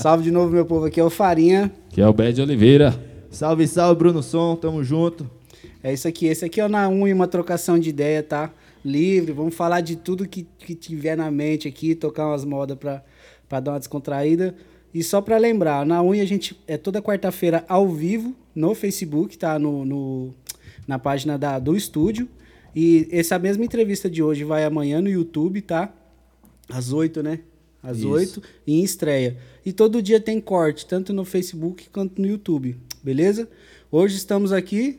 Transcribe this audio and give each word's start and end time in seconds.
Salve 0.00 0.22
de 0.24 0.30
novo, 0.30 0.52
meu 0.52 0.64
povo. 0.64 0.84
Aqui 0.86 1.00
é 1.00 1.04
o 1.04 1.10
Farinha. 1.10 1.72
Que 1.90 2.00
é 2.00 2.06
o 2.06 2.12
Bad 2.12 2.40
Oliveira. 2.40 2.94
Salve, 3.30 3.66
salve, 3.66 3.98
Bruno 3.98 4.22
Som. 4.22 4.54
Tamo 4.56 4.82
junto. 4.84 5.28
É 5.82 5.92
isso 5.92 6.06
aqui. 6.06 6.26
Esse 6.26 6.44
aqui 6.44 6.60
é 6.60 6.64
o 6.64 6.68
Na 6.68 6.88
Um 6.88 7.06
e 7.08 7.12
uma 7.12 7.26
trocação 7.26 7.78
de 7.78 7.88
ideia, 7.90 8.22
tá? 8.22 8.52
Livre. 8.84 9.32
Vamos 9.32 9.54
falar 9.56 9.80
de 9.80 9.96
tudo 9.96 10.28
que, 10.28 10.46
que 10.58 10.74
tiver 10.74 11.16
na 11.16 11.30
mente 11.30 11.66
aqui, 11.66 11.94
tocar 11.94 12.28
umas 12.28 12.44
modas 12.44 12.78
pra, 12.78 13.02
pra 13.48 13.58
dar 13.60 13.72
uma 13.72 13.78
descontraída. 13.78 14.54
E 14.94 15.02
só 15.02 15.20
pra 15.20 15.36
lembrar, 15.36 15.84
na 15.84 16.02
unha 16.02 16.22
a 16.22 16.26
gente 16.26 16.58
é 16.66 16.76
toda 16.76 17.02
quarta-feira 17.02 17.64
ao 17.68 17.88
vivo 17.88 18.34
no 18.54 18.74
Facebook, 18.74 19.36
tá? 19.36 19.58
No, 19.58 19.84
no- 19.84 20.34
na 20.86 20.98
página 20.98 21.36
da, 21.36 21.58
do 21.58 21.76
estúdio. 21.76 22.28
E 22.74 23.08
essa 23.10 23.36
mesma 23.38 23.64
entrevista 23.64 24.08
de 24.08 24.22
hoje 24.22 24.44
vai 24.44 24.64
amanhã 24.64 25.00
no 25.00 25.08
YouTube, 25.10 25.60
tá? 25.60 25.92
Às 26.68 26.92
8, 26.92 27.22
né? 27.22 27.40
Às 27.82 27.98
Isso. 27.98 28.10
8 28.10 28.42
e 28.66 28.80
em 28.80 28.84
estreia. 28.84 29.36
E 29.64 29.72
todo 29.72 30.02
dia 30.02 30.20
tem 30.20 30.40
corte, 30.40 30.86
tanto 30.86 31.12
no 31.12 31.24
Facebook 31.24 31.88
quanto 31.92 32.20
no 32.20 32.26
YouTube. 32.26 32.76
Beleza? 33.02 33.48
Hoje 33.90 34.16
estamos 34.16 34.52
aqui 34.52 34.98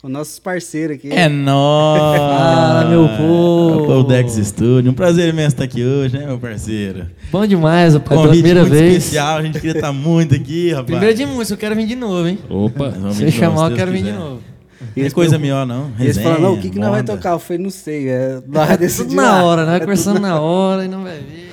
com 0.00 0.08
nossos 0.08 0.38
parceiros 0.38 0.96
aqui. 0.96 1.10
É 1.10 1.28
nóis! 1.28 2.18
Fala, 2.18 2.84
meu 2.88 3.08
povo. 3.16 4.00
O 4.00 4.02
Dex 4.02 4.34
Studio. 4.34 4.90
Um 4.90 4.94
prazer 4.94 5.28
imenso 5.28 5.48
estar 5.54 5.64
aqui 5.64 5.82
hoje, 5.82 6.18
né, 6.18 6.26
meu 6.26 6.38
parceiro? 6.38 7.06
Bom 7.30 7.46
demais, 7.46 7.94
rapaz. 7.94 8.20
Convite 8.20 8.34
primeira 8.34 8.60
muito 8.60 8.72
vez. 8.72 8.96
especial, 8.96 9.38
a 9.38 9.42
gente 9.42 9.60
queria 9.60 9.76
estar 9.76 9.92
muito 9.92 10.34
aqui, 10.34 10.70
rapaz. 10.72 10.86
Primeira 10.86 11.14
de 11.14 11.26
música, 11.26 11.54
eu 11.54 11.58
quero 11.58 11.76
vir 11.76 11.86
de 11.86 11.94
novo, 11.96 12.26
hein? 12.28 12.38
Opa. 12.48 12.90
Vamos 12.90 13.16
Se 13.16 13.24
você 13.24 13.30
chamar, 13.30 13.70
eu 13.70 13.76
quero 13.76 13.92
vir 13.92 14.04
de 14.04 14.12
novo. 14.12 14.42
E 14.96 15.00
Não 15.00 15.06
é 15.06 15.10
coisa 15.10 15.38
melhor, 15.38 15.66
não. 15.66 15.90
E 15.98 16.02
eles 16.04 16.18
falaram, 16.18 16.42
não, 16.42 16.54
o 16.54 16.60
que, 16.60 16.70
que 16.70 16.78
nós 16.78 16.90
vai 16.90 17.02
tocar? 17.02 17.32
Eu 17.32 17.38
falei, 17.38 17.62
não 17.62 17.70
sei. 17.70 18.08
É, 18.08 18.40
Tudo 18.96 19.14
na 19.14 19.22
lá. 19.22 19.44
hora, 19.44 19.64
né? 19.64 19.80
Conversando 19.80 20.20
na 20.20 20.40
hora 20.40 20.84
e 20.84 20.88
não 20.88 21.02
vai 21.02 21.18
ver. 21.18 21.43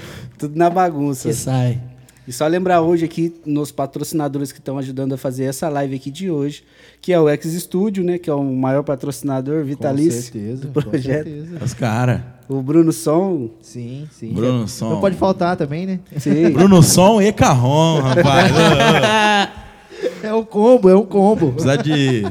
Tudo 0.42 0.58
na 0.58 0.70
bagunça. 0.70 1.30
Que 1.30 1.36
sai. 1.36 1.80
E 2.28 2.32
só 2.34 2.48
lembrar 2.48 2.82
hoje 2.82 3.06
aqui 3.06 3.34
nos 3.46 3.72
patrocinadores 3.72 4.52
que 4.52 4.60
estão 4.60 4.78
ajudando 4.78 5.14
a 5.14 5.18
fazer 5.18 5.46
essa 5.46 5.70
live 5.70 5.96
aqui 5.96 6.10
de 6.10 6.30
hoje, 6.32 6.64
que 7.02 7.12
é 7.14 7.20
o 7.20 7.28
X 7.30 7.52
Studio, 7.54 8.04
né? 8.04 8.18
Que 8.18 8.30
é 8.30 8.34
o 8.34 8.44
maior 8.44 8.84
patrocinador 8.84 9.64
vitalício 9.64 10.32
Com 10.32 10.40
certeza. 10.40 10.62
do 10.68 10.68
com 10.84 10.90
projeto. 10.90 11.24
certeza. 11.26 11.64
Os 11.64 11.74
caras. 11.74 12.22
O 12.50 12.62
Bruno 12.62 12.92
Som. 12.92 13.50
Sim, 13.62 14.08
sim. 14.12 14.34
Bruno 14.34 14.68
Som. 14.68 14.90
Não 14.90 15.00
pode 15.00 15.16
faltar 15.16 15.56
também, 15.56 15.86
né? 15.86 16.00
Sim. 16.18 16.50
Bruno 16.54 16.82
Som 16.82 17.22
e 17.22 17.32
Carrom, 17.32 18.00
rapaz. 18.02 18.52
É 20.24 20.34
um 20.34 20.44
combo, 20.44 20.90
é 20.90 20.96
um 20.96 21.06
combo. 21.06 21.52
Precisa 21.52 21.78
de 21.78 22.24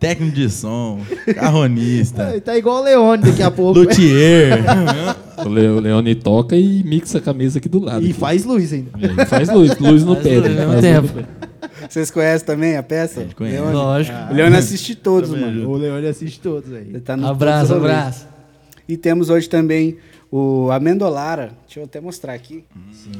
técnico 0.00 0.34
de 0.34 0.48
som, 0.50 0.98
carronista, 1.34 2.40
Tá 2.44 2.56
igual 2.56 2.80
o 2.80 2.84
Leone 2.84 3.22
daqui 3.22 3.42
a 3.42 3.50
pouco. 3.52 3.78
luthier. 3.78 4.58
O 5.44 5.48
Le- 5.48 5.68
o 5.68 5.78
Leone 5.80 6.14
toca 6.14 6.56
e 6.56 6.82
mixa 6.82 7.18
a 7.18 7.20
camisa 7.20 7.58
aqui 7.58 7.68
do 7.68 7.78
lado. 7.78 8.02
E 8.02 8.06
aqui. 8.10 8.12
faz 8.14 8.44
luz 8.44 8.72
ainda. 8.72 8.90
É, 9.00 9.22
e 9.22 9.26
faz 9.26 9.48
luz, 9.50 9.76
luz 9.78 10.02
no 10.04 10.16
pé. 10.16 10.40
né? 10.40 10.80
tempo. 10.80 11.08
pé. 11.08 11.24
Vocês 11.88 12.10
conhecem 12.10 12.46
também 12.46 12.76
a 12.76 12.82
peça? 12.82 13.26
conhece. 13.36 13.56
Leone? 13.58 13.72
Lógico. 13.74 14.16
O 14.30 14.34
Leone 14.34 14.56
assiste 14.56 14.94
todos, 14.94 15.30
Também 15.30 15.44
mano. 15.46 15.70
O 15.70 15.76
Leone 15.76 16.06
assiste 16.06 16.40
todos 16.40 16.72
aí. 16.72 16.88
Ele 16.88 17.00
tá 17.00 17.16
no 17.16 17.26
Abraço, 17.26 17.74
abraço. 17.74 18.26
E 18.88 18.96
temos 18.96 19.30
hoje 19.30 19.48
também 19.48 19.96
o 20.30 20.70
Amendolara. 20.70 21.50
Deixa 21.66 21.80
eu 21.80 21.84
até 21.84 22.00
mostrar 22.00 22.34
aqui. 22.34 22.64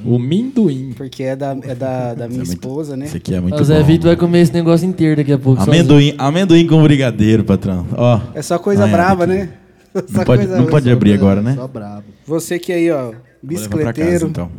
O 0.04 0.18
Minduim. 0.18 0.92
Porque 0.96 1.22
é 1.22 1.34
da, 1.36 1.56
é 1.62 1.74
da, 1.74 2.14
da 2.14 2.28
minha 2.28 2.42
é 2.42 2.44
muito- 2.44 2.52
esposa, 2.52 2.96
né? 2.96 3.06
Isso 3.06 3.16
aqui 3.16 3.34
é 3.34 3.40
muito 3.40 3.60
O 3.60 3.64
Zé 3.64 3.78
bom. 3.80 3.84
Vitor 3.86 4.06
vai 4.08 4.16
comer 4.16 4.40
esse 4.40 4.52
negócio 4.52 4.86
inteiro 4.88 5.16
daqui 5.16 5.32
a 5.32 5.38
pouco. 5.38 5.60
sozinho. 5.64 5.74
Amendoim, 5.80 6.14
amendoim 6.18 6.66
com 6.66 6.82
brigadeiro, 6.82 7.44
patrão. 7.44 7.86
Ó. 7.96 8.20
É 8.34 8.42
só 8.42 8.58
coisa 8.58 8.84
Olha 8.84 8.92
brava, 8.92 9.24
aqui. 9.24 9.32
né? 9.32 9.48
Só 10.06 10.18
Não 10.18 10.24
pode, 10.24 10.42
coisa 10.46 10.56
não 10.56 10.66
pode 10.68 10.88
abrir 10.88 11.12
agora, 11.14 11.42
né? 11.42 11.54
Só 11.56 11.66
brabo. 11.66 12.04
Você 12.24 12.60
que 12.60 12.72
aí, 12.72 12.88
ó, 12.92 12.96
Vou 13.06 13.10
levar 13.10 13.68
pra 13.68 13.92
casa, 13.92 13.92
bicicleteiro, 13.92 14.26
então. 14.28 14.50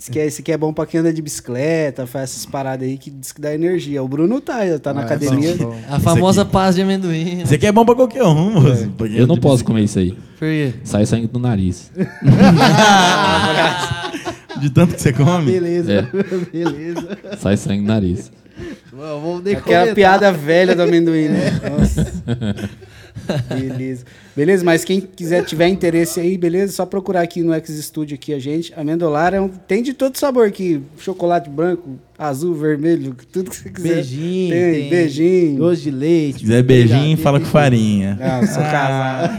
Diz 0.00 0.08
que 0.08 0.18
é- 0.18 0.26
esse 0.26 0.40
aqui 0.40 0.50
é 0.50 0.56
bom 0.58 0.72
pra 0.72 0.84
quem 0.86 0.98
anda 1.00 1.12
de 1.12 1.20
bicicleta, 1.22 2.06
faz 2.06 2.30
essas 2.30 2.44
paradas 2.46 2.88
aí 2.88 2.96
que 2.98 3.10
diz 3.10 3.30
que 3.32 3.40
dá 3.40 3.54
energia. 3.54 4.02
O 4.02 4.08
Bruno 4.08 4.40
tá, 4.40 4.58
tá 4.82 4.92
na 4.94 5.00
Ah, 5.00 5.02
é 5.02 5.06
academia. 5.06 5.54
bom, 5.56 5.66
bom. 5.66 5.76
A 5.88 6.00
famosa 6.00 6.42
aqui. 6.42 6.50
paz 6.52 6.74
de 6.74 6.82
amendoim. 6.82 7.36
né? 7.36 7.42
Isso 7.44 7.54
aqui 7.54 7.66
é 7.66 7.72
bom 7.72 7.84
pra 7.84 7.94
qualquer 7.94 8.22
um, 8.24 8.34
moço. 8.60 8.90
Porque 8.96 9.14
Eu 9.20 9.26
não 9.26 9.36
posso 9.36 9.64
comer 9.64 9.82
isso 9.84 9.98
aí. 9.98 10.12
Por 10.38 10.48
quê? 10.48 10.72
Sai 10.84 11.04
sangue 11.06 11.26
do 11.26 11.38
nariz. 11.38 11.90
De 14.60 14.70
tanto 14.70 14.94
que 14.94 15.00
você 15.02 15.12
come. 15.12 15.52
Beleza, 15.52 15.92
É. 15.92 16.02
beleza. 16.52 17.18
Sai 17.38 17.56
sangue 17.56 17.82
do 17.82 17.86
nariz. 17.88 18.30
Nem 19.42 19.54
Aquela 19.54 19.62
comentar. 19.62 19.94
piada 19.94 20.32
velha 20.32 20.74
do 20.76 20.82
amendoim, 20.82 21.28
né? 21.28 21.60
Nossa. 21.78 22.12
Beleza. 23.48 24.04
Beleza, 24.34 24.64
mas 24.64 24.84
quem 24.84 25.00
quiser, 25.00 25.44
tiver 25.44 25.68
interesse 25.68 26.20
aí, 26.20 26.38
beleza? 26.38 26.72
Só 26.72 26.86
procurar 26.86 27.22
aqui 27.22 27.42
no 27.42 27.52
X 27.54 27.70
Studio 27.84 28.14
aqui 28.14 28.32
a 28.32 28.38
gente. 28.38 28.72
Amendolar 28.76 29.34
é 29.34 29.40
um, 29.40 29.48
tem 29.48 29.82
de 29.82 29.92
todo 29.92 30.16
sabor 30.16 30.46
aqui. 30.46 30.82
Chocolate 30.98 31.50
branco, 31.50 31.98
azul, 32.18 32.54
vermelho, 32.54 33.14
tudo 33.32 33.50
que 33.50 33.56
você 33.56 33.70
quiser. 33.70 33.94
Beijinho. 33.94 34.50
Tem, 34.52 34.72
tem 34.72 34.90
beijinho. 34.90 35.58
Doce 35.58 35.82
de 35.82 35.90
leite. 35.90 36.34
Se 36.34 36.40
quiser 36.40 36.62
beijinho, 36.62 37.16
fala 37.18 37.40
com 37.40 37.46
farinha. 37.46 38.18
Ah, 38.20 38.46
sou 38.46 38.62
casado. 38.62 39.36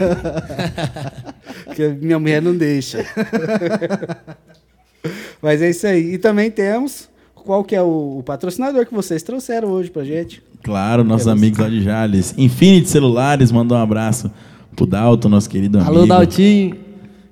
Porque 1.66 1.88
minha 1.88 2.18
mulher 2.18 2.42
não 2.42 2.56
deixa. 2.56 3.04
Mas 5.40 5.60
é 5.62 5.70
isso 5.70 5.86
aí. 5.86 6.14
E 6.14 6.18
também 6.18 6.50
temos 6.50 7.08
qual 7.34 7.64
que 7.64 7.74
é 7.74 7.82
o, 7.82 8.18
o 8.18 8.22
patrocinador 8.22 8.86
que 8.86 8.94
vocês 8.94 9.22
trouxeram 9.22 9.68
hoje 9.68 9.90
pra 9.90 10.04
gente. 10.04 10.42
Claro, 10.62 11.02
nossos 11.04 11.26
amigos 11.28 11.58
lá 11.58 11.68
de 11.68 11.82
Jales. 11.82 12.34
Infinity 12.38 12.88
Celulares, 12.88 13.50
mandou 13.50 13.76
um 13.76 13.80
abraço 13.80 14.30
pro 14.76 14.86
Dalton, 14.86 15.28
nosso 15.28 15.48
querido 15.50 15.78
amigo. 15.78 15.90
Alô, 15.92 16.06
Daltinho. 16.06 16.76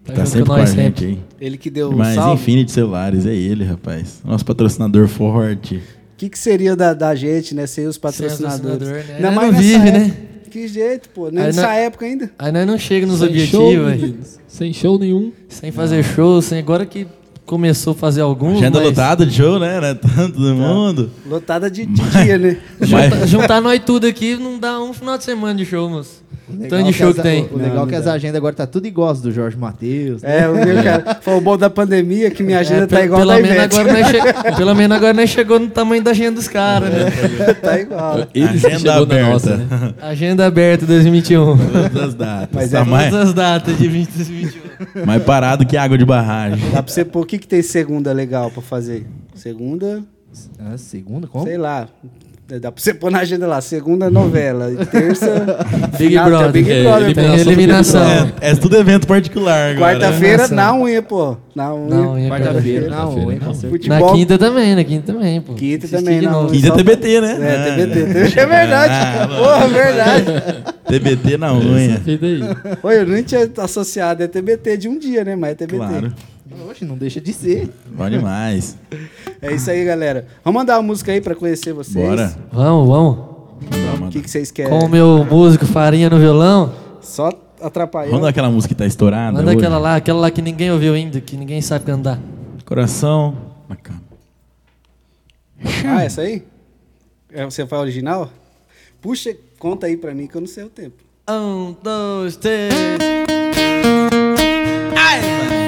Que 0.05 0.13
tá 0.13 0.27
sempre 0.27 0.47
com 0.49 0.55
a 0.55 0.65
gente 0.67 1.05
aí. 1.05 1.19
Ele 1.41 1.57
que 1.57 1.71
deu 1.71 1.91
o 1.91 1.97
Mas 1.97 2.15
salve. 2.15 2.41
Infinity 2.43 2.73
Celulares, 2.73 3.27
é 3.27 3.35
ele, 3.35 3.65
rapaz. 3.65 4.21
Nosso 4.25 4.45
patrocinador 4.45 5.07
forte. 5.07 5.77
O 5.77 5.81
que, 6.17 6.29
que 6.29 6.39
seria 6.39 6.75
da, 6.75 6.93
da 6.93 7.15
gente, 7.15 7.55
né? 7.55 7.67
Ser 7.67 7.87
os 7.89 7.97
patrocinadores. 7.97 8.61
patrocinador, 8.61 9.09
né? 9.09 9.15
Ainda 9.17 9.31
mais 9.31 9.53
não 9.53 9.59
vive, 9.61 9.75
época. 9.89 9.99
né? 9.99 10.17
Que 10.51 10.67
jeito, 10.67 11.09
pô. 11.11 11.29
Nem 11.31 11.39
Aí 11.41 11.47
nessa 11.47 11.63
nós- 11.63 11.77
época 11.77 12.07
ainda. 12.07 12.31
Aí 12.39 12.51
nós 12.51 12.67
não 12.67 12.77
chega 12.77 13.07
nos 13.07 13.21
Sem 13.21 13.29
show, 13.47 13.69
objetivos, 13.69 13.87
meninos. 14.01 14.39
Sem 14.49 14.73
show 14.73 14.99
nenhum. 14.99 15.33
Sem 15.49 15.71
fazer 15.71 16.03
show, 16.03 16.43
sem 16.43 16.59
agora 16.59 16.85
que 16.85 17.07
começou 17.51 17.93
a 17.93 17.97
fazer 17.97 18.21
alguns. 18.21 18.59
Agenda 18.59 18.79
mas 18.79 18.89
lotada 18.91 19.27
de 19.27 19.35
show, 19.35 19.59
né? 19.59 19.81
né? 19.81 19.95
Tanto 19.95 20.39
do 20.41 20.55
mundo. 20.55 21.11
Lotada 21.27 21.69
de, 21.69 21.85
de 21.85 22.01
dia, 22.11 22.39
né? 22.39 22.57
Juntar, 22.81 23.27
juntar 23.27 23.61
nós 23.61 23.81
tudo 23.85 24.07
aqui 24.07 24.37
não 24.37 24.57
dá 24.57 24.81
um 24.81 24.93
final 24.93 25.19
de 25.19 25.25
semana 25.25 25.55
de 25.57 25.67
show, 25.67 25.89
legal 25.89 26.69
Tanto 26.69 26.87
de 26.87 26.93
que 26.93 26.99
show 26.99 27.09
as- 27.11 27.15
que 27.17 27.23
tem. 27.23 27.49
O 27.53 27.57
legal 27.59 27.77
Não, 27.77 27.85
é 27.85 27.87
que 27.89 27.95
as 27.95 28.07
agendas 28.09 28.37
agora 28.37 28.53
tá 28.55 28.67
tudo 28.67 28.85
igual 28.87 29.15
do 29.15 29.31
Jorge 29.31 29.57
Matheus. 29.57 30.21
né? 30.23 30.41
É, 30.41 30.49
o 30.49 30.55
meu 30.55 30.83
cara. 30.83 31.19
Foi 31.21 31.35
o 31.35 31.41
bom 31.41 31.57
da 31.57 31.71
pandemia 31.71 32.29
que 32.31 32.43
minha 32.43 32.59
agenda 32.59 32.85
É, 32.85 32.87
tá 32.89 33.05
igual 33.05 33.21
pelo 33.21 33.33
da 33.33 33.41
menos 33.41 33.59
agora 33.79 33.93
nós 33.93 34.07
che- 34.09 34.21
Pelo 34.57 34.75
menos 34.75 34.97
agora 34.97 35.13
nós 35.15 35.31
chegou 35.31 35.59
no 35.61 35.69
tamanho 35.69 36.03
da 36.03 36.11
agenda 36.11 36.33
dos 36.33 36.49
caras, 36.49 36.91
né? 36.93 37.11
tá 37.63 37.79
igual. 37.81 38.27
Eles 38.35 38.61
que 38.63 38.67
Agenda 38.67 38.95
aberta. 38.97 39.31
nossa, 39.33 39.57
né? 39.57 39.95
Agenda 40.03 40.47
aberta 40.47 40.87
2021. 40.87 41.57
Todas 41.57 42.03
as 42.03 42.15
datas. 42.15 42.49
Mas 42.53 42.71
tá 42.71 42.81
é 42.81 42.85
mais, 42.85 43.11
Todas 43.11 43.29
as 43.29 43.35
datas 43.35 43.79
de 43.79 43.89
2021. 43.89 45.07
mais 45.07 45.23
parado 45.23 45.65
que 45.65 45.77
água 45.77 45.97
de 45.97 46.05
barragem. 46.05 46.59
Dá 46.73 46.83
pra 46.83 46.93
você 46.93 47.05
pôr 47.05 47.21
o 47.23 47.27
que, 47.27 47.39
que 47.41 47.49
tem 47.49 47.63
segunda 47.63 48.13
legal 48.13 48.51
pra 48.51 48.63
fazer? 48.63 49.07
Segunda, 49.35 50.03
Ah, 50.59 50.77
segunda? 50.79 51.27
Como? 51.27 51.45
sei 51.45 51.57
lá. 51.59 51.89
Dá 52.61 52.73
pra 52.73 52.83
você 52.83 52.93
pôr 52.93 53.13
na 53.13 53.21
agenda 53.21 53.47
lá. 53.47 53.61
Segunda 53.61 54.11
novela. 54.11 54.73
E 54.73 54.85
terça. 54.85 55.57
Big 55.97 56.09
final, 56.09 56.27
Brother. 56.29 56.51
Big 56.51 56.69
É, 56.73 56.83
Brother. 56.83 57.15
Tem 57.15 57.29
pô. 57.29 57.35
eliminação. 57.37 58.03
É, 58.41 58.51
é 58.51 58.55
tudo 58.57 58.77
evento 58.77 59.07
particular 59.07 59.71
agora. 59.71 59.93
Quarta-feira 60.01 60.49
na 60.49 60.75
unha, 60.75 61.01
pô. 61.01 61.37
Na 61.55 61.73
unha. 61.73 61.89
Não, 61.89 62.19
ia 62.19 62.29
Quarta-feira. 62.29 62.89
Quarta-feira, 62.89 62.91
Não, 62.91 63.17
não. 63.17 63.33
hein, 63.33 63.39
com 63.39 63.55
certeza. 63.55 63.89
Na 64.01 64.13
quinta 64.13 64.37
também, 64.37 64.75
na 64.75 64.83
quinta 64.83 65.13
também, 65.13 65.41
pô. 65.41 65.55
Quinta 65.55 65.87
Assistir 65.87 66.05
também, 66.05 66.21
não. 66.23 66.33
novo. 66.43 66.53
Quinta 66.53 66.67
é 66.67 66.71
TBT, 66.73 67.21
né? 67.21 67.39
É, 67.41 67.55
Ah, 67.55 67.77
TBT. 67.77 68.01
É 68.41 68.47
verdade. 68.47 68.93
Ah, 68.95 69.29
Porra, 69.29 69.69
verdade. 69.69 70.25
TBT 70.89 71.37
na 71.37 71.55
unha. 71.55 72.03
Oi, 72.83 72.99
eu 72.99 73.07
nem 73.07 73.23
tinha 73.23 73.49
associado. 73.59 74.25
É 74.25 74.27
TBT 74.27 74.77
de 74.77 74.89
um 74.89 74.99
dia, 74.99 75.23
né? 75.23 75.37
Mas 75.37 75.53
é 75.53 75.55
TBT. 75.55 75.77
Claro. 75.77 76.13
Oxe, 76.71 76.85
não 76.85 76.97
deixa 76.97 77.21
de 77.21 77.33
ser. 77.33 77.69
Bom 77.87 78.09
demais. 78.09 78.79
É 79.43 79.53
isso 79.53 79.69
aí, 79.69 79.85
galera. 79.85 80.29
Vamos 80.45 80.61
mandar 80.61 80.77
uma 80.77 80.85
música 80.85 81.11
aí 81.11 81.21
pra 81.21 81.35
conhecer 81.35 81.73
vocês. 81.73 82.09
Bora. 82.09 82.33
Vamos, 82.53 82.89
vamos. 82.89 83.19
O 84.07 84.11
que, 84.11 84.23
que 84.23 84.31
vocês 84.31 84.53
querem? 84.53 84.71
Com 84.71 84.87
o 84.87 84.89
meu 84.89 85.25
músico 85.25 85.67
Farinha 85.67 86.09
no 86.09 86.19
violão. 86.19 86.73
Só 87.01 87.33
atrapalhando. 87.61 88.13
Vamos 88.13 88.29
aquela 88.29 88.49
música 88.49 88.73
que 88.73 88.79
tá 88.79 88.87
estourada. 88.87 89.33
Manda 89.33 89.51
hoje? 89.51 89.59
aquela 89.59 89.79
lá, 89.79 89.97
aquela 89.97 90.21
lá 90.21 90.31
que 90.31 90.41
ninguém 90.41 90.71
ouviu 90.71 90.95
ainda, 90.95 91.21
que 91.21 91.37
ninguém 91.37 91.61
sabe 91.61 91.85
cantar. 91.85 92.21
Coração 92.65 93.37
na 93.69 93.75
cama. 93.75 94.03
Ah, 95.85 96.05
essa 96.05 96.21
aí? 96.21 96.45
É, 97.33 97.45
você 97.45 97.67
faz 97.67 97.83
original? 97.83 98.31
Puxa, 99.01 99.37
conta 99.59 99.89
aí 99.89 99.97
pra 99.97 100.15
mim 100.15 100.29
que 100.29 100.37
eu 100.37 100.41
não 100.41 100.49
sei 100.49 100.63
o 100.63 100.71
tempo. 100.71 101.03
Um, 101.29 101.75
dois, 101.83 102.37
três. 102.37 102.73
Na 104.95 105.60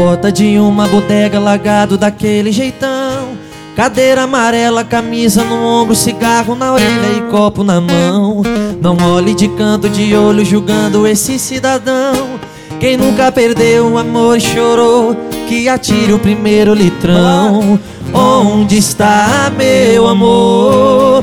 porta 0.00 0.32
de 0.32 0.58
uma 0.58 0.88
bodega, 0.88 1.38
lagado 1.38 1.98
daquele 1.98 2.50
jeitão. 2.50 3.36
Cadeira 3.76 4.22
amarela, 4.22 4.82
camisa 4.82 5.44
no 5.44 5.62
ombro, 5.62 5.94
cigarro 5.94 6.54
na 6.54 6.72
orelha 6.72 7.18
e 7.18 7.30
copo 7.30 7.62
na 7.62 7.82
mão. 7.82 8.40
Não 8.80 8.96
olhe 9.12 9.34
de 9.34 9.46
canto 9.48 9.90
de 9.90 10.16
olho 10.16 10.42
julgando 10.42 11.06
esse 11.06 11.38
cidadão. 11.38 12.40
Quem 12.80 12.96
nunca 12.96 13.30
perdeu 13.30 13.88
o 13.88 13.98
amor 13.98 14.38
e 14.38 14.40
chorou, 14.40 15.14
que 15.46 15.68
atire 15.68 16.14
o 16.14 16.18
primeiro 16.18 16.72
litrão. 16.72 17.78
Onde 18.14 18.78
está 18.78 19.52
meu 19.54 20.08
amor? 20.08 21.22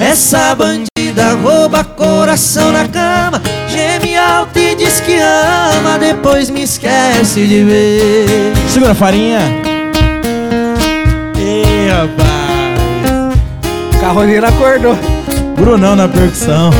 essa 0.00 0.54
bandida 0.54 1.34
rouba 1.42 1.84
coração 1.84 2.72
na 2.72 2.86
cama 2.88 3.42
Geme 3.68 4.16
alto 4.16 4.58
e 4.58 4.74
diz 4.74 5.00
que 5.00 5.18
ama 5.18 5.98
Depois 5.98 6.50
me 6.50 6.62
esquece 6.62 7.46
de 7.46 7.64
ver 7.64 8.52
Segura 8.68 8.92
a 8.92 8.94
farinha. 8.94 9.40
Ei, 11.38 11.88
rapaz. 11.88 13.38
Carroneiro 14.00 14.46
acordou. 14.46 14.96
Brunão 15.56 15.96
na 15.96 16.08
percussão. 16.08 16.70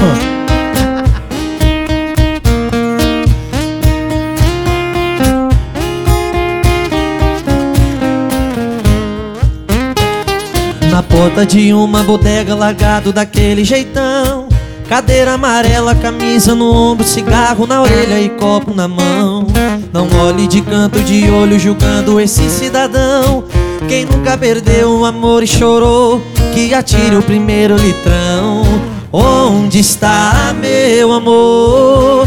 Na 10.99 11.03
porta 11.05 11.47
de 11.47 11.73
uma 11.73 12.03
bodega 12.03 12.56
largado 12.56 13.12
daquele 13.12 13.62
jeitão. 13.62 14.49
Cadeira 14.89 15.35
amarela, 15.35 15.95
camisa 15.95 16.56
no 16.56 16.73
ombro, 16.73 17.06
cigarro 17.06 17.69
na 17.69 17.81
orelha 17.83 18.21
e 18.21 18.29
copo 18.31 18.75
na 18.75 18.89
mão. 18.89 19.47
Não 19.93 20.09
olhe 20.19 20.49
de 20.49 20.61
canto 20.61 20.99
de 20.99 21.31
olho 21.31 21.56
julgando 21.56 22.19
esse 22.19 22.50
cidadão. 22.50 23.45
Quem 23.87 24.06
nunca 24.06 24.37
perdeu 24.37 24.91
o 24.91 25.05
amor 25.05 25.45
e 25.45 25.47
chorou 25.47 26.21
Que 26.53 26.75
atire 26.75 27.15
o 27.15 27.23
primeiro 27.23 27.77
litrão. 27.77 28.65
Onde 29.12 29.79
está 29.79 30.53
meu 30.61 31.12
amor? 31.12 32.27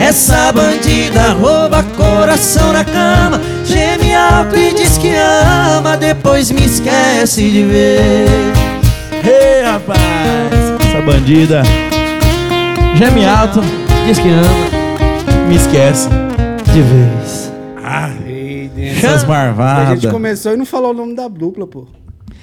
essa 0.00 0.52
bandida 0.52 1.32
rouba 1.32 1.82
coração 1.96 2.72
na 2.72 2.84
cama 2.84 3.40
Geme 3.64 4.14
alto 4.14 4.56
e 4.56 4.74
diz 4.74 4.98
que 4.98 5.12
ama 5.14 5.96
Depois 5.96 6.50
me 6.50 6.64
esquece 6.64 7.50
de 7.50 7.62
ver 7.64 8.26
Ei, 9.26 9.62
rapaz. 9.64 9.96
Essa 10.86 11.00
bandida. 11.00 11.62
Geme 12.94 13.24
alto. 13.24 13.60
Diz 14.06 14.18
que 14.18 14.28
ama 14.28 15.46
Me 15.48 15.56
esquece. 15.56 16.08
de 16.72 16.82
vez 16.82 17.52
Ei, 18.26 18.70
Deus. 18.74 18.98
Essas 18.98 19.24
A 19.24 19.26
marvadas. 19.26 20.00
gente 20.00 20.10
começou 20.12 20.52
e 20.52 20.56
não 20.56 20.66
falou 20.66 20.90
o 20.90 20.94
nome 20.94 21.14
da 21.14 21.26
dupla, 21.28 21.66
pô. 21.66 21.86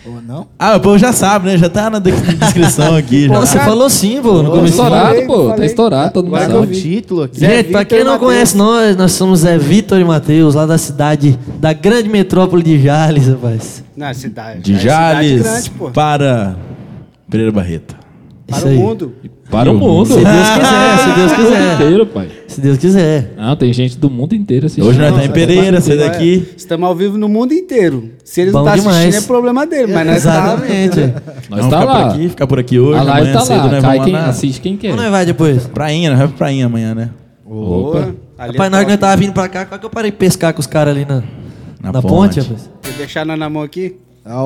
Ou 0.05 0.19
não? 0.21 0.47
Ah, 0.57 0.77
o 0.77 0.79
povo 0.79 0.97
já 0.97 1.13
sabe, 1.13 1.45
né? 1.47 1.57
Já 1.57 1.69
tá 1.69 1.89
na 1.89 1.99
de- 1.99 2.11
descrição 2.11 2.95
aqui. 2.97 3.27
já. 3.27 3.33
Nossa, 3.33 3.59
você 3.59 3.59
falou 3.59 3.89
sim, 3.89 4.19
pô, 4.21 4.41
no 4.41 4.45
Pô, 4.45 4.49
Tá 4.49 4.55
começo 4.57 4.67
estourado, 4.73 5.05
falei, 5.09 5.25
pô. 5.27 5.43
Tá 5.45 5.49
falei. 5.51 5.65
estourado, 5.67 6.13
todo 6.13 6.25
mundo 6.25 6.35
Agora 6.37 6.45
É 6.45 6.49
que 6.49 6.55
eu 6.55 6.61
sabe. 6.61 6.73
vi. 6.75 6.81
título 6.81 7.23
aqui. 7.23 7.39
Zé 7.39 7.47
Gente, 7.57 7.71
pra 7.71 7.79
Vitor 7.81 7.97
quem 7.97 8.05
não 8.05 8.17
conhece 8.19 8.57
nós, 8.57 8.95
nós 8.97 9.11
somos 9.11 9.39
Zé 9.41 9.57
Vitor 9.59 9.99
e 9.99 10.03
Matheus, 10.03 10.55
lá 10.55 10.65
da 10.65 10.77
cidade, 10.79 11.37
da 11.59 11.71
grande 11.73 12.09
metrópole 12.09 12.63
de 12.63 12.81
Jales, 12.81 13.27
rapaz. 13.27 13.83
Na 13.95 14.13
cidade. 14.13 14.61
De 14.61 14.73
é 14.73 14.79
cidade 14.79 15.13
Jales 15.29 15.41
grande, 15.43 15.69
pô. 15.71 15.91
para 15.91 16.55
Pereira 17.29 17.51
Barreto. 17.51 17.95
Para 18.51 18.69
o 18.69 18.73
mundo. 18.73 19.13
Para 19.49 19.71
o 19.71 19.73
mundo. 19.73 20.05
Se 20.07 20.13
Deus 20.15 20.49
quiser, 20.49 20.97
se 20.97 21.15
Deus 21.15 21.31
O 21.31 21.35
mundo 21.35 21.47
quiser. 21.49 21.73
inteiro, 21.75 22.05
pai. 22.05 22.27
Se 22.47 22.61
Deus 22.61 22.77
quiser. 22.77 23.33
Não, 23.37 23.55
tem 23.55 23.73
gente 23.73 23.97
do 23.97 24.09
mundo 24.09 24.33
inteiro 24.35 24.65
assistindo. 24.65 24.87
Hoje 24.87 24.99
nós 24.99 25.09
tá 25.09 25.15
em 25.15 25.27
Nossa, 25.27 25.31
Pereira, 25.33 25.81
sai 25.81 25.97
Ué, 25.97 26.09
daqui. 26.09 26.47
Estamos 26.55 26.87
ao 26.87 26.95
vivo 26.95 27.17
no 27.17 27.27
mundo 27.29 27.53
inteiro. 27.53 28.09
Se 28.23 28.41
eles 28.41 28.53
não 28.53 28.61
estão 28.61 28.73
assistindo, 28.73 28.93
demais. 28.93 29.23
é 29.23 29.27
problema 29.27 29.65
dele. 29.65 29.93
Mas 29.93 30.07
nós 30.07 30.23
tá... 30.23 30.53
Exatamente. 30.53 31.13
Nós 31.49 31.67
tá 31.69 31.83
lá. 31.83 32.05
por 32.05 32.15
aqui, 32.15 32.29
ficar 32.29 32.47
por 32.47 32.59
aqui 32.59 32.79
hoje. 32.79 32.99
A 32.99 33.03
live 33.03 33.19
amanhã 33.29 33.33
tá 33.33 33.45
cedo 33.45 33.57
lá. 33.65 33.71
nós 33.71 33.81
Cai 33.81 33.99
quem 34.03 34.13
lá 34.13 34.25
assiste 34.27 34.61
quem 34.61 34.77
quer. 34.77 34.93
Onde 34.93 35.01
nós 35.01 35.11
vai 35.11 35.25
depois? 35.25 35.67
Prainha, 35.67 36.09
nós 36.09 36.19
vamos 36.19 36.35
pra 36.35 36.45
prainha 36.45 36.65
amanhã, 36.65 36.93
né? 36.93 37.09
Opa. 37.45 38.13
Rapaz, 38.37 38.55
é 38.55 38.69
na 38.69 38.77
hora 38.77 38.85
que 38.85 38.91
nós 38.91 38.99
tava 38.99 39.17
vindo 39.17 39.33
pra 39.33 39.47
cá, 39.47 39.65
qual 39.65 39.79
que 39.79 39.85
eu 39.85 39.89
parei 39.89 40.11
de 40.11 40.17
pescar 40.17 40.53
com 40.53 40.59
os 40.59 40.67
caras 40.67 40.95
ali 40.95 41.05
na, 41.05 41.21
Na 41.81 41.91
na, 41.91 42.01
ponte. 42.01 42.39
ponte, 42.39 42.39
rapaz? 42.39 42.69
Deixar 42.97 43.25
na 43.25 43.49
mão 43.49 43.61
aqui. 43.61 43.97
Ah, 44.25 44.43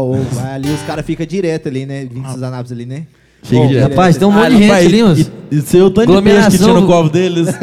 ali 0.54 0.70
os 0.70 0.82
caras 0.82 1.06
ficam 1.06 1.26
direto 1.26 1.68
ali, 1.68 1.86
né? 1.86 2.06
Vindo 2.10 2.28
dos 2.32 2.42
Anápolis 2.42 2.72
ali, 2.72 2.86
né? 2.86 3.04
Bom, 3.52 3.68
direto. 3.68 3.90
Rapaz, 3.90 4.18
tem 4.18 4.28
um 4.28 4.32
monte 4.32 4.50
de 4.50 4.56
Ah, 4.56 4.58
gente 4.58 4.68
rapaz, 4.68 4.86
ali, 4.86 5.04
mas... 5.04 5.20
E, 5.20 5.32
e 5.52 5.62
seu 5.62 5.92
tanto 5.92 6.16
de 6.16 6.22
peixe 6.22 6.52
que 6.52 6.58
tinha 6.58 6.74
no 6.74 6.88
copo 6.88 7.10
deles. 7.10 7.48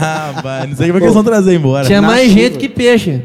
ah, 0.00 0.40
pai, 0.42 0.66
não 0.66 0.76
sei 0.76 0.86
como 0.88 0.98
é 0.98 1.00
que 1.00 1.04
eles 1.06 1.14
vão 1.14 1.24
trazer 1.24 1.54
embora. 1.54 1.86
Tinha 1.86 2.00
na 2.00 2.08
mais 2.08 2.28
chuva. 2.28 2.40
gente 2.40 2.58
que 2.58 2.68
peixe. 2.68 3.22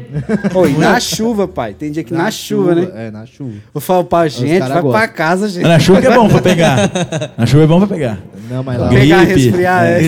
Oi, 0.54 0.72
na 0.78 1.00
chuva, 1.00 1.48
pai. 1.48 1.74
Tem 1.74 1.90
dia 1.90 2.04
que 2.04 2.14
na, 2.14 2.30
chuva, 2.30 2.74
né? 2.74 2.88
É, 2.94 3.10
na 3.10 3.26
chuva. 3.26 3.52
Eu 3.74 3.80
falo 3.80 4.04
pra 4.04 4.28
gente, 4.28 4.60
vai 4.60 4.82
pra 4.82 5.08
casa, 5.08 5.48
gente. 5.48 5.64
Na 5.64 5.78
chuva 5.78 6.00
que 6.00 6.06
é 6.06 6.14
bom 6.14 6.28
pra 6.28 6.40
pegar. 6.40 6.90
Na 7.36 7.46
chuva 7.46 7.64
é 7.64 7.66
bom 7.66 7.78
pra 7.78 7.88
pegar. 7.88 8.18
Não, 8.50 8.62
mas 8.64 8.78
lá. 8.80 8.88
Gripe. 8.88 9.02
Pegar, 9.02 9.22
resfriar, 9.22 9.84
é. 9.86 10.00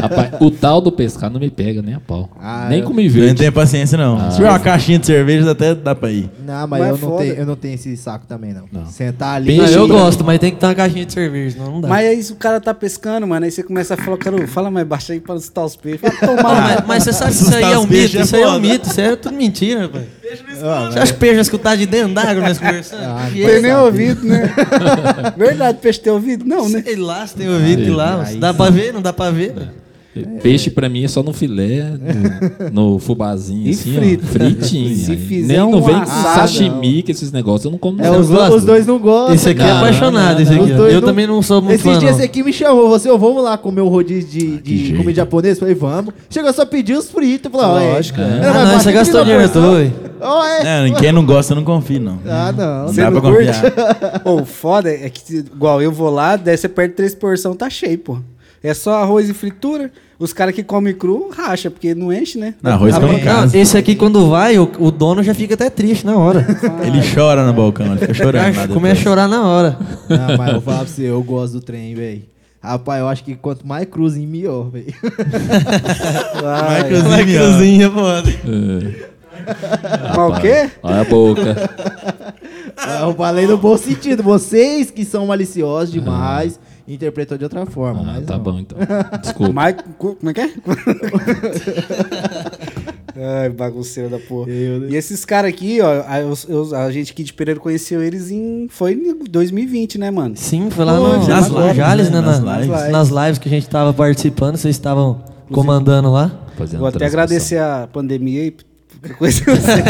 Rapaz, 0.00 0.30
o 0.40 0.50
tal 0.50 0.80
do 0.80 0.92
pescar 0.92 1.28
não 1.30 1.40
me 1.40 1.50
pega 1.50 1.82
nem 1.82 1.94
a 1.94 2.00
pau. 2.00 2.30
Ah, 2.40 2.66
nem 2.68 2.80
eu- 2.80 2.86
com 2.86 2.94
me 2.94 3.04
Eu 3.06 3.08
não 3.12 3.14
verde. 3.20 3.34
tenho 3.40 3.52
paciência, 3.52 3.98
não. 3.98 4.16
Ah. 4.18 4.30
Se 4.30 4.36
tiver 4.36 4.48
uma 4.48 4.58
caixinha 4.58 4.98
de 4.98 5.06
cerveja, 5.06 5.50
até 5.50 5.74
dá 5.74 5.94
pra 5.94 6.10
ir. 6.10 6.30
Não, 6.46 6.66
mas, 6.66 6.80
Mas 6.80 6.88
eu, 6.90 6.94
é 6.96 7.10
não 7.10 7.16
tenho, 7.18 7.34
eu 7.34 7.46
não 7.46 7.56
tenho 7.56 7.74
esse 7.74 7.96
saco 7.96 8.26
também, 8.26 8.52
não. 8.54 8.64
Não. 8.72 8.86
Sentar 8.86 9.36
ali. 9.36 9.56
Não, 9.56 9.64
Peixe, 9.64 9.78
eu 9.78 9.88
gosto, 9.88 10.24
mas 10.24 10.38
tem 10.38 10.52
que 10.52 10.58
ter 10.60 10.66
uma 10.66 10.74
caixinha 10.74 11.04
de 11.04 11.12
cerveja, 11.12 11.56
senão 11.58 11.72
não 11.72 11.80
dá. 11.80 11.88
Mas 11.88 12.06
aí 12.06 12.20
o 12.32 12.36
cara 12.36 12.60
tá 12.60 12.72
pescando, 12.72 13.26
mano. 13.26 13.44
Aí 13.44 13.50
você 13.50 13.62
começa 13.62 13.94
a 13.94 13.96
falar, 13.96 14.16
cara, 14.18 14.46
fala 14.46 14.70
mais 14.70 14.86
baixo 14.86 15.12
aí 15.12 15.20
pra 15.20 15.34
não 15.34 15.38
assustar 15.38 15.64
os 15.64 15.76
peixes. 15.76 16.00
Vai 16.02 16.10
Ah, 16.38 16.42
mas, 16.42 16.86
mas 16.86 17.02
você 17.02 17.12
sabe 17.12 17.32
que 17.32 17.42
isso 17.42 17.54
aí 17.54 17.62
é 17.72 17.78
um 17.78 17.86
mito, 17.86 18.16
é 18.16 18.20
isso 18.20 18.36
aí 18.36 18.42
é 18.42 18.48
um 18.48 18.60
mito, 18.60 18.88
isso 18.88 19.00
aí 19.00 19.06
é 19.08 19.16
tudo 19.16 19.34
mentira, 19.36 19.82
rapaz. 19.82 20.04
Ah, 20.64 20.90
Você 20.90 20.98
acha 20.98 21.12
que 21.12 21.16
o 21.16 21.20
peixe 21.20 21.34
vai 21.34 21.42
escutar 21.42 21.76
de 21.76 21.86
dentro 21.86 22.14
d'água 22.14 22.42
nós 22.48 22.58
conversando? 22.58 23.02
Ah, 23.04 23.28
Que 23.32 23.44
Tem 23.44 23.62
nem 23.62 23.74
ouvido, 23.74 24.26
né? 24.26 24.52
Verdade, 25.36 25.78
peixe 25.80 26.00
tem 26.00 26.12
ouvido? 26.12 26.44
Não, 26.44 26.68
né? 26.68 26.82
Sei 26.82 26.96
lá, 26.96 27.26
se 27.26 27.34
tem 27.36 27.48
ouvido 27.48 27.82
que 27.82 27.90
lá. 27.90 28.22
Aí 28.26 28.36
Dá 28.36 28.52
pra 28.52 28.70
ver? 28.70 28.92
Não 28.92 29.02
dá 29.02 29.12
pra 29.12 29.30
ver? 29.30 29.54
Peixe 30.42 30.70
pra 30.70 30.88
mim 30.88 31.04
é 31.04 31.08
só 31.08 31.22
no 31.22 31.32
filé, 31.32 31.92
no, 32.72 32.92
no 32.92 32.98
fubazinho, 32.98 33.66
E 33.66 33.70
assim, 33.70 33.94
frito. 33.94 34.24
ó. 34.24 34.32
Fritinho. 34.32 34.96
Se 34.96 35.16
fizer 35.16 35.46
Nem 35.48 35.70
não 35.70 35.78
um 35.78 35.82
vem 35.82 35.94
com 35.96 36.02
assado, 36.02 36.34
sashimi, 36.40 37.02
que 37.02 37.12
esses 37.12 37.30
negócios 37.32 37.64
eu 37.64 37.70
não 37.70 37.78
como. 37.78 38.00
É, 38.02 38.10
não. 38.10 38.20
os, 38.20 38.30
os 38.30 38.64
dois 38.64 38.86
não 38.86 38.98
gostam. 38.98 39.34
Esse 39.34 39.50
aqui 39.50 39.62
é 39.62 39.66
Não, 39.66 39.76
apaixonado, 39.78 40.34
não, 40.36 40.42
esse 40.42 40.52
aqui. 40.54 40.70
Eu 40.92 41.02
também 41.02 41.26
não 41.26 41.42
sou 41.42 41.60
muito 41.60 41.74
Esses 41.74 41.84
fã, 41.84 41.98
dias 41.98 42.12
não. 42.12 42.18
esse 42.18 42.22
aqui 42.22 42.42
me 42.42 42.52
chamou, 42.52 42.88
você, 42.88 43.10
ô, 43.10 43.18
vamos 43.18 43.42
lá 43.42 43.56
comer 43.58 43.80
o 43.80 43.88
rodízio 43.88 44.28
de, 44.28 44.58
de 44.60 44.76
jeito. 44.86 44.96
comida 44.98 45.16
japonesa? 45.16 45.60
Falei, 45.60 45.74
vamos. 45.74 46.14
Chegou 46.30 46.52
só 46.52 46.64
pedir 46.64 46.94
os 46.96 47.10
fritos. 47.10 47.50
Falei, 47.50 47.66
ó, 47.66 47.78
é. 47.90 47.94
Lógico, 47.94 48.20
Era 48.20 48.50
Ah, 48.60 48.64
não, 48.72 48.80
você 48.80 48.92
gastou 48.92 49.22
dinheiro 49.24 49.48
porção. 49.48 49.62
todo. 49.62 49.92
Ó, 50.20 50.44
é. 50.44 50.88
É, 50.88 50.90
quem 50.92 51.12
não 51.12 51.24
gosta, 51.26 51.54
não 51.54 51.62
confia, 51.64 52.00
não. 52.00 52.18
Ah, 52.26 52.52
não. 52.56 52.82
Não 52.86 52.88
Você 52.88 53.00
dá 53.02 53.10
não 53.10 53.20
pra 53.20 53.30
confiar. 53.30 54.20
Pô, 54.20 54.40
o 54.40 54.44
foda 54.44 54.90
é 54.90 55.08
que, 55.10 55.36
igual 55.38 55.82
eu 55.82 55.92
vou 55.92 56.08
lá, 56.10 56.36
daí 56.36 56.56
você 56.56 56.68
perde 56.68 56.94
três 56.94 57.14
porções, 57.14 57.56
tá 57.56 57.68
cheio, 57.68 57.98
pô. 57.98 58.18
É 58.62 58.74
só 58.74 59.02
arroz 59.02 59.28
e 59.28 59.34
fritura. 59.34 59.90
Os 60.18 60.32
caras 60.32 60.54
que 60.54 60.62
comem 60.62 60.94
cru, 60.94 61.30
racha, 61.30 61.70
porque 61.70 61.94
não 61.94 62.10
enche, 62.12 62.38
né? 62.38 62.54
Não, 62.62 62.72
arroz 62.72 62.94
Ah, 62.94 63.00
come 63.00 63.20
casa. 63.20 63.56
esse 63.56 63.76
aqui, 63.76 63.94
quando 63.94 64.30
vai, 64.30 64.58
o, 64.58 64.70
o 64.78 64.90
dono 64.90 65.22
já 65.22 65.34
fica 65.34 65.52
até 65.54 65.68
triste 65.68 66.06
na 66.06 66.16
hora. 66.16 66.46
Ele 66.82 67.00
chora 67.14 67.46
no 67.46 67.52
balcão, 67.52 67.86
ele 67.88 67.98
fica 67.98 68.14
chorando. 68.14 68.72
Começa 68.72 69.00
a 69.00 69.04
chorar 69.04 69.28
na 69.28 69.46
hora. 69.46 69.76
Não, 70.08 70.36
mas 70.38 70.46
eu 70.48 70.52
vou 70.54 70.62
falar 70.62 70.78
pra 70.78 70.86
você, 70.86 71.02
eu 71.02 71.22
gosto 71.22 71.54
do 71.54 71.60
trem, 71.60 71.94
velho. 71.94 72.22
Rapaz, 72.62 73.00
eu 73.00 73.08
acho 73.08 73.22
que 73.24 73.36
quanto 73.36 73.66
mais 73.66 73.86
cruzinho, 73.86 74.28
melhor, 74.28 74.70
velho. 74.70 74.86
Vai. 76.42 76.80
Inclusive, 76.80 77.38
ó, 77.38 77.40
cruzinha, 77.42 77.90
foda. 77.90 78.30
É. 78.30 79.16
Mas 80.16 80.38
o 80.38 80.40
quê? 80.40 80.70
Olha 80.82 81.00
a 81.00 81.04
boca. 81.04 81.70
Eu 83.00 83.14
falei 83.14 83.46
no 83.46 83.56
bom 83.56 83.76
sentido. 83.76 84.22
Vocês 84.22 84.90
que 84.90 85.04
são 85.04 85.26
maliciosos 85.26 85.92
demais, 85.92 86.58
interpretou 86.88 87.36
de 87.38 87.44
outra 87.44 87.64
forma. 87.66 88.00
Ah, 88.00 88.04
mas 88.04 88.26
tá 88.26 88.36
não. 88.36 88.42
bom 88.44 88.58
então. 88.58 88.78
Desculpa. 89.20 89.52
Mike, 89.66 89.84
co- 89.98 90.16
como 90.16 90.30
é 90.30 90.34
que 90.34 90.40
é? 90.40 90.50
Ai, 93.18 93.48
bagunceiro 93.48 94.10
da 94.10 94.18
porra. 94.18 94.50
Eu- 94.50 94.90
E 94.90 94.96
esses 94.96 95.24
caras 95.24 95.50
aqui, 95.50 95.80
ó, 95.80 96.04
a, 96.06 96.20
eu- 96.20 96.34
eu- 96.48 96.76
a 96.76 96.90
gente 96.92 97.12
aqui 97.12 97.24
de 97.24 97.32
Pereira 97.32 97.58
conheceu 97.58 98.02
eles 98.02 98.30
em. 98.30 98.66
Foi 98.68 98.92
em 98.92 99.24
2020, 99.24 99.98
né, 99.98 100.10
mano? 100.10 100.36
Sim, 100.36 100.68
foi 100.70 100.84
lá 100.84 100.96
Pô, 100.96 101.08
no, 101.08 101.26
nas 101.26 101.48
lives, 101.48 101.76
Jales, 101.76 102.10
né? 102.10 102.20
né? 102.20 102.26
Nas 102.26 102.40
na- 102.40 102.58
lives. 102.60 102.90
nas 102.92 103.08
lives 103.08 103.38
que 103.38 103.48
a 103.48 103.50
gente 103.50 103.68
tava 103.68 103.92
participando, 103.94 104.56
vocês 104.56 104.76
estavam 104.76 105.24
comandando 105.50 106.10
lá. 106.12 106.30
Fazendo 106.56 106.80
Vou 106.80 106.88
até 106.88 107.06
agradecer 107.06 107.58
a 107.58 107.88
pandemia 107.90 108.44
e 108.46 108.54
coisa 109.18 109.42
você. 109.44 109.82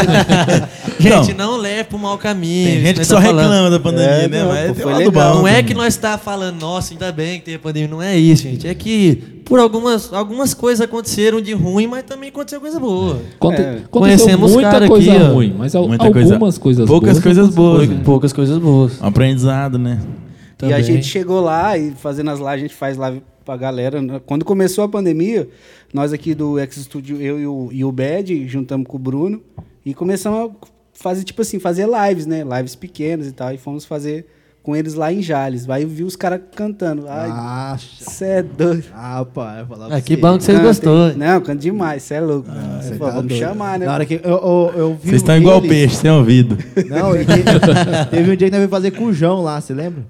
Gente, 1.00 1.34
não 1.34 1.56
leve 1.56 1.84
pro 1.84 1.98
mau 1.98 2.16
caminho. 2.18 2.70
Tem 2.70 2.80
gente 2.86 3.00
que 3.00 3.04
só 3.04 3.16
tá 3.16 3.22
falando. 3.22 3.40
reclama 3.42 3.70
da 3.70 3.80
pandemia, 3.80 4.06
É, 4.06 4.28
né? 4.28 4.40
não, 4.42 4.48
Mas 4.48 4.76
foi 4.78 4.92
lado 4.92 4.98
legal. 5.04 5.32
bom 5.34 5.38
Não 5.40 5.48
é 5.48 5.62
que 5.62 5.74
nós 5.74 5.96
tá 5.96 6.16
falando, 6.18 6.60
nossa, 6.60 6.92
ainda 6.94 7.12
bem 7.12 7.38
que 7.38 7.44
teve 7.46 7.58
pandemia. 7.58 7.88
Não 7.88 8.02
é 8.02 8.16
isso, 8.16 8.42
gente. 8.44 8.66
É 8.66 8.74
que 8.74 9.42
por 9.44 9.58
algumas, 9.60 10.12
algumas 10.12 10.52
coisas 10.54 10.80
aconteceram 10.84 11.40
de 11.40 11.52
ruim, 11.52 11.86
mas 11.86 12.02
também 12.04 12.30
aconteceu 12.30 12.60
coisa 12.60 12.80
boa. 12.80 13.20
Conte- 13.38 13.60
É. 13.62 13.80
Conhecemos 13.90 14.52
muita 14.52 14.70
cara 14.70 14.88
coisa 14.88 15.12
aqui, 15.12 15.22
ruim, 15.24 15.54
mas 15.56 15.74
al- 15.74 15.86
Muita 15.88 16.04
algumas 16.04 16.58
coisa- 16.58 16.60
coisas 16.60 16.86
poucas 16.88 17.12
boas. 17.12 17.22
coisas 17.22 17.54
boas. 17.54 17.88
Né? 17.88 18.00
poucas 18.04 18.32
coisas 18.32 18.58
boas. 18.58 19.00
Um 19.00 19.06
aprendizado, 19.06 19.78
né? 19.78 19.98
E 20.02 20.58
Também. 20.58 20.74
a 20.74 20.80
gente 20.80 21.06
chegou 21.06 21.40
lá 21.40 21.76
e 21.78 21.92
fazendo 21.92 22.30
as 22.30 22.38
lives, 22.38 22.52
a 22.54 22.58
gente 22.58 22.74
faz 22.74 22.96
live 22.96 23.22
pra 23.46 23.56
galera. 23.56 24.02
né? 24.02 24.20
Quando 24.26 24.44
começou 24.44 24.84
a 24.84 24.88
pandemia, 24.88 25.48
nós 25.94 26.12
aqui 26.12 26.34
do 26.34 26.58
X 26.58 26.76
Studio, 26.82 27.18
eu 27.22 27.40
e 27.40 27.46
o, 27.46 27.68
e 27.72 27.84
o 27.84 27.90
Bad, 27.90 28.46
juntamos 28.46 28.86
com 28.86 28.96
o 28.96 29.00
Bruno 29.00 29.40
e 29.84 29.94
começamos 29.94 30.50
a 30.50 30.66
fazer, 30.92 31.24
tipo 31.24 31.40
assim, 31.40 31.58
fazer 31.58 31.86
lives, 31.88 32.26
né? 32.26 32.42
Lives 32.44 32.74
pequenas 32.74 33.26
e 33.26 33.32
tal. 33.32 33.54
E 33.54 33.58
fomos 33.58 33.84
fazer 33.86 34.26
com 34.62 34.74
eles 34.74 34.94
lá 34.94 35.12
em 35.12 35.22
Jales. 35.22 35.70
Aí 35.70 35.84
eu 35.84 35.88
vi 35.88 36.02
os 36.02 36.16
caras 36.16 36.40
cantando. 36.56 37.06
Ai, 37.08 37.30
Acha. 37.30 37.86
cê 38.10 38.24
é 38.24 38.42
doido. 38.42 38.82
Ah, 38.92 39.24
pai, 39.24 39.60
eu 39.60 39.66
falava 39.66 39.94
Ah, 39.94 40.00
que 40.00 40.16
bom 40.16 40.36
que 40.36 40.42
vocês 40.42 40.58
gostou. 40.58 41.10
hein? 41.10 41.14
Não, 41.16 41.40
canta 41.40 41.60
demais, 41.60 42.02
você 42.02 42.14
é 42.14 42.20
louco. 42.20 42.48
você 42.50 42.58
Aí 42.58 42.90
tá 42.90 42.96
falou, 42.98 43.12
vamos 43.14 43.28
doido. 43.28 43.40
chamar, 43.40 43.78
né? 43.78 43.86
Na 43.86 43.94
hora 43.94 44.04
que 44.04 44.14
eu, 44.14 44.20
eu, 44.24 44.72
eu 44.74 44.94
vi 45.00 45.10
Vocês 45.10 45.22
estão 45.22 45.36
igual 45.36 45.62
peixe, 45.62 45.94
sem 45.94 46.10
ouvido. 46.10 46.58
Não, 46.88 47.14
e 47.14 47.24
teve, 47.24 47.42
teve 48.10 48.30
um 48.32 48.36
dia 48.36 48.48
que 48.48 48.50
nós 48.50 48.58
veio 48.58 48.68
fazer 48.68 48.90
com 48.90 49.04
o 49.04 49.12
João 49.12 49.40
lá, 49.40 49.60
você 49.60 49.72
lembra? 49.72 50.02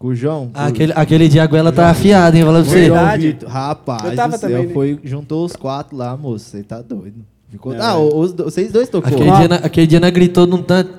Com 0.00 0.08
o 0.08 0.14
João. 0.14 0.50
Ah, 0.54 0.66
aquele, 0.68 0.92
aquele 0.96 1.28
dia 1.28 1.42
a 1.42 1.46
goela 1.46 1.70
tá 1.70 1.90
afiada, 1.90 2.34
hein? 2.36 2.42
Falando 2.42 2.64
pra 2.64 2.72
você. 2.72 2.80
Verdade. 2.80 3.22
João 3.22 3.32
Vitor. 3.34 3.48
Rapaz, 3.50 4.04
Eu 4.04 4.16
tava 4.16 4.36
do 4.36 4.40
céu, 4.40 4.50
também, 4.50 4.66
né? 4.68 4.72
foi, 4.72 4.98
juntou 5.04 5.44
os 5.44 5.54
quatro 5.54 5.94
lá, 5.94 6.16
moço. 6.16 6.46
Você 6.46 6.62
tá 6.62 6.80
doido. 6.80 7.16
Ficou... 7.50 7.74
É, 7.74 7.78
ah, 7.80 7.98
os, 7.98 8.32
do- 8.32 8.44
vocês 8.44 8.72
dois 8.72 8.88
tocou. 8.88 9.12
Aquele 9.12 9.30
dia, 9.30 9.46
na- 9.48 9.56
aquele 9.56 9.86
dia 9.86 10.00
nós 10.00 10.10
gritou 10.10 10.46
num 10.46 10.62
tanto. 10.62 10.90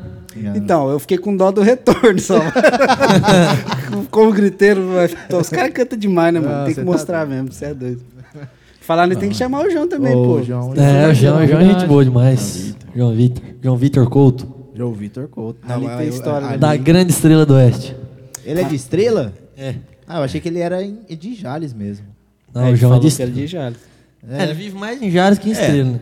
Então, 0.56 0.88
eu 0.92 1.00
fiquei 1.00 1.18
com 1.18 1.36
dó 1.36 1.50
do 1.52 1.62
retorno 1.62 2.20
só. 2.20 2.40
Como 4.12 4.32
griteiro, 4.32 4.82
mas, 4.94 5.16
os 5.34 5.50
caras 5.50 5.74
cantam 5.74 5.98
demais, 5.98 6.34
né, 6.34 6.40
mano? 6.40 6.52
Não, 6.60 6.66
tem 6.66 6.74
cê 6.76 6.82
que 6.82 6.86
tá 6.86 6.92
mostrar 6.92 7.26
mesmo, 7.26 7.52
você 7.52 7.66
é 7.66 7.74
doido. 7.74 8.02
Falar 8.82 9.08
nisso, 9.08 9.20
tem 9.20 9.30
que 9.30 9.36
chamar 9.36 9.66
o 9.66 9.70
João 9.70 9.88
também, 9.88 10.14
Ô, 10.16 10.24
pô. 10.38 10.44
João, 10.44 10.74
É, 10.76 11.08
o 11.10 11.14
João, 11.14 11.14
o 11.14 11.14
João 11.14 11.40
é 11.42 11.48
gente 11.48 11.58
verdade. 11.68 11.86
boa 11.88 12.04
demais. 12.06 12.76
João 12.96 13.14
Vitor. 13.14 13.44
João 13.64 13.78
Vitor 13.78 14.10
Couto. 14.10 14.48
João 14.76 14.92
Vitor 14.94 15.28
Couto. 15.28 15.60
Ali 15.72 15.88
tem 15.88 16.08
eu- 16.08 16.10
história, 16.10 16.42
né? 16.42 16.48
ali- 16.54 16.58
Da 16.60 16.76
grande 16.76 17.12
estrela 17.12 17.46
do 17.46 17.54
Oeste. 17.56 17.96
Ele 18.46 18.62
é 18.62 18.64
de 18.64 18.76
estrela? 18.76 19.34
É. 19.58 19.76
Ah, 20.08 20.18
eu 20.20 20.24
achei 20.24 20.42
que 20.42 20.48
ele 20.50 20.60
era 20.60 20.84
em- 20.84 21.00
de 21.10 21.36
Jales 21.36 21.74
mesmo. 21.74 22.06
Não, 22.54 22.64
Aí 22.66 22.74
o 22.74 22.76
João 22.76 22.96
é 22.96 23.00
de 23.00 23.02
que 23.02 23.22
era 23.22 23.32
estrela. 23.32 23.32
de 23.32 23.48
Jales. 23.48 23.78
É, 24.30 24.44
ele 24.44 24.54
vive 24.54 24.78
mais 24.78 25.02
em 25.02 25.10
Jales 25.10 25.40
que 25.40 25.50
em 25.50 25.52
estrela. 25.54 25.92
né? 25.92 26.00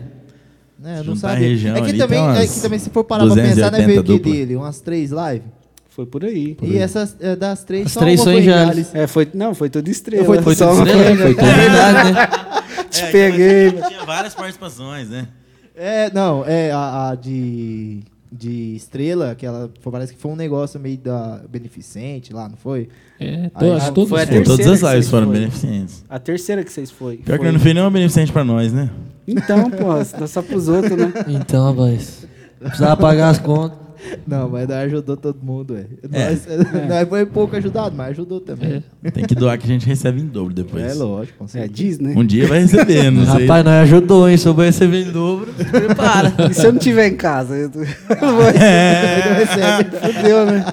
É, 0.82 0.92
eu 1.00 1.04
não 1.04 1.14
Juntar 1.14 1.28
a 1.28 1.30
sabia. 1.32 1.48
região 1.48 1.76
é, 1.76 1.80
que 1.82 1.88
ali, 1.90 1.98
também, 1.98 2.18
tem 2.18 2.26
umas 2.28 2.38
é 2.38 2.46
que 2.54 2.60
também, 2.62 2.78
se 2.78 2.90
for 2.90 3.04
parar 3.04 3.26
pra 3.26 3.34
pensar, 3.34 3.70
né, 3.70 3.78
280 3.78 3.86
veio 3.86 4.00
o 4.00 4.04
que 4.04 4.12
dupla. 4.14 4.32
dele? 4.32 4.56
Umas 4.56 4.80
três 4.80 5.10
lives? 5.10 5.42
Foi 5.90 6.06
por 6.06 6.24
aí. 6.24 6.56
E 6.62 6.78
essas 6.78 7.16
é, 7.20 7.36
das 7.36 7.62
três, 7.64 7.86
As 7.86 7.92
só 7.92 8.00
três 8.00 8.18
uma 8.20 8.24
são 8.24 8.32
foi 8.32 8.40
em 8.42 8.44
Jales. 8.44 8.94
É, 8.94 9.06
foi, 9.06 9.28
não, 9.34 9.54
foi 9.54 9.68
tudo 9.68 9.88
estrela. 9.90 10.24
Foi 10.24 10.38
tudo 10.38 10.54
só 10.54 10.72
uma 10.72 10.86
Estrela, 10.86 11.16
foi 11.16 11.34
tudo 11.34 11.46
verdade, 11.46 12.12
né? 12.12 12.28
Te 12.90 13.06
peguei. 13.12 13.72
Tinha 13.72 14.04
várias 14.06 14.34
participações, 14.34 15.08
né? 15.10 15.28
É, 15.76 16.10
não, 16.12 16.44
é 16.46 16.70
a, 16.72 17.10
a 17.10 17.14
de, 17.14 18.00
de 18.32 18.76
estrela, 18.76 19.34
que 19.34 19.44
ela 19.44 19.68
foi- 19.80 19.90
parece 19.92 20.14
que 20.14 20.20
foi 20.20 20.30
um 20.30 20.36
negócio 20.36 20.78
meio 20.78 20.96
da 20.98 21.40
beneficente 21.50 22.32
lá, 22.32 22.48
não 22.48 22.56
foi? 22.56 22.88
É, 23.18 23.50
Aí, 23.54 23.70
acho 23.72 23.86
que 23.88 23.94
todos 23.94 24.08
foi 24.08 24.26
todas 24.44 24.66
as 24.68 24.80
que 24.80 24.86
lives 24.94 25.08
foram 25.10 25.26
foi. 25.26 25.36
beneficentes. 25.38 26.04
A 26.08 26.18
terceira 26.18 26.62
que 26.64 26.72
vocês 26.72 26.90
foi. 26.90 27.16
Pior 27.18 27.34
que 27.34 27.38
foi. 27.38 27.48
eu 27.48 27.52
não 27.52 27.60
fiz 27.60 27.74
nenhuma 27.74 27.90
beneficente 27.90 28.32
pra 28.32 28.44
nós, 28.44 28.72
né? 28.72 28.88
Então, 29.26 29.70
pô, 29.70 29.94
dá 30.18 30.26
só 30.26 30.42
pros 30.42 30.68
outros, 30.68 30.96
né? 30.96 31.12
Então, 31.28 31.64
rapaz. 31.72 32.26
Precisava 32.58 32.96
pagar 32.96 33.30
as 33.30 33.38
contas. 33.38 33.78
Não, 34.26 34.48
mas 34.48 34.66
nós 34.68 34.78
ajudou 34.86 35.16
todo 35.16 35.38
mundo, 35.42 35.74
velho. 35.74 35.88
É. 36.12 36.30
Nós, 36.30 36.46
nós 36.88 37.08
foi 37.08 37.26
pouco 37.26 37.54
ajudado, 37.56 37.94
mas 37.96 38.08
ajudou 38.10 38.40
também. 38.40 38.82
Tem 39.12 39.24
que 39.26 39.34
doar 39.34 39.58
que 39.58 39.64
a 39.64 39.68
gente 39.68 39.86
recebe 39.86 40.20
em 40.20 40.26
dobro 40.26 40.54
depois. 40.54 40.82
É, 40.84 40.94
lógico, 40.94 41.38
com 41.38 41.44
É, 41.44 41.48
certeza. 41.48 41.72
diz, 41.74 41.98
né? 41.98 42.14
Um 42.16 42.24
dia 42.24 42.46
vai 42.46 42.60
receber, 42.60 43.10
não 43.10 43.24
sei. 43.24 43.46
Rapaz, 43.46 43.64
nós 43.64 43.74
ajudou, 43.82 44.28
hein? 44.28 44.36
Souber 44.36 44.66
receber 44.66 45.02
em 45.06 45.12
dobro. 45.12 45.52
Prepara. 45.70 46.32
E 46.50 46.54
se 46.54 46.66
eu 46.66 46.72
não 46.72 46.78
tiver 46.78 47.08
em 47.08 47.16
casa? 47.16 47.54
Eu 47.56 47.70
eu 47.70 47.70
não 47.70 48.36
vou 48.36 48.44
Não 48.44 49.34
recebe. 49.34 49.96
Fudeu, 50.14 50.46
né? 50.46 50.64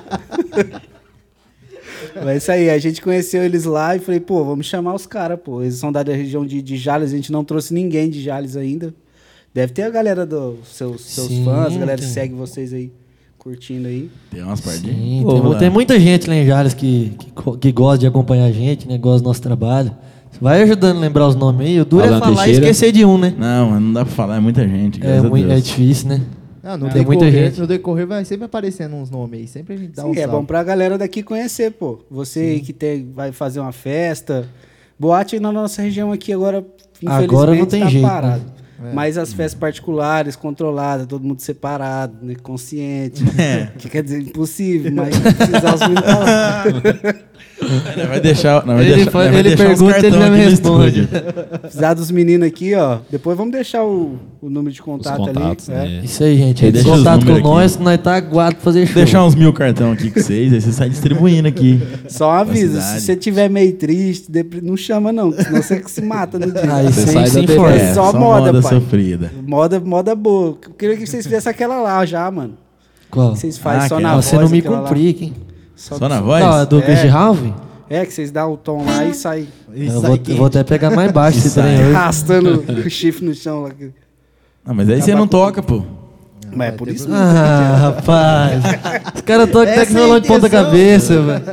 Mas 2.16 2.28
é 2.28 2.38
isso 2.38 2.52
aí, 2.52 2.70
a 2.70 2.78
gente 2.80 3.02
conheceu 3.02 3.44
eles 3.44 3.66
lá 3.66 3.96
e 3.96 4.00
falei, 4.00 4.20
pô, 4.20 4.44
vamos 4.44 4.66
chamar 4.66 4.94
os 4.96 5.06
caras, 5.06 5.40
pô. 5.44 5.62
Eles 5.62 5.76
são 5.76 5.92
da 5.92 6.02
região 6.02 6.46
de, 6.46 6.62
de 6.62 6.78
Jales, 6.78 7.12
a 7.14 7.16
gente 7.16 7.32
não 7.32 7.44
trouxe 7.44 7.74
ninguém 7.74 8.10
de 8.10 8.22
Jales 8.24 8.56
ainda. 8.56 8.94
Deve 9.54 9.74
ter 9.74 9.84
a 9.84 9.90
galera 9.90 10.26
dos 10.26 10.68
seus, 10.68 11.02
seus 11.06 11.28
Sim, 11.28 11.44
fãs, 11.46 11.76
a 11.76 11.80
galera 11.80 11.98
que 12.00 12.06
segue 12.08 12.34
vocês 12.34 12.74
aí, 12.74 12.92
curtindo 13.38 13.88
aí. 13.88 14.10
Tem 14.32 14.44
umas 14.44 14.60
pardinhas. 14.62 14.96
Sim, 14.96 15.22
Pô, 15.24 15.50
tem, 15.52 15.60
tem 15.60 15.70
muita 15.70 16.00
gente 16.00 16.28
lá 16.28 16.36
em 16.36 16.46
Jales 16.46 16.74
que, 16.74 17.14
que, 17.18 17.58
que 17.58 17.72
gosta 17.72 18.00
de 18.00 18.08
acompanhar 18.08 18.46
a 18.46 18.52
gente, 18.52 18.88
né? 18.88 18.98
Gosta 18.98 19.22
do 19.24 19.28
nosso 19.28 19.42
trabalho. 19.42 19.92
Vai 20.40 20.62
ajudando 20.62 20.98
a 20.98 21.00
lembrar 21.00 21.28
os 21.28 21.36
nomes 21.36 21.66
aí. 21.68 21.80
O 21.82 21.86
duro 21.86 22.04
é 22.04 22.08
Alan 22.08 22.20
falar 22.20 22.44
Teixeira. 22.44 22.52
e 22.52 22.70
esquecer 22.70 22.92
de 22.92 23.04
um, 23.06 23.18
né? 23.18 23.34
Não, 23.38 23.72
mas 23.72 23.82
não 23.82 23.94
dá 23.94 24.06
pra 24.06 24.14
falar, 24.14 24.38
é 24.38 24.40
muita 24.40 24.68
gente. 24.68 25.04
É, 25.06 25.22
muito, 25.22 25.50
é 25.52 25.60
difícil, 25.60 26.10
né? 26.10 26.22
Não, 26.64 26.78
no, 26.78 26.90
Tem 26.90 27.06
muita 27.06 27.26
decorrer, 27.26 27.50
gente. 27.50 27.60
no 27.62 27.66
decorrer 27.68 28.06
vai 28.06 28.26
sempre 28.26 28.46
aparecendo 28.46 28.96
uns 28.96 29.10
nomes 29.10 29.40
aí. 29.40 29.48
Sempre 29.48 29.74
a 29.76 29.78
gente 29.78 29.94
dá 29.94 30.06
um 30.06 30.14
Sim, 30.14 30.20
é 30.20 30.24
salve. 30.24 30.38
bom 30.38 30.46
pra 30.46 30.62
galera 30.64 30.98
daqui 30.98 31.24
conhecer, 31.24 31.72
pô. 31.72 32.00
Você 32.12 32.40
aí 32.42 32.60
que 32.60 32.74
tem, 32.74 33.10
vai 33.16 33.32
fazer 33.32 33.62
uma 33.62 33.72
festa. 33.72 34.48
Boate 35.00 35.40
na 35.40 35.52
nossa 35.52 35.82
região 35.82 36.12
aqui 36.12 36.34
agora, 36.34 36.66
infelizmente, 37.02 37.24
Agora 37.24 37.56
não 37.56 37.66
tem 37.66 37.82
tá 37.84 37.88
jeito, 37.88 38.06
parado. 38.06 38.40
né? 38.44 38.52
Mas 38.94 39.18
as 39.18 39.34
festas 39.34 39.60
particulares, 39.60 40.36
controladas, 40.36 41.08
todo 41.08 41.24
mundo 41.24 41.42
separado, 41.42 42.18
né, 42.24 42.36
consciente. 42.36 43.24
É. 43.40 43.68
Que 43.78 43.90
quer 43.90 44.04
dizer, 44.04 44.22
impossível, 44.22 44.92
mas 44.94 45.18
precisar 45.18 45.76
os 45.76 45.82
meninos 45.82 46.04
tá 46.04 46.20
lá. 46.20 46.64
Nós 47.98 48.08
vai 48.08 48.20
deixar, 48.22 48.66
nós 48.66 48.76
vai 48.78 48.86
Ele 48.86 48.96
deixar, 48.96 49.12
foi- 49.12 49.30
vai 49.30 49.40
ele 49.40 49.56
pergunta, 49.58 49.98
ele 49.98 50.02
cartão 50.02 50.22
já 50.22 50.30
me 50.30 50.38
responde. 50.38 51.10
Precisar 51.62 51.94
dos 51.94 52.12
meninos 52.12 52.48
aqui, 52.48 52.74
ó. 52.76 53.00
Depois 53.10 53.38
vamos 53.38 53.52
deixar 53.52 53.84
o, 53.84 54.18
o 54.42 54.50
número 54.50 54.74
de 54.74 54.82
contato 54.82 55.18
contatos, 55.18 55.70
ali. 55.70 55.78
é. 55.78 55.82
né? 55.98 56.02
Isso 56.04 56.24
aí, 56.24 56.38
gente. 56.38 56.66
Aí 56.66 56.72
deixa 56.72 56.88
contato 56.90 57.26
com 57.26 57.34
aqui. 57.34 57.42
nós, 57.44 57.78
nós 57.78 58.00
tá 58.02 58.16
aguado 58.16 58.56
pra 58.56 58.64
fazer 58.64 58.86
show. 58.86 58.96
Deixar 58.96 59.24
uns 59.26 59.36
mil 59.36 59.52
cartão 59.54 59.92
aqui 59.92 60.10
com 60.12 60.20
vocês, 60.20 60.54
aí 60.54 60.62
você 60.62 60.72
sai 60.72 60.90
distribuindo 60.90 61.48
aqui. 61.48 61.82
Só 62.08 62.30
um 62.30 62.34
aviso, 62.34 62.74
cidade. 62.80 63.00
se 63.00 63.06
você 63.06 63.16
tiver 63.16 63.50
meio 63.50 63.74
triste, 63.74 64.32
não 64.64 64.78
chama 64.78 65.12
não, 65.12 65.32
senão 65.32 65.62
você 65.62 65.80
que 65.80 65.92
se 65.92 66.02
mata 66.02 66.40
no 66.40 66.52
dia. 66.52 66.74
Aí 66.74 66.86
Você 66.88 67.06
sai 67.08 67.24
da 67.24 67.28
sem 67.30 67.46
TV. 67.46 67.56
força. 67.60 67.76
É, 67.78 67.94
só 67.94 68.14
moda, 68.14 68.62
pai. 68.62 68.74
sofrida. 68.74 69.32
Moda, 69.46 69.80
moda 69.80 70.16
boa. 70.16 70.58
Eu 70.64 70.74
queria 70.74 70.96
que 70.98 71.06
vocês 71.06 71.24
fizessem 71.26 71.50
aquela 71.50 71.80
lá 71.82 72.06
já, 72.06 72.30
mano. 72.32 72.54
Qual? 73.10 73.34
Que 73.34 73.40
vocês 73.40 73.58
fazem 73.58 73.82
Ah, 73.86 73.88
só 73.90 73.96
que 73.98 74.04
na 74.04 74.10
é. 74.10 74.14
voz. 74.16 74.26
Você 74.26 74.36
não 74.38 74.50
me 74.50 74.62
complica, 74.62 75.24
hein? 75.24 75.34
Só 75.78 76.10
na 76.10 76.20
voz? 76.20 76.44
Não, 76.44 76.52
a 76.52 76.66
do 76.66 76.80
É. 76.80 76.82
Cris 76.82 77.02
de 77.02 77.08
Ralph? 77.08 77.40
É, 77.90 78.06
que 78.06 78.12
vocês 78.14 78.32
dão 78.32 78.52
o 78.52 78.58
tom 78.58 78.84
lá 78.84 79.06
e 79.06 79.14
sai 79.14 79.48
Isso 79.74 79.96
Eu 79.96 80.02
vou, 80.02 80.20
eu 80.28 80.36
vou 80.36 80.48
até 80.48 80.62
pegar 80.62 80.92
mais 80.92 81.10
baixo 81.12 81.38
esse 81.38 81.48
Isso 81.48 81.62
trem 81.62 81.78
aí. 81.78 81.84
hoje. 81.86 81.96
arrastando 81.96 82.66
o 82.86 82.90
chifre 82.90 83.26
no 83.26 83.34
chão 83.34 83.64
lá. 83.64 83.70
Não, 84.66 84.76
mas 84.76 84.90
aí 84.90 85.02
você 85.02 85.16
não 85.16 85.26
toca, 85.28 85.64
pô. 85.64 85.84
Mas 86.54 86.70
é 86.70 86.72
por 86.74 86.88
isso. 86.90 87.08
Ah, 87.12 87.94
rapaz. 87.96 88.64
Os 89.16 89.22
caras 89.22 89.50
tocam 89.50 89.72
é 89.74 89.82
a 89.82 89.86
violão 89.86 90.20
de 90.20 90.28
ponta 90.28 90.50
cabeça, 90.50 91.22
velho. 91.22 91.44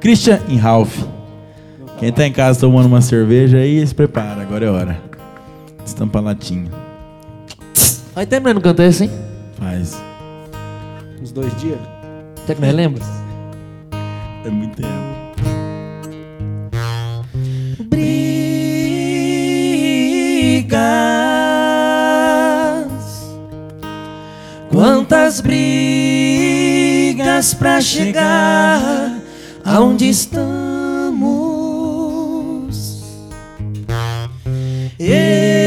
Christian 0.00 0.40
e 0.48 0.56
Ralph. 0.56 0.98
Quem 1.98 2.12
tá 2.12 2.26
em 2.26 2.32
casa 2.32 2.60
tomando 2.60 2.86
uma 2.86 3.00
cerveja 3.00 3.56
aí, 3.58 3.86
se 3.86 3.94
prepara, 3.94 4.42
agora 4.42 4.66
é 4.66 4.70
hora. 4.70 4.98
Estampa 5.84 6.20
latinha. 6.20 6.70
Vai 8.14 8.26
terminando 8.26 8.60
cantar 8.60 8.84
esse, 8.84 9.04
hein? 9.04 9.10
Faz. 9.58 9.96
Uns 11.22 11.32
dois 11.32 11.54
dias. 11.58 11.78
Até 12.46 12.54
que 12.54 12.60
nós 12.60 12.72
lembra? 12.72 13.02
É 14.44 14.50
muito 14.50 14.76
tempo. 14.76 14.88
Brigas. 17.88 18.36
Quantas 24.70 25.40
brigas 25.40 26.32
pra 27.54 27.80
chegar 27.80 29.18
aonde 29.64 30.08
estamos? 30.08 30.46
Erros 35.00 35.65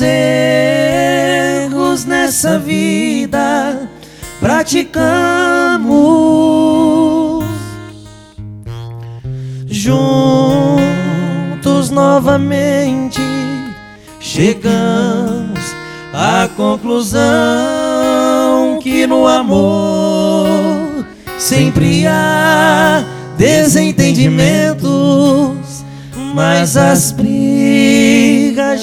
juntos 0.00 2.06
nessa 2.06 2.58
vida 2.58 3.90
praticamos 4.40 5.02
juntos 9.66 10.80
novamente. 11.90 13.20
Chegamos 14.18 15.60
à 16.14 16.48
conclusão 16.56 17.20
que 18.80 19.06
no 19.06 19.26
amor 19.26 21.04
sempre 21.38 22.06
há 22.06 23.04
desentendimentos, 23.36 25.84
mas 26.34 26.74
as 26.76 27.12
brigas 27.12 27.71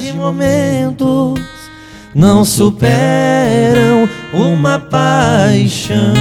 de 0.01 0.13
momentos 0.13 1.39
não 2.13 2.45
superam 2.45 4.07
uma 4.33 4.77
paixão. 4.79 6.13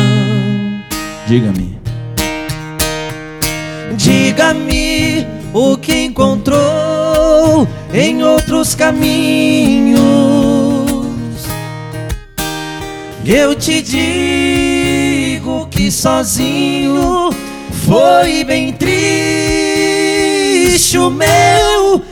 Diga-me. 1.27 1.79
Diga-me 3.97 5.27
o 5.53 5.77
que 5.77 6.05
encontrou 6.05 7.69
em 7.93 8.23
outros 8.23 8.75
caminhos. 8.75 9.99
Eu 13.25 13.55
te 13.55 13.83
digo 13.83 15.67
que 15.71 15.91
sozinho 15.91 17.31
foi 17.85 18.43
bem 18.45 18.73
triste 18.73 18.99
o 20.97 21.11
meu 21.11 22.03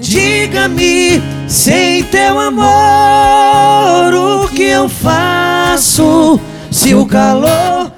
Diga-me, 0.00 1.22
sem 1.46 2.02
teu 2.04 2.38
amor, 2.38 4.14
o 4.14 4.48
que 4.48 4.62
eu 4.62 4.88
faço? 4.88 6.40
Se 6.70 6.94
o 6.94 7.04
calor 7.06 7.92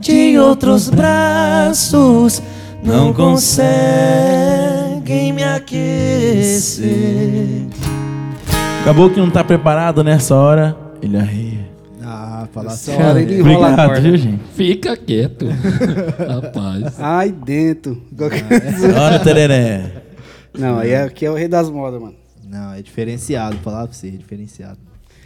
de 0.00 0.38
outros 0.38 0.88
braços 0.88 2.42
não 2.82 3.12
conseguem 3.12 3.62
me 5.32 5.44
aquecer. 5.44 6.80
Acabou 8.80 9.10
que 9.10 9.20
não 9.20 9.30
tá 9.30 9.44
preparado 9.44 10.02
nessa 10.02 10.34
hora. 10.34 10.74
Ele 11.02 11.16
arreia. 11.18 11.59
Ah, 12.50 12.52
falar 12.52 12.72
Essa 12.72 12.92
hora 12.92 13.22
ele 13.22 13.38
enrola 13.38 13.68
a 13.72 13.86
corda. 13.86 14.00
viu, 14.00 14.16
gente? 14.16 14.42
Fica 14.54 14.96
quieto. 14.96 15.46
Rapaz. 16.28 16.94
Ai, 16.98 17.30
dentro. 17.32 18.02
Olha, 18.98 19.18
tereré. 19.20 20.02
Não, 20.58 20.78
aí 20.78 20.90
é, 20.90 21.02
aqui 21.02 21.24
é 21.24 21.30
o 21.30 21.34
rei 21.34 21.48
das 21.48 21.70
modas, 21.70 22.00
mano. 22.00 22.14
Não, 22.44 22.72
é 22.74 22.82
diferenciado, 22.82 23.56
falar 23.58 23.86
pra 23.86 23.96
você, 23.96 24.08
é 24.08 24.10
diferenciado. 24.10 24.78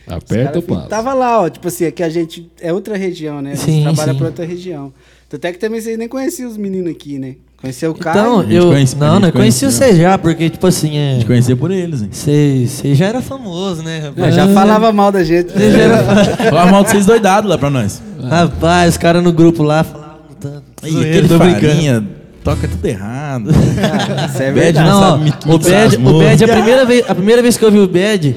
Aperta 0.07 0.59
o 0.59 0.63
passo. 0.63 0.89
Tava 0.89 1.15
lá, 1.15 1.41
ó. 1.41 1.49
Tipo 1.49 1.69
assim, 1.69 1.87
é 1.87 1.91
que 1.91 2.03
a 2.03 2.11
gente 2.11 2.51
é 2.61 2.71
outra 2.73 2.97
região, 2.97 3.41
né? 3.41 3.53
A 3.53 3.55
gente 3.55 3.65
Sim, 3.65 3.83
trabalha 3.85 4.13
sim. 4.13 4.19
pra 4.19 4.27
outra 4.27 4.45
região. 4.45 4.93
Tanto 5.31 5.47
é 5.47 5.53
que 5.53 5.59
também 5.59 5.81
vocês 5.81 5.97
nem 5.97 6.07
conheciam 6.07 6.51
os 6.51 6.59
meninos 6.59 6.91
aqui, 6.93 7.19
né? 7.19 7.37
Conheceu 7.65 7.93
o 7.93 7.95
cara. 7.95 8.21
Então, 8.21 8.43
eu. 8.43 8.69
conhece- 8.69 8.95
a 8.95 8.99
não, 8.99 9.21
não, 9.21 9.29
eu 9.29 9.33
conheci 9.33 9.65
você 9.65 9.97
já, 9.97 10.19
porque, 10.19 10.51
tipo 10.51 10.67
assim, 10.67 10.99
é. 10.99 11.19
Te 11.19 11.25
conhecer 11.25 11.57
por 11.57 11.71
eles, 11.71 12.03
hein? 12.03 12.09
Você 12.13 12.67
você 12.69 12.95
já 12.95 13.07
era 13.07 13.23
famoso, 13.23 13.83
né, 13.83 13.97
É, 13.99 14.01
rapaz? 14.09 14.35
já 14.35 14.49
falava 14.49 14.93
mal 14.93 15.11
da 15.11 15.25
gente. 15.25 15.51
Você 15.51 15.71
já 15.71 15.79
era 15.79 16.05
Fala 16.51 16.67
mal 16.71 16.85
de 16.85 16.91
vocês 16.91 17.07
doidados 17.07 17.49
lá 17.49 17.57
pra 17.57 17.71
nós. 17.71 18.03
Rapaz, 18.23 18.91
os 18.93 18.99
caras 18.99 19.23
no 19.25 19.33
grupo 19.33 19.63
lá 19.63 19.83
falavam 19.83 20.19
tanto. 20.39 20.63
Ih, 20.85 20.99
aquele 21.01 21.27
tô 21.29 21.39
brincando. 21.39 21.67
farinha 21.69 22.05
toca 22.45 22.69
tudo 22.69 22.85
errado. 22.85 23.49
Isso 24.29 24.43
é 24.43 24.53
Bad 24.53 24.53
verdade. 24.53 24.89
não 24.91 25.01
Não, 25.01 25.11
sabe 25.19 25.31
o 25.47 25.59
Bad, 25.59 25.97
o 25.97 26.19
Bad 26.19 26.45
a, 26.45 26.49
primeira 26.49 26.85
vez, 26.85 27.05
a 27.09 27.15
primeira 27.15 27.41
vez 27.43 27.57
que 27.57 27.65
eu 27.65 27.71
vi 27.73 27.79
o 27.79 27.89
Bad, 27.89 28.37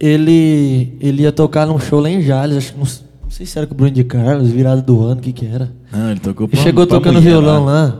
ele, 0.00 0.96
ele 1.00 1.22
ia 1.22 1.32
tocar 1.32 1.66
num 1.66 1.78
show 1.78 2.00
lá 2.00 2.08
em 2.08 2.22
Jales, 2.22 2.56
acho 2.56 2.72
que 2.72 2.78
não, 2.78 2.86
não 3.24 3.30
sei 3.30 3.44
se 3.44 3.58
era 3.58 3.66
com 3.66 3.74
o 3.74 3.76
Bruno 3.76 3.92
de 3.92 4.04
Carlos, 4.04 4.48
virada 4.50 4.80
do 4.80 5.02
ano, 5.02 5.20
o 5.20 5.22
que 5.22 5.32
que 5.32 5.46
era. 5.46 5.70
Não, 5.92 6.10
ele 6.10 6.20
tocou 6.20 6.46
Ele 6.46 6.52
pra 6.56 6.62
chegou 6.62 6.86
pra 6.86 6.96
tocando 6.98 7.20
violão 7.20 7.64
lá. 7.66 7.94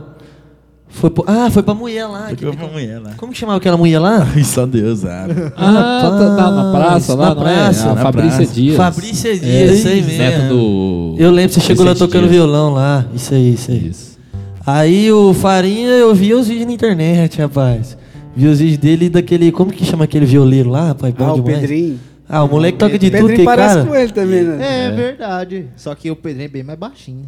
Foi 0.95 1.09
pro- 1.09 1.25
ah, 1.27 1.49
foi 1.51 1.61
pra 1.61 1.73
mulher 1.73 2.05
lá. 2.07 2.27
Tocou 2.29 2.51
que- 2.51 2.57
pra 2.57 2.67
mulher 2.67 2.99
lá. 3.01 3.11
como 3.17 3.31
que 3.33 3.37
chamava 3.37 3.57
aquela 3.57 3.75
mulher 3.77 3.99
lá? 3.99 4.25
Só 4.43 4.65
Deus 4.65 4.99
sabe. 4.99 5.33
Ah, 5.57 5.99
tá, 6.01 6.35
tá 6.37 6.51
na 6.51 6.71
praça 6.71 7.13
lá, 7.15 7.29
Na 7.29 7.35
não 7.35 7.41
praça. 7.43 7.87
é? 7.87 7.91
A 7.91 7.95
Na 7.95 8.01
Fabrícia 8.01 8.37
praça. 8.37 8.53
Dias. 8.53 8.77
Fabrícia 8.77 9.33
Dias, 9.39 9.45
É, 9.71 9.73
isso 9.73 9.87
aí 9.89 10.01
mesmo. 10.01 10.17
Neto 10.17 10.47
do... 10.49 11.15
Eu 11.19 11.31
lembro, 11.31 11.53
você 11.53 11.59
chegou 11.59 11.85
lá 11.85 11.93
tocando 11.93 12.21
Dias. 12.23 12.31
violão 12.35 12.73
lá. 12.73 13.05
Isso 13.13 13.33
aí, 13.33 13.53
isso 13.53 13.71
aí. 13.71 13.87
Isso. 13.89 14.17
Aí 14.65 15.11
o 15.11 15.33
Farinha, 15.33 15.89
eu 15.89 16.15
via 16.15 16.37
os 16.37 16.47
vídeos 16.47 16.65
na 16.67 16.73
internet, 16.73 17.39
rapaz. 17.39 17.97
Vi 18.35 18.47
os 18.47 18.59
vídeos 18.59 18.77
dele 18.79 19.09
daquele. 19.09 19.51
Como 19.51 19.71
que 19.71 19.85
chama 19.85 20.05
aquele 20.05 20.25
violeiro 20.25 20.69
lá, 20.69 20.87
rapaz? 20.87 21.13
Bom 21.13 21.25
Ah, 21.25 21.33
o 21.33 21.35
demais. 21.41 21.59
Pedrinho. 21.59 21.99
Ah, 22.27 22.43
o 22.43 22.47
moleque 22.49 22.77
toca 22.77 22.97
de 22.97 23.07
o 23.07 23.11
Pedrinho 23.11 23.27
tudo, 23.27 23.37
que 23.37 23.43
parece 23.45 23.75
cara. 23.75 23.85
com 23.85 23.95
ele 23.95 24.11
também, 24.11 24.43
né? 24.43 24.85
É, 24.87 24.91
verdade. 24.91 25.67
Só 25.75 25.93
que 25.93 26.09
o 26.09 26.15
Pedrinho 26.15 26.45
é 26.45 26.49
bem 26.49 26.63
mais 26.63 26.79
baixinho. 26.79 27.25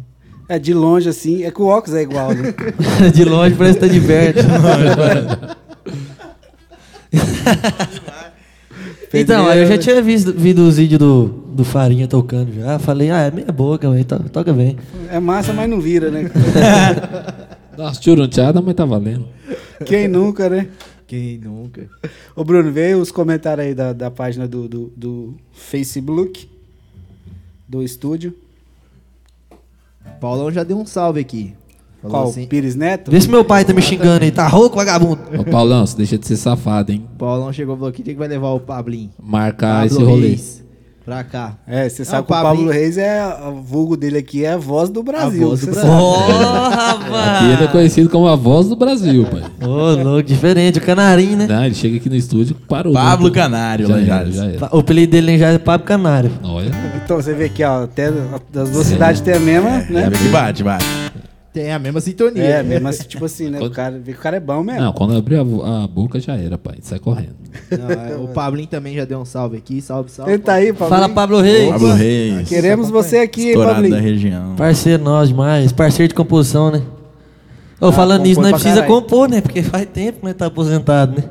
É, 0.48 0.58
de 0.58 0.72
longe 0.72 1.08
assim. 1.08 1.44
É 1.44 1.50
que 1.50 1.60
o 1.60 1.66
óculos 1.66 1.96
é 1.96 2.02
igual, 2.02 2.32
né? 2.32 2.54
de 3.14 3.24
longe 3.24 3.54
parece 3.54 3.78
que 3.78 3.86
tá 3.86 3.92
de 3.92 4.00
perto. 4.00 4.40
então, 9.12 9.46
aí 9.46 9.60
eu 9.60 9.66
já 9.66 9.78
tinha 9.78 10.02
visto, 10.02 10.32
visto 10.32 10.58
os 10.60 10.76
vídeos 10.76 10.98
do, 10.98 11.24
do 11.26 11.64
Farinha 11.64 12.06
tocando 12.06 12.52
já. 12.54 12.78
Falei, 12.78 13.10
ah, 13.10 13.22
é 13.22 13.30
meia 13.30 13.52
boca, 13.52 13.90
velho. 13.90 14.04
to- 14.04 14.28
Toca 14.30 14.52
bem. 14.52 14.76
É 15.10 15.18
massa, 15.18 15.52
mas 15.52 15.68
não 15.68 15.80
vira, 15.80 16.10
né? 16.10 16.30
Dá 17.76 17.84
umas 17.84 18.00
mas 18.64 18.74
tá 18.74 18.84
valendo. 18.84 19.26
Quem 19.84 20.08
nunca, 20.08 20.48
né? 20.48 20.68
Quem 21.06 21.38
nunca? 21.38 21.88
Ô, 22.36 22.44
Bruno, 22.44 22.70
vê 22.70 22.94
os 22.94 23.10
comentários 23.10 23.66
aí 23.66 23.74
da, 23.74 23.92
da 23.92 24.10
página 24.10 24.46
do, 24.46 24.68
do, 24.68 24.92
do 24.96 25.34
Facebook, 25.52 26.48
do 27.66 27.82
estúdio. 27.82 28.34
Paulão 30.20 30.50
já 30.50 30.62
deu 30.62 30.78
um 30.78 30.86
salve 30.86 31.20
aqui. 31.20 31.54
Falou 32.00 32.16
Qual? 32.16 32.28
assim. 32.28 32.46
Pires 32.46 32.76
Neto? 32.76 33.10
Vê 33.10 33.20
se 33.20 33.28
meu 33.28 33.44
pai 33.44 33.64
tá 33.64 33.72
me 33.72 33.82
xingando 33.82 34.24
aí. 34.24 34.30
Tá 34.30 34.46
rouco, 34.46 34.76
vagabundo. 34.76 35.20
Ô, 35.36 35.44
Paulão, 35.44 35.84
você 35.84 35.96
deixa 35.96 36.16
de 36.16 36.26
ser 36.26 36.36
safado, 36.36 36.92
hein? 36.92 37.04
Paulão 37.18 37.52
chegou 37.52 37.74
e 37.74 37.78
falou 37.78 37.92
que 37.92 38.02
quem 38.02 38.14
que 38.14 38.18
vai 38.18 38.28
levar 38.28 38.50
o 38.50 38.60
Pablinho? 38.60 39.10
Marcar 39.20 39.82
Pablo 39.82 39.86
esse 39.86 40.04
rolê. 40.04 40.28
Reis 40.28 40.67
pra 41.08 41.24
cá. 41.24 41.54
É, 41.66 41.88
você 41.88 42.02
Não, 42.02 42.06
sabe 42.06 42.20
o 42.22 42.24
que 42.26 42.32
o 42.32 42.36
Pablo 42.42 42.70
Reis 42.70 42.98
é. 42.98 43.24
O 43.48 43.62
vulgo 43.62 43.96
dele 43.96 44.18
aqui 44.18 44.44
é 44.44 44.52
a 44.52 44.56
voz 44.58 44.90
do 44.90 45.02
Brasil. 45.02 45.48
voz 45.48 45.60
do 45.62 45.70
Brasil. 45.72 45.90
Ô, 45.90 46.14
Aqui 46.14 47.44
ele 47.52 47.64
é 47.64 47.68
conhecido 47.68 48.10
como 48.10 48.26
a 48.28 48.36
voz 48.36 48.68
do 48.68 48.76
Brasil, 48.76 49.24
pai. 49.24 49.42
Ô, 49.66 49.94
louco, 50.02 50.22
diferente. 50.22 50.78
O 50.78 50.82
canarinho, 50.82 51.38
né? 51.38 51.46
Não, 51.46 51.64
ele 51.64 51.74
chega 51.74 51.96
aqui 51.96 52.10
no 52.10 52.16
estúdio 52.16 52.54
parou. 52.68 52.92
Pablo? 52.92 53.30
Canário, 53.32 53.86
já 53.88 53.98
era, 53.98 54.30
já 54.30 54.44
era. 54.44 54.68
O 54.76 54.80
apelido 54.80 55.12
dele 55.12 55.38
já 55.38 55.48
é 55.48 55.58
Pablo 55.58 55.86
Canário. 55.86 56.30
Olha. 56.42 56.70
Então 57.02 57.16
você 57.16 57.32
vê 57.32 57.44
aqui, 57.46 57.64
ó, 57.64 57.84
até 57.84 58.10
das 58.52 58.68
duas 58.70 58.86
cidades 58.86 59.22
tem 59.22 59.32
a 59.34 59.40
mesma, 59.40 59.68
É, 59.70 59.90
né? 59.90 60.10
que 60.10 60.28
bate, 60.28 60.62
bate. 60.62 60.84
Tem 61.52 61.72
a 61.72 61.78
mesma 61.78 62.00
sintonia. 62.00 62.42
É, 62.44 62.62
mesmo 62.62 62.88
assim, 62.88 63.04
tipo 63.04 63.24
assim, 63.24 63.48
né? 63.48 63.60
O 63.60 63.70
cara, 63.70 63.98
vê 63.98 64.12
que 64.12 64.18
o 64.18 64.22
cara 64.22 64.36
é 64.36 64.40
bom 64.40 64.62
mesmo. 64.62 64.80
Não, 64.80 64.92
quando 64.92 65.14
eu 65.14 65.18
abri 65.18 65.34
a, 65.36 65.40
a 65.40 65.86
boca 65.86 66.20
já 66.20 66.36
era, 66.36 66.58
pai. 66.58 66.76
Sai 66.82 66.98
correndo. 66.98 67.36
Não, 67.70 67.90
é, 67.90 68.16
o 68.16 68.28
Pablinho 68.28 68.68
também 68.68 68.94
já 68.94 69.04
deu 69.04 69.18
um 69.18 69.24
salve 69.24 69.56
aqui. 69.56 69.80
Salve, 69.80 70.10
salve. 70.10 70.32
Ele 70.32 70.42
tá 70.42 70.54
aí, 70.54 70.72
Pablo. 70.72 70.88
Fala, 70.88 71.08
Pablo 71.08 71.40
Reis. 71.40 71.70
Pablo 71.70 71.92
Reis. 71.94 72.48
Queremos 72.48 72.90
você 72.90 73.18
aqui, 73.18 73.42
hein, 73.42 73.48
Estourado 73.48 73.76
da 73.76 73.88
Pablinho. 73.88 74.02
região. 74.02 74.56
Parceiro 74.56 75.02
nós 75.02 75.28
demais. 75.28 75.72
Parceiro 75.72 76.08
de 76.08 76.14
composição, 76.14 76.70
né? 76.70 76.82
Ô, 77.80 77.92
falando 77.92 78.22
nisso, 78.22 78.40
nós 78.40 78.52
precisa 78.52 78.82
caralho. 78.82 78.94
compor, 78.94 79.28
né? 79.28 79.40
Porque 79.40 79.62
faz 79.62 79.86
tempo 79.86 80.18
que 80.20 80.24
nós 80.26 80.34
tá 80.34 80.46
aposentado, 80.46 81.16
né? 81.20 81.30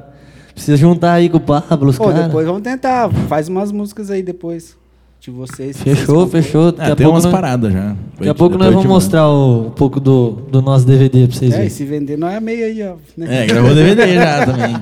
Precisa 0.53 0.75
juntar 0.77 1.13
aí 1.13 1.29
com 1.29 1.37
o 1.37 1.41
Pablo, 1.41 1.89
os 1.89 1.97
caras. 1.99 2.25
depois 2.25 2.47
vamos 2.47 2.63
tentar. 2.63 3.11
Faz 3.27 3.47
umas 3.47 3.71
músicas 3.71 4.09
aí 4.09 4.23
depois. 4.23 4.75
De 5.19 5.31
vocês. 5.31 5.75
Fechou, 5.81 6.25
vocês 6.27 6.45
fechou. 6.45 6.67
Ah, 6.77 6.85
tem 6.87 6.95
pouco 6.97 7.11
umas 7.11 7.23
nós, 7.25 7.33
paradas 7.33 7.73
já. 7.73 7.95
daqui 8.17 8.29
a 8.29 8.35
pouco 8.35 8.57
nós 8.57 8.69
vamos 8.71 8.85
mostrar 8.85 9.27
o- 9.27 9.67
um 9.67 9.71
pouco 9.71 9.99
do, 9.99 10.31
do 10.49 10.61
nosso 10.61 10.85
DVD 10.85 11.27
pra 11.27 11.35
vocês 11.35 11.51
É, 11.53 11.55
verem. 11.57 11.69
se 11.69 11.83
vender, 11.83 12.17
nós 12.17 12.33
é 12.35 12.39
meio 12.39 12.65
aí, 12.65 12.83
ó. 12.83 12.95
Né? 13.17 13.43
É, 13.43 13.45
gravou 13.45 13.73
DVD 13.75 14.13
já 14.13 14.45
também. 14.45 14.75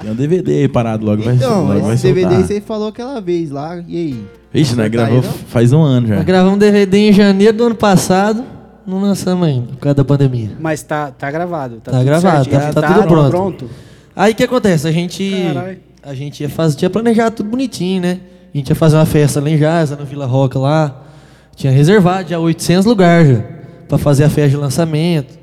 Tem 0.00 0.10
um 0.10 0.14
DVD 0.14 0.52
aí 0.60 0.68
parado 0.68 1.04
logo, 1.04 1.22
vai, 1.22 1.34
Então, 1.34 1.66
logo 1.68 1.80
vai 1.80 1.94
esse 1.94 2.02
DVD 2.04 2.26
soltar. 2.28 2.46
você 2.46 2.60
falou 2.60 2.88
aquela 2.88 3.20
vez 3.20 3.50
lá. 3.50 3.76
E 3.86 3.96
aí? 3.96 4.24
Vixe, 4.52 4.70
nós 4.70 4.76
Tá 4.78 4.82
aí, 4.84 4.88
gravou 4.88 5.16
não? 5.22 5.22
faz 5.22 5.72
um 5.72 5.82
ano 5.82 6.08
já. 6.08 6.16
Nós 6.16 6.24
gravamos 6.24 6.54
um 6.56 6.58
DVD 6.58 6.98
em 6.98 7.12
janeiro 7.12 7.56
do 7.56 7.64
ano 7.64 7.74
passado, 7.76 8.42
não 8.86 9.00
lançamos 9.00 9.46
ainda, 9.46 9.66
por 9.68 9.76
causa 9.76 9.94
da 9.94 10.04
pandemia. 10.04 10.50
Mas 10.58 10.82
tá, 10.82 11.12
tá 11.12 11.30
gravado. 11.30 11.76
Tá, 11.76 11.92
Tá 11.92 11.98
tudo 11.98 12.06
gravado, 12.06 12.44
certinho, 12.44 12.72
tá- 12.72 12.80
tá 12.82 12.94
tudo 12.94 13.06
pronto. 13.06 13.30
pronto. 13.30 13.70
Aí 14.16 14.32
o 14.32 14.34
que 14.34 14.42
acontece? 14.42 14.88
A 14.88 14.92
gente. 14.92 15.32
A 16.02 16.14
gente 16.14 16.40
ia 16.42 16.48
fazer, 16.48 16.76
tinha 16.76 16.88
planejado 16.90 17.36
tudo 17.36 17.50
bonitinho, 17.50 18.00
né? 18.00 18.18
A 18.56 18.58
gente 18.58 18.70
ia 18.70 18.74
fazer 18.74 18.96
uma 18.96 19.04
festa 19.04 19.38
lá 19.38 19.50
em 19.50 19.58
Jasa, 19.58 19.96
no 19.96 20.06
Vila 20.06 20.24
Roca 20.24 20.58
lá. 20.58 21.02
Tinha 21.54 21.70
reservado 21.70 22.30
já 22.30 22.38
800 22.38 22.86
lugares 22.86 23.36
já, 23.36 23.44
pra 23.86 23.98
fazer 23.98 24.24
a 24.24 24.30
festa 24.30 24.48
de 24.48 24.56
lançamento. 24.56 25.38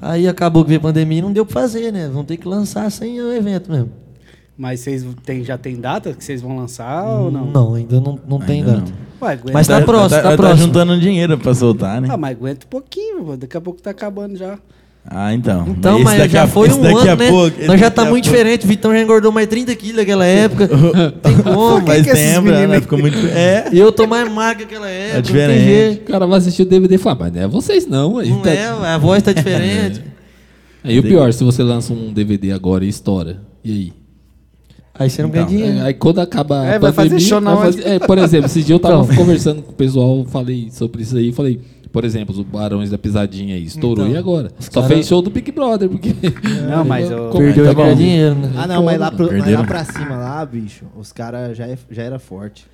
Aí 0.00 0.26
acabou 0.26 0.64
que 0.64 0.70
veio 0.70 0.80
a 0.80 0.82
pandemia 0.82 1.20
e 1.20 1.22
não 1.22 1.32
deu 1.32 1.46
pra 1.46 1.60
fazer, 1.60 1.92
né? 1.92 2.08
Vamos 2.08 2.26
ter 2.26 2.36
que 2.36 2.48
lançar 2.48 2.90
sem 2.90 3.20
o 3.20 3.32
evento 3.32 3.70
mesmo. 3.70 3.92
Mas 4.58 4.80
vocês 4.80 5.06
tem, 5.24 5.44
já 5.44 5.56
tem 5.56 5.76
data 5.76 6.12
que 6.12 6.24
vocês 6.24 6.42
vão 6.42 6.56
lançar 6.56 7.04
ou 7.04 7.30
não? 7.30 7.46
Não, 7.46 7.74
ainda 7.76 8.00
não, 8.00 8.18
não 8.26 8.40
tem 8.40 8.58
Ainda 8.58 8.72
data. 8.72 8.92
Ué, 9.22 9.32
aguenta. 9.34 9.52
Mas 9.52 9.68
tá 9.68 9.80
próximo, 9.80 10.22
tá 10.22 10.30
tá 10.30 10.36
próximo. 10.36 10.66
juntando 10.66 10.98
dinheiro 10.98 11.38
pra 11.38 11.54
soltar, 11.54 12.00
né? 12.00 12.08
Ah, 12.10 12.16
mas 12.16 12.36
aguenta 12.36 12.66
um 12.66 12.68
pouquinho, 12.68 13.36
daqui 13.36 13.56
a 13.56 13.60
pouco 13.60 13.80
tá 13.80 13.90
acabando 13.90 14.36
já. 14.36 14.58
Ah, 15.04 15.34
então. 15.34 15.66
Então, 15.68 15.98
mas 15.98 16.16
daqui 16.18 16.32
já 16.32 16.44
a- 16.44 16.46
foi 16.46 16.68
um 16.70 16.74
ano, 16.74 17.16
né? 17.16 17.28
pouco- 17.28 17.56
Nós 17.66 17.80
já 17.80 17.90
tá 17.90 18.02
muito 18.04 18.24
pouco- 18.24 18.36
diferente. 18.36 18.64
O 18.64 18.68
Vitão 18.68 18.92
já 18.92 19.02
engordou 19.02 19.32
mais 19.32 19.48
30 19.48 19.74
quilos 19.74 19.96
naquela 19.96 20.24
época. 20.24 20.68
Tem 21.22 21.36
como, 21.42 21.80
que 21.80 21.86
Faz 21.86 22.06
que 22.06 22.40
meninos- 22.40 22.68
né? 22.70 22.80
Ficou 22.80 22.98
muito. 22.98 23.18
É. 23.18 23.68
E 23.72 23.78
eu 23.78 23.90
tô 23.90 24.06
mais 24.06 24.30
magro 24.32 24.62
naquela 24.62 24.88
época. 24.88 25.16
não 25.16 25.22
tem 25.22 25.22
diferente. 25.22 26.00
O 26.02 26.04
cara 26.04 26.26
vai 26.26 26.38
assistir 26.38 26.62
o 26.62 26.66
DVD 26.66 26.94
e 26.94 26.98
fala, 26.98 27.16
mas 27.20 27.32
não 27.34 27.42
é 27.42 27.48
vocês 27.48 27.86
não. 27.86 28.18
Aí, 28.18 28.30
Não 28.30 28.40
tá- 28.42 28.50
é, 28.50 28.66
a 28.68 28.96
voz 28.96 29.22
tá 29.22 29.32
diferente. 29.34 30.02
aí 30.84 30.98
o 30.98 31.02
pior, 31.02 31.32
se 31.32 31.42
você 31.42 31.62
lança 31.64 31.92
um 31.92 32.12
DVD 32.12 32.52
agora 32.52 32.84
e 32.84 32.88
estoura. 32.88 33.42
E 33.64 33.70
aí? 33.72 33.92
Aí 34.94 35.10
você 35.10 35.22
não 35.22 35.30
ganha 35.30 35.44
Então, 35.44 35.56
dinheiro. 35.56 35.84
Aí 35.84 35.94
quando 35.94 36.20
acaba 36.20 36.64
É, 36.64 36.76
a 36.76 36.78
vai 36.78 36.92
fazer 36.92 37.08
pandemia, 37.10 37.28
show 37.28 37.40
fazer- 37.42 37.86
é, 37.88 37.98
Por 37.98 38.18
exemplo, 38.18 38.46
esse 38.46 38.62
dia 38.62 38.74
eu 38.76 38.78
tava 38.78 39.02
Então. 39.02 39.16
conversando 39.16 39.62
com 39.62 39.72
o 39.72 39.74
pessoal, 39.74 40.24
falei 40.30 40.68
sobre 40.70 41.02
isso 41.02 41.16
aí, 41.16 41.32
falei, 41.32 41.60
por 41.92 42.04
exemplo, 42.04 42.34
os 42.34 42.42
Barões 42.44 42.90
da 42.90 42.98
Pisadinha 42.98 43.54
aí, 43.54 43.64
estourou, 43.64 44.06
Então, 44.06 44.16
e 44.16 44.18
agora? 44.18 44.50
Só 44.58 44.80
cara- 44.80 44.94
fez 44.94 45.06
show 45.06 45.20
do 45.22 45.30
Big 45.30 45.52
Brother, 45.52 45.88
porque... 45.88 46.14
Não, 46.70 46.84
mas 46.84 47.08
eu- 47.10 47.28
Como- 47.30 47.44
Perdeu 47.44 47.64
tá 47.66 47.70
de 47.70 47.76
ganhar 47.76 47.90
bom. 47.90 47.96
dinheiro, 47.96 48.34
né? 48.34 48.52
Ah, 48.56 48.66
não, 48.66 48.82
mas 48.84 48.98
lá, 48.98 49.10
pro, 49.10 49.30
mas 49.38 49.52
lá 49.52 49.64
pra 49.64 49.84
cima, 49.84 50.16
lá, 50.16 50.44
bicho, 50.46 50.84
os 50.98 51.12
caras 51.12 51.56
já, 51.56 51.66
é- 51.66 51.78
já 51.90 52.02
era 52.02 52.18
forte. 52.18 52.64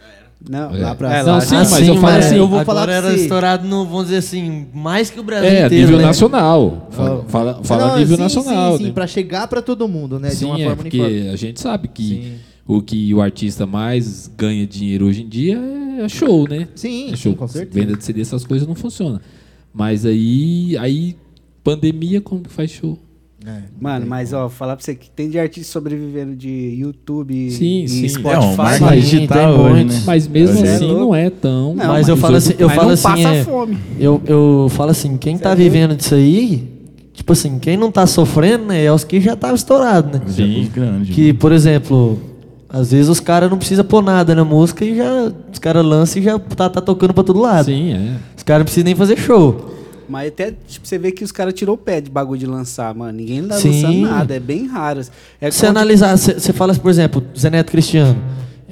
Não, 0.48 0.72
É. 0.72 0.78
Lá 0.78 0.94
pra 0.94 1.12
É, 1.12 1.18
cima. 1.20 1.32
lá- 1.32 1.40
Sim, 1.40 1.56
Ah, 1.56 1.58
mas 1.58 1.80
eu 1.80 1.94
falo 1.96 2.00
mas 2.00 2.26
assim, 2.26 2.36
eu 2.36 2.46
vou 2.46 2.64
falar 2.64 2.84
pra 2.84 2.92
era 2.94 3.10
você. 3.10 3.22
estourado, 3.22 3.66
no, 3.66 3.84
vamos 3.84 4.04
dizer 4.04 4.18
assim, 4.18 4.66
mais 4.72 5.10
que 5.10 5.18
o 5.18 5.22
Brasil 5.24 5.48
É, 5.50 5.66
inteiro, 5.66 5.74
nível 5.86 5.98
né? 5.98 6.04
nacional. 6.04 6.86
Fala, 6.92 7.24
fala, 7.26 7.60
fala 7.64 7.86
Não, 7.88 7.98
nível 7.98 8.16
sim, 8.16 8.22
nacional. 8.22 8.72
Sim, 8.72 8.78
sim, 8.78 8.84
né? 8.84 8.92
pra 8.92 9.06
chegar 9.08 9.48
pra 9.48 9.60
todo 9.60 9.88
mundo, 9.88 10.20
né? 10.20 10.28
de 10.28 10.36
Sim, 10.36 10.44
uma 10.46 10.60
é, 10.60 10.62
forma 10.62 10.76
porque 10.76 11.00
uniforme. 11.00 11.28
a 11.30 11.36
gente 11.36 11.60
sabe 11.60 11.88
que 11.88 12.04
Sim. 12.08 12.32
O 12.68 12.80
que 12.82 13.12
o 13.14 13.20
artista 13.20 13.66
mais 13.66 14.30
ganha 14.36 14.64
dinheiro 14.66 15.06
hoje 15.06 15.22
em 15.22 15.28
dia 15.28 15.58
é 16.00 16.08
show, 16.08 16.46
né? 16.48 16.68
Sim, 16.76 17.06
É 17.06 17.10
sim, 17.10 17.16
show. 17.16 17.34
com 17.34 17.48
certeza. 17.48 17.80
Venda 17.84 17.96
de 17.96 18.04
CD, 18.04 18.20
essas 18.20 18.44
coisas 18.44 18.68
não 18.68 18.74
funcionam. 18.76 19.20
Mas 19.74 20.04
aí, 20.06 20.76
aí 20.78 21.16
pandemia, 21.64 22.20
como 22.20 22.42
que 22.42 22.50
faz 22.50 22.70
show? 22.70 22.98
É, 23.46 23.62
Mano, 23.80 24.04
mas 24.04 24.32
ó, 24.32 24.48
falar 24.48 24.74
pra 24.74 24.84
você 24.84 24.94
que 24.96 25.08
tem 25.08 25.30
de 25.30 25.38
artista 25.38 25.72
sobrevivendo 25.72 26.34
de 26.34 26.74
YouTube 26.76 27.50
Sim, 27.52 27.84
e 27.84 27.88
sim. 27.88 28.04
É, 28.04 28.08
Spotify. 28.08 28.44
o 28.52 28.56
marketing 28.56 28.84
Mas- 28.84 29.04
digital 29.10 29.60
hoje, 29.60 29.84
né? 29.84 30.02
Mas 30.04 30.26
mesmo 30.28 30.58
é 30.66 30.74
assim 30.74 30.88
não 30.88 31.14
é 31.14 31.30
tão. 31.30 31.74
Não, 31.74 31.86
Mas 31.86 32.08
eu 32.08 32.14
Os 32.16 32.20
falo 32.20 32.36
assim, 32.36 32.54
eu 32.58 32.66
mas 32.66 32.74
falo 32.76 32.86
não 32.88 32.94
assim, 32.94 33.02
passa 33.04 33.28
é, 33.28 33.44
fome. 33.44 33.78
eu, 33.98 34.20
eu 34.26 34.66
falo 34.70 34.90
assim, 34.90 35.16
quem 35.16 35.38
tá 35.38 35.54
vivendo 35.54 35.94
disso 35.94 36.16
aí, 36.16 36.68
tipo 37.12 37.32
assim, 37.32 37.58
quem 37.60 37.76
não 37.76 37.92
tá 37.92 38.06
sofrendo, 38.08 38.64
né, 38.66 38.84
é 38.84 38.92
os 38.92 39.04
que 39.04 39.20
já 39.20 39.34
estavam 39.34 39.54
estourados, 39.54 40.20
né? 40.20 40.26
Sim. 40.26 40.68
Grande, 40.74 41.12
Que, 41.12 41.32
por 41.32 41.52
exemplo, 41.52 42.18
às 42.68 42.90
vezes 42.92 43.08
os 43.08 43.20
caras 43.20 43.50
não 43.50 43.56
precisam 43.58 43.84
pôr 43.84 44.02
nada 44.02 44.34
na 44.34 44.44
música 44.44 44.84
e 44.84 44.96
já 44.96 45.32
os 45.52 45.58
caras 45.58 45.84
lançam 45.84 46.20
e 46.20 46.24
já 46.24 46.38
tá, 46.38 46.68
tá 46.68 46.80
tocando 46.80 47.14
pra 47.14 47.24
todo 47.24 47.40
lado. 47.40 47.66
Sim, 47.66 47.92
é. 47.94 48.16
Os 48.36 48.42
caras 48.42 48.60
não 48.60 48.64
precisam 48.64 48.84
nem 48.84 48.94
fazer 48.94 49.16
show. 49.18 49.74
Mas 50.08 50.28
até, 50.28 50.54
tipo, 50.66 50.86
você 50.88 50.96
vê 50.98 51.12
que 51.12 51.22
os 51.22 51.30
caras 51.30 51.52
tirou 51.52 51.74
o 51.74 51.78
pé 51.78 52.00
de 52.00 52.10
bagulho 52.10 52.38
de 52.40 52.46
lançar, 52.46 52.94
mano. 52.94 53.12
Ninguém 53.18 53.42
tá 53.46 53.56
Sim. 53.56 53.82
lançando 53.82 53.98
nada, 54.10 54.34
é 54.34 54.40
bem 54.40 54.66
raro. 54.66 55.02
É 55.40 55.50
Se 55.50 55.60
quando- 55.60 55.76
analisar, 55.76 56.16
você 56.16 56.52
fala, 56.52 56.74
por 56.74 56.90
exemplo, 56.90 57.22
Zé 57.38 57.50
Neto 57.50 57.70
Cristiano. 57.70 58.16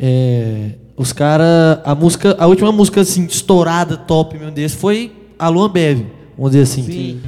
é, 0.01 0.71
os 0.97 1.13
caras. 1.13 1.79
A 1.85 1.95
música. 1.95 2.35
A 2.39 2.47
última 2.47 2.73
música 2.73 3.03
assim, 3.03 3.25
estourada, 3.27 3.97
top 3.99 4.37
mesmo 4.39 4.51
desse, 4.53 4.77
foi 4.77 5.13
Alô 5.39 5.63
Ambev, 5.65 6.07
vamos 6.39 6.53
dizer 6.53 6.63
assim. 6.63 6.83
Sim. 6.85 7.21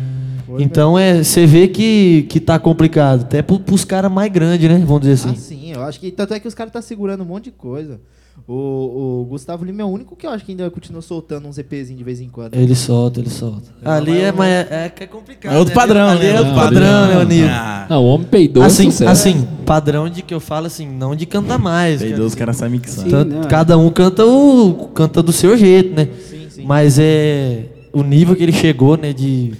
Então 0.58 0.98
é, 0.98 1.22
você 1.22 1.46
vê 1.46 1.68
que, 1.68 2.26
que 2.28 2.40
tá 2.40 2.58
complicado. 2.58 3.22
Até 3.22 3.42
pro, 3.42 3.58
pros 3.58 3.84
caras 3.84 4.10
mais 4.10 4.30
grandes, 4.32 4.68
né? 4.68 4.78
Vamos 4.78 5.02
dizer 5.02 5.12
assim. 5.14 5.30
Ah, 5.30 5.36
sim, 5.36 5.72
eu 5.72 5.82
acho 5.82 6.00
que. 6.00 6.10
Tanto 6.10 6.34
é 6.34 6.40
que 6.40 6.48
os 6.48 6.54
caras 6.54 6.72
tá 6.72 6.80
segurando 6.80 7.22
um 7.22 7.26
monte 7.26 7.44
de 7.44 7.50
coisa. 7.52 8.00
O, 8.46 9.22
o 9.22 9.26
Gustavo 9.28 9.64
Lima 9.64 9.82
é 9.82 9.84
o 9.84 9.88
único 9.88 10.14
que 10.14 10.26
eu 10.26 10.30
acho 10.30 10.44
que 10.44 10.52
ainda 10.52 10.70
continua 10.70 11.02
soltando 11.02 11.48
uns 11.48 11.58
EPzinhos 11.58 11.98
de 11.98 12.04
vez 12.04 12.20
em 12.20 12.28
quando. 12.28 12.54
Ele 12.54 12.74
solta, 12.74 13.20
ele 13.20 13.28
solta. 13.28 13.68
Ali 13.84 14.20
é, 14.20 14.32
mas 14.32 14.48
é, 14.48 14.68
é 14.70 14.88
que 14.88 15.04
é 15.04 15.06
complicado. 15.06 15.52
É 15.52 15.58
outro 15.58 15.74
né? 15.74 15.80
padrão, 15.80 16.08
Ali 16.08 16.20
né? 16.20 16.30
é 16.30 16.38
outro 16.38 16.52
Não, 16.54 16.58
padrão, 16.58 17.04
ali 17.04 17.12
né, 17.12 17.14
não. 17.18 17.24
Nil? 17.28 17.46
Ah, 17.50 17.86
Não, 17.90 18.04
o 18.04 18.06
homem 18.06 18.26
peidou 18.26 18.62
Assim, 18.62 18.90
é 19.04 19.06
assim, 19.08 19.46
padrão 19.66 20.08
de 20.08 20.22
que 20.22 20.32
eu 20.32 20.40
falo 20.40 20.66
assim, 20.66 20.88
não 20.88 21.14
de 21.16 21.26
cantar 21.26 21.58
mais. 21.58 22.00
Quer 22.00 22.18
os 22.20 22.34
caras 22.34 22.56
sabem 22.56 22.78
mixar. 22.78 23.04
Sim. 23.04 23.10
Tanto- 23.10 23.34
não, 23.34 23.42
é. 23.42 23.46
cada 23.46 23.76
um 23.76 23.90
canta 23.90 24.24
o 24.24 24.88
canta 24.94 25.22
do 25.22 25.32
seu 25.32 25.56
jeito, 25.56 25.94
né? 25.94 26.08
Sim, 26.30 26.46
sim. 26.48 26.64
Mas 26.64 26.96
é 26.98 27.66
o 27.92 28.02
nível 28.02 28.36
que 28.36 28.42
ele 28.42 28.52
chegou, 28.52 28.96
né, 28.96 29.12
de, 29.12 29.52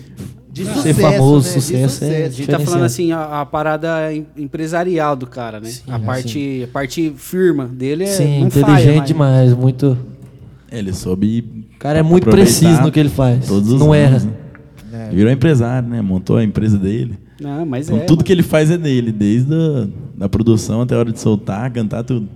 De 0.65 0.69
ser 0.71 0.95
sucesso, 0.95 1.01
famoso, 1.01 1.49
né? 1.49 1.55
De 1.55 1.61
sucesso, 1.61 1.85
é 1.85 1.89
sucesso. 1.89 2.27
A 2.27 2.31
gente 2.31 2.51
tá 2.51 2.59
falando 2.61 2.85
assim, 2.85 3.13
a, 3.13 3.41
a 3.41 3.47
parada 3.47 4.13
em- 4.15 4.27
empresarial 4.37 5.15
do 5.17 5.27
cara, 5.27 5.61
né? 5.61 5.71
a, 5.87 5.99
parte, 5.99 6.63
a 6.65 6.69
parte 6.73 7.13
firma 7.17 7.67
dele 7.67 8.05
é 8.05 8.07
Sim, 8.07 8.41
não 8.45 8.51
falha 8.51 8.63
inteligente 8.75 8.97
mais. 9.15 9.49
demais, 9.49 9.55
muito. 9.55 9.97
Ele 10.71 10.93
soube. 10.93 11.67
O 11.75 11.79
cara 11.79 11.99
é 11.99 12.03
muito 12.03 12.29
preciso 12.29 12.83
no 12.83 12.93
que 12.93 13.01
ele 13.01 13.09
faz. 13.09 13.47
Todos 13.47 13.73
os 13.73 13.81
não 13.81 13.95
erra. 13.95 14.19
né? 14.21 14.33
É. 14.93 15.11
Virou 15.15 15.31
empresário, 15.33 15.89
né? 15.89 16.03
Montou 16.03 16.37
a 16.37 16.45
empresa 16.45 16.77
dele. 16.79 17.19
Não, 17.41 17.65
mas 17.65 17.87
Então, 17.89 17.99
é. 18.01 18.05
tudo 18.05 18.19
mano. 18.19 18.25
que 18.25 18.33
ele 18.33 18.43
faz 18.43 18.71
é 18.71 18.77
dele, 18.77 19.13
desde 19.13 19.55
a 19.55 19.87
da 20.17 20.29
produção 20.29 20.81
até 20.83 20.95
a 20.95 20.99
hora 20.99 21.13
de 21.13 21.21
soltar, 21.21 21.71
cantar 21.73 22.03
tudo. 22.03 22.29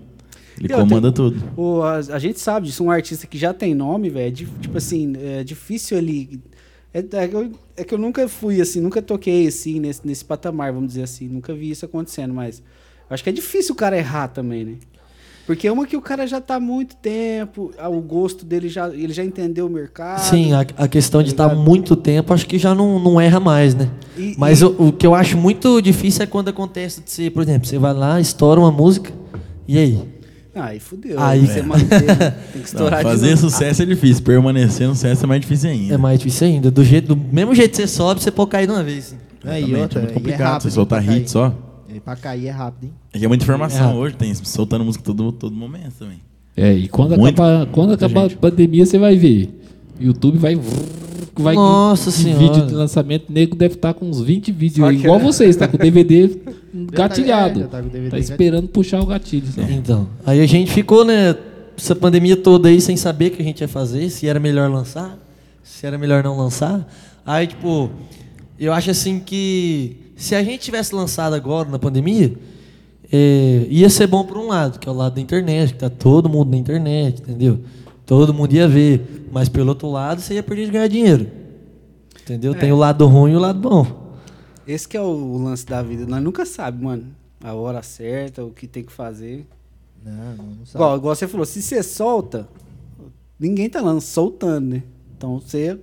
Ele 0.59 0.73
E 0.73 0.77
comanda 0.77 1.11
tudo. 1.11 1.43
O, 1.57 1.83
a, 1.83 1.97
a 1.97 2.19
gente 2.21 2.39
sabe 2.39 2.67
disso, 2.69 2.85
um 2.85 2.91
artista 2.91 3.27
que 3.27 3.37
já 3.37 3.53
tem 3.53 3.75
nome, 3.75 4.09
velho, 4.11 4.29
é 4.29 4.31
tipo 4.61 4.79
assim, 4.79 5.15
é 5.21 5.43
difícil 5.43 5.99
ele. 5.99 6.41
É, 6.95 6.99
é 6.99 7.29
que 7.29 7.35
eu, 7.35 7.51
é 7.77 7.85
que 7.85 7.95
eu 7.95 7.99
nunca 7.99 8.29
fui 8.29 8.61
assim, 8.61 8.81
nunca 8.81 9.01
toquei 9.01 9.47
assim 9.47 9.81
nesse, 9.81 10.07
nesse 10.07 10.25
patamar, 10.25 10.73
vamos 10.73 10.89
dizer 10.89 11.03
assim, 11.05 11.27
nunca 11.29 11.55
vi 11.55 11.71
isso 11.71 11.85
acontecendo, 11.85 12.35
mas 12.35 12.63
acho 13.09 13.23
que 13.25 13.31
é 13.31 13.33
difícil 13.33 13.73
o 13.75 13.77
cara 13.77 13.97
errar 13.97 14.29
também, 14.29 14.65
né? 14.65 14.75
Porque 15.47 15.67
é 15.67 15.73
uma 15.73 15.87
que 15.87 15.97
o 15.97 16.01
cara 16.01 16.25
já 16.27 16.41
tá 16.41 16.55
há 16.57 16.61
muito 16.61 16.95
tempo, 16.97 17.73
ah, 17.77 17.89
o 17.89 18.01
gosto 18.01 18.45
dele 18.45 18.69
já, 18.69 18.89
ele 18.91 19.13
já 19.13 19.25
entendeu 19.25 19.67
o 19.67 19.71
mercado. 19.71 20.21
Sim, 20.31 20.53
a, 20.53 20.61
a 20.77 20.87
questão 20.87 21.21
de 21.21 21.35
Tá 21.35 21.45
estar 21.47 21.49
ligado? 21.55 21.67
muito 21.69 21.97
tempo, 21.97 22.33
acho 22.33 22.47
que 22.47 22.59
já 22.59 22.75
não, 22.75 22.99
não 23.01 23.21
erra 23.21 23.41
mais, 23.41 23.75
né? 23.75 23.91
E- 24.17 24.37
Mas 24.39 24.61
e- 24.61 24.65
o, 24.67 24.89
o 24.89 24.93
que 24.93 25.05
eu 25.05 25.15
acho 25.17 25.37
muito 25.37 25.81
difícil 25.81 26.23
é 26.23 26.27
quando 26.27 26.49
acontece 26.49 27.01
de 27.01 27.11
você, 27.11 27.29
por 27.31 27.43
exemplo, 27.43 27.67
você 27.67 27.77
vai 27.77 27.93
lá, 27.93 28.21
estoura 28.21 28.61
uma 28.61 28.71
música, 28.71 29.11
e 29.67 29.79
aí? 29.79 30.12
Aí 30.55 30.79
fudeu. 30.79 31.19
Aí- 31.19 31.47
você 31.47 31.63
manter, 31.63 32.03
né? 32.03 32.15
tem 32.53 32.53
que 32.53 32.59
Não, 32.59 32.65
estourar 32.65 32.99
de 32.99 33.05
fazer 33.11 33.37
sucesso 33.39 33.83
é 33.83 33.87
difícil, 33.87 34.23
permanecer 34.23 34.87
no 34.87 34.95
sucesso 34.95 35.25
é 35.25 35.27
mais 35.27 35.41
difícil 35.41 35.71
ainda. 35.71 35.95
É 35.95 35.97
mais 35.97 36.19
difícil 36.19 36.47
ainda. 36.47 36.71
Do, 36.71 36.85
jeito, 36.85 37.15
do 37.15 37.17
mesmo 37.17 37.55
jeito 37.55 37.71
que 37.71 37.77
você 37.79 37.87
sobe, 37.89 38.23
você 38.23 38.31
pode 38.31 38.51
cair 38.51 38.67
de 38.67 38.73
uma 38.73 38.83
vez. 38.83 39.17
É, 39.45 39.59
e 39.59 39.65
Exatamente, 39.65 39.81
outra, 39.83 39.99
é 39.99 40.03
muito 40.03 40.15
complicado 40.15 40.41
rápido 40.53 40.63
você 40.63 40.71
soltar 40.71 41.01
hit 41.03 41.31
só. 41.31 41.55
E 41.95 41.99
pra 42.01 42.17
cair 42.17 42.47
é 42.49 42.51
rápido, 42.51 42.85
hein? 42.85 42.93
É 43.13 43.19
que 43.19 43.25
é 43.25 43.29
muita 43.29 43.45
informação 43.45 43.91
É. 43.93 43.95
hoje, 43.95 44.15
tem 44.15 44.35
soltando 44.35 44.85
música 44.85 45.03
todo, 45.05 45.33
todo 45.33 45.55
momento 45.55 45.93
também. 45.99 46.21
É, 46.57 46.73
e 46.73 46.87
quando 46.89 47.17
Muito- 47.17 47.43
acabar, 47.43 47.67
quando 47.73 47.93
acabar 47.95 48.27
a 48.27 48.31
pandemia, 48.31 48.85
você 48.85 48.99
vai 48.99 49.17
ver. 49.17 49.59
YouTube 49.99 50.37
vai. 50.39 50.55
Vai 51.35 51.55
Nossa 51.55 52.11
de 52.11 52.17
Senhora. 52.17 52.39
vídeo 52.39 52.67
de 52.67 52.75
lançamento, 52.75 53.29
o 53.29 53.33
nego 53.33 53.57
deve 53.57 53.75
estar 53.75 53.95
com 53.95 54.09
uns 54.09 54.21
20 54.21 54.53
vídeos 54.53 54.87
aí, 54.87 54.97
igual 54.97 55.19
é- 55.19 55.23
vocês, 55.23 55.57
tá 55.57 55.67
com 55.69 55.77
o 55.77 55.79
DVD 55.79 56.39
gatilhado. 56.93 57.63
é, 57.63 57.65
tá 57.65 57.79
o 57.79 57.83
DVD 57.85 58.11
tá 58.11 58.19
esperando 58.19 58.69
puxar 58.69 59.01
o 59.01 59.07
gatilho. 59.07 59.47
só. 59.53 59.63
Então, 59.63 60.09
aí 60.27 60.41
a 60.41 60.47
gente 60.47 60.71
ficou, 60.73 61.05
né, 61.05 61.35
essa 61.77 61.95
pandemia 61.97 62.37
toda 62.37 62.69
aí 62.69 62.81
sem 62.81 62.97
saber 62.97 63.29
o 63.29 63.31
que 63.33 63.43
a 63.43 63.45
gente 63.45 63.61
ia 63.61 63.69
fazer, 63.69 64.11
se 64.11 64.27
era 64.27 64.39
melhor 64.39 64.71
lançar, 64.71 65.19
se 65.63 65.87
era 65.87 65.97
melhor 65.97 66.23
não 66.23 66.37
lançar. 66.37 66.87
Aí, 67.25 67.47
tipo, 67.47 67.91
eu 68.59 68.73
acho 68.73 68.91
assim 68.91 69.19
que 69.19 69.97
se 70.17 70.35
a 70.35 70.43
gente 70.43 70.61
tivesse 70.61 70.95
lançado 70.95 71.35
agora 71.35 71.69
na 71.69 71.79
pandemia, 71.79 72.33
é, 73.11 73.67
ia 73.69 73.91
ser 73.91 74.07
bom 74.07 74.25
por 74.25 74.39
um 74.39 74.49
lado, 74.49 74.79
que 74.79 74.89
é 74.89 74.93
o 74.93 74.95
lado 74.95 75.15
da 75.15 75.21
internet, 75.21 75.73
que 75.73 75.79
tá 75.79 75.91
todo 75.91 76.29
mundo 76.29 76.51
na 76.51 76.57
internet, 76.57 77.21
entendeu? 77.21 77.61
Todo 78.07 78.33
mundo 78.33 78.53
ia 78.53 78.67
ver. 78.67 79.22
Mas 79.33 79.49
pelo 79.49 79.71
outro 79.71 79.91
lado, 79.91 80.21
você 80.21 80.35
ia 80.35 80.43
perder 80.43 80.67
de 80.67 80.73
ganhar 80.73 80.89
dinheiro. 80.89 81.27
Entendeu? 82.21 82.55
Tem 82.55 82.71
o 82.71 82.77
lado 82.77 83.07
ruim 83.07 83.33
e 83.33 83.37
o 83.37 83.39
lado 83.39 83.59
bom. 83.59 84.13
Esse 84.69 84.87
que 84.87 84.95
é 84.95 85.01
o 85.01 85.39
lance 85.39 85.65
da 85.65 85.83
vida. 85.83 86.05
Nós 86.05 86.23
nunca 86.23 86.45
sabe, 86.45 86.85
mano. 86.85 87.07
A 87.43 87.55
hora 87.55 87.83
certa, 87.83 88.45
o 88.45 88.51
que 88.51 88.67
tem 88.67 88.85
que 88.85 88.93
fazer. 88.93 89.47
Não, 90.05 90.37
não, 90.37 90.45
não 90.45 90.67
sabe. 90.67 90.75
Igual, 90.75 90.97
igual 90.99 91.15
você 91.17 91.27
falou, 91.27 91.47
se 91.47 91.63
você 91.63 91.83
solta, 91.83 92.47
ninguém 93.41 93.71
tá 93.71 93.81
lá 93.81 93.99
soltando, 94.03 94.67
né? 94.75 94.83
Então 95.17 95.41
você. 95.41 95.81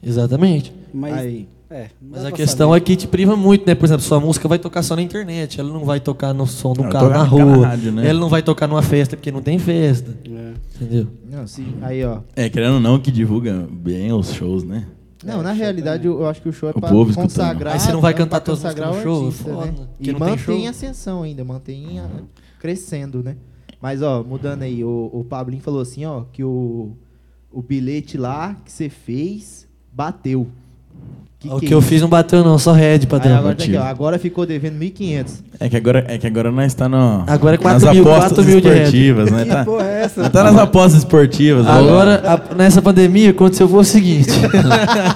Exatamente. 0.00 0.72
Mas, 0.94 1.16
Aí. 1.18 1.48
É, 1.70 1.88
Mas 2.00 2.24
a 2.24 2.30
questão 2.32 2.68
saber. 2.70 2.80
é 2.80 2.84
que 2.84 2.96
te 2.96 3.08
priva 3.08 3.34
muito, 3.36 3.66
né? 3.66 3.74
Por 3.74 3.84
exemplo, 3.86 4.02
sua 4.02 4.20
música 4.20 4.46
vai 4.48 4.58
tocar 4.58 4.82
só 4.82 4.94
na 4.94 5.02
internet, 5.02 5.58
ela 5.60 5.72
não 5.72 5.84
vai 5.84 5.98
tocar 6.00 6.32
no 6.32 6.46
som 6.46 6.72
do 6.72 6.82
Não, 6.84 6.90
carro 6.90 7.08
na 7.10 7.22
rua. 7.24 7.66
rádio, 7.68 7.90
né? 7.92 8.08
Ela 8.08 8.20
não 8.20 8.28
vai 8.28 8.42
tocar 8.42 8.66
numa 8.68 8.82
festa 8.82 9.16
porque 9.16 9.32
não 9.32 9.42
tem 9.42 9.58
festa. 9.58 10.16
É. 10.24 10.52
Entendeu? 10.76 11.06
Não, 11.30 11.46
sim. 11.46 11.74
Aí, 11.82 12.04
ó. 12.04 12.20
É, 12.36 12.48
querendo 12.48 12.74
ou 12.74 12.80
não, 12.80 12.98
que 12.98 13.10
divulga 13.10 13.66
bem 13.70 14.12
os 14.12 14.32
shows, 14.32 14.62
né? 14.62 14.86
Não, 15.24 15.42
na 15.42 15.50
realidade, 15.50 16.06
eu 16.06 16.20
eu 16.20 16.28
acho 16.28 16.40
que 16.40 16.48
o 16.48 16.52
show 16.52 16.68
é 16.68 16.72
O 16.76 16.80
pra 16.80 16.88
povo 16.90 17.10
escutando. 17.10 17.28
consagrar. 17.30 17.72
Aí 17.74 17.80
você 17.80 17.90
não 17.90 18.00
vai 18.00 18.12
é 18.12 18.14
cantar 18.16 18.40
pra 18.40 18.46
todas 18.46 18.64
as 18.64 18.72
consagrar 18.74 19.04
músicas 19.04 19.16
o 19.16 19.20
no 19.20 19.26
artista, 19.26 19.44
show, 19.50 19.62
é 19.62 19.66
né? 19.66 19.72
foda, 19.72 19.88
E 19.98 20.12
não 20.12 20.18
tem 20.20 20.28
mantém 20.28 20.38
show. 20.60 20.68
ascensão 20.70 21.22
ainda, 21.22 21.44
mantém 21.44 21.98
a- 21.98 22.08
crescendo, 22.60 23.22
né? 23.24 23.36
Mas, 23.80 24.02
ó, 24.02 24.22
mudando 24.22 24.62
aí, 24.62 24.84
o, 24.84 25.10
o 25.12 25.24
Pablinho 25.24 25.62
falou 25.62 25.80
assim, 25.80 26.04
ó, 26.04 26.22
que 26.32 26.44
o, 26.44 26.90
o 27.52 27.60
bilhete 27.60 28.16
lá 28.16 28.54
que 28.64 28.70
você 28.70 28.88
fez 28.88 29.66
bateu. 29.92 30.46
Que 31.48 31.54
o 31.54 31.60
que 31.60 31.66
que 31.66 31.72
é 31.72 31.76
eu 31.76 31.80
fiz 31.82 32.00
não 32.02 32.08
bateu 32.08 32.44
não, 32.44 32.58
só 32.58 32.72
red 32.72 33.00
pra 33.00 33.18
Aí 33.18 33.24
dar. 33.28 33.38
agora, 33.38 33.54
tá 33.54 33.64
aqui, 33.64 33.76
ó, 33.76 33.82
agora 33.82 34.18
ficou 34.18 34.44
devendo 34.46 34.78
1.500. 34.78 35.26
É 35.58 35.68
que 35.68 35.76
agora, 35.76 36.04
é 36.08 36.18
que 36.18 36.26
agora 36.26 36.50
nós 36.52 36.74
tá 36.74 36.88
no. 36.88 37.24
Agora 37.26 37.56
é 37.56 37.64
nas 37.64 37.82
4 37.82 37.94
mil, 37.94 38.02
apostas 38.02 38.32
4 38.32 38.44
mil 38.44 38.60
de 38.60 38.68
esportivas, 38.68 39.30
né? 39.30 39.42
Que 39.44 39.48
Tá, 39.50 39.64
porra 39.64 39.86
é 39.86 40.02
essa? 40.04 40.30
tá 40.30 40.44
nas 40.44 40.56
apostas 40.58 40.98
esportivas. 40.98 41.66
Agora, 41.66 42.22
a- 42.50 42.54
nessa 42.54 42.82
pandemia, 42.82 43.30
aconteceu 43.30 43.66
foi 43.68 43.80
o 43.80 43.84
seguinte. 43.84 44.30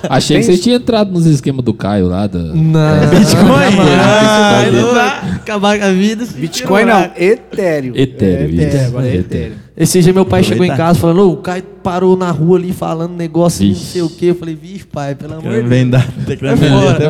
Achei 0.09 0.39
que 0.39 0.45
vocês 0.45 0.61
tinham 0.61 0.77
entrado 0.77 1.11
nos 1.13 1.27
esquemas 1.27 1.65
do 1.65 1.75
Caio 1.75 2.07
lá. 2.09 2.27
Da... 2.27 2.39
Não. 2.39 3.09
Bitcoin? 3.11 3.81
Ah, 4.01 4.63
Ah, 4.67 4.71
não 4.73 4.95
vai 4.95 5.35
acabar 5.37 5.79
com 5.79 5.85
a 5.85 5.91
vida. 5.93 6.25
Bitcoin 6.37 6.85
não, 6.85 7.11
Ethereum. 7.17 7.93
Etéreo, 7.95 8.61
É, 8.61 8.67
isso. 8.69 8.77
é, 8.77 8.87
agora 8.87 9.07
é 9.07 9.17
Etéreo. 9.17 9.21
Ethereum. 9.21 9.57
Esse 9.77 10.03
dia 10.03 10.13
meu 10.13 10.27
pai 10.27 10.43
chegou 10.43 10.65
em 10.65 10.77
casa 10.77 10.99
falando, 10.99 11.31
o 11.31 11.37
Caio 11.39 11.63
parou 11.83 12.15
na 12.17 12.31
rua 12.31 12.59
ali 12.59 12.73
falando 12.73 13.13
negócio, 13.17 13.67
não 13.67 13.75
sei 13.75 14.03
o 14.03 14.11
quê. 14.11 14.27
Eu 14.27 14.35
falei, 14.35 14.55
vixe, 14.55 14.85
pai, 14.85 15.15
pelo 15.15 15.35
amor 15.35 15.45
de 15.45 15.57
Deus. 15.59 15.69
Vem 15.69 15.89
dar 15.89 16.07
até 16.21 16.37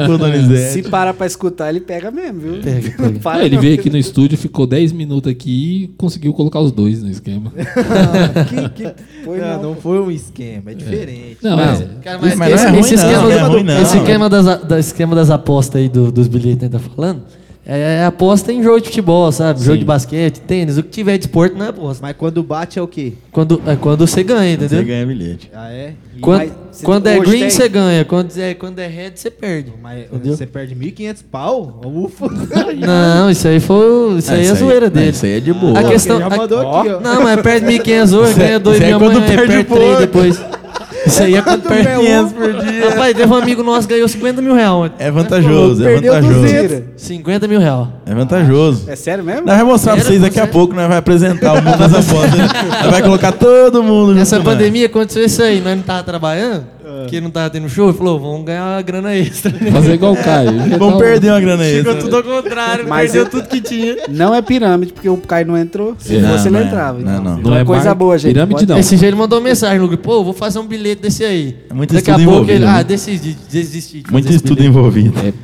pro 0.07 0.19
Se 0.71 0.83
parar 0.85 1.15
pra 1.15 1.27
escutar, 1.27 1.71
ele 1.71 1.81
pega 1.81 2.11
mesmo, 2.11 2.41
viu? 2.41 2.61
Pega, 2.63 2.91
pega. 2.97 3.19
Para 3.19 3.41
Ah, 3.41 3.45
ele 3.47 3.57
não. 3.57 3.63
veio 3.63 3.75
aqui 3.75 3.91
no 3.91 3.97
estúdio, 3.99 4.39
ficou 4.39 4.67
10 4.67 4.93
minutos 4.93 5.31
aqui 5.33 5.85
e 5.85 5.89
conseguiu 5.97 6.33
colocar 6.33 6.61
os 6.61 6.71
dois 6.71 7.03
no 7.03 7.11
esquema. 7.11 7.51
Que, 8.49 8.69
que 8.85 8.95
foi, 9.25 9.39
Não, 9.41 9.49
não. 9.57 9.63
não 9.71 9.75
foi 9.77 9.99
um 10.01 10.11
esquema, 10.11 10.71
é 10.71 10.75
diferente. 10.75 11.39
Não, 11.43 11.57
Não, 11.57 11.65
é. 11.65 11.87
cara, 12.03 12.19
Mas 12.21 12.35
mas, 12.37 12.39
não 12.39 12.45
é 12.47 12.53
esse, 12.55 12.67
ruim 12.67 12.79
esse 12.81 12.97
não, 12.97 13.03
esquema, 13.05 13.23
não 13.23 13.31
é 13.33 13.39
do- 13.45 13.51
ruim 13.53 13.63
não. 13.65 13.83
esse 13.83 13.97
esquema 13.97 14.29
das, 14.29 14.45
da- 14.65 14.79
esquema 14.79 15.17
das 15.17 15.31
apostas 15.31 15.81
aí 15.83 15.89
do- 15.89 16.13
dos 16.13 16.29
bilhetes 16.29 16.59
que 16.59 16.65
a 16.67 16.69
gente 16.69 16.73
tá 16.85 16.91
falando, 16.95 17.23
é, 17.67 18.01
é 18.01 18.05
aposta 18.05 18.53
em 18.53 18.63
jogo 18.63 18.81
de 18.81 18.87
futebol, 18.89 19.31
sabe? 19.31 19.61
Jogo 19.61 19.73
Sim. 19.75 19.79
de 19.81 19.85
basquete, 19.85 20.39
tênis, 20.41 20.79
o 20.79 20.83
que 20.83 20.89
tiver 20.89 21.19
de 21.19 21.27
esporte 21.27 21.55
não 21.57 21.67
é 21.67 21.69
aposta. 21.69 22.03
Mas 22.03 22.17
quando 22.17 22.43
bate 22.43 22.79
é 22.79 22.83
o 22.83 22.89
quê? 22.89 23.13
Quando, 23.31 23.61
é 23.67 23.77
quando 23.77 24.07
você 24.07 24.23
ganha, 24.23 24.55
entendeu? 24.55 24.79
Você 24.79 24.85
ganha 24.85 25.07
bilhete. 25.07 25.51
Ah, 25.55 25.71
é? 25.71 25.93
E- 26.17 26.21
Quando, 26.21 26.39
Mas 26.69 26.83
quando 26.83 27.07
é 27.07 27.19
green, 27.19 27.41
tem? 27.41 27.51
você 27.51 27.69
ganha. 27.69 28.05
Quando 28.05 28.37
é, 28.39 28.55
quando 28.55 28.79
é 28.79 28.87
red, 28.87 29.13
você 29.15 29.31
perde. 29.31 29.73
Mas 29.83 30.05
Entendeu? 30.07 30.37
você 30.37 30.47
perde 30.47 30.75
1.500 30.75 31.23
pau? 31.31 31.81
Ufa! 31.85 32.27
Não, 32.77 33.31
isso 33.31 33.47
aí 33.49 33.61
foi. 33.61 34.19
Isso 34.19 34.31
Ah, 34.31 34.35
aí 34.35 34.47
é 34.47 34.51
a 34.51 34.55
zoeira 34.55 34.87
não, 34.87 34.93
dele. 34.95 35.11
Isso 35.11 35.25
aí 35.27 35.33
é 35.37 35.41
de 35.41 35.53
boa. 35.53 35.79
A 35.79 35.85
questão- 35.85 36.19
Já 36.19 36.27
a- 36.27 36.37
mandou 36.37 36.59
aqui, 36.59 36.89
ó. 36.91 37.01
Não, 37.01 37.23
mas 37.23 37.41
perde 37.43 37.67
1.500 37.67 38.13
hoje, 38.13 38.31
Isso 38.33 38.41
é- 38.41 38.45
ganha 38.47 38.59
2 38.61 38.77
isso 38.77 38.85
é 38.85 38.89
mil 38.89 38.99
quando 38.99 39.17
amanhã, 39.17 39.27
perde 39.37 39.47
perde 39.53 39.65
pouco. 39.65 39.83
3 39.85 39.99
depois. 39.99 40.41
Isso 41.11 41.23
aí 41.23 41.35
é 41.35 41.43
500 41.43 42.33
por 42.33 42.53
dia. 42.65 42.89
Rapaz, 42.91 43.17
teve 43.17 43.33
um 43.33 43.37
amigo 43.37 43.63
nosso 43.63 43.87
que 43.89 43.95
ganhou 43.95 44.09
50 44.09 44.41
mil 44.41 44.55
reais. 44.55 44.71
ontem. 44.71 44.95
É 45.05 45.11
vantajoso, 45.11 45.83
é 45.83 45.93
Perdeu 45.93 46.13
vantajoso. 46.15 46.41
200. 46.41 46.83
50 46.97 47.49
mil 47.49 47.61
reais. 47.61 47.89
É 48.07 48.15
vantajoso. 48.15 48.85
É 48.91 48.97
sério 48.97 49.25
mesmo? 49.25 49.47
Nós 49.47 49.57
vamos 49.57 49.73
mostrar 49.73 49.95
pra 49.95 50.05
vocês 50.05 50.21
daqui 50.21 50.41
a 50.41 50.47
pouco, 50.47 50.75
nós 50.75 50.89
vai 50.89 50.99
apresentar 50.99 51.53
o 51.55 51.63
mundo 51.63 51.77
das 51.79 51.93
apostas. 51.95 52.41
Nós 52.83 52.91
vai 52.91 53.03
colocar 53.03 53.33
todo 53.33 53.83
mundo 53.83 54.09
junto 54.09 54.19
Nessa 54.19 54.39
com 54.39 54.45
pandemia 54.45 54.87
aconteceu 54.87 55.25
isso 55.25 55.43
aí, 55.43 55.61
nós 55.61 55.77
não 55.77 55.83
tava 55.83 56.03
trabalhando, 56.03 56.65
que 57.09 57.21
não 57.21 57.31
tava 57.31 57.51
tendo 57.51 57.69
show, 57.69 57.93
falou, 57.93 58.19
vamos 58.21 58.45
ganhar 58.45 58.65
uma 58.77 58.83
grana 58.83 59.17
extra. 59.17 59.51
Fazer 59.73 59.95
igual 59.95 60.13
o 60.13 60.17
Caio. 60.17 60.53
Vamos 60.79 60.99
perder 60.99 61.31
uma 61.33 61.41
grana 61.41 61.63
aí. 61.63 61.79
Ficou 61.79 61.95
tudo 61.97 62.17
ao 62.17 62.23
contrário, 62.23 62.89
Mas 62.89 63.13
perdeu 63.13 63.23
eu- 63.25 63.31
tudo 63.31 63.49
que 63.49 63.61
tinha. 63.61 63.97
Não 64.09 64.35
é 64.35 64.41
pirâmide, 64.43 64.93
porque 64.93 65.09
o 65.09 65.17
Caio 65.17 65.47
não 65.47 65.57
entrou. 65.59 65.95
Se 65.99 66.17
É. 66.17 66.21
fosse, 66.23 66.45
Não, 66.47 66.53
não 66.53 66.61
é. 66.61 66.65
entrava. 66.65 66.99
Não, 66.99 67.11
então. 67.13 67.25
não. 67.25 67.39
Então 67.39 67.51
Não 67.51 67.59
é 67.59 67.63
é 67.63 67.65
coisa 67.65 67.85
mar- 67.87 67.95
boa, 67.95 68.19
gente. 68.19 68.33
pirâmide, 68.33 68.55
Pode- 68.61 68.67
não. 68.69 68.79
Esse 68.79 68.97
dia 68.97 69.09
ele 69.09 69.17
mandou 69.17 69.41
mensagem 69.41 69.79
no 69.79 69.89
grupo, 69.89 70.03
pô, 70.05 70.25
vou 70.25 70.33
fazer 70.33 70.59
um 70.59 70.67
bilhete 70.67 71.03
desse 71.03 71.25
aí. 71.25 71.57
É 71.71 71.75
muito 71.75 71.93
Daqui 71.95 72.11
a 72.11 72.17
estudo 72.17 72.31
pouco 72.37 72.51
ele, 72.51 72.65
ah, 72.65 72.83
decidi, 72.83 73.37
desisti. 73.51 73.99
de 73.99 74.03
fazer 74.05 74.13
Muito 74.13 74.31
estudo 74.33 74.55
bilhete. 74.57 74.67
É 74.67 74.69
envolvido. 74.71 75.13
Mas 75.15 75.35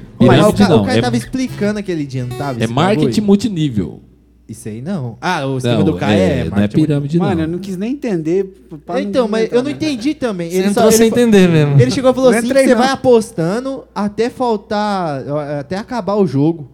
o 0.47 0.53
pirâmide 0.53 0.57
cara, 0.59 0.75
o 0.75 0.77
não. 0.79 0.85
cara 0.85 0.99
É, 0.99 1.03
tava 1.03 1.17
explicando 1.17 1.79
aquele 1.79 2.07
dia, 2.07 2.25
não 2.25 2.37
tava? 2.37 2.63
é 2.63 2.67
marketing 2.67 3.05
bagulho? 3.07 3.23
multinível. 3.25 4.01
Isso 4.49 4.69
aí 4.69 4.81
não. 4.81 5.17
Ah, 5.21 5.45
o 5.45 5.59
esquema 5.59 5.79
Não, 5.79 5.85
do 5.85 5.95
cara 5.97 6.13
é, 6.15 6.41
é, 6.41 6.45
não 6.51 6.59
é 6.63 6.69
pirâmide, 6.69 7.19
Mano, 7.19 7.41
eu 7.41 7.47
não. 7.49 7.53
não 7.55 7.59
quis 7.59 7.77
nem 7.77 7.93
entender. 7.93 8.45
pra 8.87 9.01
Então, 9.03 9.23
não 9.23 9.29
mas 9.29 9.51
eu 9.51 9.57
não 9.59 9.71
né? 9.71 9.73
entendi 9.73 10.15
também. 10.15 10.49
Você 10.51 10.57
Ele, 10.59 10.69
entrou 10.69 10.85
só, 10.85 10.91
sem 10.93 11.07
ele, 11.07 11.15
entender 11.17 11.49
mesmo. 11.49 11.81
ele 11.81 11.91
chegou 11.91 12.13
e 12.13 12.15
falou 12.15 12.31
Não 12.31 12.39
assim: 12.39 12.47
entrei, 12.47 12.65
você 12.65 12.75
não. 12.75 12.81
vai 12.83 12.91
apostando 12.93 13.85
até 13.93 14.31
faltar, 14.31 15.25
até 15.59 15.77
acabar 15.77 16.15
o 16.15 16.27
jogo. 16.27 16.69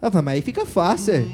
Eu 0.00 0.10
falei, 0.10 0.24
mas 0.24 0.34
aí 0.36 0.40
fica 0.42 0.64
fácil, 0.64 1.14
é. 1.14 1.24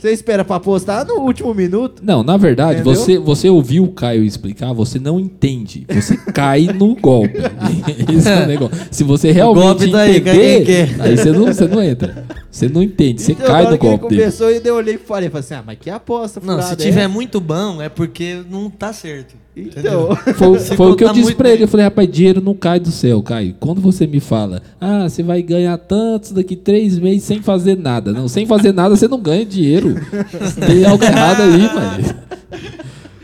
Você 0.00 0.12
espera 0.12 0.44
pra 0.44 0.56
apostar 0.56 1.06
no 1.06 1.14
último 1.20 1.52
minuto. 1.52 2.02
Não, 2.02 2.22
na 2.22 2.36
verdade, 2.36 2.80
Entendeu? 2.80 2.94
você, 2.94 3.18
você 3.18 3.48
ouviu 3.50 3.84
o 3.84 3.92
Caio 3.92 4.24
explicar, 4.24 4.72
você 4.72 4.98
não 4.98 5.20
entende. 5.20 5.84
Você 5.88 6.16
cai 6.32 6.68
no 6.74 6.94
golpe. 6.96 7.34
Esse 8.16 8.28
é 8.28 8.44
o 8.44 8.46
negócio. 8.46 8.78
Se 8.90 9.04
você 9.04 9.30
realmente 9.30 9.62
golpe 9.86 9.90
tá 9.90 10.00
aí, 10.00 10.20
cai 10.20 10.34
entender, 10.34 10.56
quem 10.56 10.64
quer. 10.64 11.00
aí 11.02 11.16
você 11.16 11.32
não, 11.32 11.44
você 11.46 11.66
não 11.68 11.82
entra. 11.82 12.24
Você 12.50 12.68
não 12.68 12.82
entende, 12.82 13.22
você 13.22 13.32
Então, 13.32 13.46
cai 13.46 13.70
no 13.70 13.78
que 13.78 13.86
ele 13.86 13.96
golpe 13.98 14.08
dele. 14.14 14.22
começou, 14.22 14.50
eu 14.50 14.74
olhei 14.74 14.94
e 14.94 14.98
falei, 14.98 15.28
falei 15.28 15.40
assim, 15.44 15.54
ah, 15.54 15.62
mas 15.66 15.78
que 15.78 15.90
aposta 15.90 16.40
Não, 16.42 16.60
se 16.62 16.72
é 16.72 16.76
tiver 16.76 17.00
essa? 17.00 17.08
muito 17.08 17.40
bom, 17.40 17.80
é 17.80 17.88
porque 17.88 18.40
não 18.50 18.68
tá 18.70 18.92
certo. 18.92 19.34
Então, 19.56 20.16
Foi, 20.36 20.58
Se 20.58 20.76
foi 20.76 20.92
o 20.92 20.96
que 20.96 21.04
eu 21.04 21.08
disse 21.08 21.22
muito 21.24 21.36
pra 21.36 21.50
ele. 21.50 21.64
Eu 21.64 21.68
falei, 21.68 21.84
rapaz, 21.84 22.10
dinheiro 22.10 22.40
não 22.40 22.54
cai 22.54 22.78
do 22.80 22.90
céu, 22.90 23.20
Caio. 23.22 23.54
Quando 23.60 23.80
você 23.80 24.06
me 24.06 24.20
fala, 24.20 24.62
ah, 24.80 25.08
você 25.08 25.22
vai 25.22 25.42
ganhar 25.42 25.76
tantos 25.76 26.30
daqui 26.32 26.56
três 26.56 26.98
meses 26.98 27.24
sem 27.24 27.42
fazer 27.42 27.76
nada. 27.76 28.12
Não, 28.12 28.26
sem 28.28 28.46
fazer 28.46 28.72
nada 28.72 28.96
você 28.96 29.06
não 29.08 29.20
ganha 29.20 29.44
dinheiro. 29.44 29.89
Tem 30.66 30.84
algo 30.84 31.04
errado 31.04 31.42
aí, 31.42 31.68
pai. 31.68 32.14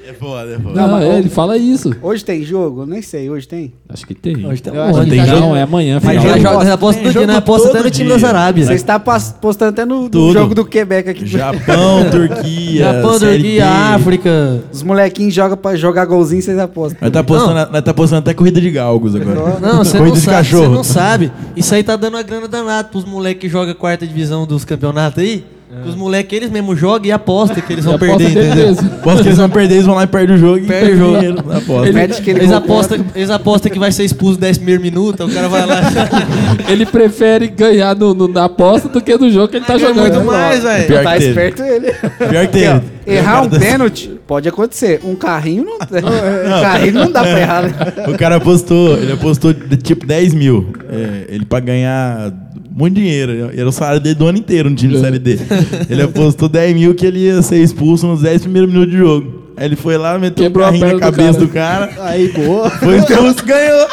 É 0.08 0.12
foda, 0.12 0.52
é 0.52 0.58
foda. 0.60 0.80
Não, 0.80 0.88
mas- 0.88 1.04
é, 1.04 1.18
ele 1.18 1.28
fala 1.28 1.58
isso. 1.58 1.90
Hoje 2.00 2.24
tem 2.24 2.44
jogo? 2.44 2.82
Eu 2.82 2.86
nem 2.86 3.02
sei, 3.02 3.28
hoje 3.28 3.48
tem. 3.48 3.72
Acho 3.88 4.06
que 4.06 4.14
tem. 4.14 4.46
Hoje 4.46 4.62
tem 4.62 4.72
Eu 4.72 4.82
acho 4.82 4.92
que 4.92 4.98
monte. 5.00 5.08
tem 5.10 5.26
jogo. 5.26 5.40
Não, 5.40 5.56
é 5.56 5.62
amanhã, 5.62 6.00
Mas. 6.00 6.22
Já 6.22 6.38
joga, 6.38 6.64
já 6.64 6.74
aposta 6.74 7.02
tem 7.02 7.10
do 7.10 7.12
dia, 7.12 7.26
né? 7.26 7.32
jogo 7.32 7.38
Aposta 7.38 7.68
até 7.70 7.78
todo 7.78 7.84
no 7.86 7.90
time 7.90 8.06
dia. 8.06 8.14
das 8.14 8.24
Arábias. 8.24 8.68
Você 8.68 8.74
está 8.74 9.00
postando 9.00 9.70
até 9.70 9.84
no, 9.84 10.08
jogo 10.32 10.54
do 10.54 10.64
Quebec 10.64 11.10
aqui. 11.10 11.26
Japão, 11.26 12.04
Turquia. 12.08 12.84
Japão, 12.84 13.18
Turquia. 13.18 13.68
África. 13.68 14.62
Os 14.72 14.84
molequinhos 14.84 15.34
jogam 15.34 15.56
pra 15.56 15.74
jogar 15.74 16.04
golzinho, 16.04 16.40
vocês 16.40 16.56
apostam. 16.58 16.98
Nós 17.02 17.10
tá, 17.10 17.24
postando, 17.24 17.72
nós 17.72 17.82
tá 17.82 17.92
postando 17.92 18.20
até 18.20 18.32
corrida 18.32 18.60
de 18.60 18.70
galgos 18.70 19.16
agora. 19.16 19.58
Não, 19.58 19.78
você 19.78 19.98
corrida 19.98 20.16
não 20.16 20.20
de 20.42 20.48
sabe, 20.48 20.68
não 20.68 20.84
sabe. 20.84 21.32
Isso 21.56 21.74
aí 21.74 21.82
tá 21.82 21.96
dando 21.96 22.14
uma 22.14 22.22
grana 22.22 22.46
danada 22.46 22.88
pros 22.88 23.04
moleques 23.04 23.40
que 23.40 23.48
jogam 23.48 23.74
quarta 23.74 24.06
divisão 24.06 24.46
dos 24.46 24.64
campeonatos 24.64 25.20
aí. 25.20 25.44
Que 25.82 25.88
Os 25.90 25.94
moleques, 25.94 26.36
eles 26.36 26.50
mesmos 26.50 26.78
jogam 26.78 27.06
e 27.06 27.12
apostam 27.12 27.60
que 27.62 27.72
eles 27.72 27.84
vão 27.84 27.94
aposta 27.96 28.16
perder, 28.16 28.34
dele 28.34 28.46
entendeu? 28.48 28.66
mesmo. 28.68 28.88
Posso 29.02 29.22
que 29.22 29.28
eles 29.28 29.38
vão 29.38 29.48
perder, 29.50 29.74
eles 29.74 29.86
vão 29.86 29.94
lá 29.94 30.04
e 30.04 30.06
perdem 30.06 30.36
o 30.36 30.38
jogo. 30.38 30.58
e 30.58 30.66
Perde 30.66 30.92
o 30.92 30.96
jogo. 30.96 31.52
aposta. 31.52 31.92
Mete 31.92 32.22
que 32.22 32.30
ele 32.30 32.40
Eles 32.40 32.52
apostam, 32.52 33.04
eles 33.14 33.30
apostam 33.30 33.70
que 33.72 33.78
vai 33.78 33.92
ser 33.92 34.04
expulso 34.04 34.34
no 34.34 34.40
10 34.40 34.56
primeiro 34.58 34.82
minuto, 34.82 35.22
aí 35.22 35.28
o 35.28 35.32
cara 35.32 35.48
vai 35.48 35.66
lá. 35.66 35.80
Ele 36.68 36.84
prefere 36.86 37.48
ganhar 37.48 37.94
no, 37.94 38.14
no- 38.14 38.28
na 38.28 38.44
aposta 38.44 38.88
do 38.88 39.00
que 39.00 39.16
no 39.16 39.30
jogo 39.30 39.48
que 39.48 39.56
ele 39.56 39.64
tá 39.64 39.74
É 39.74 39.78
jogando. 39.78 40.00
muito 40.14 40.24
mais, 40.24 40.62
velho. 40.62 40.86
Pior 40.86 41.02
Tá 41.04 41.12
que 41.12 41.18
teve. 41.18 41.28
esperto 41.30 41.62
ele. 41.62 41.92
Pior 41.92 42.46
que 42.46 42.52
teve. 42.52 42.66
Aqui, 42.66 42.84
ó, 43.06 43.12
errar 43.12 43.42
um 43.42 43.48
pênalti 43.50 44.10
pode 44.26 44.48
acontecer. 44.48 45.00
Um 45.04 45.14
carrinho 45.14 45.64
não. 45.64 45.74
um 45.74 46.62
carrinho 46.62 46.92
não 46.94 47.12
dá 47.12 47.20
pra 47.22 47.40
errar. 47.40 47.62
né? 47.62 47.70
O 48.08 48.16
cara 48.18 48.36
apostou, 48.36 48.96
ele 48.96 49.12
apostou 49.12 49.52
de, 49.52 49.76
tipo 49.76 50.06
10 50.06 50.34
mil. 50.34 50.72
É, 50.90 51.26
ele 51.28 51.44
pra 51.44 51.60
ganhar 51.60 52.32
muito 52.76 52.94
dinheiro. 52.96 53.50
Era 53.56 53.66
o 53.66 53.72
salário 53.72 54.00
dele 54.00 54.14
do 54.14 54.26
ano 54.26 54.36
inteiro 54.36 54.68
no 54.68 54.76
time 54.76 54.92
de 54.92 55.00
Série 55.00 55.18
D. 55.18 55.38
Ele 55.88 56.02
apostou 56.02 56.46
10 56.46 56.74
mil 56.74 56.94
que 56.94 57.06
ele 57.06 57.20
ia 57.20 57.40
ser 57.40 57.56
expulso 57.62 58.06
nos 58.06 58.20
10 58.20 58.42
primeiros 58.42 58.70
minutos 58.70 58.92
de 58.92 58.98
jogo. 58.98 59.46
Aí 59.56 59.64
ele 59.64 59.76
foi 59.76 59.96
lá, 59.96 60.18
meteu 60.18 60.44
Quebrou 60.44 60.66
o 60.66 60.68
a 60.68 60.72
carrinho 60.72 60.84
na 60.84 60.90
perna 60.90 61.10
do 61.10 61.16
cabeça 61.16 61.38
do 61.38 61.48
cara, 61.48 61.90
aí, 62.00 62.28
boa. 62.28 62.68
foi 62.68 62.98
expulso, 62.98 63.42
ganhou. 63.42 63.88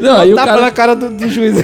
Não, 0.00 0.16
aí 0.16 0.32
o 0.32 0.34
Tapa 0.34 0.48
cara, 0.48 0.60
na 0.60 0.70
cara 0.72 0.96
do, 0.96 1.10
do 1.10 1.28
juiz. 1.28 1.56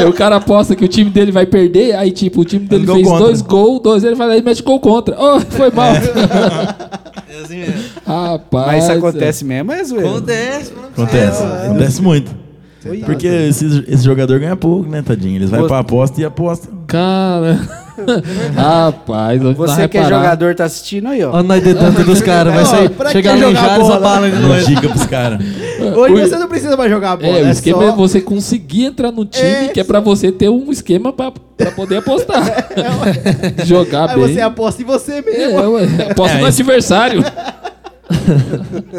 É, 0.00 0.06
o 0.06 0.12
cara 0.14 0.36
aposta 0.36 0.74
que 0.74 0.86
o 0.86 0.88
time 0.88 1.10
dele 1.10 1.30
vai 1.30 1.44
perder, 1.44 1.94
aí 1.96 2.12
tipo, 2.12 2.40
o 2.40 2.44
time 2.46 2.64
dele 2.64 2.86
fez 2.86 3.06
contra. 3.06 3.26
dois 3.26 3.42
gols, 3.42 3.82
dois, 3.82 4.04
ele 4.04 4.14
vai 4.14 4.26
lá 4.26 4.36
e 4.38 4.42
mete 4.42 4.62
gol 4.62 4.80
contra. 4.80 5.14
Oh, 5.18 5.38
foi 5.40 5.70
mal. 5.70 5.92
É 5.92 7.44
assim 7.44 7.58
mesmo. 7.58 7.84
Rapaz. 8.06 8.66
Mas 8.66 8.84
isso 8.84 8.92
acontece 8.92 9.44
mesmo, 9.44 9.70
é 9.70 9.84
zoeira. 9.84 10.08
Acontece, 10.08 10.72
mano. 10.72 10.88
Acontece, 10.96 11.42
acontece 11.42 12.02
muito. 12.02 12.47
Porque 13.04 13.26
esse, 13.26 13.84
esse 13.88 14.04
jogador 14.04 14.38
ganha 14.38 14.56
pouco, 14.56 14.88
né, 14.88 15.02
tadinho? 15.02 15.36
Eles 15.36 15.50
vão 15.50 15.60
Você- 15.62 15.68
pra 15.68 15.78
aposta 15.80 16.20
e 16.20 16.24
aposta. 16.24 16.68
Cara. 16.86 17.58
Rapaz, 18.54 19.44
onde 19.44 19.54
Você 19.58 19.88
que 19.88 19.98
é 19.98 20.04
jogador 20.04 20.54
tá 20.54 20.64
assistindo 20.64 21.08
aí, 21.08 21.22
ó. 21.24 21.32
Olha 21.32 21.42
nós 21.42 21.62
dedando 21.62 22.04
dos 22.04 22.22
caras, 22.22 22.54
vai 22.54 22.64
sair, 22.64 22.90
chegar 23.10 23.36
Jales, 23.36 23.58
bola? 23.58 23.96
a 23.96 24.00
bala 24.00 24.30
de 24.30 24.36
nós. 24.38 24.66
dica 24.66 24.88
pros 24.88 25.04
caras. 25.06 25.40
Hoje 25.96 26.14
você 26.28 26.38
não 26.38 26.48
precisa 26.48 26.76
mais 26.76 26.90
jogar 26.90 27.16
bola. 27.16 27.38
É, 27.38 27.42
o 27.42 27.46
é 27.48 27.50
esquema 27.50 27.82
só... 27.82 27.88
é 27.88 27.92
você 27.96 28.20
conseguir 28.20 28.84
entrar 28.84 29.10
no 29.10 29.24
time, 29.24 29.48
É. 29.48 29.68
que 29.68 29.80
é 29.80 29.84
pra 29.84 29.98
você 30.00 30.30
ter 30.30 30.48
um 30.48 30.70
esquema 30.70 31.12
pra, 31.12 31.32
pra 31.56 31.70
poder 31.72 31.96
apostar. 31.96 32.68
Jogar 33.66 34.10
Aí 34.10 34.16
bem. 34.16 34.34
você 34.34 34.40
aposta 34.40 34.80
em 34.82 34.84
você 34.84 35.12
É, 35.14 35.22
mesmo. 35.22 35.58
ué, 35.72 35.84
aposta 36.10 36.36
É, 36.36 36.40
no 36.40 36.48
isso- 36.48 36.62
adversário. 36.62 37.24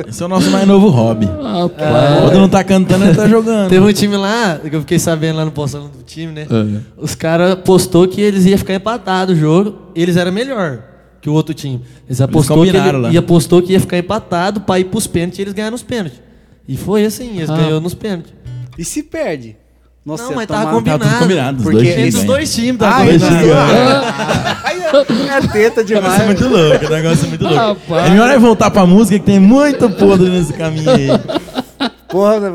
Esse 0.07 0.21
é 0.21 0.25
o 0.25 0.29
nosso 0.29 0.49
mais 0.51 0.67
novo 0.67 0.89
hobby. 0.89 1.25
Rapaz. 1.25 2.21
Quando 2.21 2.39
não 2.39 2.49
tá 2.49 2.63
cantando, 2.63 3.05
ele 3.05 3.15
tá 3.15 3.27
jogando. 3.29 3.69
Teve 3.69 3.85
um 3.85 3.91
time 3.93 4.15
lá, 4.17 4.59
que 4.59 4.75
eu 4.75 4.81
fiquei 4.81 4.99
sabendo 4.99 5.37
lá 5.37 5.45
no 5.45 5.51
postando 5.51 5.87
do 5.89 6.03
time, 6.03 6.31
né? 6.31 6.47
É. 6.49 6.79
Os 6.97 7.15
caras 7.15 7.55
postou 7.63 8.07
que 8.07 8.21
eles 8.21 8.45
iam 8.45 8.57
ficar 8.57 8.75
empatados 8.75 9.35
o 9.35 9.39
jogo. 9.39 9.75
Eles 9.95 10.15
eram 10.17 10.31
melhor 10.31 10.83
que 11.21 11.29
o 11.29 11.33
outro 11.33 11.53
time. 11.53 11.81
Eles 12.07 12.21
apostou 12.21 12.57
que, 12.57 12.65
combinaram 12.71 12.99
ele, 12.99 13.07
lá. 13.07 13.11
e 13.13 13.17
apostou 13.17 13.61
que 13.61 13.73
ia 13.73 13.79
ficar 13.79 13.97
empatado 13.97 14.61
pra 14.61 14.79
ir 14.79 14.85
pros 14.85 15.07
pênaltis 15.07 15.39
e 15.39 15.41
eles 15.41 15.53
ganharam 15.53 15.75
os 15.75 15.83
pênaltis. 15.83 16.21
E 16.67 16.77
foi 16.77 17.05
assim, 17.05 17.37
eles 17.37 17.49
Ah. 17.49 17.55
ganharam 17.57 17.79
nos 17.79 17.93
pênaltis. 17.93 18.33
E 18.77 18.85
se 18.85 19.03
perde? 19.03 19.57
Nossa, 20.09 20.23
Não, 20.23 20.35
mas 20.35 20.47
tomar- 20.47 20.59
tava 20.63 20.71
combinado. 20.75 21.03
Tudo 21.05 21.19
combinado, 21.19 21.57
Porque 21.63 21.71
dois 21.77 21.87
Entre 21.87 21.99
times 21.99 22.15
os 22.15 22.23
dois 22.23 22.55
times, 22.55 22.81
Ah, 22.81 23.03
Dois 23.03 23.21
combinado. 23.21 23.43
times 23.43 23.55
ganham. 23.55 24.03
Ai, 24.63 24.77
é 24.81 24.91
teta 25.47 25.53
O 25.53 25.53
negócio 25.53 25.81
é 25.81 25.83
demais. 25.83 26.25
muito 26.25 26.47
louco, 26.47 26.85
o 26.85 26.89
negócio 26.89 27.25
é 27.25 27.27
muito 27.29 27.43
louco. 27.43 27.57
Rapaz. 27.57 28.07
É 28.07 28.09
melhor 28.09 28.27
nós 28.29 28.41
voltar 28.41 28.71
pra 28.71 28.85
música 28.85 29.19
que 29.19 29.25
tem 29.25 29.39
muito 29.39 29.89
podre 29.91 30.29
nesse 30.29 30.53
caminho 30.53 30.89
aí. 30.89 31.07
Porra, 32.09 32.39
né, 32.39 32.49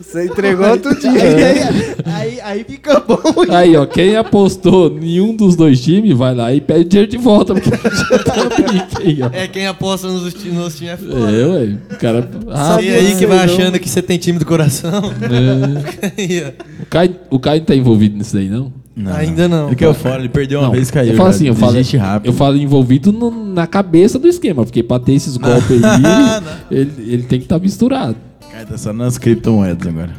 você 0.00 0.24
entregou 0.24 0.66
outro 0.70 0.98
dia. 0.98 1.10
aí, 1.12 1.94
aí, 2.04 2.40
aí 2.40 2.64
fica 2.64 2.98
bom. 3.00 3.18
Aí, 3.48 3.76
ó, 3.76 3.86
quem 3.86 4.16
apostou 4.16 4.98
em 5.00 5.20
um 5.20 5.36
dos 5.36 5.54
dois 5.54 5.80
times, 5.80 6.16
vai 6.16 6.34
lá 6.34 6.52
e 6.52 6.60
pede 6.60 6.84
dinheiro 6.84 7.10
de 7.10 7.16
volta, 7.16 7.54
porque 7.54 7.70
já 7.70 8.18
tá 8.24 8.32
pique 8.50 9.02
aí, 9.06 9.22
ó. 9.22 9.30
É, 9.32 9.46
quem 9.46 9.66
aposta 9.66 10.08
nos, 10.08 10.22
nos 10.22 10.34
times 10.34 10.82
é 10.92 10.96
foda. 10.96 11.30
É, 11.30 11.46
ué. 11.46 11.76
O 11.92 11.96
cara. 11.98 12.28
Ah, 12.50 12.76
aí 12.76 13.14
que 13.16 13.26
vai 13.26 13.36
não. 13.38 13.44
achando 13.44 13.78
que 13.78 13.88
você 13.88 14.02
tem 14.02 14.18
time 14.18 14.38
do 14.38 14.44
coração. 14.46 14.90
é. 15.22 16.10
Aí, 16.20 16.44
ó. 16.44 16.82
O 16.82 16.86
Caio, 16.86 17.16
o 17.30 17.38
Caio 17.38 17.60
não 17.60 17.66
tá 17.66 17.74
envolvido 17.74 18.16
nisso 18.18 18.34
daí, 18.34 18.48
não? 18.48 18.72
Não, 18.96 19.14
Ainda 19.14 19.48
não. 19.48 19.68
Ele 19.68 19.76
caiu 19.76 19.94
fora, 19.94 20.18
ele 20.18 20.28
perdeu 20.28 20.58
uma 20.58 20.66
Não, 20.66 20.72
vez 20.74 20.88
e 20.88 20.92
caiu. 20.92 21.12
eu 21.12 21.16
falo 21.16 21.28
assim, 21.30 21.46
eu 21.46 21.54
falo, 21.54 21.76
eu 22.24 22.32
falo 22.32 22.56
envolvido 22.56 23.12
no- 23.12 23.30
na 23.30 23.66
cabeça 23.66 24.18
do 24.18 24.26
esquema, 24.28 24.64
porque 24.64 24.82
pra 24.82 24.98
ter 24.98 25.12
esses 25.12 25.36
golpes 25.36 25.82
aí, 25.82 26.02
ele, 26.70 26.92
ele 26.98 27.22
tem 27.22 27.38
que 27.38 27.44
estar 27.46 27.58
misturado. 27.58 28.16
Cara, 28.60 28.66
tá 28.66 28.78
só 28.78 28.92
nas 28.92 29.16
criptomoedas 29.16 29.86
agora. 29.86 30.14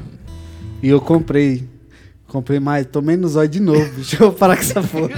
E 0.81 0.89
eu 0.89 0.99
comprei. 0.99 1.69
Comprei 2.27 2.61
mais, 2.61 2.85
tomei 2.85 3.17
no 3.17 3.27
zóio 3.27 3.49
de 3.49 3.59
novo. 3.59 3.87
Deixa 3.93 4.23
eu 4.23 4.31
parar 4.31 4.55
com 4.55 4.61
essa 4.61 4.81
porra. 4.81 5.09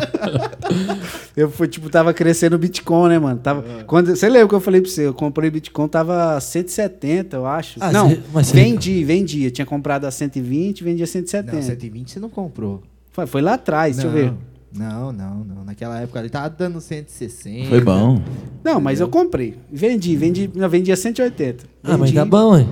eu 1.38 1.50
fui, 1.50 1.68
tipo, 1.68 1.90
tava 1.90 2.12
crescendo 2.12 2.56
o 2.56 2.60
Bitcoin, 2.60 3.10
né, 3.10 3.20
mano? 3.20 3.40
Tava, 3.40 3.84
quando, 3.86 4.16
você 4.16 4.28
lembra 4.28 4.48
que 4.50 4.56
eu 4.56 4.60
falei 4.60 4.82
pra 4.82 4.90
você? 4.90 5.06
Eu 5.06 5.14
comprei 5.14 5.50
Bitcoin, 5.52 5.88
tava 5.88 6.40
170, 6.42 7.38
eu 7.38 7.46
acho. 7.46 7.78
Ah, 7.80 7.92
não, 7.92 8.18
você- 8.32 8.54
vendi, 8.54 9.04
vendi. 9.04 9.44
Eu 9.44 9.52
tinha 9.52 9.66
comprado 9.66 10.06
a 10.06 10.12
120, 10.12 10.84
vendia 10.84 11.06
170. 11.06 11.56
Não, 11.56 11.62
120 11.62 12.12
você 12.12 12.20
não 12.20 12.30
comprou. 12.30 12.82
Foi, 13.12 13.28
foi 13.28 13.42
lá 13.44 13.54
atrás, 13.54 13.98
deixa 13.98 14.08
eu 14.08 14.12
ver. 14.12 14.34
Não, 14.76 15.14
não, 15.14 15.44
não. 15.44 15.64
Naquela 15.64 16.02
época 16.02 16.20
ele 16.20 16.30
tava 16.30 16.50
dando 16.50 16.82
160. 16.82 17.70
Foi 17.70 17.80
bom. 17.80 18.20
Não, 18.64 18.82
mas 18.82 19.00
eu 19.00 19.08
comprei. 19.08 19.56
Vendi, 19.72 20.16
vendi, 20.18 20.50
não, 20.56 20.68
vendia 20.68 20.96
180. 20.96 21.66
Ah, 21.84 21.92
mas 21.92 22.10
Vendi. 22.10 22.16
tá 22.16 22.26
bom, 22.26 22.58
hein? 22.58 22.68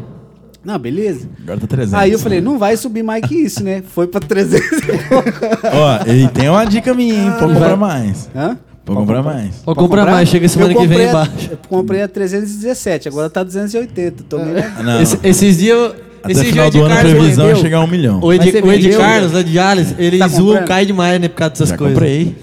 Não, 0.64 0.78
beleza. 0.78 1.28
Agora 1.42 1.60
tá 1.60 1.68
300. 1.68 1.94
Aí 1.96 2.12
eu 2.12 2.20
falei, 2.20 2.40
não 2.40 2.60
vai 2.60 2.78
subir 2.78 3.02
mais 3.04 3.26
que 3.28 3.36
isso, 3.36 3.64
né? 3.64 3.82
Foi 3.96 4.06
pra 4.08 4.20
300 4.20 4.64
e 4.80 4.82
pouco. 5.10 5.30
Ó, 5.74 6.10
e 6.12 6.28
tem 6.28 6.50
uma 6.50 6.64
dica 6.66 6.94
minha, 6.94 7.16
hein? 7.16 7.32
Pode 7.40 7.54
comprar 7.54 7.76
mais. 7.76 8.30
Hã? 8.36 8.58
Pode 8.86 9.00
comprar 9.00 9.24
mais. 9.24 9.56
Vou 9.66 9.76
Pode 9.76 9.80
comprar 9.80 10.06
mais, 10.06 10.30
chega 10.30 10.48
semana 10.48 10.74
que 10.76 10.86
vem 10.88 11.06
a- 11.06 11.10
embaixo. 11.10 11.50
Eu 11.52 11.58
comprei 11.68 12.02
a 12.04 12.08
317, 12.08 13.08
agora 13.08 13.30
tá 13.30 13.44
280. 13.44 14.24
Tô 14.30 14.38
meio... 14.40 14.58
Ah, 14.78 14.84
Não, 14.84 15.02
Esse- 15.02 15.20
esses 15.24 15.58
dias. 15.58 15.76
eu- 15.78 15.96
até 16.24 16.34
Esse 16.34 16.42
dia 16.44 16.52
final 16.52 16.66
o 16.66 16.68
Ed 16.70 16.78
do 16.78 16.84
ano 16.86 16.94
a 16.94 16.98
Carlos 16.98 17.14
previsão 17.14 17.44
é 17.46 17.48
vendeu. 17.48 17.62
chegar 17.64 17.78
a 17.78 17.82
um 17.82 17.88
milhão. 17.88 18.20
O 18.22 18.32
Ed, 18.32 18.46
Mas 18.46 18.52
você 18.54 18.62
o 18.62 18.72
Ed 18.72 18.84
vendeu, 18.84 19.00
Carlos, 19.00 19.32
lá 19.32 19.42
de 19.42 19.54
Jales, 19.54 19.96
ele 19.98 20.18
Tá 20.20 20.28
zoa 20.28 20.40
comprando? 20.46 20.64
o 20.64 20.68
Caio 20.68 20.86
demais, 20.86 21.22
né? 21.22 21.28
Por 21.28 21.36
causa 21.36 21.50
dessas 21.54 21.70
Já 21.70 21.78
coisas. 21.78 21.96
comprei. 21.96 22.36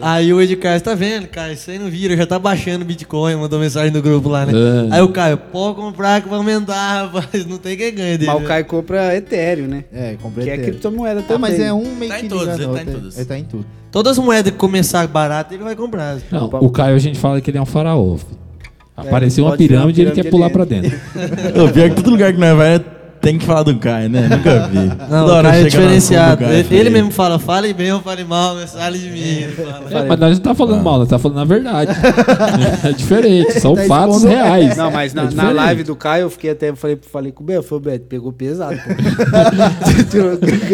Aí 0.00 0.32
o 0.32 0.40
Ed 0.40 0.54
Carlos, 0.56 0.82
tá 0.82 0.94
vendo, 0.94 1.26
Caio? 1.26 1.54
Isso 1.54 1.70
aí 1.70 1.78
não 1.78 1.88
vira, 1.90 2.16
já 2.16 2.26
tá 2.26 2.38
baixando 2.38 2.84
Bitcoin, 2.84 3.34
mandou 3.36 3.58
mensagem 3.58 3.90
no 3.90 4.00
grupo 4.02 4.28
lá, 4.28 4.46
né? 4.46 4.52
É. 4.52 4.94
Aí 4.94 5.02
o 5.02 5.08
Caio, 5.08 5.36
pode 5.36 5.76
comprar 5.76 6.20
que 6.22 6.28
vai 6.28 6.38
aumentar, 6.38 7.10
rapaz. 7.12 7.44
Não 7.46 7.58
tem 7.58 7.76
quem 7.76 7.94
ganha 7.94 8.18
dele. 8.18 8.30
Mas 8.32 8.42
o? 8.42 8.46
Caio 8.46 8.64
compra 8.64 9.16
Ethereum, 9.16 9.66
né? 9.66 9.84
É, 9.92 10.16
comprei 10.20 10.44
Que 10.46 10.50
é 10.52 10.58
criptomoeda 10.58 11.20
Ah, 11.20 11.22
também. 11.22 11.50
mas 11.52 11.60
é 11.60 11.72
um 11.72 11.94
meio 11.94 12.10
Tá 12.12 12.18
que 12.18 12.26
em 12.26 12.28
todos, 12.28 12.58
ele 12.58 12.68
tá 12.72 12.82
em 12.82 12.86
todos. 12.86 13.16
Ele 13.16 13.24
tá 13.26 13.38
em 13.38 13.44
tudo. 13.44 13.66
Todas 13.90 14.18
as 14.18 14.24
moedas 14.24 14.52
que 14.52 14.58
começar 14.58 15.06
barato, 15.06 15.54
ele 15.54 15.64
vai 15.64 15.74
comprar. 15.74 16.18
Não, 16.30 16.46
o 16.46 16.70
Caio 16.70 16.94
a 16.94 16.98
gente 16.98 17.18
fala 17.18 17.40
que 17.40 17.50
ele 17.50 17.58
é 17.58 17.62
um 17.62 17.66
faraó. 17.66 18.16
filho. 18.16 18.36
Apareceu 18.96 19.44
ver 19.44 19.50
uma 19.50 19.56
pirâmide 19.58 20.00
e 20.00 20.04
ele 20.04 20.12
quer 20.12 20.30
pular 20.30 20.48
pra 20.48 20.64
dentro. 20.64 20.90
Pior 21.74 21.90
que 21.90 21.96
todo 21.96 22.10
lugar 22.10 22.32
que 22.32 22.38
nós 22.40 22.56
vai 22.56 22.78
tem 23.20 23.38
que 23.38 23.44
falar 23.44 23.62
do 23.64 23.76
Caio, 23.76 24.08
né? 24.08 24.28
Nunca 24.28 24.68
vi. 24.68 24.78
Não, 25.10 25.26
Toda 25.26 25.40
o 25.40 25.42
Caio 25.42 25.66
é 25.66 25.68
diferenciado. 25.68 26.44
Caio, 26.44 26.58
Ele, 26.58 26.76
ele 26.76 26.90
mesmo 26.90 27.10
fala, 27.10 27.38
fale 27.38 27.72
bem 27.72 27.92
ou 27.92 28.00
fale 28.00 28.24
mal, 28.24 28.54
mas 28.54 28.72
fale 28.72 28.98
de 28.98 29.10
mim. 29.10 29.46
É, 29.90 30.02
mas 30.08 30.18
nós 30.20 30.38
não 30.38 30.44
tá 30.44 30.54
falando 30.54 30.82
mal, 30.82 30.98
nós 30.98 31.08
tá 31.08 31.18
falando 31.18 31.40
a 31.40 31.44
verdade. 31.44 31.92
é 32.84 32.92
diferente, 32.92 33.60
são 33.60 33.74
Tá 33.74 33.84
fatos 33.84 34.16
expondo- 34.16 34.34
reais. 34.34 34.76
Não, 34.76 34.90
mas 34.90 35.12
na, 35.14 35.24
É 35.24 35.30
na 35.34 35.50
live 35.50 35.82
do 35.84 35.96
Caio, 35.96 36.22
eu 36.22 36.30
fiquei 36.30 36.50
até, 36.50 36.74
falei, 36.74 36.98
falei 37.10 37.32
com 37.32 37.42
o 37.42 37.46
Beto, 37.46 37.62
falei, 37.64 37.84
Beto, 37.84 38.06
pegou 38.06 38.32
pesado. 38.32 38.76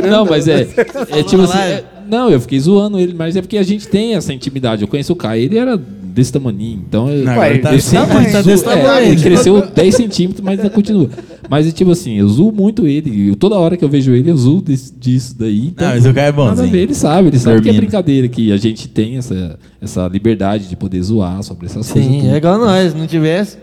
Não, 0.09 0.24
mas 0.26 0.48
é. 0.48 0.62
É 1.11 1.22
tipo 1.22 1.42
assim. 1.42 1.59
é- 1.59 1.85
não, 2.09 2.28
eu 2.28 2.40
fiquei 2.40 2.59
zoando 2.61 2.98
ele, 2.98 3.14
mas 3.14 3.37
é 3.37 3.40
porque 3.40 3.57
a 3.57 3.62
gente 3.62 3.88
tem 3.88 4.14
essa 4.16 4.33
intimidade. 4.35 4.83
Eu 4.83 4.88
conheço 4.88 5.12
o 5.12 5.16
Caio, 5.16 5.44
ele 5.44 5.57
era 5.57 5.81
desse 6.12 6.33
tamaninho. 6.33 6.83
Então, 6.88 7.07
Não, 7.07 7.12
ele 7.44 7.59
tá 7.61 7.70
ele 7.70 7.77
desse 7.77 7.92
tamanho, 7.94 8.31
zoou- 8.31 8.42
desse 8.42 8.64
é, 8.68 8.77
tamanho. 8.77 9.07
ele 9.12 9.20
cresceu 9.22 9.66
10 9.66 9.94
centímetros, 9.94 10.44
mas 10.44 10.59
ainda 10.59 10.70
continua. 10.70 11.09
Mas 11.51 11.66
é 11.66 11.70
tipo 11.72 11.90
assim, 11.90 12.18
eu 12.18 12.29
zoo 12.29 12.53
muito 12.53 12.87
ele. 12.87 13.31
eu- 13.31 13.37
toda 13.37 13.57
hora 13.57 13.77
que 13.77 13.85
eu 13.85 13.88
vejo 13.88 14.12
ele, 14.12 14.31
eu 14.31 14.37
zoo 14.37 14.61
desse- 14.61 14.92
disso 14.94 15.35
daí. 15.38 15.68
Então, 15.68 15.87
Não, 15.88 15.94
mas 15.94 16.07
o 16.07 16.12
Caio 16.14 16.25
é 16.25 16.29
a 16.29 16.31
ver, 16.31 16.37
bonzinho. 16.37 16.77
ele 16.77 16.94
sabe, 16.94 17.29
ele 17.29 17.38
sabe 17.38 17.61
que 17.62 17.68
é 17.68 17.72
brincadeira, 17.72 18.29
que 18.29 18.53
a 18.53 18.57
gente 18.57 18.88
tem 18.88 19.16
essa, 19.16 19.59
essa 19.81 20.07
liberdade 20.09 20.68
de 20.68 20.77
poder 20.77 21.03
zoar 21.03 21.42
sobre 21.42 21.66
essas 21.66 21.90
coisas. 21.90 22.11
Sim, 22.11 22.31
é 22.31 22.37
igual 22.37 22.59
nós. 22.59 22.92
Se 22.92 22.98
não 22.98 23.07
tivesse. 23.07 23.57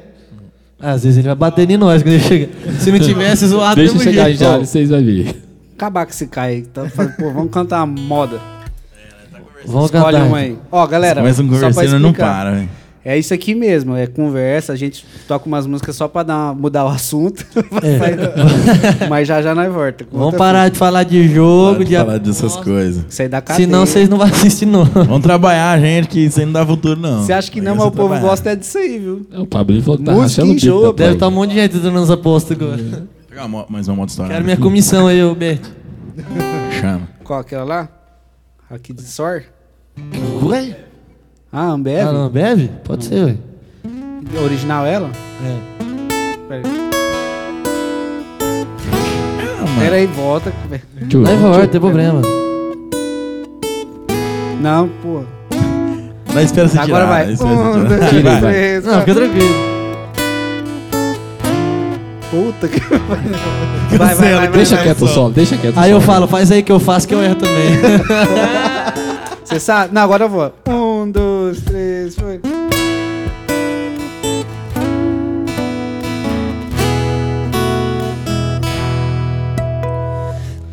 Às 0.81 1.03
vezes 1.03 1.17
ele 1.17 1.27
vai 1.27 1.35
bater 1.35 1.69
em 1.69 1.75
nós 1.77 2.01
quando 2.01 2.13
ele 2.13 2.23
chega. 2.23 2.49
Se 2.79 2.89
não 2.91 2.99
tivesse 2.99 3.45
zoado, 3.47 3.75
Deixa 3.75 3.95
eu 3.95 3.99
chegar 3.99 4.25
jeito. 4.25 4.39
Jales, 4.39 4.69
vocês 4.69 4.89
vão 4.89 5.03
ver. 5.03 5.35
Acabar 5.75 6.05
com 6.05 6.11
esse 6.11 6.27
Caio 6.27 6.55
aí. 6.57 6.61
Então, 6.61 6.87
pô, 6.89 7.33
vamos 7.33 7.51
cantar 7.51 7.83
uma 7.83 8.01
moda. 8.01 8.39
Vamos 9.65 9.85
Escolhe 9.85 10.17
cantar. 10.17 10.29
um 10.29 10.35
aí. 10.35 10.57
Ó, 10.71 10.85
galera, 10.87 11.21
Começa 11.21 11.41
um 11.41 11.45
só 11.45 11.59
pra 11.59 11.69
conversando 11.69 11.99
não 11.99 12.09
explicar. 12.09 12.33
para, 12.33 12.51
velho. 12.51 12.69
É 13.05 13.17
isso 13.17 13.33
aqui 13.33 13.55
mesmo, 13.55 13.95
é 13.95 14.05
conversa, 14.05 14.73
a 14.73 14.75
gente 14.75 15.05
toca 15.27 15.47
umas 15.47 15.65
músicas 15.65 15.95
só 15.95 16.07
pra 16.07 16.21
dar 16.21 16.35
uma- 16.35 16.53
mudar 16.53 16.83
o 16.85 16.89
assunto. 16.89 17.45
Mas 19.09 19.27
já 19.27 19.41
já 19.41 19.55
nós 19.55 19.71
volta. 19.73 20.05
Vamos 20.11 20.35
parar 20.35 20.69
de 20.69 20.77
falar 20.77 21.03
de 21.03 21.27
jogo, 21.33 21.75
Para 21.77 21.83
de 21.85 21.89
de 21.91 21.95
falar 21.97 22.17
dessas 22.19 22.55
coisas. 22.57 23.05
Isso 23.09 23.21
aí 23.21 23.29
da 23.29 23.41
cadeia. 23.41 23.65
Senão 23.65 23.85
vocês 23.85 24.09
não 24.09 24.17
vão 24.17 24.27
assistir, 24.27 24.65
não. 24.65 24.83
Vamos 24.83 25.21
trabalhar, 25.21 25.79
gente, 25.79 26.07
que 26.09 26.19
isso 26.19 26.39
aí 26.39 26.45
não 26.45 26.53
dá 26.53 26.65
futuro, 26.65 26.99
não. 26.99 27.23
Você 27.23 27.33
acha 27.33 27.49
que 27.49 27.61
não, 27.61 27.71
Aí 27.71 27.77
mas 27.79 27.87
o 27.87 27.91
povo 27.91 28.09
trabalhar. 28.09 28.29
gosta 28.29 28.49
é 28.51 28.55
disso 28.57 28.77
aí, 28.77 28.99
viu? 28.99 29.25
O 29.37 29.47
Pablo 29.47 29.81
falou 29.81 29.97
que 29.97 30.03
tá 30.03 30.11
Música 30.11 30.27
rachando 30.41 30.51
o 30.51 30.55
enjoa, 30.55 30.79
bico 30.81 30.93
da 30.93 31.03
Deve 31.03 31.13
estar 31.15 31.27
um 31.27 31.31
monte 31.31 31.49
de 31.51 31.55
gente 31.55 31.77
dando 31.79 31.99
as 31.99 32.09
apostas 32.09 32.57
agora. 32.61 33.07
Pegar 33.29 33.45
uma 33.45 33.59
mo- 33.59 33.65
mais 33.69 33.87
uma 33.87 33.95
moto 33.95 34.09
estourada. 34.09 34.33
Quero 34.33 34.45
minha 34.45 34.57
comissão 34.57 35.07
aí, 35.07 35.23
ô 35.23 35.33
Beto. 35.33 35.71
Chama. 36.79 37.07
Qual 37.23 37.39
aquela 37.39 37.63
lá? 37.63 37.89
Aqui 38.69 38.93
de 38.93 39.01
Sor? 39.03 39.43
Ué? 40.43 40.75
Ah, 41.51 41.69
Ambev? 41.71 42.07
Ah, 42.07 42.11
não 42.11 42.29
bebe? 42.29 42.69
Pode 42.83 43.05
ser, 43.05 43.23
ué. 43.25 43.35
Original 44.43 44.85
ela? 44.85 45.09
É. 45.43 45.57
Pera 46.47 46.67
aí. 46.67 46.89
Pera 49.79 49.95
aí, 49.95 50.05
volta. 50.07 50.53
Ver. 50.69 50.83
Vai 50.95 51.35
não 51.37 51.67
tem 51.67 51.79
problema. 51.81 52.21
Não, 54.61 54.87
pô. 55.01 55.23
Não 56.33 56.41
espera 56.41 56.67
você 56.67 56.77
Agora 56.77 57.05
tirar. 57.05 57.07
vai. 57.07 57.33
espera 57.33 57.55
você 57.55 57.79
Um, 57.79 57.85
dois, 57.85 58.23
vai. 58.23 58.41
três, 58.41 58.85
Não, 58.85 58.99
fica 58.99 59.15
tranquilo. 59.15 59.68
Puta 62.29 62.67
que 62.67 62.79
vai, 63.97 63.97
vai, 63.97 64.15
vai, 64.15 64.33
vai, 64.35 64.47
Deixa 64.49 64.75
vai. 64.75 64.83
quieto 64.85 65.05
o 65.05 65.07
solo, 65.07 65.31
deixa 65.33 65.57
quieto 65.57 65.75
o 65.75 65.79
Aí 65.79 65.91
eu 65.91 65.99
falo, 65.99 66.27
faz 66.27 66.51
aí 66.51 66.61
que 66.61 66.71
eu 66.71 66.79
faço 66.79 67.07
que 67.07 67.15
eu 67.15 67.23
erro 67.23 67.35
também. 67.35 67.79
Você 69.43 69.59
sabe? 69.59 69.93
Não, 69.93 70.03
agora 70.03 70.25
eu 70.25 70.29
vou. 70.29 70.53
Um, 70.67 71.09
dois, 71.09 71.59
três, 71.61 72.15
foi. 72.15 72.39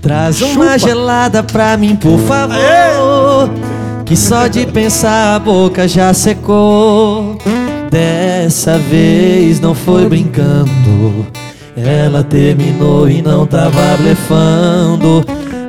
Traz 0.03 0.41
uma 0.41 0.79
gelada 0.79 1.43
pra 1.43 1.77
mim, 1.77 1.97
por 1.97 2.19
favor. 2.21 3.51
Que 4.05 4.17
só 4.17 4.47
de 4.47 4.65
pensar 4.67 5.35
a 5.35 5.39
boca 5.39 5.89
já 5.89 6.15
secou. 6.15 7.37
Dessa 7.91 8.79
vez 8.79 9.59
não 9.59 9.75
foi 9.75 10.09
brincando. 10.09 11.27
Ela 11.77 12.25
terminou 12.25 13.09
e 13.09 13.21
não 13.21 13.47
tava 13.47 13.97
blefando. 13.99 15.25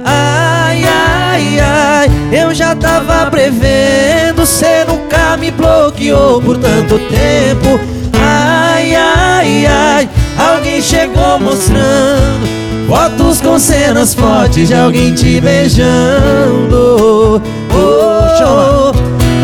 Ai, 0.05 0.83
ai, 0.85 1.59
ai, 1.59 2.09
eu 2.31 2.53
já 2.53 2.73
tava 2.75 3.29
prevendo. 3.29 4.45
Cê 4.45 4.85
nunca 4.87 5.35
me 5.35 5.51
bloqueou 5.51 6.41
por 6.41 6.57
tanto 6.57 6.97
tempo. 7.09 7.77
Ai, 8.13 8.95
ai, 8.95 9.65
ai, 9.65 10.09
alguém 10.37 10.81
chegou 10.81 11.37
mostrando 11.39 12.47
fotos 12.87 13.41
com 13.41 13.59
cenas 13.59 14.15
fortes 14.15 14.69
de 14.69 14.73
alguém 14.73 15.13
te 15.13 15.41
beijando. 15.41 17.41
Oh, 17.73 17.75
oh, 17.75 18.93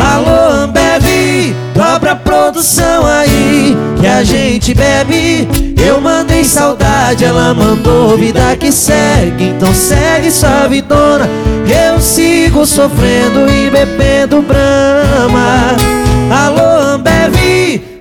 alô, 0.01 0.42
Ambev, 1.43 1.55
dobra 1.73 2.11
a 2.11 2.15
produção 2.15 3.05
aí 3.05 3.75
que 3.99 4.07
a 4.07 4.23
gente 4.23 4.73
bebe. 4.73 5.47
Eu 5.77 5.99
mandei 5.99 6.45
saudade, 6.45 7.25
ela 7.25 7.53
mandou 7.53 8.17
vida 8.17 8.55
que 8.55 8.71
segue. 8.71 9.49
Então 9.49 9.73
segue 9.73 10.31
sua 10.31 10.67
vidona. 10.67 11.27
Eu 11.67 11.99
sigo 11.99 12.65
sofrendo 12.65 13.49
e 13.49 13.69
bebendo 13.69 14.41
brama. 14.41 15.75
Alô, 16.31 16.95
Ambev, 16.95 17.35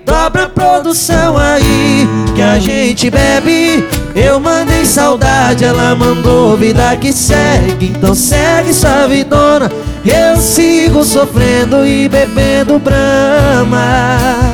dobra 0.05 0.43
a 0.43 0.49
produção 0.49 1.37
aí 1.37 2.07
que 2.35 2.41
a 2.41 2.59
gente 2.59 3.09
bebe. 3.09 3.87
Eu 4.15 4.39
mandei 4.39 4.85
saudade, 4.85 5.65
ela 5.65 5.95
mandou 5.95 6.55
vida 6.57 6.95
que 6.97 7.11
segue. 7.11 7.93
Então 7.95 8.13
segue 8.13 8.73
sua 8.73 9.07
vidona. 9.07 9.71
Eu 10.05 10.37
sigo 10.37 11.03
sofrendo 11.03 11.85
e 11.85 12.07
bebendo 12.07 12.77
brama. 12.77 14.52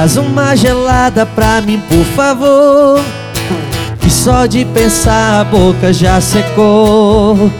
Traz 0.00 0.16
uma 0.16 0.56
gelada 0.56 1.26
pra 1.26 1.60
mim, 1.60 1.78
por 1.86 2.02
favor. 2.16 3.04
Que 4.00 4.08
só 4.08 4.46
de 4.46 4.64
pensar 4.64 5.42
a 5.42 5.44
boca 5.44 5.92
já 5.92 6.18
secou. 6.22 7.52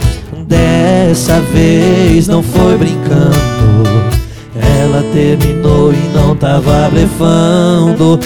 Dessa 0.47 1.38
vez 1.53 2.28
não 2.28 2.43
foi 2.43 2.78
brincando. 2.78 4.11
Ela 4.57 5.05
terminou 5.12 5.93
e 5.93 6.16
não 6.16 6.34
tava 6.34 6.88
blefando. 6.88 8.18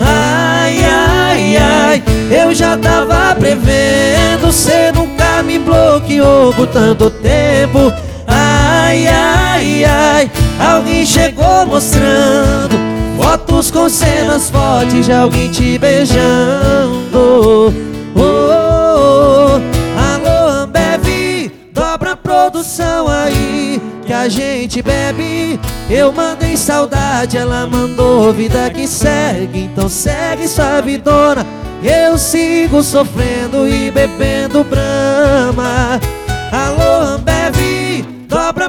Ai, 0.00 0.84
ai, 0.84 1.56
ai, 1.56 2.02
eu 2.28 2.52
já 2.52 2.76
tava 2.76 3.36
prevendo. 3.36 4.50
Cê 4.50 4.90
nunca 4.90 5.44
me 5.44 5.60
bloqueou 5.60 6.52
por 6.54 6.66
tanto 6.66 7.08
tempo. 7.08 7.92
Ai, 8.26 9.06
ai, 9.06 9.84
ai, 9.84 10.30
alguém 10.58 11.06
chegou 11.06 11.66
mostrando 11.66 12.99
fotos 13.16 13.70
com 13.70 13.88
cenas 13.88 14.50
fortes 14.50 15.06
de 15.06 15.12
alguém 15.12 15.50
te 15.50 15.78
beijando. 15.78 17.10
Oh, 17.14 17.72
oh, 18.16 18.20
oh. 18.20 19.60
Alô, 19.98 20.62
Ambev, 20.62 21.52
dobra 21.72 22.12
a 22.12 22.16
produção 22.16 23.08
aí 23.08 23.80
que 24.06 24.12
a 24.12 24.28
gente 24.28 24.82
bebe. 24.82 25.58
Eu 25.88 26.12
mandei 26.12 26.56
saudade, 26.56 27.36
ela 27.36 27.66
mandou 27.66 28.32
vida 28.32 28.70
que 28.70 28.86
segue. 28.86 29.60
Então 29.64 29.88
segue 29.88 30.48
sua 30.48 30.80
vidona. 30.80 31.46
Eu 31.82 32.18
sigo 32.18 32.82
sofrendo 32.82 33.66
e 33.68 33.90
bebendo 33.90 34.64
brama. 34.64 36.00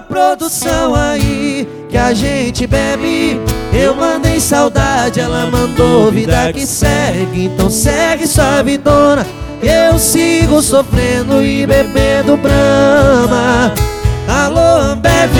Produção 0.02 0.96
aí 0.96 1.68
que 1.90 1.98
a 1.98 2.14
gente 2.14 2.66
bebe. 2.68 3.40
Eu 3.74 3.96
mandei 3.96 4.40
saudade, 4.40 5.20
ela 5.20 5.50
mandou 5.50 6.12
vida 6.12 6.52
que 6.52 6.66
segue. 6.66 7.46
Então 7.46 7.70
segue 7.70 8.28
sua 8.28 8.62
vidona. 8.62 9.26
Eu 9.62 10.00
sigo 10.00 10.62
sofrendo 10.62 11.44
e 11.44 11.66
bebendo 11.68 12.36
brama. 12.36 13.74
Alô, 14.28 14.92
Ambev. 14.92 15.32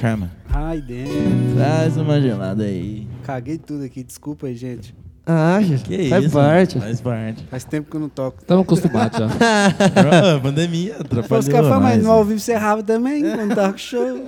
Chama. 0.00 0.30
Ai, 0.50 0.80
dentro. 0.80 1.54
Traz 1.56 1.96
uma 1.96 2.20
gelada 2.20 2.64
aí. 2.64 3.06
Caguei 3.24 3.58
tudo 3.58 3.84
aqui, 3.84 4.02
desculpa 4.02 4.46
aí, 4.46 4.56
gente. 4.56 4.94
Ah, 5.30 5.58
Que 5.84 6.08
faz 6.08 6.24
isso? 6.24 6.32
parte. 6.34 6.80
Faz 6.80 7.00
parte. 7.02 7.44
Faz 7.50 7.64
tempo 7.64 7.90
que 7.90 7.96
eu 7.96 8.00
não 8.00 8.08
toco. 8.08 8.38
Estamos 8.40 8.64
acostumados 8.64 9.18
já. 9.18 9.26
Ah, 9.26 10.40
pandemia, 10.40 10.94
Os 10.94 11.00
atrapalhou 11.02 11.44
caras 11.50 11.68
falam, 11.68 11.80
mas 11.82 12.02
no 12.02 12.10
ao 12.10 12.24
vivo 12.24 12.40
você 12.40 12.52
errava 12.52 12.82
também, 12.82 13.22
quando 13.22 13.54
tava 13.54 13.72
com 13.72 13.78
show. 13.78 14.26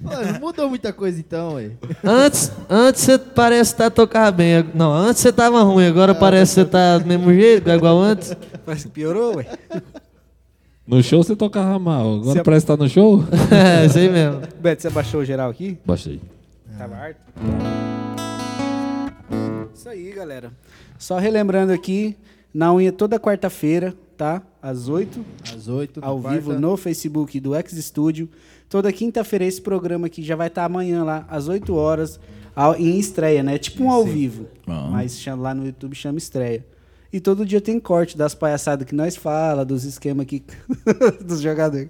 Mano, 0.00 0.32
não 0.32 0.40
mudou 0.40 0.68
muita 0.68 0.92
coisa 0.92 1.20
então, 1.20 1.54
ué. 1.54 1.70
Antes, 2.02 2.50
antes 2.68 3.02
você 3.02 3.16
parece 3.16 3.72
estar 3.74 3.84
tá 3.84 3.90
tocando 3.90 4.34
bem. 4.34 4.66
Não, 4.74 4.92
antes 4.92 5.22
você 5.22 5.32
tava 5.32 5.62
ruim, 5.62 5.86
agora 5.86 6.12
parece 6.14 6.54
que 6.56 6.60
você 6.62 6.64
tá 6.66 6.98
do 6.98 7.06
mesmo 7.06 7.32
jeito, 7.32 7.70
igual 7.70 8.00
antes. 8.00 8.36
Parece 8.66 8.88
que 8.88 8.90
piorou, 8.92 9.36
ué. 9.36 9.46
No 10.84 11.00
show 11.00 11.22
você 11.22 11.36
tocava 11.36 11.78
mal. 11.78 12.16
Agora 12.16 12.38
Se- 12.38 12.42
parece 12.42 12.66
que 12.66 12.72
tá 12.72 12.76
no 12.76 12.88
show? 12.88 13.24
É, 13.50 13.86
isso 13.86 13.98
aí 13.98 14.10
mesmo. 14.10 14.42
Beto, 14.60 14.82
você 14.82 14.90
baixou 14.90 15.20
o 15.20 15.24
geral 15.24 15.48
aqui? 15.48 15.78
Baixei. 15.86 16.20
Tava 16.76 16.96
harto. 16.96 17.20
Isso 19.74 19.88
aí, 19.88 20.12
galera. 20.12 20.52
Só 20.98 21.18
relembrando 21.18 21.72
aqui, 21.72 22.16
na 22.52 22.72
unha 22.72 22.92
toda 22.92 23.18
quarta-feira, 23.18 23.94
tá? 24.16 24.42
Às 24.62 24.88
8, 24.88 25.24
Às 25.54 25.68
8 25.68 26.00
ao 26.02 26.20
vivo 26.20 26.52
no 26.54 26.76
Facebook 26.76 27.38
do 27.40 27.54
X 27.54 27.72
Studio. 27.84 28.28
Toda 28.68 28.92
quinta-feira 28.92 29.44
esse 29.44 29.60
programa 29.60 30.06
aqui 30.06 30.22
já 30.22 30.36
vai 30.36 30.48
estar 30.48 30.64
amanhã 30.64 31.04
lá, 31.04 31.26
às 31.28 31.48
8 31.48 31.74
horas, 31.74 32.18
em 32.78 32.98
estreia, 32.98 33.42
né? 33.42 33.58
Tipo 33.58 33.84
um 33.84 33.90
ao 33.90 34.04
vivo. 34.04 34.46
Bom. 34.66 34.88
Mas 34.90 35.18
chama, 35.18 35.42
lá 35.42 35.54
no 35.54 35.66
YouTube 35.66 35.94
chama 35.94 36.18
estreia. 36.18 36.64
E 37.14 37.20
todo 37.20 37.46
dia 37.46 37.60
tem 37.60 37.78
corte 37.78 38.18
das 38.18 38.34
palhaçadas 38.34 38.84
que 38.88 38.92
nós 38.92 39.14
fala, 39.14 39.64
dos 39.64 39.84
esquemas 39.84 40.24
aqui 40.24 40.42
dos 41.24 41.40
jogadores. 41.40 41.86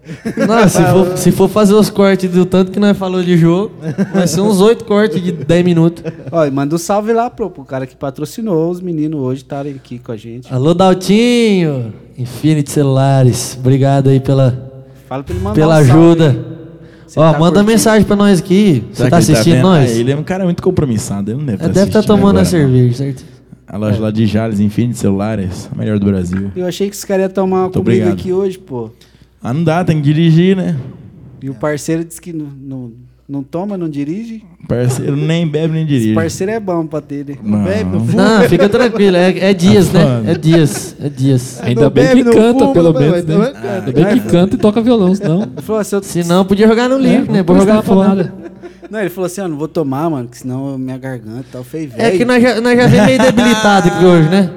Não, 0.46 0.68
se 0.68 0.82
for, 0.84 1.16
se 1.16 1.32
for 1.32 1.48
fazer 1.48 1.72
os 1.72 1.88
cortes 1.88 2.30
do 2.30 2.44
tanto 2.44 2.70
que 2.70 2.78
nós 2.78 2.94
falou 2.94 3.22
de 3.22 3.34
jogo, 3.38 3.72
vai 4.12 4.28
ser 4.28 4.42
uns 4.42 4.60
oito 4.60 4.84
cortes 4.84 5.22
de 5.22 5.32
10 5.32 5.64
minutos. 5.64 6.04
Ó, 6.30 6.44
e 6.44 6.50
manda 6.50 6.74
um 6.74 6.78
salve 6.78 7.14
lá 7.14 7.30
pro, 7.30 7.48
pro 7.48 7.64
cara 7.64 7.86
que 7.86 7.96
patrocinou 7.96 8.70
os 8.70 8.82
meninos 8.82 9.18
hoje 9.18 9.40
estarem 9.40 9.72
aqui 9.72 9.98
com 9.98 10.12
a 10.12 10.16
gente. 10.18 10.52
Alô, 10.52 10.74
Daltinho! 10.74 11.94
Infinity 12.18 12.70
Celulares, 12.70 13.56
obrigado 13.58 14.10
aí 14.10 14.20
pela, 14.20 14.70
Fala 15.08 15.22
pra 15.22 15.34
ele 15.34 15.42
mandar 15.42 15.54
pela 15.54 15.74
um 15.76 15.78
ajuda. 15.78 16.30
aí. 16.32 16.54
Ó, 17.16 17.32
tá 17.32 17.38
manda 17.38 17.52
curtindo? 17.52 17.64
mensagem 17.64 18.04
pra 18.06 18.14
nós 18.16 18.40
aqui. 18.40 18.84
Você 18.92 19.08
tá 19.08 19.08
que 19.08 19.24
ele 19.24 19.32
assistindo 19.32 19.54
vendo? 19.54 19.62
nós? 19.62 19.90
Ah, 19.90 19.94
ele 19.94 20.12
é 20.12 20.16
um 20.16 20.22
cara 20.22 20.44
muito 20.44 20.62
compromissado, 20.62 21.30
ele 21.30 21.38
não 21.38 21.46
deve 21.46 21.62
Ele 21.62 21.70
estar 21.70 21.80
deve 21.80 21.86
estar 21.88 21.98
assistindo 22.00 22.16
tomando 22.16 22.38
a 22.38 22.42
agora, 22.42 22.58
não. 22.62 22.68
cerveja, 22.72 22.94
certo? 22.98 23.33
A 23.66 23.76
loja 23.78 23.98
lá 24.00 24.10
de 24.10 24.26
Jales 24.26 24.60
Infinity 24.60 24.98
Celulares, 24.98 25.68
a 25.72 25.78
melhor 25.78 25.98
do 25.98 26.06
Brasil. 26.06 26.50
Eu 26.54 26.66
achei 26.66 26.88
que 26.88 26.94
esse 26.94 27.06
cara 27.06 27.22
ia 27.22 27.28
tomar 27.28 27.56
uma 27.56 27.62
Muito 27.64 27.82
comigo 27.82 27.90
obrigado. 28.02 28.12
aqui 28.12 28.32
hoje, 28.32 28.58
pô. 28.58 28.90
Ah, 29.42 29.52
não 29.54 29.64
dá, 29.64 29.82
tem 29.84 29.96
que 29.96 30.02
dirigir, 30.02 30.56
né? 30.56 30.76
E 31.42 31.48
o 31.50 31.54
parceiro 31.54 32.04
disse 32.04 32.20
que 32.20 32.32
não, 32.32 32.46
não, 32.46 32.92
não 33.28 33.42
toma, 33.42 33.76
não 33.76 33.88
dirige. 33.88 34.42
Parceiro 34.68 35.14
nem 35.16 35.46
bebe 35.46 35.74
nem 35.74 35.84
dirige. 35.84 36.06
Esse 36.08 36.14
parceiro 36.14 36.52
é 36.52 36.60
bom 36.60 36.86
pra 36.86 37.00
ter, 37.02 37.24
né? 37.26 37.36
Não. 37.42 37.64
bebe, 37.64 37.84
não 37.90 38.06
fuma. 38.06 38.38
Não, 38.40 38.48
fica 38.48 38.68
tranquilo, 38.68 39.16
é, 39.16 39.38
é 39.38 39.52
dias, 39.54 39.88
Tá 39.88 39.98
né? 39.98 40.16
foda. 40.18 40.30
É 40.30 40.34
dias, 40.38 40.96
é 41.00 41.08
dias. 41.10 41.60
Ainda 41.62 41.80
Não 41.82 41.90
bem 41.90 42.04
bebe, 42.06 42.16
que 42.20 42.24
não 42.24 42.32
canta, 42.32 42.58
fuma, 42.60 42.72
pelo 42.72 42.92
menos, 42.94 43.24
né? 43.24 43.52
Ainda 43.86 43.92
bem 43.92 44.06
que 44.20 44.28
canta 44.28 44.54
e 44.54 44.58
toca 44.58 44.80
violão, 44.80 45.14
senão. 45.14 45.42
Ele 45.42 45.62
falou 45.62 45.82
eu- 45.92 46.02
Se 46.02 46.24
não, 46.24 46.44
podia 46.46 46.66
jogar 46.66 46.88
no 46.88 46.98
livro, 46.98 47.30
né? 47.32 47.42
Vou 47.42 47.56
não 47.56 47.62
jogar 47.62 47.82
fora. 47.82 48.32
Não, 48.94 49.00
ele 49.00 49.10
falou 49.10 49.26
assim, 49.26 49.40
ó, 49.40 49.48
não 49.48 49.58
vou 49.58 49.66
tomar, 49.66 50.08
mano, 50.08 50.28
que 50.28 50.38
senão 50.38 50.78
minha 50.78 50.96
garganta 50.96 51.40
e 51.48 51.50
tal, 51.50 51.64
feio, 51.64 51.90
velho. 51.90 52.00
É 52.00 52.16
que 52.16 52.24
nós 52.24 52.40
já, 52.40 52.60
nós 52.60 52.76
já 52.76 52.86
vem 52.86 53.04
meio 53.04 53.18
debilitado 53.18 53.88
aqui 53.88 54.04
hoje, 54.04 54.28
né? 54.28 54.54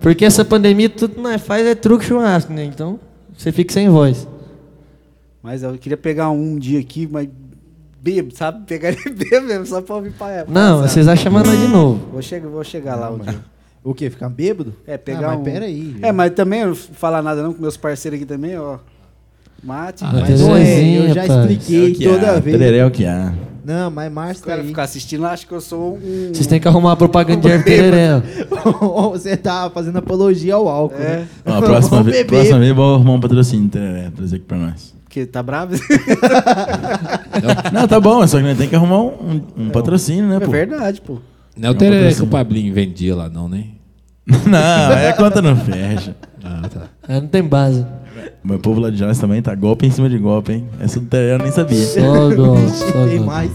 Porque 0.00 0.24
essa 0.24 0.44
pandemia, 0.44 0.88
tudo 0.88 1.14
que 1.14 1.20
nós 1.20 1.40
faz 1.40 1.64
é 1.64 1.76
truque 1.76 2.04
churrasco, 2.04 2.52
né? 2.52 2.64
Então, 2.64 2.98
você 3.36 3.52
fica 3.52 3.72
sem 3.72 3.88
voz. 3.88 4.26
Mas 5.40 5.62
eu 5.62 5.78
queria 5.78 5.96
pegar 5.96 6.28
um 6.30 6.58
dia 6.58 6.80
aqui, 6.80 7.08
mas 7.08 7.28
bebo, 8.02 8.34
sabe? 8.34 8.66
Pegar 8.66 8.88
ele 9.06 9.14
bebo 9.14 9.46
mesmo, 9.46 9.66
só 9.66 9.80
pra 9.80 9.94
ouvir 9.94 10.10
pra 10.10 10.44
Não, 10.48 10.82
vocês 10.82 11.06
vão 11.06 11.14
chamar 11.14 11.46
nós 11.46 11.56
de 11.56 11.68
novo. 11.68 12.04
Vou 12.10 12.20
chegar, 12.20 12.48
vou 12.48 12.64
chegar 12.64 12.96
lá 12.96 13.12
um 13.12 13.18
dia. 13.20 13.38
O 13.84 13.94
quê? 13.94 14.10
Ficar 14.10 14.28
bêbado? 14.28 14.74
É, 14.88 14.98
pegar 14.98 15.30
ah, 15.30 15.36
um... 15.36 15.36
mas 15.36 15.52
pera 15.52 15.66
aí. 15.66 15.96
É, 16.02 16.10
mas 16.10 16.32
também, 16.32 16.62
eu 16.62 16.66
não 16.66 16.74
vou 16.74 16.94
falar 16.94 17.22
nada 17.22 17.44
não 17.44 17.54
com 17.54 17.62
meus 17.62 17.76
parceiros 17.76 18.16
aqui 18.16 18.26
também, 18.26 18.58
ó. 18.58 18.78
Mate, 19.62 20.04
Ah, 20.04 20.10
mas 20.12 20.40
não 20.40 20.56
é, 20.56 20.98
eu 20.98 21.14
já 21.14 21.26
pai. 21.26 21.36
É 21.36 21.40
expliquei 21.52 21.94
que 21.94 22.04
toda 22.04 22.30
há, 22.30 22.40
vez. 22.40 22.56
tereré 22.56 22.78
é 22.78 22.86
o 22.86 22.90
que 22.90 23.04
há. 23.04 23.32
Não, 23.64 23.90
mas 23.90 24.10
Márcio 24.10 24.46
tá 24.46 24.54
aí. 24.54 24.66
ficam 24.68 24.82
assistindo, 24.82 25.26
acham 25.26 25.46
que 25.46 25.52
eu 25.54 25.60
sou 25.60 25.96
um... 25.96 26.28
Vocês 26.32 26.46
têm 26.46 26.58
que 26.58 26.66
arrumar 26.66 26.90
uma 26.90 26.96
propaganda 26.96 27.58
de 27.58 27.64
Tereré. 27.64 28.22
Você 29.12 29.36
tá 29.36 29.70
fazendo 29.74 29.98
apologia 29.98 30.54
ao 30.54 30.68
álcool, 30.68 30.96
É, 30.96 31.18
né? 31.18 31.28
Ó, 31.44 31.52
a 31.54 31.60
próxima, 31.62 32.02
vez, 32.02 32.24
próxima 32.24 32.58
vez 32.60 32.70
eu 32.70 32.74
vou 32.76 32.94
arrumar 32.94 33.12
um 33.12 33.20
patrocínio 33.20 33.66
de 33.66 33.70
tereré, 33.72 34.10
trazer 34.16 34.36
aqui 34.36 34.44
pra 34.46 34.56
nós. 34.56 34.94
porque 35.04 35.26
tá 35.26 35.42
bravo? 35.42 35.74
Não, 37.72 37.86
tá 37.86 38.00
bom, 38.00 38.26
só 38.26 38.38
que 38.38 38.44
nós 38.44 38.56
tem 38.56 38.68
que 38.68 38.76
arrumar 38.76 39.02
um, 39.02 39.42
um 39.56 39.68
patrocínio, 39.70 40.26
né, 40.26 40.36
É 40.36 40.40
pô? 40.40 40.50
verdade, 40.50 41.00
pô. 41.02 41.18
Não 41.56 41.68
é 41.68 41.72
o 41.72 41.74
tereré 41.74 42.14
que 42.14 42.22
o 42.22 42.26
Pablinho 42.26 42.72
vendia 42.72 43.14
lá, 43.16 43.28
não, 43.28 43.48
né? 43.48 43.64
Não, 44.46 44.58
é 44.58 45.08
a 45.10 45.12
conta 45.14 45.40
não 45.40 45.56
fecha. 45.56 46.14
Ah, 46.44 46.68
tá. 46.68 46.82
É, 47.08 47.20
não 47.20 47.28
tem 47.28 47.42
base. 47.42 47.86
O 48.44 48.48
meu 48.48 48.58
povo 48.58 48.80
lá 48.80 48.90
de 48.90 48.96
Jales 48.98 49.18
também 49.18 49.40
tá 49.40 49.54
golpe 49.54 49.86
em 49.86 49.90
cima 49.90 50.08
de 50.08 50.18
golpe, 50.18 50.52
hein? 50.52 50.68
Essa 50.80 51.00
do 51.00 51.16
eu 51.16 51.38
nem 51.38 51.50
sabia. 51.50 51.84
Só 51.84 52.34
gol, 52.34 52.56
só 52.68 53.06
Tem 53.06 53.16
gol. 53.18 53.26
mais. 53.26 53.50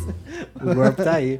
O 0.62 0.74
golpe 0.74 1.04
tá 1.04 1.14
aí. 1.14 1.40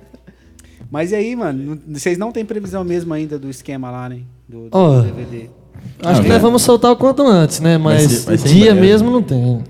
Mas 0.92 1.12
e 1.12 1.16
aí, 1.16 1.36
mano? 1.36 1.64
não- 1.88 1.96
Vocês 1.96 2.18
não 2.18 2.32
têm 2.32 2.46
previsão 2.46 2.84
mesmo 2.84 3.14
ainda 3.14 3.40
do 3.40 3.50
esquema 3.50 3.90
lá, 3.90 4.08
né? 4.08 4.20
Do, 4.48 4.70
do 4.70 4.78
Ó, 4.78 5.02
DVD. 5.02 5.50
Acho 6.04 6.22
que 6.22 6.28
Ah, 6.28 6.34
nós 6.34 6.42
vamos 6.42 6.62
soltar 6.62 6.92
o 6.92 6.96
quanto 6.96 7.26
antes, 7.28 7.60
né? 7.60 7.78
Vai 7.78 7.96
Mas 7.96 8.12
ser- 8.12 8.26
vai 8.28 8.38
ser 8.38 8.50
em 8.50 8.54
dia 8.54 8.66
breve. 8.74 8.82
mesmo 8.82 9.10
não 9.10 9.22
tem. 9.24 9.64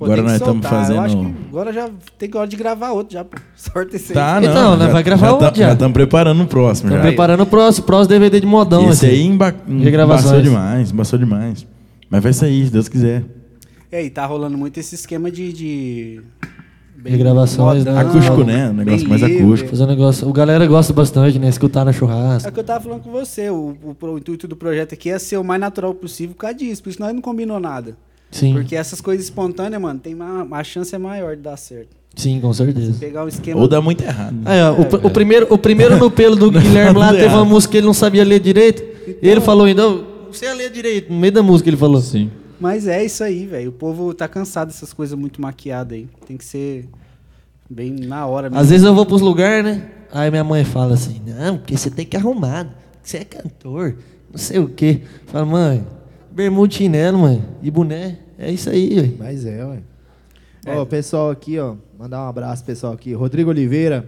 Pô, 0.00 0.06
Agora 0.06 0.22
nós 0.22 0.32
estamos 0.32 0.66
soltar. 0.66 0.90
Eu 0.90 1.00
acho 1.02 1.14
fazendo- 1.14 1.34
que 1.34 1.48
agora 1.50 1.72
já 1.74 1.90
tem 2.18 2.30
hora 2.34 2.48
de 2.48 2.56
gravar 2.56 2.92
outro 2.92 3.12
já. 3.12 3.26
Sorte 3.54 3.96
esse 3.96 4.12
aí. 4.12 4.14
Tá, 4.14 4.40
não. 4.40 4.48
Então, 4.50 4.76
né, 4.78 4.86
já- 4.86 4.92
vai 4.92 5.02
gravar 5.02 5.26
já 5.26 5.32
outro 5.34 5.48
tá- 5.50 5.54
já. 5.54 5.66
Já 5.66 5.72
estamos 5.74 5.92
preparando 5.92 6.42
o 6.42 6.46
próximo. 6.46 6.88
Estamos 6.88 7.06
preparando 7.06 7.42
o 7.42 7.46
próximo, 7.46 7.86
próximo 7.86 8.08
DVD 8.08 8.40
de 8.40 8.46
modão. 8.46 8.88
Esse 8.88 9.04
assim. 9.04 9.14
aí 9.14 9.22
emba 9.26 9.54
embaçou 9.68 10.40
demais, 10.40 10.90
embaçou 10.90 11.18
demais. 11.18 11.66
Mas 12.08 12.22
vai 12.22 12.32
sair, 12.32 12.64
se 12.64 12.72
Deus 12.72 12.88
quiser. 12.88 13.24
E 13.92 13.96
aí, 13.96 14.08
tá 14.08 14.24
rolando 14.24 14.56
muito 14.56 14.78
esse 14.80 14.94
esquema 14.94 15.30
de. 15.30 15.52
de... 15.52 16.22
De 17.04 17.16
gravações, 17.16 17.84
né? 17.84 17.98
Acústico, 17.98 18.44
né? 18.44 18.68
Um 18.70 18.74
negócio 18.74 19.08
mais 19.08 19.22
livre. 19.22 19.42
acústico. 19.42 19.70
Fazer 19.70 19.84
um 19.84 19.86
negócio. 19.86 20.28
O 20.28 20.32
galera 20.32 20.66
gosta 20.66 20.92
bastante, 20.92 21.38
né? 21.38 21.48
Escutar 21.48 21.82
na 21.84 21.90
É 21.90 21.94
churrasco. 21.94 22.48
o 22.48 22.52
que 22.52 22.60
eu 22.60 22.64
tava 22.64 22.82
falando 22.84 23.02
com 23.02 23.10
você. 23.10 23.48
O, 23.48 23.74
o, 23.82 24.06
o 24.06 24.18
intuito 24.18 24.46
do 24.46 24.54
projeto 24.54 24.92
aqui 24.94 25.08
é 25.10 25.18
ser 25.18 25.36
o 25.38 25.44
mais 25.44 25.58
natural 25.60 25.94
possível 25.94 26.34
por 26.34 26.42
causa 26.42 26.56
disso. 26.56 26.82
Por 26.82 26.90
isso 26.90 27.00
nós 27.00 27.14
não 27.14 27.22
combinou 27.22 27.58
nada. 27.58 27.96
Sim, 28.30 28.52
Porque 28.54 28.76
essas 28.76 29.00
coisas 29.00 29.24
espontâneas, 29.24 29.80
mano, 29.82 29.98
tem 29.98 30.14
uma, 30.14 30.46
a 30.56 30.62
chance 30.64 30.94
é 30.94 30.98
maior 30.98 31.34
de 31.36 31.42
dar 31.42 31.56
certo. 31.56 31.88
sim, 32.14 32.40
com 32.40 32.52
certeza. 32.52 32.94
Pegar 32.98 33.24
um 33.24 33.28
esquema. 33.28 33.60
Ou 33.60 33.66
dá 33.66 33.80
muito 33.80 34.02
errado. 34.04 34.36
Aí, 34.44 34.60
ó, 34.62 34.72
o, 34.80 34.86
pr- 34.86 35.06
o 35.06 35.10
primeiro, 35.10 35.46
o 35.52 35.58
primeiro 35.58 35.96
no 35.96 36.10
pelo 36.10 36.36
do 36.36 36.50
Guilherme 36.52 36.98
lá 36.98 37.12
teve 37.12 37.34
uma 37.34 37.44
música 37.44 37.72
que 37.72 37.78
ele 37.78 37.86
não 37.86 37.94
sabia 37.94 38.24
ler 38.24 38.38
direito. 38.40 38.82
ele 39.20 39.40
falou 39.40 39.64
ainda, 39.66 39.88
"Ô, 39.88 40.04
não 40.26 40.32
sei 40.32 40.52
ler 40.54 40.70
direito. 40.70 41.12
No 41.12 41.18
meio 41.18 41.32
da 41.32 41.42
música 41.42 41.68
ele 41.68 41.76
falou. 41.76 42.00
Sim. 42.00 42.30
Mas 42.60 42.86
é 42.86 43.04
isso 43.04 43.24
aí, 43.24 43.46
velho. 43.46 43.70
O 43.70 43.72
povo 43.72 44.12
tá 44.14 44.28
cansado 44.28 44.68
dessas 44.68 44.92
coisas 44.92 45.18
muito 45.18 45.40
maquiadas 45.42 45.96
aí. 45.98 46.06
Tem 46.26 46.36
que 46.36 46.44
ser 46.44 46.88
Bem 47.68 47.92
na 47.92 48.26
hora 48.26 48.50
mesmo. 48.50 48.60
Às 48.60 48.70
vezes 48.70 48.84
eu 48.84 48.92
vou 48.94 49.06
pros 49.06 49.20
lugares, 49.20 49.64
né? 49.64 49.82
Aí 50.12 50.28
minha 50.30 50.42
mãe 50.42 50.64
fala 50.64 50.94
assim, 50.94 51.20
não, 51.24 51.56
porque 51.58 51.76
você 51.76 51.88
tem 51.88 52.04
que 52.04 52.16
arrumar, 52.16 52.66
você 53.00 53.18
é 53.18 53.24
cantor, 53.24 53.94
não 54.28 54.38
sei 54.38 54.58
o 54.58 54.68
quê. 54.68 55.02
Fala, 55.26 55.46
mãe, 55.46 55.84
bermuda 56.40 56.72
chinelo, 56.72 57.18
mãe, 57.18 57.42
e 57.62 57.70
boné, 57.70 58.16
é 58.38 58.50
isso 58.50 58.70
aí, 58.70 58.98
ué. 58.98 59.10
Mas 59.18 59.44
é, 59.44 59.64
ué. 59.64 59.78
Ó, 60.66 60.82
o 60.82 60.86
pessoal 60.86 61.30
aqui, 61.30 61.58
ó. 61.58 61.74
Mandar 61.98 62.22
um 62.24 62.28
abraço, 62.28 62.64
pessoal 62.64 62.92
aqui. 62.94 63.12
Rodrigo 63.12 63.50
Oliveira 63.50 64.04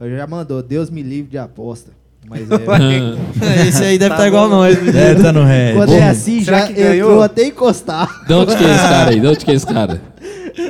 já 0.00 0.26
mandou, 0.26 0.62
Deus 0.62 0.90
me 0.90 1.02
livre 1.02 1.30
de 1.30 1.38
aposta. 1.38 1.90
Mas 2.28 2.42
é. 2.50 2.56
Esse 3.68 3.84
aí 3.84 3.98
deve 3.98 4.10
Tá 4.10 4.16
estar 4.16 4.26
igual 4.28 4.48
bom. 4.48 4.56
nós. 4.56 4.76
É, 4.94 5.14
tá 5.14 5.32
no 5.32 5.44
ré. 5.44 5.74
Quando 5.74 5.92
é 5.92 6.08
assim, 6.08 6.42
Será 6.42 6.60
já 6.62 6.66
que 6.66 6.72
ganhou? 6.74 7.10
entrou 7.10 7.22
até 7.22 7.44
encostar. 7.46 8.24
De 8.26 8.32
onde 8.34 8.56
que 8.56 8.64
é 8.64 8.70
esse 8.70 8.82
cara 8.82 9.10
aí? 9.10 9.20
De 9.20 9.26
onde 9.28 9.44
que 9.44 9.50
é 9.50 9.54
esse 9.54 9.66
cara? 9.66 10.00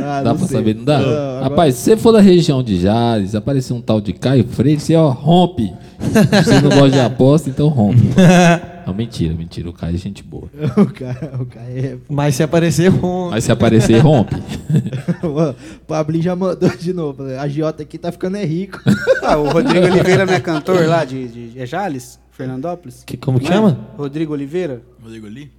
Ah, 0.02 0.20
Dá 0.22 0.34
pra 0.34 0.46
sei. 0.46 0.56
saber? 0.58 0.74
Não 0.74 0.84
dá? 0.84 0.98
Não, 0.98 1.08
agora- 1.08 1.40
Rapaz, 1.44 1.74
se 1.76 1.80
você 1.82 1.96
for 1.96 2.12
da 2.12 2.20
região 2.20 2.62
de 2.62 2.78
Jales, 2.80 3.34
aparecer 3.34 3.72
um 3.72 3.80
tal 3.80 4.00
de 4.00 4.12
Caio 4.12 4.44
Freire, 4.46 4.80
você 4.80 4.94
ó, 4.96 5.08
rompe. 5.10 5.72
Você 5.98 6.60
não 6.60 6.70
gosta 6.70 6.90
de 6.90 7.00
aposta, 7.00 7.48
então 7.48 7.68
rompe. 7.68 8.02
Não, 8.86 8.94
mentira, 8.94 9.34
mentira. 9.34 9.68
O 9.68 9.72
Caio 9.72 9.96
é 9.96 9.98
gente 9.98 10.22
boa. 10.22 10.48
o 10.78 10.86
cara, 10.86 11.36
o 11.40 11.46
cara 11.46 11.66
é. 11.68 11.98
Mas 12.08 12.36
se 12.36 12.42
aparecer 12.42 12.92
um... 12.92 13.30
Mas 13.30 13.44
se 13.44 13.50
aparecer, 13.50 13.98
rompe. 13.98 14.36
o 15.22 15.54
Pablinho 15.86 16.22
já 16.22 16.36
mandou 16.36 16.70
de 16.70 16.92
novo. 16.92 17.24
A 17.24 17.48
Giota 17.48 17.82
aqui 17.82 17.98
tá 17.98 18.12
ficando 18.12 18.36
é 18.36 18.44
rico. 18.44 18.80
Ah, 19.22 19.38
o 19.38 19.48
Rodrigo 19.50 19.84
Oliveira 19.86 20.24
não 20.24 20.34
é 20.34 20.38
cantor 20.38 20.86
lá 20.86 21.04
de, 21.04 21.26
de, 21.26 21.60
é 21.60 21.66
Jales? 21.66 22.20
Fernandópolis? 22.30 23.02
Que, 23.04 23.16
como 23.16 23.40
que 23.40 23.46
Não 23.46 23.50
é? 23.50 23.54
chama? 23.56 23.78
Rodrigo 23.96 24.32
Oliveira? 24.34 24.82
Rodrigo 25.02 25.26
ali? 25.26 25.50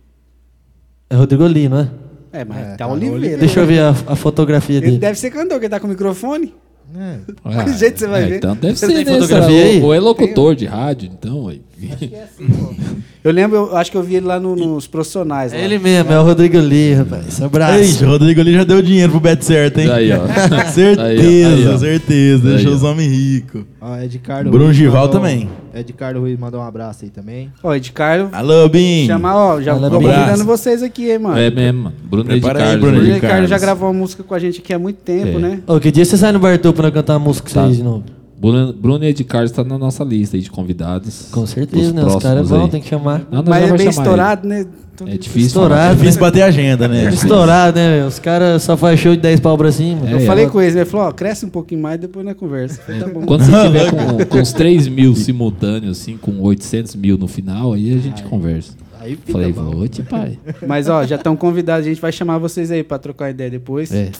É 1.09 1.15
Rodrigo 1.15 1.43
Lee, 1.45 1.67
não 1.67 1.79
é? 1.79 1.89
É, 2.31 2.45
mas 2.45 2.57
É, 2.57 2.63
tá, 2.71 2.77
tá 2.77 2.87
Oliveira. 2.87 3.37
Deixa 3.37 3.59
eu 3.59 3.65
ver 3.67 3.79
a, 3.81 3.89
a 3.89 4.15
fotografia 4.15 4.77
Ele 4.77 4.85
dele. 4.85 4.97
deve 4.99 5.19
ser 5.19 5.31
cantor, 5.31 5.53
porque 5.53 5.65
ele 5.65 5.69
tá 5.69 5.79
com 5.81 5.87
o 5.87 5.89
microfone. 5.89 6.53
É. 6.95 7.17
Ah, 7.43 7.63
Do 7.63 7.73
jeito 7.73 7.95
que 7.95 7.99
você 7.99 8.07
vai 8.07 8.25
ver. 8.25 8.37
Então 8.37 8.55
deve 8.55 8.75
Você 8.77 8.85
ser, 8.87 8.93
tem 8.93 9.05
né? 9.05 9.11
fotografia 9.13 9.63
aí? 9.65 9.77
Ou, 9.81 9.87
ou 9.87 9.93
é 9.93 9.99
locutor 9.99 10.55
de 10.55 10.65
rádio, 10.65 11.09
então. 11.11 11.49
aí. 11.49 11.61
Eu 13.23 13.31
lembro, 13.33 13.57
eu 13.57 13.75
acho 13.75 13.91
que 13.91 13.97
eu 13.97 14.03
vi 14.03 14.15
ele 14.15 14.25
lá 14.25 14.39
no- 14.39 14.55
nos 14.55 14.87
profissionais. 14.87 15.51
Lá. 15.51 15.57
É 15.59 15.65
ele 15.65 15.77
mesmo, 15.77 16.13
é 16.13 16.17
o 16.19 16.23
Rodrigo 16.23 16.57
Lee, 16.59 16.93
rapaz. 16.93 17.41
Abraço. 17.41 17.79
Ixi, 17.83 18.05
o 18.05 18.07
Rodrigo 18.07 18.39
ali 18.39 18.53
já 18.53 18.63
deu 18.63 18.81
dinheiro 18.81 19.11
pro 19.11 19.19
Bet 19.19 19.43
certo, 19.43 19.79
hein? 19.79 19.91
Aí, 19.91 20.09
ó. 20.13 20.19
certeza, 20.71 21.03
Aí, 21.03 21.67
ó. 21.67 21.77
certeza. 21.77 22.47
Aí, 22.47 22.53
Deixou 22.55 22.71
ó. 22.71 22.75
os 22.75 22.83
homens 22.83 23.11
ricos. 23.11 23.63
Ó, 23.81 23.97
Ed 23.97 24.17
Carlos 24.19 24.49
Bruno 24.49 24.65
Ruiz 24.67 24.77
Gival 24.77 25.05
mandou- 25.07 25.09
também. 25.19 25.49
Ed 25.75 25.91
Carlos 25.93 26.21
Ruiz 26.21 26.39
mandou 26.39 26.61
um 26.61 26.63
abraço 26.63 27.03
aí 27.03 27.09
também. 27.11 27.51
Ó, 27.61 27.75
Ed 27.75 27.91
Carlos, 27.91 28.29
Alô, 28.31 28.69
Bim. 28.69 29.05
chama, 29.07 29.35
ó, 29.35 29.59
já 29.61 29.73
Fala, 29.75 29.89
tô 29.89 29.99
convidando 29.99 30.45
vocês 30.45 30.81
aqui, 30.81 31.11
hein, 31.11 31.19
mano. 31.19 31.37
É 31.37 31.51
mesmo, 31.51 31.83
mano. 31.83 31.95
Bruno 32.09 32.25
Prepara 32.25 32.59
aí, 32.59 32.65
Carlos. 32.65 32.77
O 32.77 32.91
Bruno 32.91 33.01
aí. 33.03 33.09
Ed 33.11 33.15
de 33.19 33.27
Carlos 33.27 33.49
já 33.49 33.57
gravou 33.59 33.89
uma 33.89 33.93
música 33.99 34.23
com 34.23 34.33
a 34.33 34.39
gente 34.39 34.61
aqui 34.61 34.73
há 34.73 34.79
muito 34.79 34.97
tempo, 35.01 35.37
É. 35.37 35.39
né? 35.41 35.59
Ô, 35.67 35.79
que 35.81 35.91
dia 35.91 36.05
você 36.05 36.15
sai 36.15 36.31
no 36.31 36.39
Bartô 36.39 36.71
pra 36.71 36.89
cantar 36.91 37.13
uma 37.17 37.19
música 37.27 37.49
com 37.49 37.53
Tá. 37.53 37.63
vocês 37.65 37.75
de 37.77 37.83
novo? 37.83 38.03
Bruno, 38.39 38.71
Bruno 38.71 39.03
e 39.03 39.07
Ed 39.07 39.23
Carlos 39.23 39.51
tá 39.51 39.63
na 39.63 39.77
nossa 39.77 40.03
lista 40.03 40.37
aí 40.37 40.43
de 40.43 40.51
convidados. 40.51 41.29
Com 41.31 41.45
certeza, 41.47 41.87
Os 41.87 41.93
né? 41.93 42.05
Os 42.05 42.15
caras 42.17 42.49
vão, 42.49 42.69
tem 42.69 42.81
que 42.81 42.87
chamar. 42.87 43.25
Não, 43.31 43.41
nós 43.41 43.47
Mas 43.47 43.71
é 43.71 43.77
bem 43.77 43.89
estourado, 43.89 44.47
né? 44.47 44.59
Ele. 44.61 44.69
É 45.05 45.17
difícil. 45.17 45.47
Estourado. 45.47 45.93
É 45.93 45.95
difícil 45.95 46.21
bater 46.21 46.41
a 46.41 46.45
agenda, 46.47 46.87
né? 46.87 47.09
Estourado, 47.13 47.77
né? 47.77 48.05
Os 48.05 48.17
caras 48.17 48.63
só 48.63 48.75
fazem 48.75 48.97
show 48.97 49.15
de 49.15 49.21
10 49.21 49.39
pau 49.39 49.57
pra 49.57 49.71
cima. 49.71 50.09
É, 50.09 50.13
Eu 50.13 50.17
é. 50.17 50.21
falei 50.21 50.47
com 50.47 50.61
ele, 50.61 50.79
ele 50.79 50.85
falou, 50.85 51.07
ó, 51.07 51.11
cresce 51.11 51.45
um 51.45 51.49
pouquinho 51.49 51.81
mais, 51.81 51.99
depois 51.99 52.25
na 52.25 52.33
conversa. 52.33 52.81
Falei, 52.81 53.01
tá 53.01 53.07
bom. 53.07 53.25
Quando 53.25 53.43
você 53.43 53.51
tiver 53.63 53.91
com, 53.91 54.25
com 54.25 54.37
uns 54.39 54.53
3 54.53 54.87
mil 54.87 55.15
simultâneos, 55.15 55.99
assim, 55.99 56.17
com 56.17 56.39
800 56.41 56.95
mil 56.95 57.17
no 57.17 57.27
final, 57.27 57.73
aí 57.73 57.93
a 57.93 57.97
gente 57.97 58.23
conversa. 58.23 58.73
Aí 58.99 59.15
fica 59.15 59.31
Falei, 59.33 59.51
vou 59.51 59.87
te 59.87 60.01
pai. 60.01 60.39
Mas, 60.65 60.89
ó, 60.89 61.05
já 61.05 61.15
estão 61.15 61.35
convidados, 61.35 61.85
a 61.85 61.89
gente 61.89 62.01
vai 62.01 62.11
chamar 62.11 62.39
vocês 62.39 62.71
aí 62.71 62.83
pra 62.83 62.97
trocar 62.97 63.29
ideia 63.29 63.49
depois. 63.49 63.91
É. 63.91 64.11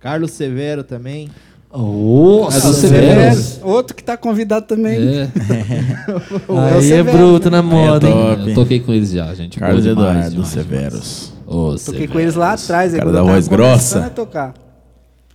Carlos 0.00 0.32
Severo 0.32 0.82
também. 0.82 1.28
Nossa, 1.76 2.58
É 2.58 2.60
do 2.60 2.74
Severo. 2.74 3.42
Outro 3.62 3.94
que 3.96 4.02
tá 4.02 4.16
convidado 4.16 4.66
também. 4.66 4.96
É, 4.96 5.28
o 6.48 6.58
Aí 6.58 6.92
é 6.92 7.02
bruto 7.02 7.50
na 7.50 7.62
moda, 7.62 8.06
é 8.06 8.10
hein? 8.10 8.16
top. 8.36 8.48
eu 8.50 8.54
toquei 8.54 8.80
com 8.80 8.92
eles 8.92 9.10
já, 9.10 9.34
gente. 9.34 9.58
Carlos 9.58 9.84
boa 9.84 9.94
demais, 9.94 10.08
Eduardo 10.16 10.30
demais, 10.30 10.48
Severos. 10.48 10.92
demais. 10.92 11.32
Ô, 11.46 11.52
Toquei 11.70 11.78
Severos. 11.78 12.12
com 12.12 12.20
eles 12.20 12.34
lá 12.34 12.52
atrás. 12.52 12.92
Cara 12.92 13.04
quando 13.04 13.14
da 13.14 13.22
voz 13.22 13.48
grossa. 13.48 14.10
tocar. 14.14 14.54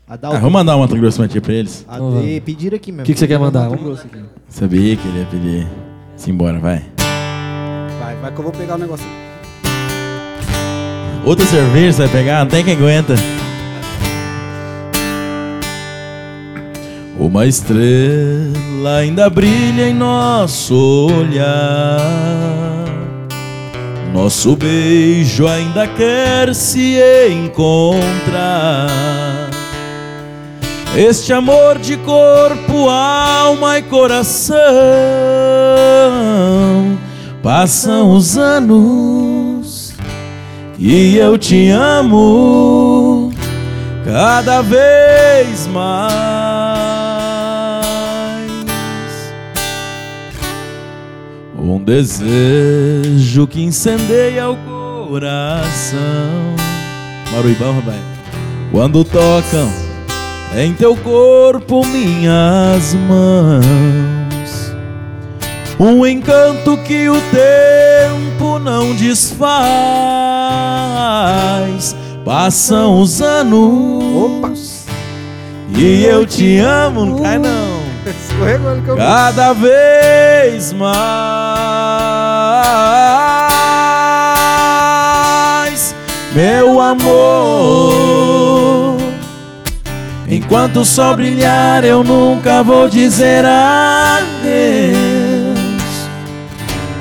Adalto. 0.07 0.35
Ah, 0.35 0.39
vamos 0.39 0.53
mandar 0.53 0.75
uma 0.75 0.87
grosso 0.87 1.23
aqui 1.23 1.39
pra 1.39 1.53
eles. 1.53 1.85
A- 1.87 1.97
Vamos 1.97 2.15
lá. 2.15 2.23
e 2.23 2.41
pediram 2.41 2.75
aqui 2.75 2.91
mesmo. 2.91 3.05
Que 3.05 3.13
que 3.13 3.19
você 3.19 3.27
quer 3.27 3.39
mandar? 3.39 3.69
Mato 3.69 3.83
Grosso 3.83 4.05
aqui. 4.11 4.19
Sabia 4.49 4.95
que 4.97 5.07
ele 5.07 5.19
ia 5.19 5.25
pedir. 5.25 5.67
Simbora, 6.17 6.59
vai. 6.59 6.83
Vai, 7.99 8.15
vai 8.17 8.31
que 8.31 8.39
eu 8.39 8.43
vou 8.43 8.51
pegar 8.51 8.75
o 8.75 8.77
negócio. 8.77 9.05
Outra 11.25 11.45
cerveja 11.45 11.93
você 11.93 12.03
vai 12.07 12.11
pegar? 12.11 12.43
Não 12.43 12.51
tem 12.51 12.63
quem 12.63 12.73
aguenta. 12.75 13.13
Uma 17.19 17.45
estrela 17.45 18.97
ainda 18.99 19.29
brilha 19.29 19.89
em 19.89 19.93
nosso 19.93 21.07
olhar. 21.07 21.99
Nosso 24.13 24.55
beijo 24.55 25.47
ainda 25.47 25.87
quer 25.87 26.53
se 26.53 26.99
encontrar. 27.31 28.89
Este 30.95 31.31
amor 31.31 31.77
de 31.79 31.95
corpo, 31.97 32.89
alma 32.89 33.77
e 33.77 33.81
coração. 33.83 34.57
Passam 37.41 38.11
os 38.11 38.37
anos 38.37 39.93
e 40.77 41.15
eu 41.17 41.37
te 41.37 41.69
amo 41.69 43.31
cada 44.03 44.61
vez 44.61 45.67
mais. 45.67 46.70
Um 51.81 51.83
desejo 51.83 53.47
que 53.47 53.63
incendeia 53.63 54.51
o 54.51 54.55
coração. 55.07 55.99
Maruibão, 57.31 57.73
rapaz. 57.73 57.99
Quando 58.71 59.03
tocam 59.03 59.67
em 60.55 60.75
teu 60.75 60.95
corpo 60.95 61.83
minhas 61.87 62.93
mãos. 62.93 63.63
Um 65.79 66.05
encanto 66.05 66.77
que 66.83 67.09
o 67.09 67.19
tempo 67.31 68.59
não 68.59 68.93
desfaz. 68.93 69.41
Passam 72.23 73.01
os 73.01 73.23
anos. 73.23 74.85
E 75.75 76.03
eu 76.03 76.27
te 76.27 76.59
amo, 76.59 77.05
não 77.07 77.17
cai 77.17 77.39
não. 77.39 77.70
Cada 78.97 79.53
vez 79.53 80.73
mais, 80.73 81.01
meu 86.33 86.81
amor. 86.81 87.91
Enquanto 90.27 90.79
o 90.81 90.85
sol 90.85 91.15
brilhar, 91.15 91.83
eu 91.83 92.03
nunca 92.03 92.63
vou 92.63 92.87
dizer 92.89 93.43
adeus. 93.45 95.01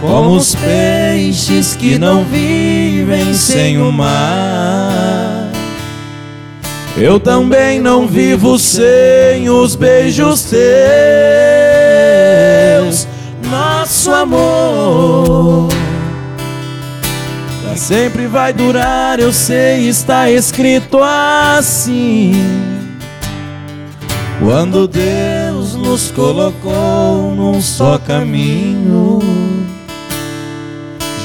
Como 0.01 0.30
os 0.30 0.55
peixes 0.57 1.76
que 1.76 1.98
não 1.98 2.24
vivem 2.24 3.32
sem 3.34 3.80
o 3.80 3.92
mar. 3.92 5.49
Eu 6.97 7.18
também 7.20 7.80
não 7.80 8.07
vivo 8.07 8.59
sem 8.59 9.49
os 9.49 9.74
beijos 9.76 10.45
teus. 10.45 10.61
Nosso 13.51 14.11
amor 14.12 15.68
pra 17.70 17.76
sempre 17.76 18.26
vai 18.26 18.53
durar, 18.53 19.20
eu 19.20 19.32
sei, 19.32 19.88
está 19.88 20.28
escrito 20.28 20.99
assim. 21.01 22.32
Quando 24.41 24.88
Deus 24.88 25.74
nos 25.74 26.11
colocou 26.11 27.32
num 27.36 27.61
só 27.61 27.99
caminho, 27.99 29.20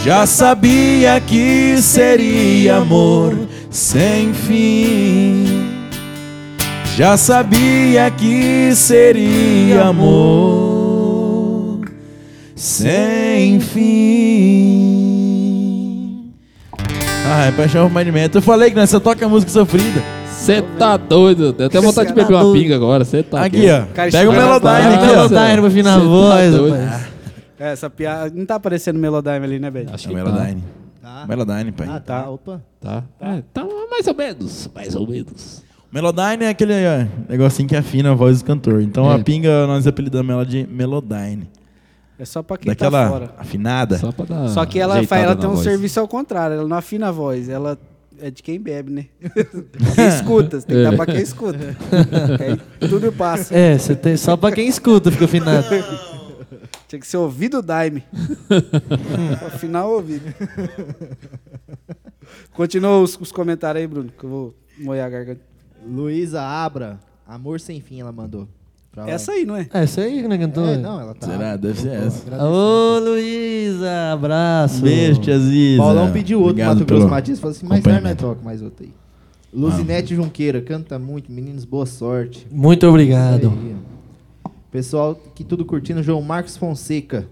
já 0.04 0.28
sabia 0.28 1.20
que 1.20 1.78
seria 1.82 2.78
amor 2.78 3.34
sem 3.72 4.34
fim. 4.34 5.55
Já 6.96 7.18
sabia 7.18 8.10
que 8.10 8.74
seria 8.74 9.88
amor 9.88 11.82
sem 12.56 13.60
fim. 13.60 14.86
Ah, 17.28 17.48
é 17.48 17.52
paixão 17.52 17.82
arrumamento. 17.82 18.38
Eu 18.38 18.42
falei 18.42 18.70
que 18.70 18.78
nessa 18.78 18.98
toca 19.00 19.28
música 19.28 19.52
sofrida. 19.52 20.02
Você 20.30 20.62
tá 20.62 20.96
doido? 20.96 21.52
Deu 21.52 21.68
até 21.68 21.82
vontade 21.82 22.08
de 22.08 22.14
Cê 22.14 22.20
tá 22.20 22.22
beber 22.24 22.34
uma 22.36 22.44
doido. 22.44 22.62
pinga 22.62 22.76
agora. 22.76 23.04
Você 23.04 23.24
tá 23.24 23.44
Aqui, 23.44 23.58
doido. 23.58 23.88
ó. 23.92 23.94
Pega 24.12 24.30
o 24.30 24.34
vai 24.34 24.42
Melodyne 24.42 24.96
aqui, 24.96 25.06
ó. 25.06 25.08
Melodyne 25.28 25.58
pra 25.58 25.68
afinar 25.68 25.96
a 25.96 26.00
Cê 26.00 26.02
tá 26.02 26.08
voz. 26.08 26.54
É, 27.60 27.72
essa 27.74 27.90
piada. 27.90 28.32
Não 28.34 28.46
tá 28.46 28.56
aparecendo 28.56 29.00
Melodyne 29.00 29.44
ali, 29.46 29.60
né, 29.60 29.70
velho? 29.70 29.90
Acho 29.92 30.08
É 30.08 30.12
o 30.12 30.16
que 30.16 30.16
Melodyne. 30.24 30.64
Tá. 31.02 31.26
Melodyne, 31.28 31.72
pai. 31.74 31.88
Ah, 31.90 32.00
tá. 32.00 32.30
Opa. 32.30 32.62
tá. 32.80 33.04
Tá, 33.20 33.28
é, 33.28 33.42
tá 33.54 33.66
mais 33.90 34.08
ou 34.08 34.16
menos. 34.16 34.70
Mais 34.74 34.96
ou 34.96 35.06
menos. 35.08 35.65
Melodyne 35.96 36.44
é 36.44 36.50
aquele 36.50 36.74
é, 36.74 37.08
negocinho 37.30 37.70
que 37.70 37.76
afina 37.76 38.12
a 38.12 38.14
voz 38.14 38.40
do 38.42 38.46
cantor. 38.46 38.82
Então 38.82 39.10
É. 39.10 39.16
a 39.16 39.24
pinga 39.24 39.66
nós 39.66 39.88
apelidamos 39.88 40.30
ela 40.30 40.46
de 40.46 40.68
Melodyne. 40.68 41.50
É 42.20 42.26
só 42.26 42.44
pra 42.44 42.58
quem 42.58 42.68
Daquela 42.70 43.04
tá 43.06 43.10
fora. 43.10 43.34
afinada. 43.38 43.98
Só 43.98 44.12
pra 44.12 44.26
dar 44.26 44.50
Só 44.50 44.66
que 44.66 44.78
ela, 44.78 45.02
faz, 45.06 45.24
ela 45.24 45.38
tem 45.38 45.50
um 45.50 45.54
voz. 45.54 45.64
serviço 45.64 45.98
ao 46.02 46.08
contrário, 46.08 46.58
ela 46.58 46.68
não 46.68 46.76
afina 46.76 47.08
a 47.08 47.12
voz, 47.12 47.48
ela 47.48 47.78
é 48.20 48.30
de 48.30 48.44
quem 48.44 48.60
bebe, 48.60 48.92
né? 48.92 49.06
quem 49.96 50.08
escuta, 50.10 50.60
você 50.60 50.68
tem 50.68 50.76
que 50.76 50.84
dar 50.84 50.96
pra 50.98 51.06
quem 51.06 51.22
escuta. 51.22 51.78
Aí 52.42 52.90
tudo 52.90 53.10
passa. 53.14 53.56
É, 53.56 53.78
você 53.78 53.96
tem 53.96 54.18
só 54.18 54.36
pra 54.36 54.52
quem 54.52 54.68
escuta, 54.68 55.10
fica 55.10 55.24
afinado. 55.24 55.66
Tinha 56.90 57.00
que 57.00 57.08
ser 57.08 57.18
ouvido 57.18 57.62
daime. 57.62 58.04
Afinal, 59.48 59.92
ouvido. 59.92 60.26
Continua 62.54 63.00
os, 63.00 63.18
os 63.20 63.32
comentários 63.32 63.82
aí, 63.82 63.88
Bruno, 63.88 64.10
que 64.18 64.24
eu 64.24 64.30
vou 64.30 64.56
molhar 64.78 65.08
a 65.08 65.10
garganta. 65.10 65.55
Luísa 65.88 66.42
Abra, 66.42 67.00
Amor 67.28 67.60
Sem 67.60 67.80
Fim, 67.82 68.00
ela 68.00 68.12
mandou. 68.12 68.48
pra 68.92 69.10
Essa 69.10 69.34
aí, 69.34 69.46
não 69.46 69.56
é? 69.56 69.68
É 69.74 69.84
isso 69.84 70.00
aí, 70.00 70.28
né, 70.28 70.38
cantor? 70.38 70.70
É, 70.70 70.78
não, 70.78 71.00
ela 71.00 71.14
tá. 71.14 71.28
Será? 71.28 71.56
Deve 71.56 71.80
ser 71.80 71.90
essa. 71.92 72.44
Ô, 72.44 73.00
Luísa, 73.00 74.14
abraço. 74.14 74.82
Beijo, 74.82 75.22
tia 75.22 75.40
Ziza. 75.40 75.82
Paulão 75.82 76.12
pediu 76.12 76.40
outro, 76.40 76.52
Obrigado 76.52 76.76
Mato 76.80 76.86
Grosso 76.88 77.02
pelo 77.02 77.12
Matias, 77.12 77.40
falou 77.40 77.56
assim, 77.56 77.68
mais 77.68 77.84
tarde 77.84 78.02
nós 78.02 78.12
acompanhamento. 78.14 78.36
toca 78.40 78.46
mais 78.46 78.62
outro 78.62 78.84
aí. 78.86 78.94
Luzinete 79.54 80.16
Junqueira, 80.16 80.62
canta 80.62 81.00
muito, 81.00 81.32
meninos, 81.32 81.64
boa 81.64 81.86
sorte. 81.86 82.46
Muito 82.52 82.86
obrigado. 82.88 83.48
Aí, 83.50 83.76
ó. 84.46 84.50
Pessoal 84.72 85.16
que 85.34 85.44
tudo 85.44 85.64
curtindo, 85.64 86.04
João 86.04 86.22
Marcos 86.22 86.58
Fonseca. 86.58 87.26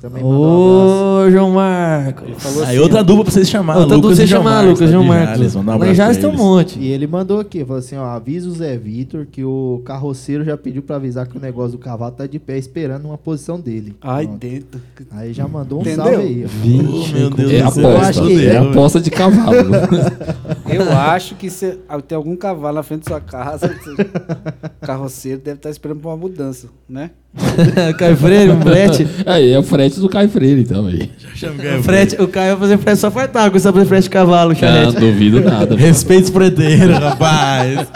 Também 0.00 0.22
um. 0.22 0.26
Ô, 0.26 1.30
João 1.30 1.50
Marcos. 1.52 2.28
Aí 2.62 2.62
assim, 2.70 2.78
outra 2.78 3.02
dupla 3.02 3.24
pra 3.24 3.32
vocês 3.32 3.48
chamarem. 3.48 3.82
Outra 3.82 3.96
dupla 3.96 4.10
Lucas 4.10 4.18
você 4.18 4.24
e 4.24 4.26
João 4.26 4.42
chamar, 4.42 4.54
Marcos, 4.56 4.72
Lucas, 4.80 4.90
João 4.90 5.04
Marcos. 5.04 5.80
Lá 5.80 5.88
em 5.90 5.94
Jales 5.94 6.18
pra 6.18 6.28
tem 6.28 6.38
um 6.38 6.42
monte. 6.42 6.78
E 6.78 6.88
ele 6.88 7.06
mandou 7.06 7.40
aqui, 7.40 7.64
falou 7.64 7.78
assim, 7.78 7.96
ó, 7.96 8.04
avisa 8.04 8.48
o 8.48 8.52
Zé 8.52 8.76
Vitor 8.76 9.26
que 9.30 9.42
o 9.44 9.80
carroceiro 9.84 10.44
já 10.44 10.56
pediu 10.56 10.82
pra 10.82 10.96
avisar 10.96 11.26
que 11.26 11.36
o 11.36 11.40
negócio 11.40 11.72
do 11.72 11.78
cavalo 11.78 12.12
tá 12.12 12.26
de 12.26 12.38
pé 12.38 12.58
esperando 12.58 13.06
uma 13.06 13.18
posição 13.18 13.58
dele. 13.58 13.96
Ai, 14.02 14.26
dentro. 14.26 14.80
Aí 15.12 15.32
já 15.32 15.48
mandou 15.48 15.78
um 15.78 15.82
Entendeu? 15.82 16.04
salve 16.04 16.22
aí. 16.22 16.44
ó. 16.44 16.48
Oh, 16.66 17.18
meu 17.18 17.30
Deus 17.30 17.52
É 17.52 17.62
do 17.62 17.70
céu. 17.70 17.90
aposta. 17.96 18.32
É 18.32 18.56
aposta 18.58 19.00
de 19.00 19.10
cavalo. 19.10 19.56
Eu 20.68 20.90
acho 20.92 21.34
que 21.34 21.48
se 21.50 21.78
ah, 21.88 22.00
tem 22.00 22.16
algum 22.16 22.34
cavalo 22.36 22.74
na 22.76 22.82
frente 22.82 23.04
da 23.04 23.10
sua 23.10 23.20
casa, 23.20 23.66
o 23.66 24.80
carroceiro 24.86 25.40
deve 25.40 25.56
estar 25.58 25.70
esperando 25.70 26.00
por 26.00 26.08
uma 26.08 26.16
mudança, 26.16 26.68
né? 26.88 27.10
Caio 27.98 28.16
Freire, 28.16 28.50
um 28.50 28.60
frete. 28.60 29.06
Aí 29.26 29.52
é 29.52 29.58
o 29.58 29.62
frete 29.62 30.00
do 30.00 30.08
Caio 30.08 30.28
Freire, 30.28 30.62
então. 30.62 30.86
Aí. 30.86 31.10
Chama 31.34 31.62
o 31.62 31.78
O, 31.80 31.82
frete, 31.82 32.20
o 32.20 32.26
Caio 32.28 32.56
vai 32.56 32.68
fazer 32.68 32.78
frete 32.82 32.98
só 33.00 33.10
fartar 33.10 33.50
com 33.50 33.56
essa 33.56 33.72
frete 33.72 34.04
de 34.04 34.10
cavalo, 34.10 34.50
Não, 34.50 34.56
charrete. 34.56 34.96
duvido 34.98 35.40
nada. 35.40 35.76
Respeito 35.76 36.24
os 36.24 36.30
preteiros, 36.30 36.96
rapaz. 36.98 37.86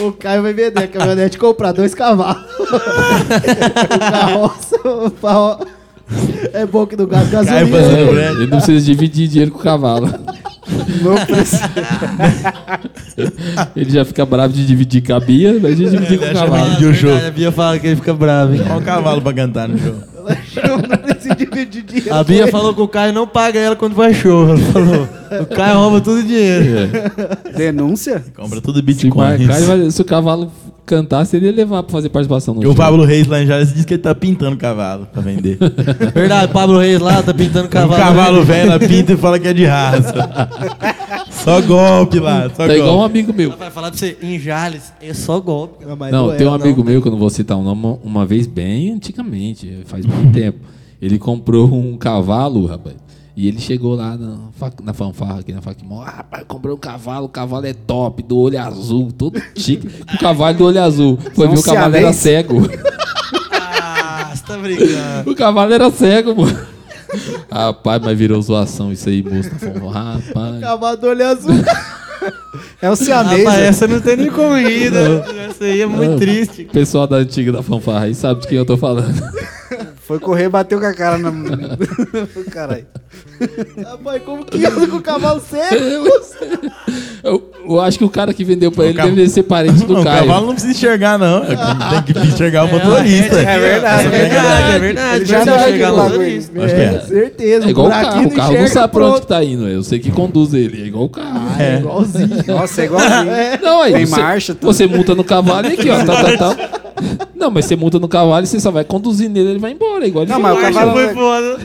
O 0.00 0.12
Caio 0.12 0.42
vai 0.42 0.52
vender 0.52 0.78
a 0.82 0.88
caminhonete 0.88 1.36
e 1.36 1.40
comprar 1.40 1.72
dois 1.72 1.94
cavalos. 1.94 2.42
o 2.60 3.98
carroça, 3.98 4.76
o 4.88 5.10
pau- 5.10 5.60
É 6.52 6.66
bom 6.66 6.86
que 6.86 6.96
no 6.96 7.06
gás 7.06 7.30
Caio 7.30 7.44
gasolina. 7.44 7.78
fazendo 7.78 7.98
É, 8.00 8.12
frete. 8.12 8.32
ele 8.42 8.46
não 8.50 8.56
precisa 8.58 8.84
dividir 8.84 9.28
dinheiro 9.28 9.50
com 9.52 9.58
o 9.58 9.62
cavalo. 9.62 10.08
Não 11.02 11.14
precisa. 11.26 11.70
Ele 13.76 13.90
já 13.90 14.04
fica 14.04 14.24
bravo 14.24 14.52
de 14.52 14.66
dividir 14.66 15.02
com 15.02 15.14
a 15.14 15.20
Bia, 15.20 15.58
mas 15.60 15.76
de 15.76 15.88
dividir 15.90 16.18
com 16.18 16.24
o 16.24 16.32
cavalo. 16.32 16.94
show. 16.94 17.14
A 17.14 17.30
Bia 17.30 17.52
fala 17.52 17.78
que 17.78 17.86
ele 17.86 17.96
fica 17.96 18.14
bravo, 18.14 18.54
hein? 18.54 18.62
Olha 18.64 18.76
o 18.78 18.82
cavalo 18.82 19.20
pra 19.22 19.32
cantar 19.32 19.68
no 19.68 19.78
show. 20.44 20.62
Não 20.78 21.36
dividir 21.36 21.82
dinheiro. 21.82 22.14
A 22.14 22.24
Bia 22.24 22.46
falou 22.48 22.74
que 22.74 22.80
o 22.80 22.88
Caio 22.88 23.12
não 23.12 23.26
paga 23.26 23.58
ela 23.58 23.76
quando 23.76 23.94
vai 23.94 24.12
show. 24.14 24.48
Ela 24.48 24.58
falou. 24.58 25.08
O 25.42 25.46
Caio 25.46 25.78
rouba 25.78 26.00
tudo 26.00 26.20
o 26.20 26.22
dinheiro. 26.22 26.90
Denúncia? 27.56 28.24
Compra 28.36 28.60
tudo 28.60 28.76
Se, 28.76 28.82
Bitcoin. 28.82 29.46
vai- 29.46 29.90
se 29.90 30.00
o 30.00 30.04
cavalo 30.04 30.50
cantasse, 30.86 31.34
ele 31.36 31.46
ia 31.46 31.52
levar 31.52 31.82
pra 31.82 31.92
fazer 31.92 32.10
participação 32.10 32.54
no 32.54 32.62
E 32.62 32.66
o 32.66 32.68
show. 32.68 32.74
Pablo 32.76 33.04
Reis 33.04 33.26
lá 33.26 33.40
em 33.42 33.46
Jales 33.46 33.72
disse 33.72 33.86
que 33.86 33.94
ele 33.94 34.02
tá 34.02 34.14
pintando 34.14 34.56
cavalo 34.56 35.06
pra 35.12 35.22
vender. 35.22 35.56
Verdade, 36.14 36.52
Pablo 36.52 36.78
Reis 36.78 37.00
lá 37.00 37.22
tá 37.22 37.32
pintando 37.32 37.66
Um 37.66 37.70
cavalo. 37.70 38.00
cavalo 38.02 38.44
velho, 38.44 38.70
ela 38.70 38.78
pinta 38.78 39.12
e 39.12 39.16
fala 39.16 39.38
que 39.38 39.48
é 39.48 39.52
de 39.54 39.64
raça. 39.64 40.12
Só 41.30 41.60
golpe 41.62 42.18
lá, 42.20 42.48
só 42.54 42.66
Tá 42.66 42.74
igual 42.76 42.90
um 42.94 42.98
golpe. 43.00 43.10
amigo 43.18 43.32
meu. 43.34 43.50
Vai 43.56 43.70
falar 43.70 43.90
pra 43.90 43.98
você, 43.98 44.16
em 44.22 44.38
Jales, 44.38 44.92
é 45.00 45.12
só 45.14 45.40
golpe. 45.40 45.84
Não, 45.84 45.96
Não, 46.10 46.32
é, 46.32 46.36
tem 46.36 46.46
um 46.46 46.54
amigo 46.54 46.82
meu 46.84 47.00
que 47.02 47.08
eu 47.08 47.12
não 47.12 47.18
vou 47.18 47.30
citar 47.30 47.56
o 47.58 47.62
nome, 47.62 47.98
uma 48.04 48.24
vez 48.26 48.46
bem 48.46 48.92
antigamente, 48.92 49.80
faz 49.86 50.04
muito 50.14 50.32
tempo. 50.32 50.58
Ele 51.00 51.18
comprou 51.18 51.72
um 51.72 51.96
cavalo, 51.96 52.66
rapaz. 52.66 52.96
E 53.36 53.48
ele 53.48 53.58
chegou 53.60 53.96
lá 53.96 54.16
na, 54.16 54.36
na 54.82 54.92
fanfarra 54.94 55.40
aqui 55.40 55.52
na 55.52 55.60
Facmol. 55.60 56.02
Ah, 56.02 56.10
rapaz, 56.18 56.44
comprei 56.46 56.72
um 56.72 56.78
cavalo, 56.78 57.26
o 57.26 57.28
cavalo 57.28 57.66
é 57.66 57.74
top, 57.74 58.22
do 58.22 58.38
olho 58.38 58.60
azul, 58.60 59.10
todo 59.10 59.42
chique. 59.56 59.88
O 60.14 60.18
cavalo 60.18 60.56
do 60.56 60.64
olho 60.66 60.80
azul. 60.80 61.18
Foi 61.34 61.46
São 61.46 61.54
ver 61.54 61.60
o 61.60 61.62
cavalo 61.64 61.96
era 61.96 62.12
cego. 62.12 62.62
Ah, 63.50 64.30
você 64.34 64.44
tá 64.46 64.56
brincando. 64.56 64.94
O 65.30 65.34
cavalo 65.34 65.72
era 65.74 65.90
cego, 65.90 66.34
mano. 66.36 66.58
Rapaz, 67.50 68.02
mas 68.02 68.16
virou 68.18 68.40
zoação 68.40 68.92
isso 68.92 69.08
aí, 69.08 69.22
moço. 69.22 69.50
na 69.50 69.58
fanfarra. 69.58 70.20
Rapaz. 70.26 70.60
Cavalo 70.60 70.96
do 70.96 71.06
olho 71.08 71.26
azul. 71.26 71.54
É 72.80 72.88
o 72.90 72.96
siamês. 72.96 73.44
Rapaz, 73.44 73.62
essa 73.62 73.86
não 73.88 74.00
tem 74.00 74.16
nem 74.16 74.30
como 74.30 74.56
ir, 74.56 74.90
né? 74.92 75.46
Essa 75.48 75.64
aí 75.64 75.80
é 75.80 75.86
muito 75.86 76.12
Não. 76.12 76.18
triste. 76.18 76.62
O 76.62 76.72
pessoal 76.72 77.06
da 77.06 77.16
antiga 77.16 77.50
da 77.52 77.62
fanfarra 77.62 78.04
aí 78.06 78.14
sabe 78.14 78.42
de 78.42 78.48
quem 78.48 78.58
eu 78.58 78.64
tô 78.64 78.76
falando. 78.76 79.14
Foi 80.06 80.18
correr 80.18 80.44
e 80.44 80.48
bateu 80.50 80.78
com 80.78 80.84
a 80.86 80.92
cara 80.94 81.16
na. 81.16 81.32
Caralho. 82.52 82.86
Rapaz, 83.84 84.22
como 84.22 84.44
que 84.44 84.64
anda 84.64 84.86
com 84.86 84.96
o 84.96 85.02
cavalo 85.02 85.40
cego? 85.40 86.04
Eu, 87.24 87.50
eu 87.66 87.80
acho 87.80 87.96
que 87.96 88.04
o 88.04 88.10
cara 88.10 88.34
que 88.34 88.44
vendeu 88.44 88.70
pra 88.70 88.82
O 88.84 88.86
ele 88.86 88.92
cav- 88.98 89.08
deve 89.14 89.30
ser 89.30 89.44
parente 89.44 89.82
do 89.86 89.94
Não, 89.94 90.02
o 90.02 90.04
Caio. 90.04 90.26
cavalo 90.26 90.46
não 90.48 90.52
precisa 90.52 90.74
enxergar, 90.74 91.18
não. 91.18 91.40
Tem 91.40 91.56
que 92.22 92.28
enxergar 92.28 92.64
o 92.64 92.68
motorista. 92.68 93.36
É 93.40 93.58
verdade, 93.58 94.06
É 94.06 94.10
verdade, 94.10 94.72
é 94.74 94.78
verdade. 94.78 95.16
Ele 95.16 95.24
já 95.24 95.36
Precisa 95.40 95.56
dá 95.56 95.64
chegar 95.64 95.88
aquele 95.88 95.90
lá. 95.96 96.02
bagulho. 96.10 96.36
Acho 96.38 96.50
que 96.50 96.80
é. 96.82 97.00
certeza. 97.00 97.66
É 97.66 97.70
igual 97.70 97.86
o 97.86 97.90
carro. 97.90 98.04
O 98.04 98.10
carro 98.12 98.26
não 98.52 98.60
enxerga, 98.60 98.68
sabe 98.68 98.92
pra 98.92 99.06
onde 99.06 99.26
tá 99.26 99.42
indo. 99.42 99.66
Eu 99.66 99.82
sei 99.82 99.98
que 99.98 100.10
conduz 100.10 100.52
ele. 100.52 100.82
É 100.82 100.86
igual 100.86 101.04
o 101.04 101.08
carro. 101.08 101.30
Ah, 101.58 101.62
é 101.62 101.78
igualzinho. 101.78 102.44
Nossa, 102.46 102.82
é 102.82 102.84
igualzinho. 102.84 103.24
Não, 103.62 103.80
aí 103.80 103.92
Tem 103.94 104.04
você, 104.06 104.20
marcha, 104.20 104.54
tudo. 104.54 104.66
você 104.66 104.86
monta 104.86 105.14
no 105.14 105.24
cavalo 105.24 105.66
e 105.68 105.72
aqui, 105.72 105.88
ó. 105.88 106.04
Tá, 106.04 106.22
tá, 106.24 106.36
tá. 106.36 106.80
Não, 107.34 107.50
mas 107.50 107.64
você 107.66 107.76
monta 107.76 107.98
no 107.98 108.08
cavalo 108.08 108.44
e 108.44 108.46
você 108.46 108.58
só 108.60 108.70
vai 108.70 108.84
conduzir 108.84 109.28
nele, 109.28 109.50
ele 109.50 109.58
vai 109.58 109.72
embora. 109.72 110.06
Igual 110.06 110.26
Não, 110.26 110.36
ele 110.36 110.42
mas 110.42 110.56
o 110.58 110.60
cavalo 110.60 110.92
Foi 110.92 111.14
foda. 111.14 111.58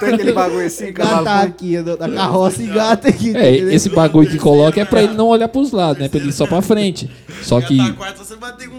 tem 0.00 0.14
aquele 0.14 0.32
bagulho 0.32 0.66
assim, 0.66 0.90
o 0.90 0.94
cavalo. 0.94 1.24
Gatar 1.24 1.40
põe. 1.40 1.48
aqui, 1.48 1.82
da 1.82 1.96
da 1.96 2.08
carroça 2.08 2.62
e 2.62 2.66
gata 2.66 3.08
aqui. 3.08 3.36
É, 3.36 3.50
entendeu? 3.50 3.72
esse 3.72 3.88
bagulho 3.90 4.30
que 4.30 4.38
coloca 4.38 4.80
é 4.80 4.84
pra 4.84 5.02
ele 5.02 5.14
não 5.14 5.26
olhar 5.28 5.48
pros 5.48 5.72
lados, 5.72 6.00
né? 6.00 6.08
Pra 6.08 6.18
ele 6.20 6.28
ir 6.28 6.32
só 6.32 6.46
pra 6.46 6.62
frente. 6.62 7.10
Só 7.42 7.60
que. 7.60 7.78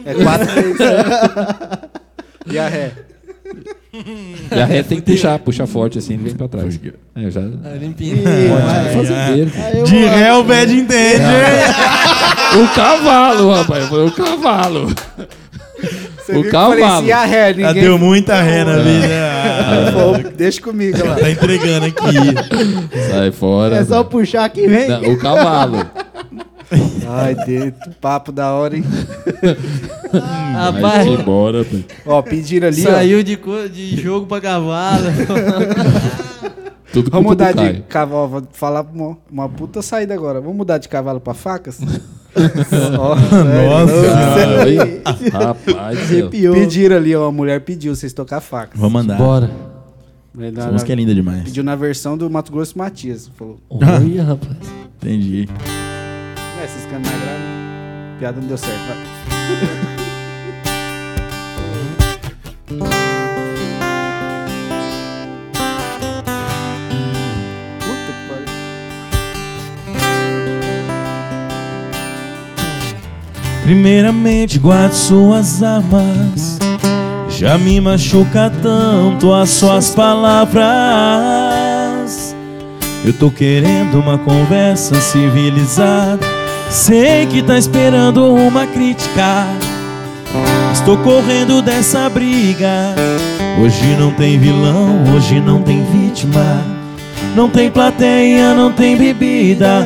É 0.06 0.14
quatro 0.16 0.48
vezes. 0.54 0.78
E 2.50 2.58
a 2.58 2.68
ré? 2.70 2.94
E 4.52 4.60
a 4.62 4.66
ré 4.66 4.84
tem 4.84 5.02
que 5.02 5.12
puxar, 5.12 5.38
puxa 5.40 5.68
forte 5.68 5.98
assim, 5.98 6.14
ele 6.14 6.24
vem 6.24 6.36
pra 6.36 6.48
trás. 6.48 6.80
É, 7.16 7.30
já. 7.30 7.42
Ah, 7.42 7.76
limpinho. 7.76 8.18
Ih, 8.18 8.48
vai. 8.48 8.94
Fazendeiro. 8.94 9.52
Aí 9.56 9.80
eu 9.80 9.84
De 9.84 9.96
ré 10.06 10.34
o 10.34 10.44
bad 10.44 10.74
entende. 10.74 11.24
O 12.56 12.76
cavalo, 12.76 13.52
rapaz, 13.52 13.86
foi 13.90 14.08
o 14.08 14.12
cavalo. 14.12 14.88
Você 16.28 16.38
O 16.38 16.50
cavalo. 16.52 16.82
falei 16.82 17.12
a 17.12 17.26
ré? 17.26 17.54
Já 17.54 17.68
Ninguém... 17.70 17.84
deu 17.84 17.98
muita 17.98 18.42
ré 18.42 18.64
na 18.64 18.78
vida. 18.78 19.08
Ah, 19.68 19.92
Pô, 19.92 20.30
deixa 20.36 20.62
comigo 20.62 20.98
lá. 21.06 21.16
tá 21.16 21.30
entregando 21.30 21.86
aqui. 21.88 22.16
Sai 23.10 23.32
fora. 23.32 23.78
É 23.78 23.84
só 23.86 24.04
puxar 24.04 24.48
que 24.50 24.68
vem. 24.68 24.88
Não, 24.88 25.02
o 25.14 25.18
cavalo. 25.18 25.86
Ai, 27.08 27.36
dentro. 27.36 27.92
Papo 28.00 28.32
da 28.32 28.54
hora, 28.54 28.78
hein? 28.78 28.84
Rapaz, 30.54 31.08
embora, 31.08 31.64
pô. 31.66 31.78
Ó, 32.06 32.22
pediram 32.22 32.68
ali, 32.68 32.86
ó. 32.88 32.92
saiu 32.92 33.24
de, 33.24 33.36
co- 33.38 33.68
de 33.70 33.98
jogo 34.02 34.26
pra 34.28 34.40
cavalo. 34.42 35.06
Tudo 36.94 37.12
Vamos 37.12 37.28
mudar 37.28 37.52
de 37.54 37.82
cavalo, 37.84 38.28
vou 38.28 38.48
falar 38.54 38.82
uma, 38.94 39.18
uma 39.32 39.50
puta 39.50 39.82
saída 39.82 40.14
agora. 40.14 40.40
Vamos 40.40 40.56
mudar 40.58 40.78
de 40.78 40.88
cavalo 40.88 41.20
pra 41.20 41.34
facas? 41.34 41.80
Nossa. 42.92 43.36
Ai, 44.64 45.02
rapaz. 45.32 46.00
Arrepiou. 46.00 46.54
Pediram 46.54 46.96
ali, 46.98 47.16
ó. 47.16 47.28
A 47.28 47.32
mulher 47.32 47.62
pediu 47.62 47.96
vocês 47.96 48.14
tocar 48.14 48.42
facas. 48.42 48.80
Vamos 48.80 48.94
mandar. 48.94 49.18
Bora. 49.18 49.50
Essa 50.56 50.72
música 50.72 50.94
é 50.94 50.96
linda 50.96 51.16
demais. 51.16 51.44
Pediu 51.46 51.64
na 51.64 51.76
versão 51.76 52.16
do 52.18 52.30
Mato 52.30 52.52
Grosso 52.52 52.78
Matias. 52.78 53.30
Falou. 53.36 53.60
Olha, 53.70 54.24
rapaz. 54.24 54.58
Entendi. 55.02 55.50
É, 56.62 56.66
esses 56.66 56.86
caras 56.86 57.08
mais 57.08 57.22
graves. 57.22 57.48
Piada 58.20 58.40
não 58.42 58.48
deu 58.48 58.58
certo, 58.58 58.80
vai. 58.88 59.98
Primeiramente, 73.68 74.58
guarde 74.60 74.96
suas 74.96 75.62
armas. 75.62 76.58
Já 77.28 77.58
me 77.58 77.82
machuca 77.82 78.50
tanto 78.64 79.34
as 79.34 79.50
suas 79.50 79.90
palavras. 79.90 80.64
Eu 83.04 83.12
tô 83.12 83.30
querendo 83.30 84.00
uma 84.00 84.18
conversa 84.18 84.96
civilizada. 85.02 86.26
Sei 86.70 87.26
que 87.26 87.44
tá 87.44 87.58
esperando 87.58 88.34
uma 88.34 88.66
crítica. 88.66 89.46
Estou 90.72 90.98
correndo 91.00 91.62
dessa 91.62 92.10
briga. 92.10 92.96
Hoje 93.62 93.98
não 94.00 94.14
tem 94.14 94.40
vilão, 94.40 95.14
hoje 95.14 95.42
não 95.42 95.62
tem 95.62 95.84
vítima. 95.84 96.64
Não 97.36 97.50
tem 97.50 97.70
plateia, 97.70 98.54
não 98.54 98.72
tem 98.72 98.96
bebida. 98.96 99.86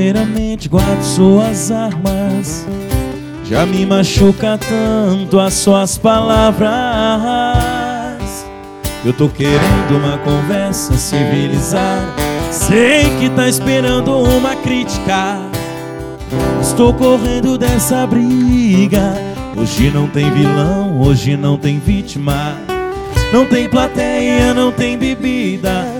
Primeiramente 0.00 0.66
guardo 0.66 1.02
suas 1.02 1.70
armas. 1.70 2.66
Já 3.44 3.66
me 3.66 3.84
machuca 3.84 4.58
tanto 4.58 5.38
as 5.38 5.52
suas 5.52 5.98
palavras. 5.98 6.70
Eu 9.04 9.12
tô 9.12 9.28
querendo 9.28 9.98
uma 9.98 10.16
conversa 10.16 10.94
civilizada. 10.94 12.14
Sei 12.50 13.14
que 13.18 13.28
tá 13.28 13.46
esperando 13.46 14.10
uma 14.22 14.56
crítica. 14.56 15.36
Estou 16.62 16.94
correndo 16.94 17.58
dessa 17.58 18.06
briga. 18.06 19.12
Hoje 19.54 19.90
não 19.90 20.08
tem 20.08 20.30
vilão, 20.30 20.98
hoje 20.98 21.36
não 21.36 21.58
tem 21.58 21.78
vítima. 21.78 22.56
Não 23.34 23.44
tem 23.44 23.68
plateia, 23.68 24.54
não 24.54 24.72
tem 24.72 24.96
bebida 24.96 25.99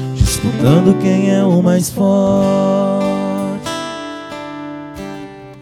disputando 0.41 0.99
quem 0.99 1.29
é 1.29 1.43
o 1.43 1.61
mais 1.61 1.91
forte. 1.91 3.69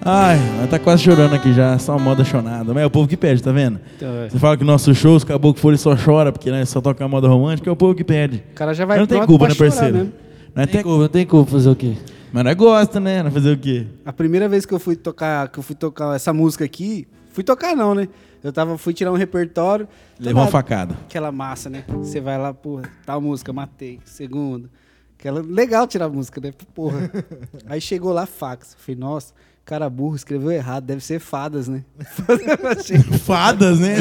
Ai, 0.02 0.40
ela 0.58 0.68
tá 0.68 0.80
quase 0.80 1.04
chorando 1.04 1.36
aqui 1.36 1.52
já, 1.52 1.78
só 1.78 1.92
uma 1.98 2.00
moda 2.00 2.24
chonada. 2.24 2.74
Mas 2.74 2.84
é 2.84 2.86
o 2.86 2.90
povo 2.90 3.06
que 3.06 3.18
pede, 3.18 3.44
tá 3.44 3.52
vendo? 3.52 3.80
Então, 3.98 4.10
é. 4.16 4.30
Você 4.30 4.40
fala 4.40 4.56
que 4.56 4.64
nossos 4.64 4.98
shows, 4.98 5.24
acabou 5.24 5.54
que 5.54 5.60
for, 5.60 5.70
ele 5.70 5.78
só 5.78 5.96
chora, 5.98 6.32
porque 6.32 6.50
né, 6.50 6.64
só 6.64 6.80
toca 6.80 7.04
a 7.04 7.08
moda 7.08 7.28
romântica, 7.28 7.70
é 7.70 7.74
o 7.74 7.76
povo 7.76 7.94
que 7.94 8.06
pede. 8.06 8.42
O 8.52 8.56
cara 8.56 8.74
já 8.74 8.86
vai 8.86 8.98
não 8.98 9.06
tem 9.06 9.20
culpa, 9.26 9.46
pra 9.46 9.50
né, 9.50 9.56
chorar 9.56 9.70
parceiro? 9.72 10.14
Não 10.56 10.64
é 10.64 10.66
Tem 10.66 10.82
culpa, 10.82 11.02
não 11.02 11.10
tem 11.10 11.26
culpa 11.26 11.52
fazer 11.52 11.70
o 11.70 11.76
quê? 11.76 11.94
Mas 12.32 12.44
nós 12.44 12.56
gosta, 12.56 13.00
né? 13.00 13.22
Não 13.22 13.32
fazer 13.32 13.52
o 13.52 13.58
quê? 13.58 13.86
A 14.06 14.14
primeira 14.14 14.48
vez 14.48 14.66
que 14.66 14.74
eu 14.74 14.80
fui 14.80 14.96
tocar, 14.96 15.50
que 15.50 15.60
eu 15.60 15.64
fui 15.64 15.76
tocar 15.76 16.16
essa 16.16 16.32
música 16.32 16.64
aqui, 16.64 17.06
fui 17.34 17.44
tocar 17.44 17.76
não, 17.76 17.94
né? 17.94 18.08
Eu 18.44 18.54
tava, 18.54 18.78
fui 18.78 18.94
tirar 18.94 19.12
um 19.12 19.16
repertório. 19.16 19.88
Levou 20.20 20.44
uma 20.44 20.52
facada. 20.52 20.96
Aquela 21.06 21.32
massa, 21.32 21.70
né? 21.70 21.84
Você 21.90 22.22
vai 22.22 22.38
lá, 22.38 22.54
porra, 22.54 22.90
tal 23.06 23.20
música, 23.20 23.52
matei. 23.52 24.00
Segunda. 24.06 24.70
Aquela, 25.18 25.42
legal 25.42 25.86
tirar 25.86 26.08
música, 26.08 26.40
né? 26.40 26.54
Porra. 26.74 27.12
Aí 27.68 27.82
chegou 27.82 28.14
lá 28.14 28.26
fax. 28.26 28.78
Falei, 28.80 28.98
nossa, 28.98 29.34
cara 29.66 29.90
burro, 29.90 30.16
escreveu 30.16 30.52
errado, 30.52 30.86
deve 30.86 31.04
ser 31.04 31.20
fadas, 31.20 31.68
né? 31.68 31.84
Fadas, 33.24 33.80
né? 33.80 33.98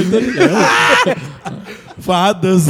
Fadas. 1.98 2.68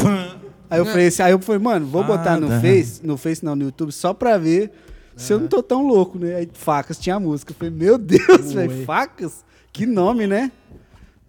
aí 0.69 0.79
eu 0.81 0.87
falei 0.87 1.07
assim, 1.07 1.23
aí 1.23 1.33
eu 1.33 1.39
falei, 1.39 1.61
mano, 1.61 1.87
vou 1.87 2.03
botar 2.03 2.41
no 2.41 2.49
Fadas. 2.49 2.63
Face, 2.63 3.07
no 3.07 3.17
Face 3.17 3.45
não, 3.45 3.55
no 3.55 3.65
YouTube, 3.65 3.93
só 3.93 4.15
pra 4.15 4.39
ver 4.39 4.73
se 5.15 5.33
eu 5.33 5.39
não 5.39 5.47
tô 5.47 5.63
tão 5.63 5.87
louco, 5.87 6.19
né? 6.19 6.37
Aí 6.37 6.49
facas 6.53 6.99
tinha 6.99 7.17
a 7.17 7.21
música. 7.21 7.53
Eu 7.53 7.57
falei, 7.57 7.75
meu 7.75 7.99
Deus, 7.99 8.53
velho, 8.53 8.85
facas? 8.85 9.45
Que 9.73 9.85
nome, 9.85 10.27
né? 10.27 10.51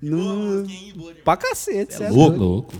No... 0.01 0.63
Pra 1.23 1.35
cacete, 1.37 1.93
cê 1.93 2.03
é 2.05 2.09
louco. 2.09 2.37
Louco. 2.37 2.73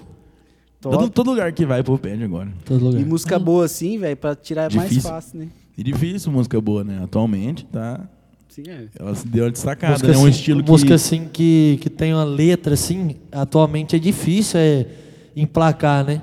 Todo, 0.81 1.09
todo 1.09 1.29
lugar 1.31 1.51
que 1.51 1.65
vai, 1.65 1.81
o 1.81 1.83
povo 1.83 1.99
pede 1.99 2.23
agora. 2.23 2.49
Todo 2.63 2.85
lugar. 2.85 3.01
E 3.01 3.05
música 3.05 3.37
boa 3.37 3.65
assim, 3.65 3.97
velho, 3.97 4.15
pra 4.15 4.33
tirar 4.35 4.71
é 4.71 4.75
mais 4.75 4.95
fácil, 4.97 5.39
né? 5.39 5.47
E 5.77 5.83
difícil 5.83 6.31
música 6.31 6.59
boa, 6.61 6.83
né? 6.83 7.01
Atualmente, 7.03 7.65
tá? 7.65 8.07
Sim, 8.47 8.63
é. 8.67 8.85
Ela 8.97 9.13
se 9.13 9.27
deu 9.27 9.43
uma 9.45 9.51
destacada, 9.51 9.93
música 9.93 10.07
né? 10.11 10.17
Um 10.17 10.21
assim, 10.21 10.29
estilo 10.29 10.63
que... 10.63 10.71
música 10.71 10.95
assim 10.95 11.27
que, 11.31 11.77
que 11.81 11.89
tem 11.89 12.13
uma 12.13 12.23
letra 12.23 12.73
assim, 12.73 13.15
atualmente 13.31 13.95
é 13.95 13.99
difícil 13.99 14.59
é 14.59 14.85
emplacar, 15.35 16.05
né? 16.05 16.21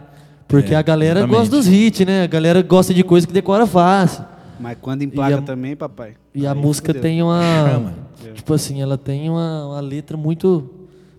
Porque 0.49 0.73
É, 0.73 0.77
a 0.77 0.83
galera 0.83 1.21
exatamente. 1.21 1.39
gosta 1.39 1.57
dos 1.57 1.67
hits, 1.69 2.07
né? 2.07 2.23
A 2.23 2.27
galera 2.27 2.63
gosta 2.63 2.95
de 2.95 3.03
coisa 3.05 3.27
que 3.27 3.33
decora 3.33 3.67
fácil. 3.67 4.25
Mas 4.59 4.79
quando 4.81 5.03
emplaca 5.03 5.39
a- 5.39 5.43
também, 5.43 5.77
papai. 5.77 6.15
E 6.35 6.47
a 6.47 6.55
música 6.55 6.89
fudeu. 6.89 7.03
tem 7.03 7.23
uma. 7.23 7.43
Chama. 7.43 7.95
Tipo 8.35 8.55
assim, 8.55 8.81
ela 8.81 8.97
tem 8.97 9.29
uma, 9.29 9.67
uma 9.67 9.81
letra 9.81 10.17
muito, 10.17 10.71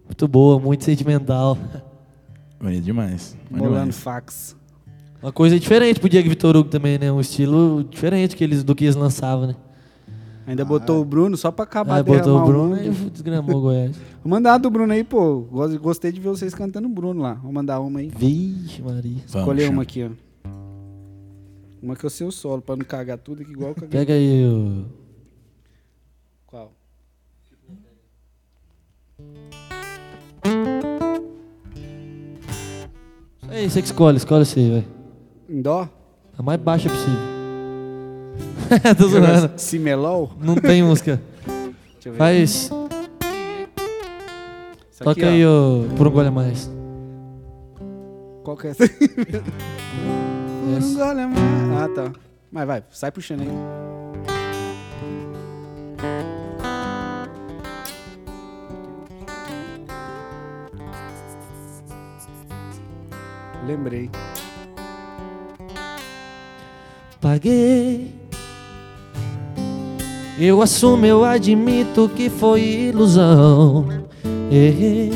muito 0.08 0.28
boa, 0.28 0.60
muito 0.60 0.84
sentimental. 0.84 1.58
Bonito 2.60 2.84
demais. 2.84 3.38
Molando 3.52 3.94
fax. 3.94 4.56
Uma 5.22 5.32
coisa 5.32 5.60
diferente 5.60 6.00
pro 6.00 6.10
Diego 6.10 6.30
Vitor 6.30 6.56
Hugo 6.56 6.70
também, 6.70 6.98
né? 6.98 7.12
Um 7.12 7.20
estilo 7.20 7.84
diferente 7.84 8.36
que 8.36 8.44
eles, 8.44 8.64
do 8.64 8.74
que 8.76 8.86
eles 8.86 8.96
lançavam, 8.96 9.48
né? 9.48 9.56
Ainda 10.46 10.64
botou 10.64 11.02
o 11.02 11.06
Bruno 11.06 11.36
só 11.36 11.52
pra 11.52 11.64
acabar 11.66 12.02
de 12.02 12.10
Ah, 12.12 12.16
botou 12.18 12.42
o 12.42 12.46
Bruno 12.46 12.76
um. 12.76 12.78
e 12.84 12.90
desgramou 13.10 13.58
o 13.58 13.62
Goiás. 13.62 13.98
Vou 14.24 14.30
mandar 14.32 14.54
uma 14.54 14.60
do 14.60 14.70
Bruno 14.70 14.94
aí, 14.94 15.04
pô. 15.04 15.42
Gosto- 15.42 15.80
Gostei 15.80 16.12
de 16.12 16.22
ver 16.22 16.30
vocês 16.30 16.54
cantando 16.56 16.88
o 16.88 16.92
Bruno 16.92 17.22
lá. 17.22 17.34
Vou 17.34 17.52
mandar 17.52 17.80
uma 17.82 18.00
aí. 18.00 18.08
Vixe, 18.16 18.82
Maria. 18.82 19.12
Vamos, 19.12 19.26
Escolher 19.36 19.62
chama. 19.64 19.74
uma 19.74 19.82
aqui, 19.84 20.04
ó. 20.04 20.50
Uma 21.82 21.96
que 21.96 22.06
eu 22.06 22.10
sei 22.10 22.26
o 22.26 22.32
solo, 22.32 22.62
pra 22.62 22.76
não 22.76 22.86
cagar 22.86 23.18
tudo 23.18 23.42
aqui 23.42 23.52
igual 23.52 23.70
eu 23.72 23.76
caguei. 23.76 23.90
Pega 23.90 24.14
aí 24.14 24.46
o. 24.46 24.86
Isso 33.48 33.56
aí, 33.56 33.70
você 33.70 33.82
que 33.82 33.88
escolhe, 33.88 34.18
escolhe 34.18 34.46
você, 34.46 34.70
velho. 34.70 34.86
Em 35.50 35.62
dó? 35.62 35.88
A 36.38 36.44
mais 36.44 36.60
baixa 36.60 36.90
possível. 36.90 37.20
Tô 38.98 39.08
zoando. 39.08 39.52
Cimelol? 39.58 40.32
Não 40.40 40.56
tem 40.56 40.84
música. 40.84 41.22
Deixa 41.48 42.10
eu 42.10 42.12
ver. 42.14 42.18
Faz. 42.18 42.70
Isso 44.92 45.04
Toca 45.04 45.12
aqui, 45.12 45.26
ó. 45.26 45.30
aí, 45.30 45.46
ô, 45.46 45.86
por 45.96 46.08
um 46.08 46.12
gole 46.12 46.28
a 46.28 46.32
mais. 46.32 46.70
Qual 48.44 48.58
que 48.58 48.68
é 48.68 48.70
essa? 48.72 48.84
Essa. 50.78 50.98
Não 51.00 51.08
olha 51.08 51.28
mais. 51.28 51.82
Ah, 51.82 51.90
tá. 51.96 52.12
Mas 52.52 52.68
vai, 52.68 52.84
sai 52.92 53.10
puxando 53.12 53.42
aí. 53.42 53.87
Lembrei. 63.68 64.10
Paguei. 67.20 68.16
Eu 70.40 70.62
assumo, 70.62 71.06
eu 71.06 71.26
admito 71.26 72.10
que 72.16 72.30
foi 72.30 72.62
ilusão. 72.62 73.86
Errei. 74.50 75.12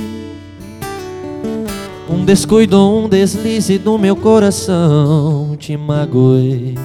Um 2.10 2.26
descuido, 2.26 2.78
um 2.78 3.08
deslize 3.08 3.78
do 3.78 3.98
meu 3.98 4.18
coração. 4.18 5.56
Te 5.58 5.78
magoei. 5.78 6.76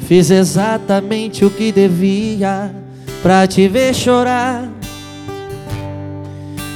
Fiz 0.00 0.30
exatamente 0.30 1.46
o 1.46 1.50
que 1.50 1.72
devia 1.72 2.74
pra 3.22 3.46
te 3.46 3.66
ver 3.68 3.94
chorar 3.94 4.68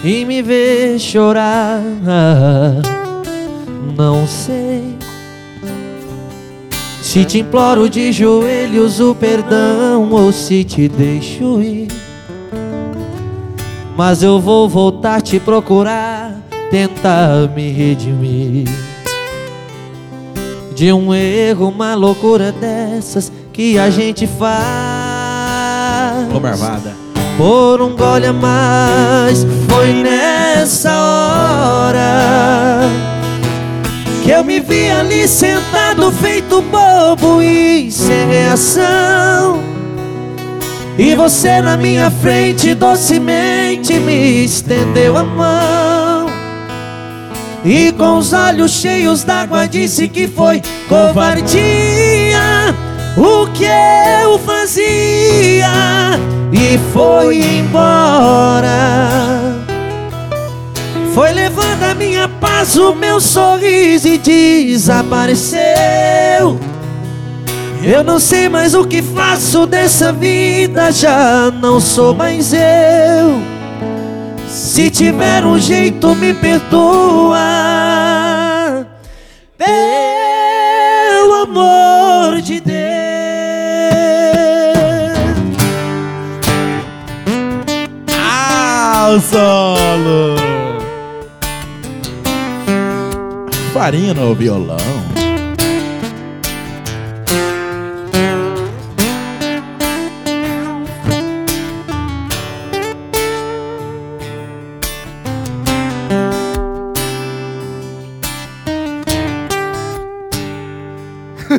e 0.06 0.24
me 0.24 0.40
ver 0.40 0.98
chorar. 1.00 1.82
Não 3.96 4.26
sei 4.26 4.96
se 7.02 7.24
te 7.24 7.40
imploro 7.40 7.88
de 7.88 8.12
joelhos 8.12 9.00
o 9.00 9.14
perdão 9.14 10.12
ou 10.12 10.30
se 10.32 10.62
te 10.62 10.88
deixo 10.88 11.60
ir. 11.60 11.88
Mas 13.96 14.22
eu 14.22 14.38
vou 14.38 14.68
voltar 14.68 15.22
te 15.22 15.40
procurar, 15.40 16.36
tentar 16.70 17.48
me 17.54 17.72
redimir. 17.72 18.68
De 20.74 20.92
um 20.92 21.12
erro, 21.14 21.70
uma 21.70 21.94
loucura 21.94 22.52
dessas 22.52 23.32
que 23.52 23.78
a 23.78 23.88
gente 23.88 24.26
faz. 24.26 24.54
Ô, 26.34 26.38
Marvada. 26.38 27.05
Por 27.36 27.82
um 27.82 27.94
gole 27.94 28.26
a 28.26 28.32
mais, 28.32 29.46
foi 29.68 29.92
nessa 29.92 30.90
hora 30.90 32.80
que 34.24 34.30
eu 34.30 34.42
me 34.42 34.58
vi 34.58 34.88
ali 34.88 35.28
sentado, 35.28 36.10
feito 36.12 36.62
bobo 36.62 37.42
e 37.42 37.90
sem 37.92 38.26
reação. 38.28 39.60
E 40.98 41.14
você 41.14 41.60
na 41.60 41.76
minha 41.76 42.10
frente 42.10 42.74
docemente 42.74 44.00
me 44.00 44.44
estendeu 44.44 45.18
a 45.18 45.22
mão. 45.22 46.26
E 47.62 47.92
com 47.92 48.16
os 48.16 48.32
olhos 48.32 48.70
cheios 48.70 49.24
d'água 49.24 49.68
disse 49.68 50.08
que 50.08 50.26
foi 50.26 50.62
covardia 50.88 52.40
o 53.18 53.46
que 53.48 53.66
eu 54.22 54.38
fazia 54.38 55.70
e 56.52 56.78
foi 56.92 57.40
embora. 57.58 58.68
Foi 61.14 61.32
levando 61.32 61.82
a 61.82 61.94
minha 61.94 62.28
paz, 62.28 62.76
o 62.76 62.94
meu 62.94 63.20
sorriso 63.20 64.06
e 64.08 64.18
desapareceu. 64.18 65.60
Eu 67.82 68.02
não 68.04 68.18
sei 68.18 68.48
mais 68.48 68.74
o 68.74 68.84
que 68.84 69.00
faço 69.00 69.66
dessa 69.66 70.12
vida, 70.12 70.90
já 70.90 71.50
não 71.50 71.80
sou 71.80 72.14
mais 72.14 72.52
eu. 72.52 73.40
Se 74.48 74.90
tiver 74.90 75.44
um 75.44 75.58
jeito, 75.58 76.14
me 76.14 76.34
perdoa. 76.34 77.38
Pelo 79.56 81.34
amor 81.42 82.40
de 82.40 82.60
Deus. 82.60 82.75
Solo! 89.20 90.36
Farinha 93.72 94.14
no 94.14 94.34
violão. 94.34 94.76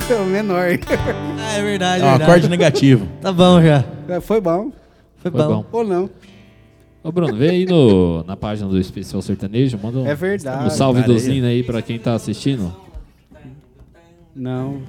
É 0.09 0.15
o 0.19 0.25
menor. 0.25 0.67
Ah, 1.39 1.57
é 1.57 1.61
verdade, 1.61 2.03
É 2.03 2.05
um 2.05 2.15
acorde 2.15 2.49
negativo. 2.49 3.07
Tá 3.21 3.31
bom 3.31 3.61
já. 3.61 3.83
É, 4.09 4.19
Foi 4.19 4.41
bom. 4.41 4.71
Foi, 5.21 5.31
Foi 5.31 5.41
bom. 5.41 5.47
bom. 5.47 5.65
Ou 5.71 5.83
não. 5.83 6.09
Ô, 7.03 7.11
Bruno, 7.11 7.35
vê 7.35 7.49
aí 7.51 7.65
no, 7.65 8.23
na 8.23 8.35
página 8.35 8.67
do 8.69 8.77
Especial 8.79 9.21
Sertanejo, 9.21 9.79
manda 9.81 9.99
um, 9.99 10.05
É 10.07 10.13
verdade. 10.15 10.65
um 10.65 10.69
salve 10.69 11.03
do 11.03 11.13
aí. 11.13 11.19
Zina 11.19 11.47
aí 11.47 11.63
pra 11.63 11.81
quem 11.81 11.97
tá 11.97 12.13
assistindo. 12.15 12.75
Não. 14.35 14.81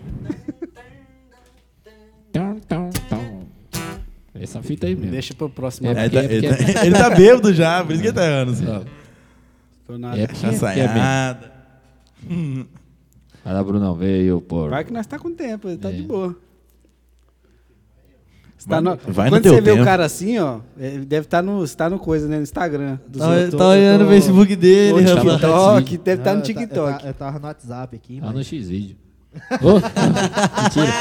Essa 4.34 4.62
fita 4.62 4.86
aí 4.86 4.94
mesmo. 4.94 5.11
Deixa 5.11 5.34
pro 5.34 5.48
próximo. 5.50 5.88
É, 5.88 5.90
Ele 6.04 6.11
tá, 6.11 6.24
ele, 6.24 6.48
porque- 6.48 6.72
tá, 6.72 6.84
ele 6.86 6.94
tá 6.94 7.11
bêbado 7.11 7.52
já, 7.52 7.82
por 7.84 7.92
isso 7.92 8.02
que 8.02 8.09
ele 8.09 8.14
tá 8.14 8.24
errando. 8.26 8.52
Assim. 8.52 8.66
Tô 9.86 9.98
nada. 9.98 10.18
É 10.18 10.26
porque 10.26 10.46
é 10.46 10.48
bem. 10.48 10.59
Chaçaiada. 10.59 11.52
Vai 13.44 13.54
lá, 13.54 13.64
Brunão, 13.64 13.94
veio, 13.94 14.40
pô. 14.40 14.68
Vai 14.68 14.84
que 14.84 14.92
nós 14.92 15.06
tá 15.06 15.18
com 15.18 15.32
tempo, 15.32 15.68
ele 15.68 15.78
tá 15.78 15.88
É. 15.88 15.92
de 15.92 16.02
boa. 16.02 16.36
Você 18.59 18.68
tá 18.68 18.80
no- 18.80 18.98
vai 19.06 19.26
no 19.26 19.36
Quando 19.36 19.42
teu 19.44 19.54
você 19.54 19.61
vê 19.61 19.70
tempo. 19.70 19.82
o 19.82 19.84
cara 19.84 20.04
assim, 20.04 20.36
ó, 20.38 20.59
ele 20.78 21.04
deve 21.06 21.26
estar 21.26 21.40
no, 21.42 21.66
tá 21.68 21.88
no 21.88 21.98
coisa, 21.98 22.26
né? 22.26 22.38
No 22.38 22.42
Instagram. 22.42 22.98
dos 23.09 23.22
Tá, 23.22 23.28
outros. 23.30 23.54
tá 23.54 23.68
olhando 23.68 24.04
o 24.04 24.09
Facebook 24.09 24.56
dele, 24.56 25.00
No 25.00 25.14
rapaz. 25.14 25.30
TikTok, 25.40 25.98
deve 25.98 26.20
estar 26.20 26.34
Não, 26.34 26.40
no 26.40 26.44
eu 26.46 26.54
ta- 26.54 26.61
Eu, 26.61 26.66
TikTok. 26.66 27.06
eu 27.06 27.14
tava 27.14 27.38
no 27.38 27.46
WhatsApp 27.46 27.96
aqui, 27.96 28.20
Tá 28.20 28.32
no 28.32 28.42
X-Vídeo. 28.44 28.96
Ô, 29.62 29.74
mentira. 30.62 30.92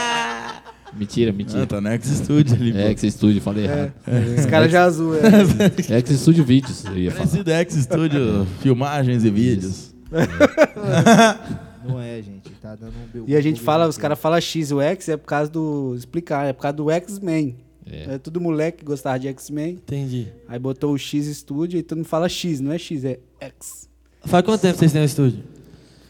Mentira, 0.94 1.32
mentira. 1.34 1.64
Ah, 1.64 1.68
tá 1.68 1.82
no 1.82 1.88
X 1.90 2.08
Studio 2.10 2.56
ali. 2.56 2.78
É. 2.78 2.90
X 2.92 3.14
Studio, 3.14 3.42
falei 3.42 3.66
errado. 3.66 3.92
Esse 4.38 4.48
cara 4.48 4.70
já 4.70 4.84
azul, 4.84 5.16
é. 5.16 5.20
É 5.94 5.98
X 6.00 6.20
Studio 6.22 6.44
Vídeos, 6.46 6.86
eu 6.86 6.98
ia 6.98 7.12
falar. 7.12 7.28
X 7.62 7.74
Studio, 7.76 8.46
filmagens 8.62 9.24
e 9.26 9.30
vídeos. 9.32 9.94
Não 11.88 12.00
é, 12.02 12.22
gente. 12.22 12.37
Tá 12.68 12.76
dando 12.76 12.94
um... 13.24 13.24
E 13.28 13.36
a 13.36 13.42
gente 13.42 13.62
fala, 13.62 13.84
aqui. 13.86 13.92
os 13.92 13.98
caras 13.98 14.20
falam 14.20 14.42
X, 14.42 14.72
o 14.72 14.82
X 14.82 15.08
é 15.10 15.16
por 15.18 15.26
causa 15.28 15.50
do. 15.50 15.94
Explicar, 15.96 16.46
é 16.48 16.54
por 16.54 16.62
causa 16.62 16.76
do 16.78 16.92
X-Men. 16.92 17.56
É. 17.90 18.16
É. 18.16 18.18
tudo 18.18 18.42
moleque 18.42 18.80
que 18.80 18.86
gostava 18.86 19.18
de 19.18 19.28
X-Men. 19.30 19.76
Entendi. 19.76 20.28
Aí 20.48 20.60
botou 20.60 20.94
o 20.94 20.98
X 20.98 21.26
Studio 21.28 21.80
e 21.80 21.84
todo 21.84 22.00
mundo 22.00 22.08
fala 22.08 22.28
X, 22.28 22.60
não 22.60 22.74
é 22.74 22.78
X, 22.78 23.06
é 23.06 23.20
X. 23.40 23.88
Faz 24.26 24.44
quanto 24.44 24.60
tempo 24.62 24.78
vocês 24.78 24.92
têm 24.92 25.00
no 25.00 25.06
estúdio? 25.06 25.44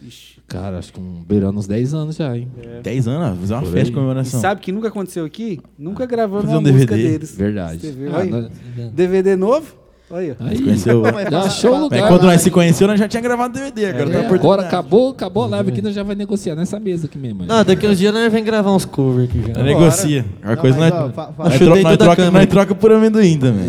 Ixi. 0.01 0.37
Cara, 0.47 0.79
acho 0.79 0.93
que 0.93 0.99
um 0.99 1.23
beirando 1.23 1.59
uns 1.59 1.67
10 1.67 1.93
anos 1.93 2.15
já, 2.15 2.35
hein? 2.35 2.47
10 2.81 3.07
anos, 3.07 3.39
fazer 3.41 3.53
uma 3.53 3.59
Por 3.61 3.65
festa 3.67 3.77
aí. 3.79 3.83
de 3.85 3.91
E 3.91 3.93
comemoração. 3.93 4.39
sabe 4.41 4.61
que 4.61 4.71
nunca 4.71 4.87
aconteceu 4.87 5.25
aqui? 5.25 5.59
Nunca 5.77 6.05
gravamos 6.05 6.45
Fazer 6.45 6.57
uma 6.57 6.69
um 6.69 6.73
música 6.73 6.95
DVD. 6.95 7.11
deles. 7.13 7.35
Verdade. 7.35 7.79
Você 7.81 7.91
viu? 7.91 8.15
Ah, 8.15 8.19
Aí, 8.21 8.29
nós- 8.29 8.49
DVD 8.93 9.35
novo? 9.35 9.75
Olha. 10.09 10.37
Aí, 10.39 10.61
Conheceu. 10.61 11.01
Não, 11.01 11.11
mas 11.11 11.23
já 11.25 11.29
fala- 11.31 11.45
achou 11.45 11.69
o 11.69 11.73
fala- 11.73 11.83
lugar. 11.83 11.99
Mas 12.01 12.09
quando 12.09 12.23
nós 12.23 12.41
se 12.41 12.49
conheceu, 12.51 12.87
nós 12.87 12.97
já 12.99 13.07
tinha 13.09 13.21
gravado 13.21 13.53
DVD. 13.53 13.87
Agora 13.87 14.09
É, 14.09 14.23
tá 14.23 14.33
agora 14.35 14.61
acabou, 14.63 15.09
acabou 15.09 15.43
a 15.43 15.47
live 15.47 15.71
aqui, 15.71 15.81
nós 15.81 15.93
já 15.93 16.01
vai 16.03 16.15
negociar 16.15 16.55
nessa 16.55 16.79
mesa 16.79 17.07
aqui 17.07 17.17
mesmo. 17.17 17.45
Não, 17.45 17.63
daqui 17.65 17.85
uns 17.85 17.97
dias 17.97 18.13
nós 18.13 18.31
vamos 18.31 18.45
gravar 18.45 18.71
uns 18.73 18.85
covers 18.85 19.29
aqui 19.29 19.41
já. 19.41 19.53
Nós 19.53 19.65
negocia. 19.65 20.25
A 20.41 20.49
Não, 20.49 20.55
coisa 20.57 20.79
nós, 20.79 20.91
ó, 20.93 21.09
fa- 21.09 21.33
fa- 21.33 21.43
nós, 21.49 21.57
tro- 21.57 21.97
troca, 21.97 22.31
nós 22.31 22.45
troca 22.45 22.73
por 22.75 22.91
amendoim 22.93 23.37
também. 23.37 23.67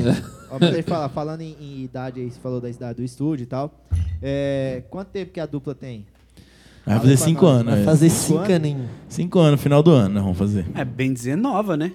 Ó, 0.51 0.59
pra 0.59 0.70
você 0.70 0.82
falar, 0.82 1.09
falando 1.09 1.41
em, 1.41 1.57
em 1.61 1.82
idade 1.82 2.20
aí, 2.20 2.30
você 2.30 2.39
falou 2.41 2.61
da 2.61 2.70
idade 2.70 2.99
do 2.99 3.05
estúdio 3.05 3.43
e 3.43 3.47
tal. 3.47 3.70
É, 4.22 4.82
quanto 4.91 5.09
tempo 5.09 5.32
que 5.32 5.41
a 5.41 5.47
dupla 5.47 5.74
tem? 5.74 6.07
Vai 6.86 7.01
fazer 7.01 7.16
5 7.18 7.45
Vai 7.47 7.55
anos. 7.55 7.72
Vai 7.72 7.82
é. 7.82 7.84
fazer 7.84 8.09
Cinco 8.11 8.41
cinco 8.41 8.53
aninhos. 8.53 8.86
Cinco 9.09 9.39
anos, 9.41 9.61
final 9.61 9.82
do 9.82 9.91
ano, 9.91 10.14
nós 10.14 10.22
vamos 10.22 10.39
fazer. 10.39 10.64
É 10.74 10.84
bem 10.84 11.12
dizer 11.12 11.36
nova, 11.36 11.76
né? 11.76 11.93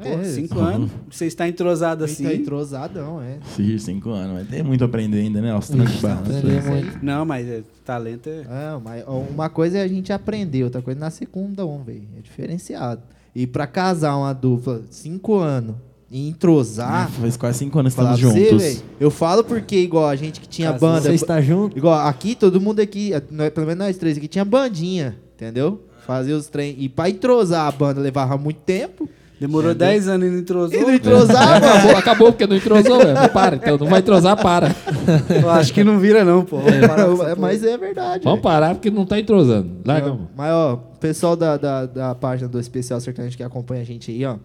Pô, 0.00 0.08
É, 0.08 0.24
cinco 0.24 0.58
anos. 0.60 0.90
Você 1.10 1.26
está 1.26 1.48
entrosado 1.48 2.04
Assim. 2.04 2.24
assim. 2.26 2.36
Tá 2.36 2.40
entrosadão, 2.42 3.20
é. 3.22 3.38
Sim, 3.56 3.78
cinco 3.78 4.10
anos. 4.10 4.32
Mas 4.34 4.48
tem 4.48 4.62
muito 4.62 4.82
a 4.82 4.86
aprender 4.86 5.18
ainda, 5.20 5.40
né? 5.40 5.50
Aos 5.52 5.68
trancos 5.68 6.04
aí. 6.04 6.62
muito. 6.70 6.98
Não, 7.04 7.24
mas 7.24 7.46
é, 7.48 7.62
talento 7.84 8.28
é. 8.28 8.40
É, 8.40 8.78
mas 8.82 9.04
uma 9.06 9.48
coisa 9.48 9.78
é 9.78 9.82
a 9.82 9.88
gente 9.88 10.12
aprender, 10.12 10.64
outra 10.64 10.80
coisa 10.82 10.98
é 10.98 11.00
nascer 11.00 11.26
com 11.26 11.44
um 11.46 11.52
dom, 11.52 11.82
velho. 11.82 12.02
É 12.16 12.20
diferenciado. 12.20 13.02
E 13.34 13.46
pra 13.46 13.66
casar 13.66 14.16
uma 14.16 14.32
dupla 14.32 14.82
cinco 14.90 15.36
anos 15.38 15.76
e 16.10 16.28
entrosar, 16.28 17.04
Ah, 17.06 17.08
faz 17.20 17.36
quase 17.36 17.58
cinco 17.58 17.78
anos 17.78 17.94
que 17.94 18.00
estamos 18.00 18.20
você, 18.20 18.44
juntos. 18.50 18.62
velho, 18.62 18.80
eu 18.98 19.10
falo 19.10 19.44
porque 19.44 19.76
igual 19.76 20.06
a 20.08 20.16
gente 20.16 20.40
que 20.40 20.48
tinha 20.48 20.72
Casou. 20.72 20.88
banda, 20.88 21.02
Você 21.02 21.14
está 21.14 21.40
junto? 21.40 21.76
igual 21.76 21.94
aqui 22.06 22.34
todo 22.34 22.60
mundo 22.60 22.80
aqui, 22.80 23.12
nós- 23.30 23.50
pelo 23.50 23.66
menos 23.66 23.84
nós 23.86 23.96
três 23.98 24.16
aqui 24.16 24.26
tinha 24.26 24.44
bandinha, 24.44 25.16
entendeu? 25.36 25.82
Fazer 26.06 26.32
os 26.32 26.46
trem 26.48 26.74
e 26.78 26.88
pra 26.88 27.10
entrosar 27.10 27.66
a 27.66 27.70
banda 27.70 28.00
levava 28.00 28.38
muito 28.38 28.60
tempo. 28.60 29.06
Demorou 29.40 29.74
10 29.74 30.08
anos 30.08 30.26
e 30.26 30.30
não 30.30 30.38
entrosou. 30.38 30.78
E 30.78 30.82
não 30.82 30.94
entrosava? 30.94 31.56
acabou, 31.68 31.96
acabou, 31.96 32.32
porque 32.32 32.46
não 32.46 32.56
entrosou, 32.56 32.98
velho. 32.98 33.28
Para, 33.32 33.56
então 33.56 33.78
não 33.78 33.86
vai 33.86 34.00
entrosar, 34.00 34.36
para. 34.40 34.74
Eu 35.40 35.48
acho 35.50 35.72
que 35.72 35.84
não 35.84 35.98
vira, 35.98 36.24
não, 36.24 36.44
pô. 36.44 36.58
É, 36.60 36.86
porra. 36.88 37.36
mas 37.36 37.62
é 37.62 37.76
verdade. 37.78 38.24
Vamos 38.24 38.40
parar 38.40 38.74
porque 38.74 38.90
não 38.90 39.06
tá 39.06 39.18
entrosando. 39.18 39.70
Larga, 39.84 40.08
Não, 40.08 40.28
Mas, 40.36 40.50
ó, 40.52 40.76
pessoal 40.98 41.36
da, 41.36 41.56
da, 41.56 41.86
da 41.86 42.14
página 42.14 42.48
do 42.48 42.58
Especial 42.58 43.00
Sertanejo 43.00 43.36
que 43.36 43.42
acompanha 43.44 43.82
a 43.82 43.84
gente 43.84 44.10
aí, 44.10 44.24
ó. 44.24 44.36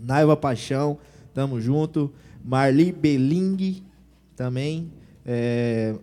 Naiva 0.00 0.36
Paixão, 0.36 0.98
tamo 1.34 1.60
junto. 1.60 2.12
Marli 2.44 2.92
Beling 2.92 3.82
também. 4.36 4.90
é, 5.26 5.94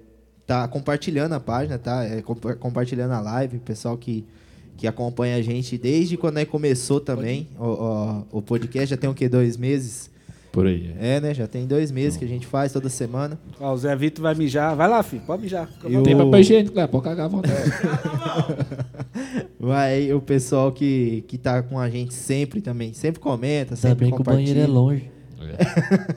tá 0.48 0.68
compartilhando 0.68 1.34
a 1.34 1.40
página, 1.40 1.78
tá? 1.78 2.04
É, 2.04 2.22
compa- 2.22 2.56
compartilhando 2.56 3.12
a 3.12 3.20
live. 3.20 3.60
Pessoal 3.60 3.96
que, 3.98 4.26
que 4.80 4.88
acompanha 4.88 5.36
a 5.36 5.42
gente 5.42 5.78
desde 5.78 6.16
quando 6.16 6.38
é 6.38 6.46
que 6.46 6.52
começou 6.52 7.02
também. 7.02 7.50
O, 7.60 7.66
o, 7.66 8.26
o 8.38 8.42
podcast 8.42 8.90
já 8.90 8.96
tem 8.98 9.10
o 9.10 9.14
quê? 9.14 9.28
Dois 9.28 9.58
meses? 9.58 10.10
Por 10.52 10.66
aí. 10.66 10.96
é. 11.00 11.18
É, 11.18 11.22
né? 11.22 11.34
Já 11.34 11.46
tem 11.48 11.68
dois 11.68 11.92
meses 11.92 12.18
que 12.18 12.24
a 12.26 12.28
gente 12.28 12.48
faz 12.48 12.72
toda 12.74 12.88
semana. 12.90 13.38
Ó, 13.60 13.74
o 13.74 13.78
Zé 13.78 13.96
Vitor 13.96 14.24
vai 14.24 14.34
mijar. 14.34 14.76
Vai 14.76 14.88
lá, 14.88 15.04
filho. 15.04 15.22
Pode 15.28 15.44
mijar. 15.44 15.68
Fica 15.68 15.88
à 15.88 15.92
E 15.92 15.98
o- 15.98 16.02
Tem 16.02 16.16
papel 16.18 16.40
higiênico, 16.40 16.76
lá, 16.76 16.88
pode 16.88 17.04
cagar 17.04 17.26
à 17.26 17.30
vontade. 17.30 17.72
Vai 19.60 20.14
o 20.14 20.22
pessoal 20.22 20.72
que, 20.72 21.24
que 21.28 21.38
tá 21.38 21.62
com 21.62 21.78
a 21.78 21.90
gente 21.90 22.14
sempre 22.14 22.62
também. 22.62 22.94
Sempre 22.94 23.20
comenta, 23.20 23.74
Ainda 23.74 23.76
sempre 23.76 24.06
bem 24.06 24.10
que 24.10 24.16
o 24.16 24.18
compartilha. 24.18 24.54
banheiro 24.54 24.72
é 24.72 24.74
longe. 24.74 25.12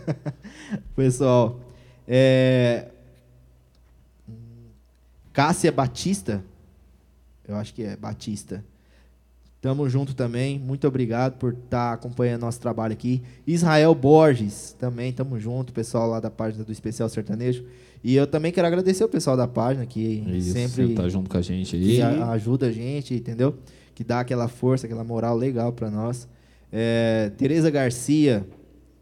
Pessoal, 0.96 1.60
é... 2.06 2.86
Cássia 5.32 5.72
Batista, 5.72 6.42
eu 7.46 7.56
acho 7.56 7.72
que 7.74 7.82
é 7.82 7.96
Batista. 7.96 8.64
Tamo 9.60 9.88
junto 9.88 10.12
também, 10.12 10.58
muito 10.58 10.88
obrigado 10.88 11.38
por 11.38 11.52
estar 11.52 11.92
acompanhando 11.92 12.40
nosso 12.40 12.60
trabalho 12.60 12.92
aqui. 12.92 13.22
Israel 13.46 13.94
Borges, 13.94 14.74
também 14.76 15.12
tamo 15.12 15.38
junto, 15.38 15.72
pessoal 15.72 16.08
lá 16.10 16.18
da 16.18 16.30
página 16.30 16.64
do 16.64 16.72
Especial 16.72 17.08
Sertanejo. 17.08 17.64
E 18.02 18.16
eu 18.16 18.26
também 18.26 18.50
quero 18.50 18.66
agradecer 18.66 19.04
o 19.04 19.08
pessoal 19.08 19.36
da 19.36 19.46
página 19.46 19.86
que 19.86 20.00
Isso, 20.00 20.50
sempre 20.52 20.92
tá 20.94 21.08
junto 21.08 21.30
com 21.30 21.36
a 21.38 21.42
gente 21.42 21.76
aí. 21.76 21.94
que 21.96 22.02
a- 22.02 22.30
ajuda 22.32 22.66
a 22.66 22.72
gente, 22.72 23.14
entendeu? 23.14 23.54
Que 23.94 24.02
dá 24.02 24.18
aquela 24.18 24.48
força, 24.48 24.86
aquela 24.86 25.04
moral 25.04 25.36
legal 25.36 25.72
para 25.72 25.88
nós. 25.88 26.26
É, 26.72 27.30
Tereza 27.38 27.70
Garcia, 27.70 28.44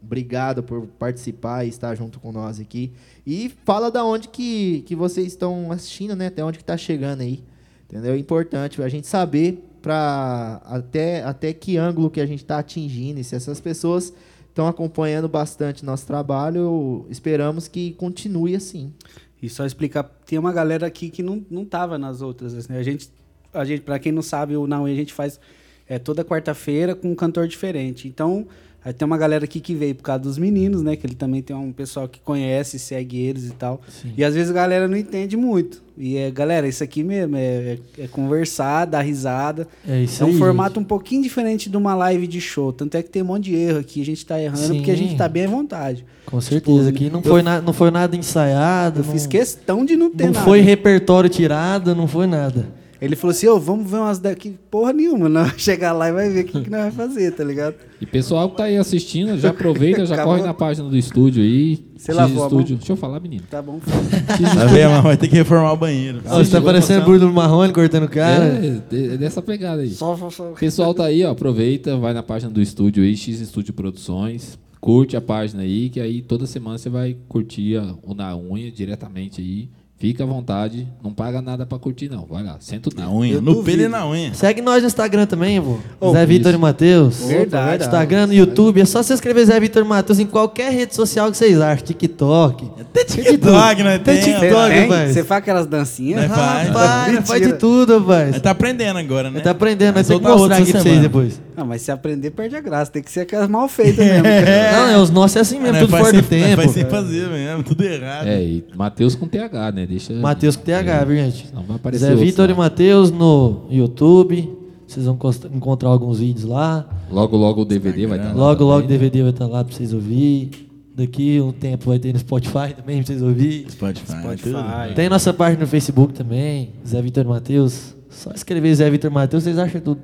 obrigado 0.03 0.61
por 0.61 0.85
participar 0.85 1.65
e 1.65 1.69
estar 1.69 1.95
junto 1.95 2.19
com 2.19 2.31
nós 2.31 2.59
aqui. 2.59 2.91
E 3.25 3.51
fala 3.65 3.89
da 3.89 4.05
onde 4.05 4.27
que, 4.27 4.81
que 4.85 4.95
vocês 4.95 5.25
estão 5.27 5.71
assistindo, 5.71 6.15
né? 6.15 6.27
Até 6.27 6.43
onde 6.45 6.59
que 6.59 6.63
tá 6.63 6.77
chegando 6.77 7.21
aí. 7.21 7.43
Entendeu? 7.91 8.13
É 8.13 8.17
importante 8.17 8.81
a 8.81 8.87
gente 8.87 9.05
saber 9.05 9.61
para 9.81 10.61
até, 10.63 11.21
até 11.23 11.51
que 11.51 11.75
ângulo 11.75 12.09
que 12.09 12.21
a 12.21 12.25
gente 12.25 12.41
está 12.41 12.59
atingindo. 12.59 13.19
E 13.19 13.23
se 13.23 13.35
essas 13.35 13.59
pessoas 13.59 14.13
estão 14.47 14.65
acompanhando 14.65 15.27
bastante 15.27 15.83
nosso 15.83 16.07
trabalho, 16.07 17.05
esperamos 17.09 17.67
que 17.67 17.91
continue 17.93 18.55
assim. 18.55 18.93
E 19.41 19.49
só 19.49 19.65
explicar, 19.65 20.03
tem 20.25 20.39
uma 20.39 20.53
galera 20.53 20.87
aqui 20.87 21.09
que 21.09 21.21
não, 21.21 21.45
não 21.51 21.65
tava 21.65 21.97
nas 21.97 22.21
outras. 22.21 22.53
Assim, 22.53 22.73
a 22.73 22.83
gente, 22.83 23.09
a 23.53 23.65
gente, 23.65 23.81
pra 23.81 23.99
quem 23.99 24.13
não 24.13 24.21
sabe, 24.21 24.55
o 24.55 24.65
Naui 24.65 24.93
a 24.93 24.95
gente 24.95 25.11
faz 25.13 25.37
é, 25.85 25.99
toda 25.99 26.23
quarta-feira 26.23 26.95
com 26.95 27.11
um 27.11 27.15
cantor 27.15 27.45
diferente. 27.45 28.07
Então, 28.07 28.47
aí 28.83 28.93
tem 28.93 29.05
uma 29.05 29.17
galera 29.17 29.45
aqui 29.45 29.59
que 29.59 29.73
veio 29.75 29.95
por 29.95 30.03
causa 30.03 30.21
dos 30.23 30.37
meninos, 30.37 30.81
né? 30.81 30.95
Que 30.95 31.05
ele 31.05 31.15
também 31.15 31.41
tem 31.41 31.55
um 31.55 31.71
pessoal 31.71 32.07
que 32.07 32.19
conhece, 32.19 32.77
segue 32.79 33.17
eles 33.17 33.45
e 33.49 33.51
tal. 33.53 33.81
E 34.17 34.23
às 34.23 34.33
vezes 34.33 34.49
a 34.51 34.53
galera 34.53 34.87
não 34.87 34.97
entende 34.97 35.35
muito. 35.37 35.81
E 35.97 36.17
é, 36.17 36.31
galera, 36.31 36.67
isso 36.67 36.83
aqui 36.83 37.03
mesmo 37.03 37.35
é, 37.35 37.77
é- 37.99 38.03
é 38.03 38.07
conversar, 38.07 38.85
dar 38.85 39.01
risada. 39.01 39.67
É 39.87 40.01
isso 40.01 40.23
é 40.23 40.25
um 40.25 40.29
aí, 40.29 40.37
formato 40.37 40.79
um 40.79 40.83
pouquinho 40.83 41.21
diferente 41.21 41.69
de 41.69 41.77
uma 41.77 41.93
live 41.93 42.25
de 42.25 42.41
show. 42.41 42.73
Tanto 42.73 42.95
é 42.95 43.03
que 43.03 43.09
tem 43.09 43.21
um 43.21 43.25
monte 43.25 43.45
de 43.45 43.55
erro 43.55 43.79
aqui. 43.79 44.01
A 44.01 44.05
gente 44.05 44.25
tá 44.25 44.41
errando 44.41 44.75
porque 44.75 44.89
a 44.91 44.95
gente 44.97 45.11
Sim. 45.11 45.17
tá 45.17 45.27
bem 45.27 45.45
à 45.45 45.47
vontade. 45.47 46.03
Com 46.25 46.41
certeza. 46.41 46.89
Aqui 46.89 47.09
não 47.09 47.21
foi, 47.21 47.43
na, 47.43 47.61
não 47.61 47.73
foi 47.73 47.91
nada 47.91 48.15
ensaiado. 48.15 49.01
Eu 49.01 49.05
não, 49.05 49.11
fiz 49.11 49.27
questão 49.27 49.85
de 49.85 49.95
não 49.95 50.09
ter 50.09 50.25
não 50.25 50.31
nada. 50.33 50.45
foi 50.45 50.61
repertório 50.61 51.29
tirado, 51.29 51.93
não 51.93 52.07
foi 52.07 52.25
nada. 52.25 52.80
Ele 53.01 53.15
falou 53.15 53.31
assim, 53.31 53.47
ô, 53.47 53.59
vamos 53.59 53.89
ver 53.89 53.97
umas 53.97 54.19
daqui. 54.19 54.55
Porra 54.69 54.93
nenhuma, 54.93 55.27
não. 55.27 55.49
Chegar 55.57 55.91
lá 55.91 56.09
e 56.09 56.11
vai 56.11 56.29
ver 56.29 56.41
o 56.41 56.45
que, 56.45 56.61
que 56.61 56.69
nós 56.69 56.81
vamos 56.81 56.95
fazer, 56.95 57.31
tá 57.31 57.43
ligado? 57.43 57.73
E 57.99 58.05
pessoal 58.05 58.47
que 58.51 58.57
tá 58.57 58.65
aí 58.65 58.77
assistindo, 58.77 59.35
já 59.39 59.49
aproveita, 59.49 60.05
já 60.05 60.13
Acabou. 60.13 60.35
corre 60.37 60.45
na 60.45 60.53
página 60.53 60.87
do 60.87 60.95
estúdio 60.95 61.41
aí. 61.41 61.83
Você 61.97 62.11
X 62.11 62.15
lavou? 62.15 62.43
Estúdio. 62.45 62.75
Deixa 62.77 62.91
eu 62.91 62.95
falar, 62.95 63.19
menino. 63.19 63.43
Tá 63.49 63.59
bom. 63.59 63.79
Tá 63.79 64.65
vendo? 64.65 65.01
Vai 65.01 65.17
ter 65.17 65.27
que 65.27 65.35
reformar 65.35 65.73
o 65.73 65.77
banheiro. 65.77 66.21
Ó, 66.27 66.37
você 66.43 66.51
tá 66.51 66.61
parecendo 66.61 67.03
Bruno 67.05 67.33
Marrone 67.33 67.73
cortando 67.73 68.03
o 68.03 68.09
cara. 68.09 68.45
É, 68.45 68.95
é 69.13 69.17
dessa 69.17 69.41
pegada 69.41 69.81
aí. 69.81 69.89
Só, 69.89 70.15
só, 70.15 70.29
só. 70.29 70.51
Pessoal 70.51 70.93
tá 70.93 71.05
aí, 71.05 71.23
ó, 71.23 71.31
aproveita, 71.31 71.97
vai 71.97 72.13
na 72.13 72.21
página 72.21 72.51
do 72.51 72.61
estúdio 72.61 73.03
aí, 73.03 73.17
X 73.17 73.39
Estúdio 73.39 73.73
Produções, 73.73 74.59
curte 74.79 75.17
a 75.17 75.21
página 75.21 75.63
aí, 75.63 75.89
que 75.89 75.99
aí 75.99 76.21
toda 76.21 76.45
semana 76.45 76.77
você 76.77 76.89
vai 76.89 77.17
curtir 77.27 77.77
a- 77.77 77.95
o 78.03 78.13
Na 78.13 78.35
Unha 78.37 78.71
diretamente 78.71 79.41
aí. 79.41 79.69
Fica 80.01 80.23
à 80.23 80.25
vontade, 80.25 80.87
não 81.03 81.13
paga 81.13 81.43
nada 81.43 81.63
pra 81.63 81.77
curtir 81.77 82.09
não, 82.09 82.25
vai 82.25 82.41
lá, 82.43 82.55
senta 82.59 82.89
o 82.89 82.91
Na 82.95 83.05
dedo. 83.05 83.15
unha, 83.17 83.33
Eu 83.35 83.39
no 83.41 83.53
duvido. 83.53 83.77
pelo 83.77 83.87
e 83.87 83.87
na 83.87 84.09
unha. 84.09 84.33
Segue 84.33 84.59
nós 84.59 84.81
no 84.81 84.87
Instagram 84.87 85.27
também, 85.27 85.61
pô. 85.61 85.77
Oh, 85.99 86.11
Zé 86.11 86.25
Vitor 86.25 86.51
e 86.55 86.57
Matheus. 86.57 87.19
Verdade. 87.23 87.83
Instagram, 87.83 88.25
no 88.25 88.33
YouTube. 88.33 88.81
É 88.81 88.85
só 88.85 89.03
você 89.03 89.13
escrever 89.13 89.45
Zé 89.45 89.59
Vitor 89.59 89.83
e 89.83 89.87
Matheus 89.87 90.17
em 90.17 90.25
qualquer 90.25 90.71
rede 90.73 90.95
social 90.95 91.29
que 91.29 91.37
vocês 91.37 91.61
acham. 91.61 91.85
TikTok. 91.85 92.67
Até 92.81 93.03
TikTok, 93.05 93.83
né? 93.83 93.99
Tem 93.99 94.15
Tem, 94.15 94.23
TikTok. 94.33 94.73
Rapaz. 94.79 95.13
Você 95.13 95.23
faz 95.23 95.37
aquelas 95.43 95.67
dancinhas? 95.67 96.25
Faz. 96.25 96.67
Rapaz, 96.69 97.07
Mentira. 97.07 97.25
faz 97.27 97.41
de 97.47 97.53
tudo, 97.53 97.99
rapaz. 97.99 98.41
Tá 98.41 98.49
aprendendo 98.49 98.97
agora, 98.97 99.29
né? 99.29 99.35
Ele 99.37 99.43
tá 99.43 99.51
aprendendo, 99.51 99.95
nós 99.97 100.07
Vai 100.07 100.17
temos 100.17 100.31
que 100.33 100.37
mostrar 100.39 100.57
aqui 100.57 100.71
pra 100.71 100.81
vocês 100.81 100.99
depois. 101.01 101.41
Não, 101.55 101.67
mas 101.67 101.83
se 101.83 101.91
aprender, 101.91 102.31
perde 102.31 102.55
a 102.55 102.61
graça. 102.61 102.89
Tem 102.91 103.03
que 103.03 103.11
ser 103.11 103.19
aquelas 103.19 103.47
mal 103.47 103.67
feitas 103.67 104.03
mesmo. 104.03 104.23
cara. 104.23 104.71
Não, 104.71 104.89
é, 104.89 104.97
os 104.97 105.11
nossos 105.11 105.37
é 105.37 105.41
assim 105.41 105.59
mesmo, 105.59 105.77
tudo 105.81 105.95
fora 105.95 106.11
do 106.13 106.23
tempo. 106.23 106.55
Faz 106.55 106.71
sem 106.71 106.85
fazer 106.85 107.27
mesmo, 107.29 107.61
tudo 107.61 107.83
errado. 107.83 108.27
É, 108.27 108.41
e 108.41 108.63
Matheus 108.75 109.13
com 109.13 109.27
TH, 109.27 109.71
né? 109.73 109.85
Deixa. 109.91 110.13
Matheus 110.13 110.55
com 110.55 110.63
TH, 110.63 111.03
viu, 111.03 111.17
gente? 111.17 111.53
Não 111.53 111.63
vai 111.63 111.75
aparecer 111.75 112.05
Zé 112.05 112.15
Vitor 112.15 112.49
e. 112.49 112.53
Matheus 112.53 113.11
no 113.11 113.65
YouTube. 113.69 114.57
Vocês 114.87 115.05
vão 115.05 115.17
encontrar 115.53 115.89
alguns 115.89 116.19
vídeos 116.19 116.45
lá. 116.45 116.87
Logo, 117.09 117.35
logo 117.35 117.61
o 117.61 117.65
DVD 117.65 118.07
vai 118.07 118.17
estar 118.17 118.29
lá. 118.29 118.35
Logo, 118.35 118.63
logo 118.63 118.79
o 118.79 118.81
também, 118.83 118.97
né? 118.97 119.03
DVD 119.03 119.21
vai 119.21 119.31
estar 119.31 119.47
lá 119.47 119.63
pra 119.65 119.75
vocês 119.75 119.93
ouvir. 119.93 120.49
Daqui 120.95 121.41
um 121.41 121.51
tempo 121.51 121.89
vai 121.89 121.99
ter 121.99 122.13
no 122.13 122.19
Spotify 122.19 122.73
também 122.75 122.97
pra 122.97 123.05
vocês 123.05 123.21
ouvir. 123.21 123.65
Spotify. 123.69 124.11
Spotify. 124.11 124.43
tudo. 124.43 124.95
Tem 124.95 125.09
nossa 125.09 125.33
página 125.33 125.61
no 125.61 125.67
Facebook 125.67 126.13
também, 126.13 126.73
Zé 126.87 127.01
Vitor 127.01 127.25
Matheus. 127.25 127.95
Só 128.09 128.31
escrever 128.31 128.73
Zé 128.75 128.89
Vitor 128.89 129.11
Matheus, 129.11 129.43
vocês 129.43 129.57
acham 129.57 129.81
tudo. 129.81 130.01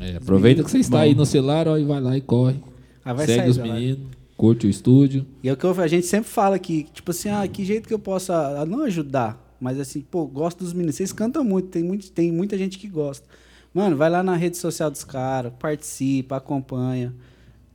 É, 0.00 0.16
aproveita 0.16 0.62
que 0.62 0.70
você 0.70 0.78
está 0.78 1.00
aí 1.00 1.14
no 1.14 1.26
celular, 1.26 1.66
ó, 1.66 1.76
e 1.76 1.84
vai 1.84 2.00
lá 2.00 2.16
e 2.16 2.20
corre. 2.20 2.56
Ah, 3.04 3.12
vai 3.12 3.26
Segue 3.26 3.40
sair 3.40 3.50
os 3.50 3.58
meninos, 3.58 3.98
curte 4.38 4.66
o 4.66 4.70
estúdio. 4.70 5.26
E 5.42 5.48
é 5.48 5.52
o 5.52 5.56
que 5.56 5.64
eu- 5.64 5.78
a 5.80 5.86
gente 5.88 6.06
sempre 6.06 6.30
fala 6.30 6.58
que, 6.58 6.84
tipo 6.94 7.10
assim, 7.10 7.28
ah, 7.28 7.46
que 7.46 7.62
jeito 7.64 7.86
que 7.88 7.92
eu 7.92 7.98
possa 7.98 8.34
ah, 8.62 8.64
não 8.64 8.84
ajudar, 8.84 9.54
mas 9.60 9.78
assim, 9.78 10.00
pô, 10.00 10.24
gosto 10.26 10.60
dos 10.64 10.72
meninos. 10.72 10.94
Vocês 10.94 11.12
cantam 11.12 11.42
muito, 11.44 11.68
tem, 11.68 11.82
muito, 11.82 12.10
tem 12.12 12.32
muita 12.32 12.56
gente 12.56 12.78
que 12.78 12.88
gosta. 12.88 13.26
Mano, 13.74 13.96
vai 13.96 14.08
lá 14.08 14.22
na 14.22 14.34
rede 14.36 14.56
social 14.56 14.90
dos 14.90 15.04
caras, 15.04 15.52
participa, 15.58 16.36
acompanha. 16.36 17.12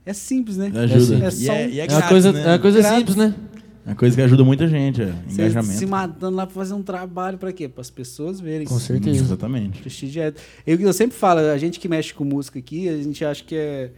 É 0.06 0.12
simples, 0.12 0.56
né? 0.56 0.72
Ajuda. 0.74 1.24
É 1.24 1.28
E 1.28 1.30
só 1.30 1.52
é, 1.52 1.66
um- 1.66 1.68
e 1.70 1.80
é 1.80 1.86
É 1.86 1.88
uma 1.90 2.02
coisa, 2.08 2.32
né? 2.32 2.40
é 2.42 2.46
uma 2.48 2.58
coisa 2.58 2.82
simples, 2.82 3.16
né? 3.16 3.34
É 3.86 3.90
uma 3.90 3.96
coisa 3.96 4.16
que 4.16 4.22
ajuda 4.22 4.42
muita 4.44 4.66
gente, 4.66 5.02
é. 5.02 5.12
Vocês 5.26 5.38
Engajamento. 5.52 5.78
se 5.78 5.84
matando 5.86 6.36
lá 6.36 6.46
pra 6.46 6.54
fazer 6.54 6.72
um 6.72 6.82
trabalho 6.82 7.36
pra 7.36 7.52
quê? 7.52 7.68
Para 7.68 7.82
as 7.82 7.90
pessoas 7.90 8.40
verem. 8.40 8.66
Com 8.66 8.78
certeza. 8.78 9.22
Exatamente. 9.22 9.80
Prestigiado. 9.82 10.36
Eu, 10.66 10.80
eu 10.80 10.92
sempre 10.94 11.14
falo, 11.16 11.40
a 11.40 11.58
gente 11.58 11.78
que 11.78 11.86
mexe 11.88 12.14
com 12.14 12.24
música 12.24 12.58
aqui, 12.58 12.88
a 12.88 12.96
gente 12.96 13.22
acha 13.24 13.44
que 13.44 13.54
é, 13.54 13.90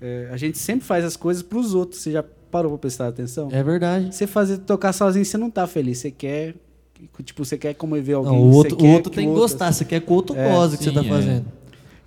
é, 0.00 0.28
A 0.32 0.36
gente 0.36 0.58
sempre 0.58 0.84
faz 0.84 1.04
as 1.04 1.16
coisas 1.16 1.42
pros 1.42 1.74
outros. 1.74 2.00
Você 2.00 2.12
já 2.12 2.22
parou 2.50 2.72
pra 2.72 2.78
prestar 2.78 3.08
atenção? 3.08 3.48
É 3.52 3.62
verdade. 3.62 4.14
Você 4.14 4.26
fazer 4.26 4.58
tocar 4.58 4.92
sozinho, 4.92 5.24
você 5.24 5.36
não 5.38 5.50
tá 5.50 5.66
feliz. 5.66 5.98
Você 5.98 6.10
quer. 6.10 6.54
Tipo, 7.24 7.44
você 7.44 7.56
quer 7.56 7.74
comover 7.74 8.16
alguém. 8.16 8.32
Não, 8.32 8.48
o 8.48 8.52
você 8.52 8.68
outro, 8.72 8.86
o 8.86 8.90
outro 8.90 9.12
tem 9.12 9.26
que 9.28 9.34
gostar, 9.34 9.72
você 9.72 9.84
quer 9.84 10.00
que 10.00 10.10
o 10.10 10.14
outro 10.14 10.36
É, 10.36 10.52
goze 10.52 10.76
que 10.76 10.84
você 10.84 10.90
sim, 10.90 10.94
tá 10.94 11.04
é. 11.04 11.08
fazendo. 11.08 11.46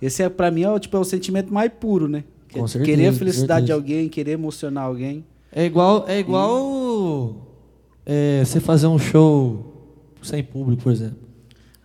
Esse 0.00 0.22
é, 0.22 0.28
pra 0.28 0.50
mim, 0.50 0.62
é, 0.62 0.70
o, 0.70 0.78
tipo, 0.78 0.96
é 0.96 1.00
o 1.00 1.04
sentimento 1.04 1.52
mais 1.52 1.72
puro, 1.72 2.06
né? 2.06 2.22
Que 2.48 2.58
é 2.58 2.60
Com 2.60 2.68
certeza, 2.68 2.96
querer 2.96 3.08
a 3.08 3.12
com 3.12 3.18
felicidade 3.18 3.66
de 3.66 3.72
alguém, 3.72 4.08
querer 4.08 4.32
emocionar 4.32 4.84
alguém. 4.84 5.24
É 5.50 5.64
igual, 5.64 6.04
é 6.06 6.18
igual 6.18 7.36
é, 8.06 8.42
você 8.44 8.60
fazer 8.60 8.86
um 8.86 8.98
show 8.98 9.72
sem 10.22 10.42
público, 10.44 10.82
por 10.82 10.92
exemplo. 10.92 11.23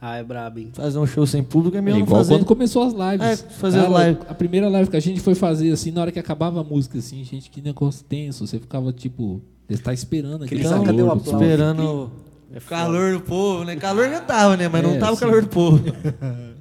Ah, 0.02 0.16
é 0.16 0.24
brabo, 0.24 0.60
hein? 0.60 0.70
Fazer 0.74 0.98
um 0.98 1.06
show 1.06 1.26
sem 1.28 1.44
público 1.44 1.76
é 1.76 1.80
É 1.80 1.82
mesmo 1.82 2.00
igual 2.00 2.22
fazer. 2.22 2.34
quando 2.36 2.46
começou 2.46 2.84
as 2.84 2.94
lives. 2.94 3.28
É, 3.28 3.36
fazer 3.36 3.80
as 3.80 3.88
lives. 4.08 4.24
A 4.30 4.34
primeira 4.34 4.70
live 4.70 4.90
que 4.90 4.96
a 4.96 5.00
gente 5.02 5.20
foi 5.20 5.36
fazer, 5.36 5.72
assim, 5.72 5.92
na 5.92 6.02
hora 6.02 6.12
que 6.12 6.20
acabava 6.20 6.62
a 6.62 6.64
música, 6.64 6.98
assim, 7.00 7.22
gente, 7.24 7.50
que 7.50 7.62
negócio 7.62 8.06
tenso. 8.08 8.48
Você 8.48 8.60
ficava, 8.60 8.94
tipo, 8.94 9.42
você 9.68 9.78
tá 9.82 9.94
esperando 9.94 10.46
aquele 10.46 10.64
calor. 10.64 10.86
cadê 10.86 11.02
o 11.04 11.08
povo. 11.08 11.22
Esperando 11.32 12.12
É 12.54 12.58
o 12.58 12.62
calor 12.62 13.12
do 13.14 13.20
povo, 13.22 13.64
né? 13.66 13.76
Calor 13.76 14.10
já 14.10 14.22
tava, 14.22 14.56
né? 14.56 14.68
Mas 14.70 14.84
não 14.84 14.92
É, 14.92 14.98
tava 15.00 15.12
o 15.12 15.16
sim. 15.16 15.22
calor 15.26 15.42
do 15.42 15.48
povo. 15.50 15.84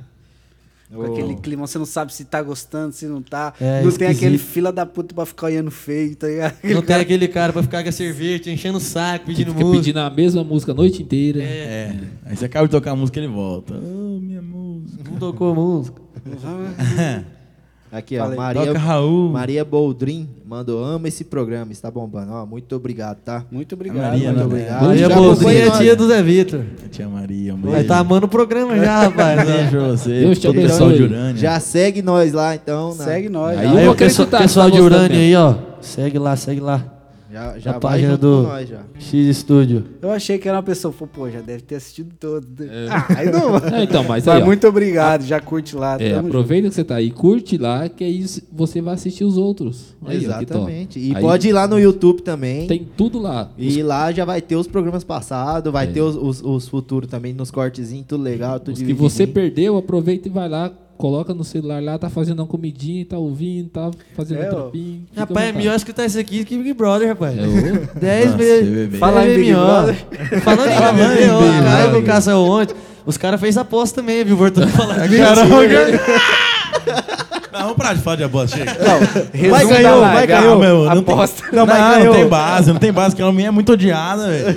Com 0.90 1.02
aquele 1.02 1.36
clima, 1.36 1.66
você 1.66 1.76
não 1.78 1.84
sabe 1.84 2.14
se 2.14 2.24
tá 2.24 2.40
gostando, 2.42 2.94
se 2.94 3.06
não 3.06 3.20
tá. 3.20 3.52
É, 3.60 3.82
não 3.82 3.90
tem 3.92 4.08
esquisito. 4.08 4.16
aquele 4.16 4.38
fila 4.38 4.72
da 4.72 4.86
puta 4.86 5.14
pra 5.14 5.26
ficar 5.26 5.46
olhando 5.48 5.70
feio, 5.70 6.16
tá 6.16 6.26
ligado? 6.26 6.54
Não 6.64 6.80
tem 6.80 6.96
aquele 6.96 7.28
cara 7.28 7.52
pra 7.52 7.62
ficar 7.62 7.82
com 7.82 7.90
a 7.90 7.92
cerveja, 7.92 8.50
enchendo 8.50 8.78
o 8.78 8.80
saco, 8.80 9.26
pedindo 9.26 9.52
Fica 9.52 9.64
música. 9.64 9.80
pedindo 9.80 9.98
a 10.00 10.08
mesma 10.08 10.42
música 10.42 10.72
a 10.72 10.74
noite 10.74 11.02
inteira. 11.02 11.42
É. 11.42 11.94
Aí 12.24 12.36
você 12.36 12.46
acaba 12.46 12.66
de 12.66 12.70
tocar 12.70 12.92
a 12.92 12.96
música 12.96 13.18
ele 13.20 13.28
volta. 13.28 13.74
Oh, 13.74 14.18
minha 14.18 14.40
música. 14.40 15.04
Não 15.10 15.18
tocou 15.18 15.54
música. 15.54 16.00
Aqui, 17.90 18.18
ó, 18.18 18.22
Falei. 18.24 18.36
Maria, 18.36 18.66
Toca 18.66 18.78
Raul. 18.78 19.30
Maria 19.30 19.64
Boldrin 19.64 20.28
mandou, 20.46 20.84
ama 20.84 21.08
esse 21.08 21.24
programa, 21.24 21.72
está 21.72 21.90
bombando. 21.90 22.32
Ó, 22.32 22.44
muito 22.44 22.76
obrigado, 22.76 23.16
tá? 23.24 23.44
Muito 23.50 23.74
obrigado. 23.74 24.02
Maria, 24.10 24.26
Muito 24.32 24.38
né? 24.40 24.44
obrigado. 24.44 24.82
Maria 24.84 25.08
Já 25.08 25.14
Boldrin 25.14 25.56
é 25.56 25.70
tia 25.70 25.96
do 25.96 26.06
Zé 26.06 26.22
Vitor. 26.22 26.60
Tia 26.90 27.08
Maria, 27.08 27.54
um 27.54 27.60
Vai 27.62 27.72
beijo. 27.72 27.88
tá 27.88 27.98
amando 27.98 28.26
o 28.26 28.28
programa 28.28 28.76
já, 28.76 29.04
rapaz. 29.08 29.46
Beijo 29.48 29.70
pra 29.70 29.80
você. 29.88 30.20
Deus 30.20 30.38
te 30.38 30.52
pessoal 30.52 30.92
de 30.92 31.02
Urânia. 31.02 31.36
Já 31.36 31.58
segue 31.60 32.02
nós 32.02 32.32
lá, 32.34 32.54
então. 32.54 32.94
na- 32.94 33.04
Segue 33.04 33.28
nós. 33.30 33.56
Aí 33.58 33.66
Aí 33.66 33.88
o 33.88 33.94
pessoal, 33.94 34.26
acreditar, 34.26 34.38
pessoal 34.38 34.70
de 34.70 34.76
tá 34.78 34.82
Urânia 34.84 35.18
aí, 35.18 35.34
ó. 35.34 35.54
Segue 35.80 36.18
lá, 36.18 36.36
segue 36.36 36.60
lá. 36.60 36.84
Já, 37.30 37.58
já 37.58 37.72
Na 37.72 37.78
vai 37.78 37.80
página 37.80 38.10
junto 38.12 38.20
do- 38.20 38.42
com 38.42 38.48
nós, 38.48 38.68
já. 38.68 38.80
X 38.98 39.36
Studio. 39.36 39.84
Eu 40.00 40.10
achei 40.10 40.38
que 40.38 40.48
era 40.48 40.56
uma 40.56 40.62
pessoa, 40.62 40.92
falei, 40.92 41.12
pô, 41.14 41.30
já 41.30 41.40
deve 41.42 41.62
ter 41.62 41.74
assistido 41.74 42.14
todo. 42.18 42.46
É. 42.64 42.88
Ah, 42.90 43.06
aí 43.18 43.30
não. 43.30 43.50
Não, 43.60 43.82
então, 43.84 44.02
mas 44.04 44.26
aí, 44.26 44.40
ó, 44.42 44.44
muito 44.46 44.66
obrigado, 44.66 45.24
já 45.24 45.38
curte 45.40 45.76
lá. 45.76 45.96
é, 46.00 46.14
aproveita 46.14 46.68
que 46.68 46.74
você 46.74 46.84
tá 46.84 46.96
aí, 46.96 47.10
curte 47.10 47.58
lá, 47.58 47.88
que 47.88 48.02
aí 48.02 48.24
você 48.50 48.80
vai 48.80 48.94
assistir 48.94 49.24
os 49.24 49.36
outros. 49.36 49.94
Aí, 50.06 50.16
ó. 50.16 50.20
Exatamente. 50.20 50.98
E 50.98 51.14
Aí 51.14 51.20
pode 51.22 51.48
ir 51.48 51.52
lá 51.52 51.68
no 51.68 51.78
YouTube 51.78 52.22
também. 52.22 52.66
Tem 52.66 52.88
tudo 52.96 53.18
lá. 53.18 53.50
E 53.58 53.82
lá 53.82 54.10
já 54.10 54.24
vai 54.24 54.40
ter 54.40 54.56
os 54.56 54.66
programas 54.66 55.04
passados, 55.04 55.70
vai 55.72 55.84
É. 55.84 55.90
ter 55.90 56.00
os, 56.00 56.16
os, 56.16 56.42
os 56.42 56.66
futuros 56.68 57.10
também, 57.10 57.34
nos 57.34 57.50
cortezinhos, 57.50 58.06
tudo 58.08 58.22
legal, 58.22 58.58
tudo 58.58 58.74
Os 58.74 58.82
que 58.82 58.92
você 58.94 59.26
perdeu, 59.26 59.76
aproveita 59.76 60.28
e 60.28 60.30
vai 60.30 60.48
lá, 60.48 60.72
coloca 60.98 61.32
no 61.32 61.44
celular 61.44 61.82
lá, 61.82 61.96
tá 61.98 62.10
fazendo 62.10 62.40
uma 62.40 62.46
comidinha, 62.46 63.06
tá 63.06 63.16
ouvindo, 63.16 63.70
tá 63.70 63.90
fazendo 64.14 64.42
É, 64.42 64.46
um 64.48 64.50
trampinho. 64.50 65.06
Rapaz, 65.16 65.48
é 65.48 65.52
melhor 65.52 65.74
escutar 65.76 66.04
isso 66.04 66.18
aqui 66.18 66.44
que 66.44 66.56
Big 66.58 66.74
Brother, 66.74 67.08
rapaz. 67.08 67.38
É, 67.38 67.42
ô. 67.42 67.46
10 67.98 68.24
Nossa, 68.26 68.36
vezes. 68.36 68.98
Falar 68.98 69.26
em 69.28 69.36
Big 69.36 69.52
Falando 70.42 70.70
em 70.70 70.74
Falando 70.74 71.12
em 71.12 71.16
Big 71.16 71.60
Brother. 71.62 71.92
com 71.92 72.02
Caça 72.02 72.36
ontem. 72.36 72.74
Os 73.06 73.16
caras 73.16 73.40
fez 73.40 73.56
aposta 73.56 74.02
também, 74.02 74.22
viu? 74.24 74.36
Voltando 74.36 74.64
a 74.64 74.70
falar 74.72 75.06
disso. 75.08 75.22
Não, 77.52 77.60
vamos 77.60 77.76
parar 77.76 77.94
de 77.94 78.00
falar 78.02 78.16
de 78.16 78.24
aposta, 78.24 78.56
chega. 78.56 78.72
Resumo 79.32 79.50
Vai, 79.50 79.66
ganhou, 79.66 80.00
vai, 80.00 80.26
ganhou. 80.26 80.58
meu, 80.58 80.84
não 80.84 81.02
tem- 81.02 81.14
Aposta. 81.14 81.44
Não, 81.52 81.66
mas 81.66 81.78
não, 81.80 81.98
ganhou. 81.98 82.14
tem 82.14 82.28
base, 82.28 82.72
não 82.72 82.78
tem 82.80 82.92
base, 82.92 83.16
que 83.16 83.22
a 83.22 83.32
minha 83.32 83.48
é 83.48 83.50
muito 83.50 83.72
odiada, 83.72 84.26
velho. 84.28 84.54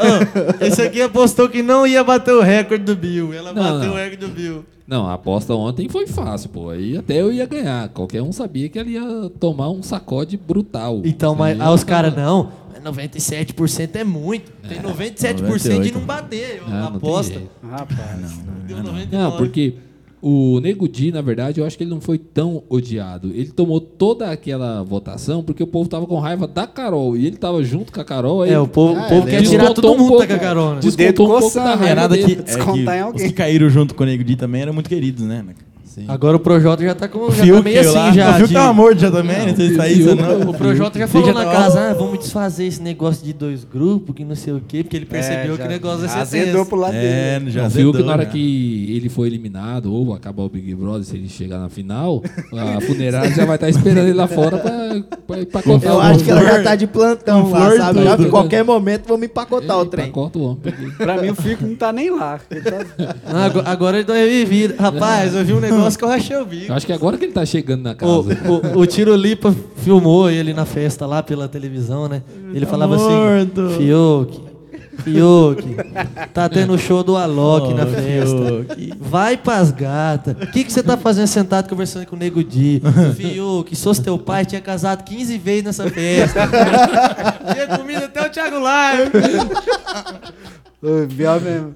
Esse 0.59 0.81
aqui 0.81 1.01
apostou 1.01 1.47
que 1.49 1.61
não 1.61 1.85
ia 1.87 2.03
bater 2.03 2.33
o 2.33 2.41
recorde 2.41 2.83
do 2.83 2.95
Bill. 2.95 3.33
Ela 3.33 3.53
Não, 3.53 3.61
bateu 3.63 3.89
não. 3.89 3.93
o 3.93 3.97
recorde 3.97 4.17
do 4.17 4.27
Bill. 4.27 4.65
Não, 4.87 5.07
a 5.07 5.13
aposta 5.13 5.53
ontem 5.53 5.87
foi 5.87 6.05
fácil, 6.05 6.49
pô. 6.49 6.69
Aí 6.69 6.97
até 6.97 7.21
eu 7.21 7.31
ia 7.31 7.45
ganhar. 7.45 7.87
Qualquer 7.89 8.21
um 8.21 8.31
sabia 8.33 8.67
que 8.67 8.77
ele 8.77 8.91
ia 8.91 9.29
tomar 9.39 9.69
um 9.69 9.81
sacode 9.81 10.35
brutal. 10.35 11.01
Então, 11.05 11.33
mas 11.33 11.59
Aí 11.61 11.67
os 11.69 11.81
eu- 11.81 11.87
caras, 11.87 12.13
não, 12.13 12.51
mas 12.73 12.83
97% 12.83 13.95
é 13.95 14.03
muito. 14.03 14.51
Tem 14.67 14.79
97% 14.81 15.35
de 15.35 15.43
98. 15.43 15.97
não 15.97 16.05
bater. 16.05 16.61
Ah, 16.67 16.69
a 16.69 16.73
não 16.73 16.87
tem 16.87 16.97
aposta. 17.09 17.33
jeito. 17.33 17.49
Rapaz. 17.71 18.39
Deu 18.67 18.77
99. 18.83 19.07
Não, 19.17 19.37
porque 19.37 19.75
o 20.21 20.59
Nego 20.59 20.87
Di, 20.87 21.11
na 21.11 21.21
verdade, 21.21 21.59
eu 21.59 21.65
acho 21.65 21.75
que 21.77 21.83
ele 21.83 21.89
não 21.89 21.99
foi 21.99 22.17
tão 22.17 22.63
odiado. 22.69 23.29
Ele 23.33 23.47
tomou 23.51 23.81
toda 23.81 24.29
aquela 24.29 24.83
votação 24.83 25.41
porque 25.43 25.63
o 25.63 25.67
povo 25.67 25.89
tava 25.89 26.05
com 26.05 26.19
raiva 26.19 26.47
da 26.47 26.67
Carol. 26.67 27.17
E 27.17 27.25
ele 27.25 27.37
tava 27.37 27.63
junto 27.63 27.91
com 27.91 27.99
a 27.99 28.03
Carol. 28.05 28.43
Aí 28.43 28.51
É, 28.53 28.59
o 28.59 28.67
povo, 28.67 28.99
Ah, 28.99 29.05
o 29.05 29.09
povo 29.09 29.27
é, 29.27 29.31
quer 29.31 29.41
né? 29.41 29.47
tirar 29.47 29.73
todo 29.73 29.91
um 29.91 29.97
mundo 29.97 30.09
pouco, 30.09 30.27
da. 30.27 30.35
O 30.35 30.37
dedo 30.37 30.87
descontou 30.87 31.25
um 31.37 31.39
pouco 31.39 31.55
da 31.55 31.71
É 31.71 31.75
raiva 31.75 31.95
nada 31.95 32.17
que, 32.17 32.25
dele. 32.25 32.41
é 32.41 32.43
Descontar 32.43 32.73
que 32.73 32.79
em 32.79 32.83
os 32.99 33.05
alguém. 33.07 33.27
que 33.27 33.33
caíram 33.33 33.69
junto 33.69 33.95
com 33.95 34.03
o 34.03 34.05
Nego 34.05 34.23
Di 34.23 34.35
também 34.35 34.61
eram 34.61 34.73
muito 34.73 34.87
queridos, 34.89 35.23
né? 35.25 35.43
Sim. 35.93 36.05
Agora 36.07 36.37
o 36.37 36.39
Projota 36.39 36.81
já 36.83 36.95
tá, 36.95 37.05
com, 37.09 37.29
já 37.31 37.35
tá 37.37 37.43
Fiuk 37.43 37.63
meio 37.65 37.79
assim 37.81 37.91
lá. 37.93 38.11
já. 38.13 38.29
O 38.29 38.33
Fiuk 38.35 38.47
de- 38.47 38.53
tava 38.53 38.73
morto 38.73 38.99
já 38.99 39.11
também, 39.11 39.47
não 39.47 39.55
sei 39.57 39.67
se 39.67 39.73
o 39.73 39.75
saísse 39.77 40.03
Fiuk- 40.03 40.21
não. 40.21 40.49
O 40.49 40.53
Projota 40.53 40.97
já 40.99 41.05
Fiuk 41.07 41.27
falou 41.27 41.43
na 41.43 41.51
tava- 41.51 41.63
casa, 41.65 41.81
ah, 41.89 41.93
vamos 41.93 42.19
desfazer 42.19 42.65
esse 42.65 42.81
negócio 42.81 43.25
de 43.25 43.33
dois 43.33 43.65
grupos, 43.65 44.15
que 44.15 44.23
não 44.23 44.33
sei 44.35 44.53
o 44.53 44.61
quê, 44.65 44.83
porque 44.83 44.95
ele 44.95 45.05
percebeu 45.05 45.53
É, 45.53 45.57
que 45.57 45.63
já 45.63 45.65
o 45.65 45.67
negócio 45.67 45.99
vai 45.99 46.09
ser 46.09 46.19
Azedou 46.19 46.65
pro 46.65 46.77
lado 46.77 46.93
É, 46.95 47.39
dele. 47.39 47.51
já 47.51 47.67
o 47.67 47.69
Fiuk, 47.69 47.89
azedou, 47.89 48.05
na 48.05 48.13
hora 48.13 48.23
já. 48.23 48.29
que 48.29 48.95
ele 48.95 49.09
for 49.09 49.25
eliminado, 49.25 49.93
ou 49.93 50.13
acabar 50.13 50.43
o 50.43 50.49
Big 50.49 50.73
Brother, 50.75 51.03
se 51.03 51.17
ele 51.17 51.27
chegar 51.27 51.59
na 51.59 51.67
final, 51.67 52.23
a 52.53 52.79
funerária 52.87 53.29
já 53.31 53.43
vai 53.45 53.55
estar 53.55 53.67
esperando 53.69 54.05
ele 54.07 54.13
lá 54.13 54.27
fora 54.29 54.59
pra, 54.59 54.71
pra, 55.27 55.45
pra 55.45 55.61
contar 55.61 55.89
Eu 55.89 55.95
o 55.95 55.99
acho 55.99 56.23
que 56.23 56.31
ela 56.31 56.41
já 56.43 56.63
tá 56.63 56.75
de 56.75 56.87
plantão 56.87 57.49
lá, 57.51 57.65
flor 57.65 57.77
sabe? 57.77 58.03
Já, 58.05 58.15
em 58.15 58.29
qualquer 58.29 58.63
momento 58.63 59.07
vamos 59.09 59.25
empacotar 59.25 59.77
o 59.77 59.85
trem. 59.85 60.09
Corta 60.09 60.39
o 60.39 60.43
homem. 60.43 60.59
Pra 60.97 61.21
mim, 61.21 61.29
o 61.31 61.35
Fico 61.35 61.65
não 61.67 61.75
tá 61.75 61.91
nem 61.91 62.09
lá. 62.11 62.39
Tá- 62.49 63.11
ago- 63.45 63.61
agora 63.65 63.97
ele 63.97 64.05
tá 64.05 64.13
revivido. 64.13 64.75
Rapaz, 64.79 65.35
eu 65.35 65.43
vi 65.43 65.51
um 65.53 65.59
negócio 65.59 65.80
que 65.97 66.03
eu 66.03 66.07
rachei 66.09 66.35
o 66.37 66.45
bico. 66.45 66.71
Eu 66.71 66.75
acho 66.75 66.85
que 66.85 66.93
agora 66.93 67.17
que 67.17 67.25
ele 67.25 67.33
tá 67.33 67.45
chegando 67.45 67.81
na 67.83 67.95
casa. 67.95 68.11
O, 68.11 68.77
o, 68.77 68.81
o 68.81 68.85
Tiro 68.85 69.15
Lipa 69.15 69.53
filmou 69.77 70.29
ele 70.29 70.53
na 70.53 70.65
festa 70.65 71.05
lá 71.05 71.21
pela 71.23 71.47
televisão, 71.47 72.07
né? 72.07 72.21
Ele 72.53 72.65
falava 72.65 72.95
morto. 72.97 73.61
assim: 73.61 73.77
Fiuk, 73.77 74.41
Fiuk, 75.03 75.75
tá 76.33 76.47
tendo 76.49 76.77
show 76.79 77.03
do 77.03 77.15
Alok 77.17 77.73
na 77.73 77.83
Oh, 77.83 77.87
festa. 77.87 78.75
Fiuk. 78.75 78.93
Vai 78.99 79.37
pras 79.37 79.71
gatas. 79.71 80.35
O 80.41 80.47
que, 80.51 80.63
que 80.63 80.71
você 80.71 80.83
tá 80.83 80.95
fazendo 80.97 81.27
sentado 81.27 81.67
conversando 81.69 82.05
com 82.05 82.15
o 82.15 82.19
Nego 82.19 82.43
Di? 82.43 82.81
Fiuk, 83.15 83.75
se 83.75 83.83
fosse 83.83 84.01
teu 84.01 84.17
pai, 84.17 84.45
tinha 84.45 84.61
casado 84.61 85.03
15 85.03 85.37
vezes 85.37 85.63
nessa 85.63 85.89
festa. 85.89 86.41
tinha 87.53 87.77
comido 87.77 88.03
até 88.05 88.25
o 88.25 88.29
Thiago 88.29 88.59
Live. 88.59 89.11
Biel 91.11 91.39
mesmo. 91.41 91.73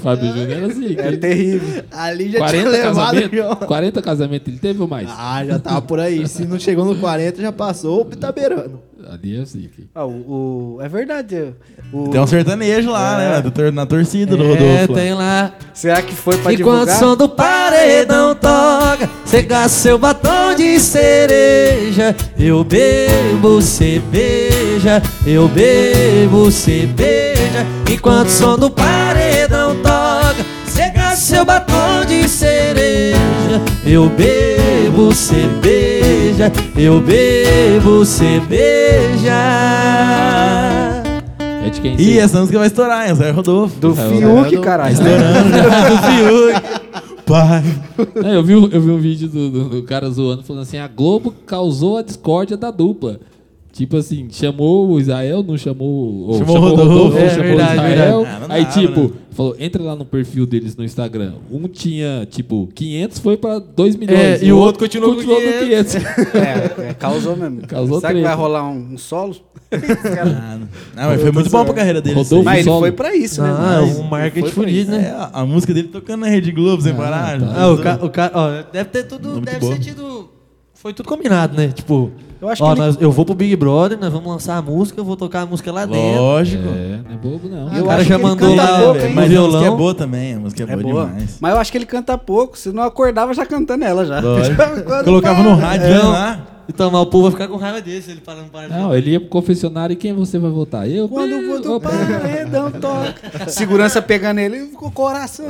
Fábio 0.00 0.28
Júnior 0.28 0.50
era 0.50 0.66
assim. 0.68 0.94
que 0.94 1.00
É 1.00 1.16
terrível. 1.16 1.84
Ali 1.90 2.30
já 2.30 2.38
40 2.38 2.56
tinha 2.58 2.70
levado 2.70 2.94
casamentos? 2.96 3.36
já. 3.38 3.56
40 3.56 4.02
casamentos 4.02 4.48
ele 4.48 4.58
teve 4.58 4.80
ou 4.80 4.86
mais? 4.86 5.08
Ah, 5.10 5.44
já 5.44 5.58
tava 5.58 5.82
por 5.82 5.98
aí. 5.98 6.26
Se 6.28 6.44
não 6.46 6.58
chegou 6.58 6.84
no 6.84 6.94
40, 6.96 7.42
já 7.42 7.50
passou 7.50 8.02
o 8.02 8.04
tá 8.04 8.30
beirando. 8.30 8.80
Ali 9.10 9.36
é 9.36 9.40
assim. 9.42 9.68
que- 9.74 9.86
Ah, 9.94 10.06
o, 10.06 10.76
o- 10.76 10.78
é 10.80 10.88
verdade. 10.88 11.52
O, 11.92 12.08
Tem 12.08 12.20
um 12.20 12.26
sertanejo 12.26 12.90
lá, 12.90 13.20
É. 13.20 13.42
né? 13.42 13.42
do 13.50 13.72
Na 13.72 13.84
torcida 13.86 14.36
do 14.36 14.42
É, 14.44 14.46
Rodolfo. 14.46 14.92
lá. 14.92 14.98
tem 15.00 15.14
lá. 15.14 15.52
Será 15.74 16.00
que 16.00 16.14
foi 16.14 16.38
pra 16.38 16.52
Enquanto 16.54 16.82
o 16.82 16.86
divulgar? 16.86 16.98
som 16.98 17.16
do 17.16 17.28
paredão 17.28 18.34
toca, 18.36 19.10
cê 19.26 19.42
gasta 19.42 19.68
seu 19.80 19.98
batom 19.98 20.54
de 20.56 20.78
cereja. 20.80 22.14
Eu 22.38 22.62
bebo, 22.64 23.60
cê 23.60 24.00
beija, 24.10 25.02
eu 25.26 25.48
bebo, 25.48 26.50
cê 26.50 26.86
beija. 26.86 27.83
Enquanto 27.94 28.26
o 28.26 28.30
som 28.30 28.58
do 28.58 28.70
paredão 28.70 29.76
toca, 29.76 30.44
gasta 30.94 31.16
seu 31.16 31.44
batom 31.44 32.04
de 32.06 32.28
cereja. 32.28 33.16
Eu 33.86 34.08
bebo, 34.10 35.14
cê 35.14 35.46
beija, 35.62 36.52
eu 36.76 37.00
bebo, 37.00 38.04
cê 38.04 38.40
beija. 38.48 39.32
É 41.64 41.70
de 41.70 41.80
quem? 41.80 41.94
Ih, 41.94 41.96
Sim. 42.14 42.18
essa 42.18 42.40
música 42.40 42.58
vai 42.58 42.66
estourar, 42.66 43.08
hein? 43.08 43.14
Zé 43.14 43.30
Rodolfo. 43.30 43.78
Do 43.78 43.92
É, 43.92 43.94
Fiuk, 44.08 44.56
do- 44.56 44.60
caralho. 44.62 44.96
Pai. 47.26 47.62
É, 48.22 48.36
eu, 48.36 48.42
vi, 48.42 48.52
eu 48.52 48.68
vi 48.80 48.90
um 48.90 48.98
vídeo 48.98 49.28
do, 49.28 49.50
do- 49.50 49.68
do 49.70 49.82
cara 49.84 50.10
zoando, 50.10 50.42
falando 50.42 50.62
assim: 50.62 50.76
a 50.78 50.86
Globo 50.88 51.32
causou 51.46 51.96
a 51.98 52.02
discórdia 52.02 52.56
da 52.56 52.70
dupla. 52.70 53.18
Tipo 53.74 53.96
assim, 53.96 54.28
chamou 54.30 54.88
o 54.88 55.00
Israel, 55.00 55.42
não 55.42 55.58
chamou. 55.58 56.28
Ou 56.28 56.38
Chamou 56.38 56.54
chamou 56.54 56.68
o 56.70 56.72
o 56.72 56.76
Rodolfo, 56.76 56.92
Rodolfo. 56.92 57.16
não 57.18 57.24
É, 57.24 57.28
chamou 57.30 57.44
verdade, 57.44 57.70
o 57.72 57.74
Israel. 57.74 58.16
verdade. 58.20 58.36
Ah, 58.36 58.46
não 58.48 58.54
aí, 58.54 58.62
dava, 58.64 58.80
tipo, 58.80 59.00
né? 59.00 59.10
falou: 59.32 59.56
entra 59.58 59.82
lá 59.82 59.96
no 59.96 60.04
perfil 60.04 60.46
deles 60.46 60.76
no 60.76 60.84
Instagram. 60.84 61.32
Um 61.50 61.66
tinha, 61.66 62.24
tipo, 62.30 62.68
500 62.72 63.18
foi 63.18 63.36
pra 63.36 63.58
2 63.58 63.96
milhões. 63.96 64.42
É, 64.42 64.44
e 64.44 64.52
o 64.52 64.58
outro 64.58 64.78
continuou 64.78 65.16
com 65.16 65.22
500. 65.22 65.96
É, 65.96 66.00
é, 66.90 66.94
causou 66.94 67.36
mesmo. 67.36 67.62
Causou 67.66 67.98
Será 68.00 68.14
que 68.14 68.22
vai 68.22 68.34
rolar 68.36 68.62
um, 68.68 68.92
um 68.94 68.96
solo? 68.98 69.34
Ah, 69.74 70.56
não. 70.56 70.68
Não, 70.94 71.10
mas 71.10 71.20
foi 71.20 71.32
muito 71.32 71.50
bom 71.50 71.64
pra 71.64 71.74
carreira 71.74 72.00
dele. 72.00 72.14
Rodolfo. 72.14 72.44
Mas 72.44 72.58
ele 72.60 72.64
solo. 72.64 72.78
foi 72.80 72.92
pra 72.92 73.16
isso, 73.16 73.42
né? 73.42 73.48
Ah, 73.50 73.80
Mas 73.82 73.98
um 73.98 74.02
marketing 74.04 74.68
isso. 74.68 74.90
né? 74.92 74.98
É, 75.08 75.28
a, 75.32 75.44
música 75.44 75.74
dele 75.74 75.88
tocando 75.88 76.20
na 76.20 76.28
Rede 76.28 76.52
Globo 76.52 76.80
sem 76.80 76.94
parar. 76.94 77.40
tá. 77.40 77.52
Ah, 77.56 77.72
o 77.72 77.78
cara, 77.78 78.04
o 78.04 78.08
cara, 78.10 78.32
ó, 78.36 78.62
deve 78.72 78.90
ter 78.90 79.02
tudo, 79.02 79.40
deve 79.40 79.66
ser 79.66 79.80
tido, 79.80 80.28
foi 80.74 80.92
tudo 80.92 81.08
combinado, 81.08 81.56
né? 81.56 81.68
Tipo, 81.74 82.12
Eu 82.44 82.50
acho 82.50 82.62
ó, 82.62 82.66
que 82.66 82.72
ele- 82.80 82.86
nós- 82.86 82.96
eu 83.00 83.10
vou 83.10 83.24
pro 83.24 83.34
Big 83.34 83.56
Brother, 83.56 83.98
nós 83.98 84.12
vamos 84.12 84.30
lançar 84.30 84.58
a 84.58 84.62
música, 84.62 85.00
eu 85.00 85.04
vou 85.04 85.16
tocar 85.16 85.40
a 85.42 85.46
música 85.46 85.72
lá 85.72 85.86
dentro. 85.86 86.20
Lógico. 86.20 86.62
É, 86.68 87.00
não 87.08 87.14
é 87.14 87.16
bobo 87.16 87.48
não. 87.48 87.74
Eu 87.74 87.84
o 87.84 87.86
cara 87.88 88.04
já 88.04 88.18
mandou 88.18 88.54
lá 88.54 88.66
pouco? 88.82 89.00
Mas 89.14 89.24
a 89.24 89.28
violão. 89.28 89.50
música 89.52 89.72
é 89.72 89.76
boa 89.76 89.94
também, 89.94 90.34
a 90.34 90.38
música 90.40 90.62
é, 90.62 90.64
É 90.64 90.76
boa, 90.76 90.92
boa. 90.92 91.06
demais. 91.06 91.38
Mas 91.40 91.52
eu 91.54 91.58
acho 91.58 91.72
que 91.72 91.78
ele 91.78 91.86
canta 91.86 92.18
pouco. 92.18 92.58
Se 92.58 92.70
não 92.70 92.82
acordava, 92.82 93.32
já 93.32 93.46
cantando 93.46 93.82
ela 93.84 94.04
já. 94.04 94.20
Colocava 95.04 95.42
no 95.42 95.54
rádio 95.54 95.86
É, 95.86 95.98
lá. 96.02 96.46
Então, 96.68 96.90
mas 96.90 97.00
o 97.02 97.06
povo 97.06 97.24
vai 97.24 97.32
ficar 97.32 97.48
com 97.48 97.56
raiva 97.56 97.80
desse, 97.80 98.10
ele 98.10 98.20
parando 98.20 98.48
para 98.50 98.68
Não, 98.68 98.94
ele 98.96 99.10
ia 99.12 99.20
pro 99.20 99.28
confessionário 99.28 99.92
e 99.92 99.96
quem 99.96 100.12
você 100.14 100.38
vai 100.38 100.50
votar? 100.50 100.88
Eu? 100.88 101.08
Quando 101.08 101.32
o 101.32 101.40
Eu, 101.42 101.62
voto 101.62 101.80
paredão 101.80 102.70
toca. 102.70 103.48
Segurança 103.48 104.00
pegando 104.02 104.38
ele 104.40 104.68
com 104.68 104.86
o 104.86 104.90
coração. 104.90 105.46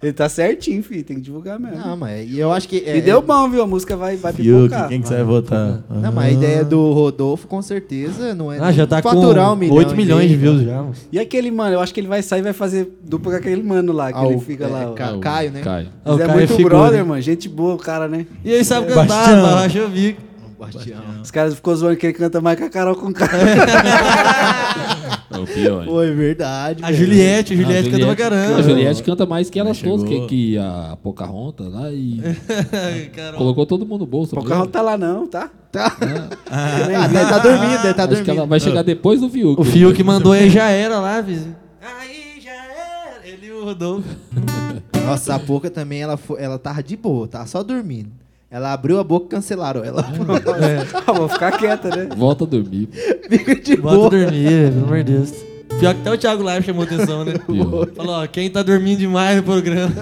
Ele 0.00 0.12
tá 0.12 0.28
certinho, 0.28 0.80
filho. 0.80 1.02
Tem 1.02 1.16
que 1.16 1.22
divulgar 1.22 1.58
mesmo. 1.58 1.76
Não, 1.78 1.96
mas 1.96 2.30
e 2.30 2.38
eu 2.38 2.52
acho 2.52 2.68
que. 2.68 2.78
é- 2.86 2.98
e 2.98 3.00
deu 3.02 3.20
bom, 3.20 3.48
viu? 3.50 3.62
A 3.62 3.66
música 3.66 3.96
vai, 3.96 4.16
vai 4.16 4.32
Fiuk, 4.32 4.68
pipocar. 4.68 4.88
quem 4.88 5.00
que 5.02 5.08
você 5.08 5.14
vai 5.16 5.24
votar? 5.24 5.82
Não, 5.90 6.12
mas 6.12 6.26
a 6.26 6.30
ideia 6.30 6.64
do 6.64 6.92
Rodolfo, 6.92 7.48
com 7.48 7.60
certeza, 7.60 8.32
não 8.32 8.52
é. 8.52 8.58
Ah, 8.60 8.70
já 8.70 8.86
tá 8.86 9.02
faturar 9.02 9.46
com 9.48 9.52
um 9.54 9.56
milhão 9.56 9.74
8 9.76 9.96
milhões 9.96 10.28
de 10.30 10.36
views 10.36 10.62
já. 10.62 10.82
moço. 10.82 11.00
E 11.10 11.18
aquele 11.18 11.50
mano, 11.50 11.74
eu 11.74 11.80
acho 11.80 11.92
que 11.92 11.98
ele 11.98 12.06
vai 12.06 12.22
sair 12.22 12.38
e 12.38 12.42
vai 12.44 12.52
fazer 12.52 12.96
dupla 13.04 13.32
com 13.32 13.38
aquele 13.38 13.62
mano 13.62 13.92
lá, 13.92 14.12
que 14.12 14.18
Ah, 14.20 14.26
ele 14.26 14.36
o- 14.36 14.40
fica 14.40 14.64
é, 14.64 14.68
lá. 14.68 14.90
ó. 14.90 14.92
Ca- 14.94 15.08
Ah, 15.08 15.16
o 15.16 15.20
Caio, 15.20 15.50
né? 15.50 15.60
Caio. 15.62 15.88
Ah, 16.04 16.10
o 16.10 16.12
Mas 16.12 16.20
é 16.20 16.26
cara 16.26 16.38
muito 16.38 16.54
figura, 16.54 16.76
brother, 16.76 17.00
hein? 17.00 17.06
mano. 17.06 17.20
Gente 17.22 17.48
boa, 17.48 17.74
o 17.74 17.78
cara, 17.78 18.06
né? 18.06 18.24
E 18.44 18.52
ele 18.52 18.62
sabe 18.64 18.86
Bastião. 18.94 19.06
cantar, 19.08 19.42
mas 19.42 19.54
racha 19.62 19.84
o 19.84 19.88
bico. 19.88 20.27
Bastião. 20.58 21.00
Os 21.22 21.30
caras 21.30 21.54
ficam 21.54 21.74
zoando 21.76 21.96
que 21.96 22.06
ele 22.06 22.12
canta 22.14 22.40
mais 22.40 22.58
que 22.58 22.64
a 22.64 22.70
Carol 22.70 22.96
com 22.96 23.12
cara. 23.12 23.32
É 25.30 25.38
o 25.38 25.46
pior. 25.46 25.84
Foi 25.84 26.10
verdade. 26.12 26.82
A. 26.82 26.90
Juliette, 26.90 27.52
a 27.52 27.56
A 27.56 27.60
Juliette 27.60 27.90
canta 27.90 28.06
pra 28.06 28.16
caramba. 28.16 28.56
A 28.56 28.62
Juliette 28.62 29.02
canta 29.02 29.26
mais 29.26 29.50
que 29.50 29.60
elas 29.60 29.80
todas, 29.80 30.08
que, 30.08 30.26
que 30.26 30.58
a 30.58 30.96
Pocahontas 31.02 31.70
lá 31.70 31.90
e 31.92 32.22
colocou 33.36 33.66
todo 33.66 33.84
mundo 33.84 34.00
no 34.00 34.06
bolso. 34.06 34.34
Carro 34.36 34.66
tá 34.66 34.80
lá 34.80 34.96
não, 34.96 35.26
tá? 35.26 35.50
Tá. 35.70 35.94
Ah, 36.50 37.06
deve 37.08 37.28
tá 37.28 37.38
dormindo, 37.40 37.82
deve 37.82 37.94
tá 37.94 38.04
Acho 38.04 38.08
que 38.08 38.14
dormindo. 38.16 38.38
ela 38.38 38.46
vai 38.46 38.58
chegar 38.58 38.82
depois 38.82 39.20
do 39.20 39.28
Fiuk. 39.28 39.60
O 39.60 39.64
Fio 39.64 39.92
que 39.92 40.02
mandou 40.02 40.32
aí 40.32 40.48
já 40.48 40.70
era 40.70 40.98
lá, 40.98 41.20
vizinho. 41.20 41.54
Aí 41.82 42.40
já 42.42 42.50
era. 42.50 43.20
Ele 43.28 43.46
e 43.48 43.52
o 43.52 43.64
Rodolfo. 43.64 44.08
Nossa, 45.04 45.34
a 45.34 45.38
Poca 45.38 45.70
também, 45.70 46.00
ela, 46.00 46.16
foi, 46.16 46.42
ela 46.42 46.58
tava 46.58 46.82
de 46.82 46.96
boa, 46.96 47.28
tava 47.28 47.46
só 47.46 47.62
dormindo. 47.62 48.10
Ela 48.50 48.72
abriu 48.72 48.98
a 48.98 49.04
boca 49.04 49.26
e 49.26 49.28
cancelaram 49.28 49.84
ela. 49.84 50.04
Ah, 51.06 51.12
vou 51.12 51.28
ficar 51.28 51.52
quieta, 51.58 51.94
né? 51.94 52.08
Volta 52.16 52.44
a 52.44 52.46
dormir. 52.46 52.88
Fica 53.28 53.54
de 53.54 53.76
Bota 53.76 53.96
boa. 53.96 54.10
dormir, 54.10 54.72
pelo 54.72 54.84
amor 54.84 55.04
de 55.04 55.12
Deus. 55.12 55.32
Pior 55.78 55.94
que 55.94 56.00
até 56.00 56.10
o 56.12 56.18
Thiago 56.18 56.42
Live 56.42 56.64
chamou 56.66 56.82
atenção, 56.84 57.24
né? 57.24 57.34
Falou, 57.94 58.14
ó, 58.22 58.26
quem 58.26 58.48
tá 58.50 58.62
dormindo 58.62 58.98
demais 59.00 59.36
no 59.36 59.42
programa. 59.42 59.92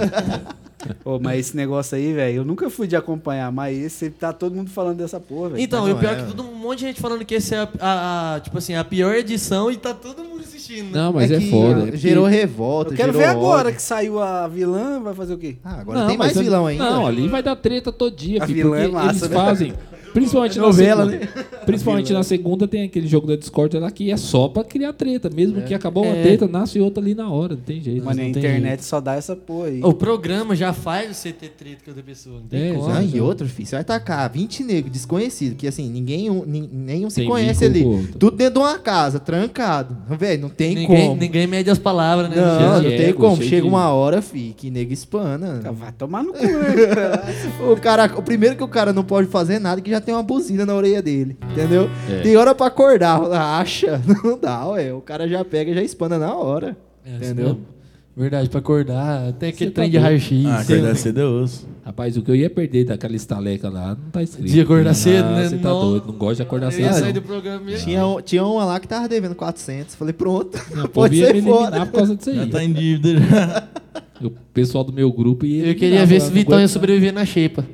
Ô, 1.04 1.18
mas 1.18 1.40
esse 1.40 1.56
negócio 1.56 1.96
aí, 1.96 2.12
velho, 2.12 2.36
eu 2.38 2.44
nunca 2.44 2.70
fui 2.70 2.86
de 2.86 2.94
acompanhar, 2.94 3.50
mas 3.50 3.76
esse 3.76 4.08
tá 4.10 4.32
todo 4.32 4.54
mundo 4.54 4.70
falando 4.70 4.98
dessa 4.98 5.18
porra, 5.18 5.50
velho. 5.50 5.60
Então, 5.62 5.88
e 5.88 5.92
o 5.92 5.96
pior 5.98 6.14
é, 6.14 6.18
é 6.20 6.22
que 6.22 6.28
todo 6.28 6.44
um 6.44 6.54
monte 6.54 6.78
de 6.80 6.84
gente 6.86 7.00
falando 7.00 7.24
que 7.24 7.34
esse 7.34 7.54
é 7.54 7.58
a, 7.58 7.68
a- 7.80 8.34
a- 8.36 8.40
tipo 8.40 8.56
assim, 8.58 8.76
a 8.76 8.84
pior 8.84 9.12
edição 9.16 9.68
e 9.70 9.76
tá 9.76 9.92
todo 9.92 10.22
mundo 10.22 10.35
assistindo. 10.72 10.92
Não, 10.94 11.12
mas 11.12 11.30
é, 11.30 11.38
que 11.38 11.50
foda. 11.50 11.78
é 11.80 11.82
porque- 11.82 11.96
Gerou 11.96 12.26
revolta, 12.26 12.92
Eu 12.92 12.96
quero 12.96 13.12
gerou 13.12 13.26
ver 13.26 13.30
agora 13.32 13.68
ódio. 13.68 13.74
que 13.76 13.82
saiu 13.82 14.20
a 14.20 14.46
vilã, 14.48 15.00
vai 15.00 15.14
fazer 15.14 15.34
o 15.34 15.38
quê? 15.38 15.56
Ah, 15.64 15.80
agora 15.80 16.00
Não, 16.00 16.06
tem 16.08 16.16
mas 16.16 16.26
mais 16.28 16.36
ali- 16.36 16.44
vilão 16.46 16.66
ainda. 16.66 16.90
Não, 16.90 17.06
ali 17.06 17.28
vai 17.28 17.42
dar 17.42 17.56
treta 17.56 17.92
todo 17.92 18.14
dia, 18.14 18.42
A 18.42 18.46
filho, 18.46 18.64
vilã 18.64 18.76
é 18.78 18.82
porque 18.82 18.94
massa, 18.94 19.08
eles 19.10 19.30
né? 19.30 19.36
fazem. 19.36 19.74
Principalmente 20.20 20.58
Novela, 20.58 21.04
na 21.04 21.10
segunda. 21.12 21.44
Principalmente 21.66 22.12
na 22.12 22.22
segunda 22.22 22.66
tem 22.68 22.84
aquele 22.84 23.06
jogo 23.06 23.26
da 23.26 23.36
Discord 23.36 23.76
lá 23.78 23.90
que 23.90 24.10
é 24.10 24.16
só 24.16 24.48
pra 24.48 24.64
criar 24.64 24.92
treta. 24.94 25.28
Mesmo 25.28 25.60
que 25.62 25.74
acabou 25.74 26.04
uma 26.04 26.16
É. 26.16 26.22
treta, 26.22 26.48
nasce 26.48 26.80
outra 26.80 27.02
ali 27.02 27.14
na 27.14 27.30
hora, 27.30 27.54
não 27.54 27.60
tem 27.62 27.82
jeito. 27.82 28.04
Mano, 28.04 28.20
a 28.20 28.24
internet 28.24 28.82
só 28.84 29.00
dá 29.00 29.14
essa 29.14 29.36
porra 29.36 29.66
aí. 29.68 29.80
O 29.82 29.92
programa 29.92 30.56
já 30.56 30.72
faz 30.72 31.14
você 31.16 31.32
ter 31.32 31.50
treta 31.50 31.82
com 31.84 31.90
outra 31.90 32.02
pessoa. 32.02 32.40
Não 32.40 32.46
tem 32.46 32.70
É, 32.70 32.72
como. 32.72 32.88
Ah, 32.90 33.02
e 33.02 33.20
outro, 33.20 33.46
filho, 33.46 33.68
você 33.68 33.76
vai 33.76 33.84
tacar 33.84 34.30
20 34.32 34.64
negros 34.64 34.90
desconhecidos, 34.92 35.56
que 35.58 35.66
assim, 35.68 35.88
ninguém 35.90 36.30
um- 36.30 36.44
nin- 36.46 36.70
nenhum 36.72 37.10
se 37.10 37.16
Tem 37.20 37.28
conhece 37.28 37.64
ali. 37.64 37.84
Tudo 38.18 38.36
dentro 38.36 38.54
de 38.54 38.60
uma 38.60 38.78
casa, 38.78 39.20
trancado. 39.20 39.96
Velho, 40.18 40.40
não 40.42 40.48
tem 40.48 40.74
Ninguém, 40.74 41.08
como. 41.08 41.20
ninguém 41.20 41.46
mede 41.46 41.68
as 41.70 41.78
palavras, 41.78 42.30
né? 42.30 42.36
Não, 42.36 42.74
não 42.76 42.82
tem 42.82 43.00
ego, 43.02 43.18
como. 43.20 43.42
Chega 43.42 43.62
de- 43.62 43.68
uma 43.68 43.90
hora, 43.90 44.22
fi, 44.22 44.54
que 44.56 44.70
nego 44.70 44.92
espana. 44.94 45.60
Vai 45.72 45.92
tomar 45.92 46.22
no 46.22 46.32
cu, 46.32 46.42
né? 46.42 46.46
O, 47.70 47.76
cara, 47.76 48.10
o 48.16 48.22
primeiro 48.22 48.56
que 48.56 48.62
o 48.62 48.68
cara 48.68 48.92
não 48.92 49.04
pode 49.04 49.28
fazer 49.28 49.58
nada 49.58 49.80
é 49.80 49.82
que 49.82 49.90
já 49.90 50.00
tem 50.06 50.14
uma 50.14 50.22
buzina 50.22 50.64
na 50.64 50.74
orelha 50.74 51.02
dele. 51.02 51.36
Entendeu? 51.52 51.90
É. 52.08 52.20
Tem 52.22 52.34
hora 52.36 52.54
pra 52.54 52.68
acordar. 52.68 53.20
Acha? 53.60 54.00
Não 54.24 54.38
dá, 54.38 54.66
ué. 54.68 54.92
O 54.94 55.00
cara 55.02 55.28
já 55.28 55.44
pega 55.44 55.70
e 55.70 55.74
já 55.74 55.82
espana 55.82 56.18
na 56.18 56.34
hora. 56.34 56.74
É, 57.04 57.16
entendeu? 57.16 57.58
Verdade, 58.16 58.48
pra 58.48 58.60
acordar. 58.60 59.32
Tem 59.34 59.50
aquele 59.50 59.68
Você 59.70 59.74
trem 59.74 59.90
tá 59.90 59.98
de 59.98 59.98
raio-x. 59.98 60.46
Ah, 60.46 60.60
acordar 60.60 60.96
cedo 60.96 61.20
eu 61.20 61.30
ouço. 61.40 61.68
Rapaz, 61.84 62.16
o 62.16 62.22
que 62.22 62.30
eu 62.30 62.34
ia 62.34 62.48
perder 62.48 62.84
daquela 62.86 63.14
estaleca 63.14 63.68
lá 63.68 63.88
não 63.90 64.10
tá 64.10 64.22
escrito. 64.22 64.48
De 64.50 64.58
acordar 64.60 64.94
cedo, 64.94 65.26
Ah, 65.26 65.32
né? 65.36 65.48
Você 65.50 65.58
tá 65.58 65.68
Não. 65.68 65.80
doido, 65.82 66.06
não 66.06 66.14
gosto 66.14 66.36
de 66.36 66.42
acordar 66.42 66.68
Eu 66.68 66.72
cedo. 66.72 66.84
ia 66.86 66.92
sair 66.94 67.12
do 67.12 67.20
programa 67.20 67.60
mesmo. 67.60 67.84
Tinha, 67.84 68.06
um- 68.06 68.20
tinha 68.22 68.42
uma 68.42 68.64
lá 68.64 68.80
que 68.80 68.88
tava 68.88 69.06
devendo 69.06 69.34
400. 69.34 69.94
Falei, 69.94 70.14
pronto. 70.14 70.58
Não, 70.74 70.86
pode 70.88 71.14
ser 71.18 71.42
fora. 71.42 71.84
por 71.84 71.92
causa 71.98 72.16
disso 72.16 72.34
Já 72.34 72.42
aí. 72.42 72.48
tá 72.50 72.64
em 72.64 72.72
dívida 72.72 73.20
já. 73.20 73.68
O 74.24 74.30
pessoal 74.30 74.82
do 74.82 74.94
meu 74.94 75.12
grupo 75.12 75.44
ia 75.44 75.66
Eu 75.66 75.74
queria 75.74 76.06
ver 76.06 76.22
se 76.22 76.28
o 76.28 76.32
Vitão 76.32 76.58
ia 76.58 76.68
sobreviver 76.68 77.12
na 77.12 77.26
xepa. 77.26 77.66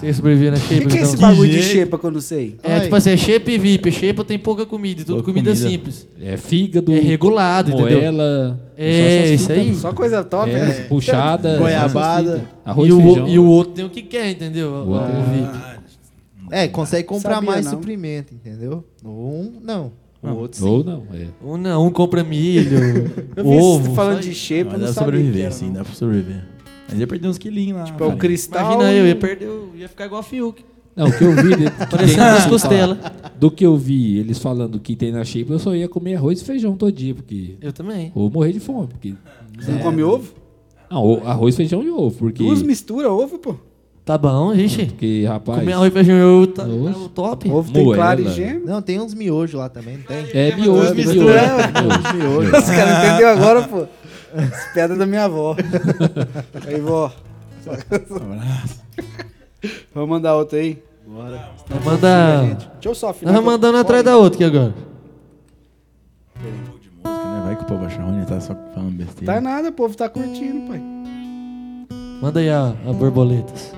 Você 0.00 0.12
sobreviver 0.12 0.52
na 0.52 0.56
O 0.58 0.60
xepa, 0.60 0.80
que, 0.82 0.86
que 0.88 0.98
é 0.98 1.02
esse 1.02 1.12
Vitão? 1.16 1.28
bagulho 1.30 1.50
de 1.50 1.62
eu 2.06 2.10
não 2.10 2.20
sei? 2.20 2.56
É, 2.62 2.74
Ai. 2.74 2.80
tipo 2.82 2.94
assim, 2.96 3.10
é 3.10 3.16
xepa 3.16 3.50
e 3.50 3.58
VIP. 3.58 3.90
Xepa 3.90 4.24
tem 4.24 4.38
pouca 4.38 4.64
comida, 4.66 5.02
tudo 5.04 5.14
Pouca 5.16 5.32
comida, 5.32 5.50
comida. 5.52 5.68
simples. 5.70 6.06
É 6.20 6.36
fígado, 6.36 6.92
É 6.92 6.98
regulado, 7.00 7.70
entendeu? 7.72 7.98
moela. 7.98 8.60
É, 8.76 8.92
só 8.92 9.24
essas 9.24 9.40
isso 9.40 9.52
aí. 9.52 9.74
Só 9.74 9.92
coisa 9.92 10.22
top, 10.24 10.50
É, 10.50 10.64
né? 10.66 10.72
puxada. 10.88 11.56
Goiabada. 11.58 12.44
Arroz 12.64 12.88
e, 12.88 12.92
o, 12.92 13.28
e 13.28 13.38
o 13.38 13.44
outro 13.46 13.72
tem 13.74 13.84
o 13.84 13.90
que 13.90 14.02
quer, 14.02 14.30
entendeu? 14.30 14.70
O, 14.70 14.90
O 14.90 14.94
o 14.94 15.22
VIP. 15.32 15.78
É, 16.50 16.66
consegue 16.68 17.06
comprar 17.06 17.34
Sabia 17.36 17.50
mais 17.50 17.64
não. 17.66 17.72
suprimento, 17.72 18.32
entendeu? 18.34 18.84
Um, 19.04 19.52
não. 19.62 19.92
O 20.22 20.30
outro 20.30 20.58
sim. 20.58 20.66
Ou 20.66 20.82
não, 20.82 21.02
é. 21.12 21.26
Um 21.44 21.56
não, 21.56 21.86
um 21.86 21.90
compra 21.90 22.24
milho, 22.24 22.76
Eu 23.36 23.44
vi 23.44 23.56
ovo. 23.56 23.94
falando 23.94 24.20
de 24.20 24.34
Mas 24.72 24.80
não 24.80 24.86
dá 24.88 24.92
pra 24.94 25.04
sobreviver, 25.04 25.42
era, 25.42 25.50
sim, 25.52 25.72
dá 25.72 25.84
pra 25.84 25.94
sobreviver. 25.94 26.42
Mas 26.88 26.98
ia 26.98 27.06
perder 27.06 27.28
uns 27.28 27.38
quilinhos 27.38 27.78
lá. 27.78 27.84
Tipo, 27.84 28.04
é 28.04 28.06
o 28.06 28.16
cristal... 28.16 28.72
Imagina 28.72 28.92
eu, 28.92 29.06
ia 29.06 29.16
perder, 29.16 29.44
eu 29.46 29.70
ia 29.76 29.88
ficar 29.88 30.06
igual 30.06 30.20
a 30.20 30.24
Fiuk. 30.24 30.64
Não, 30.96 31.06
o 31.06 31.12
que 31.16 31.22
eu 31.22 31.32
vi. 31.32 31.70
Parecendo 31.90 32.18
tem- 32.18 32.28
as 32.28 32.46
costelas. 32.46 32.98
Do 33.38 33.50
que 33.52 33.64
eu 33.64 33.76
vi 33.76 34.18
eles 34.18 34.38
falando 34.40 34.80
que 34.80 34.96
tem 34.96 35.12
na 35.12 35.24
shape, 35.24 35.48
eu 35.50 35.58
só 35.60 35.72
ia 35.74 35.88
comer 35.88 36.16
arroz 36.16 36.40
e 36.40 36.44
feijão 36.44 36.76
todo 36.76 36.90
dia, 36.90 37.14
porque. 37.14 37.54
Eu 37.60 37.72
também. 37.72 38.10
Ou 38.16 38.28
morrer 38.28 38.52
de 38.52 38.58
fome, 38.58 38.88
porque. 38.88 39.14
Você 39.60 39.70
não 39.70 39.78
come 39.78 40.02
ovo? 40.02 40.32
Não, 40.90 41.22
arroz, 41.24 41.54
feijão 41.54 41.84
e 41.84 41.90
ovo, 41.90 42.16
porque. 42.18 42.42
Duas 42.42 42.62
misturas 42.62 43.10
ovo, 43.12 43.38
pô. 43.38 43.54
Tá 44.04 44.16
bom, 44.18 44.52
gente. 44.56 44.86
Porque, 44.86 45.24
rapaz. 45.24 45.60
Comer 45.60 45.74
arroz 45.74 45.90
e 45.90 45.94
feijão 45.94 46.16
eu 46.16 46.46
tá, 46.48 46.62
tá 46.62 46.68
Nossa. 46.68 46.98
o 46.98 47.08
top. 47.10 47.48
Ovo 47.48 47.72
tem 47.72 47.84
Moela. 47.84 47.96
claro 48.02 48.20
e 48.22 48.28
gêmeo. 48.30 48.66
Não, 48.66 48.82
tem 48.82 48.98
uns 49.00 49.14
miojos 49.14 49.54
lá 49.60 49.68
também, 49.68 49.98
não 49.98 50.02
tem? 50.04 50.26
É 50.32 50.56
miojo, 50.56 50.94
misturas. 50.96 51.26
miojo. 51.26 52.16
Miojo. 52.16 52.56
Os 52.56 52.64
caras 52.70 53.04
entenderam 53.04 53.28
agora, 53.30 53.62
pô. 53.68 53.86
As 54.38 54.72
pedras 54.72 54.98
da 54.98 55.06
minha 55.06 55.24
avó. 55.24 55.56
Aí, 56.66 56.80
vó. 56.80 57.12
Vamos 59.94 60.08
mandar 60.08 60.36
outra 60.36 60.58
aí? 60.58 60.82
Nós 61.06 61.84
manda... 61.84 62.42
Deixa 62.74 62.88
eu 62.88 62.94
só 62.94 63.08
Nós 63.08 63.16
afinar. 63.16 63.32
vamos 63.32 63.46
mandando 63.46 63.78
atrás 63.78 64.04
da 64.04 64.16
outra 64.16 64.36
aqui 64.36 64.44
agora. 64.44 64.74
Música, 66.40 66.90
né? 67.04 67.42
Vai 67.44 67.56
que 67.56 67.62
o 67.62 67.66
povo 67.66 67.84
acha 67.84 68.00
ruim, 68.02 68.24
tá 68.24 68.40
só 68.40 68.54
falando 68.74 68.92
besteira. 68.92 69.34
Tá 69.34 69.40
nada, 69.40 69.68
o 69.68 69.72
povo 69.72 69.96
tá 69.96 70.08
curtindo, 70.08 70.68
pai. 70.68 70.80
Manda 72.22 72.40
aí 72.40 72.48
a, 72.50 72.68
a 72.86 72.92
borboletas. 72.92 73.72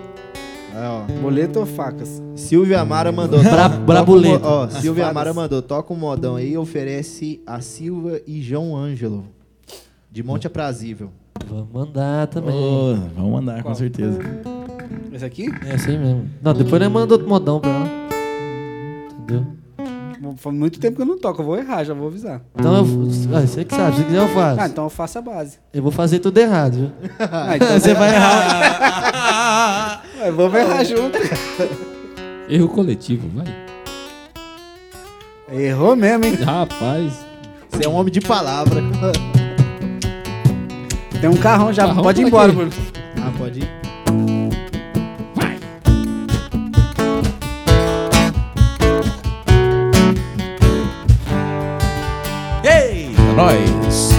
Aí, 0.74 0.84
ó. 0.86 1.02
Boleto 1.22 1.60
ou 1.60 1.66
facas? 1.66 2.22
Silvia 2.36 2.80
Amara 2.80 3.10
mandou. 3.12 3.40
Bra- 3.42 4.04
mo- 4.04 4.40
Ó, 4.42 4.68
Silvia 4.68 5.04
fadas. 5.04 5.10
Amara 5.10 5.34
mandou. 5.34 5.62
Toca 5.62 5.92
um 5.92 5.96
modão 5.96 6.36
aí 6.36 6.56
oferece 6.56 7.40
a 7.46 7.60
Silva 7.60 8.20
e 8.26 8.40
João 8.42 8.76
Ângelo. 8.76 9.24
De 10.10 10.22
Monte 10.22 10.46
Aprazível. 10.46 11.10
Vamos 11.48 11.68
mandar 11.72 12.26
também. 12.26 12.54
Ô, 12.54 12.94
vamos 13.14 13.32
mandar, 13.32 13.62
Qual? 13.62 13.72
com 13.72 13.74
certeza. 13.78 14.18
Esse 15.12 15.24
aqui? 15.24 15.48
É 15.66 15.74
assim 15.74 15.96
mesmo. 15.98 16.28
Não, 16.42 16.52
depois 16.52 16.80
nós 16.82 16.90
manda 16.92 17.14
outro 17.14 17.28
modão 17.28 17.60
pra 17.60 17.70
ela. 17.70 17.86
Entendeu? 19.18 19.46
Faz 20.36 20.54
muito 20.54 20.78
tempo 20.78 20.96
que 20.96 21.02
eu 21.02 21.06
não 21.06 21.18
toco, 21.18 21.40
eu 21.40 21.46
vou 21.46 21.56
errar, 21.58 21.82
já 21.82 21.94
vou 21.94 22.08
avisar. 22.08 22.42
Então 22.54 22.76
eu. 22.76 22.82
Ah, 23.34 23.40
você 23.40 23.64
que 23.64 23.74
sabe, 23.74 23.96
se 23.96 24.04
quiser 24.04 24.18
eu 24.18 24.28
faço. 24.28 24.60
Ah, 24.60 24.66
então 24.66 24.84
eu 24.84 24.90
faço 24.90 25.18
a 25.18 25.22
base. 25.22 25.58
Eu 25.72 25.82
vou 25.82 25.90
fazer 25.90 26.18
tudo 26.18 26.36
errado, 26.38 26.74
viu? 26.74 26.90
Ah, 27.18 27.56
então 27.56 27.68
Você 27.80 27.94
vai 27.94 28.14
errar. 28.14 30.02
Ué, 30.20 30.30
Vamos 30.30 30.54
errar 30.58 30.84
junto. 30.84 31.18
Erro 32.48 32.68
coletivo, 32.68 33.28
vai. 33.34 33.46
Errou 35.50 35.96
mesmo, 35.96 36.24
hein? 36.26 36.34
Rapaz. 36.34 37.24
Você 37.70 37.86
é 37.86 37.88
um 37.88 37.94
homem 37.94 38.12
de 38.12 38.20
palavra. 38.20 38.82
Tem 41.20 41.28
um 41.28 41.36
carrão 41.36 41.70
já, 41.70 41.86
Carrão 41.86 42.02
pode 42.02 42.22
ir 42.22 42.26
embora? 42.26 42.50
Bruno. 42.50 42.70
Ah, 43.18 43.30
pode 43.36 43.60
ir. 43.60 43.68
Ei, 52.64 53.14
é 53.14 53.32
nóis. 53.36 54.10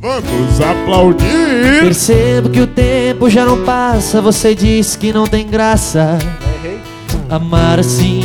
Vamos 0.00 0.60
aplaudir. 0.60 1.82
Percebo 1.82 2.48
que 2.48 2.60
o 2.62 2.66
tempo 2.66 3.28
já 3.28 3.44
não 3.44 3.62
passa. 3.64 4.22
Você 4.22 4.54
diz 4.54 4.96
que 4.96 5.12
não 5.12 5.26
tem 5.26 5.46
graça. 5.46 6.18
Errei. 6.64 6.80
Amar 7.28 7.78
assim 7.78 8.22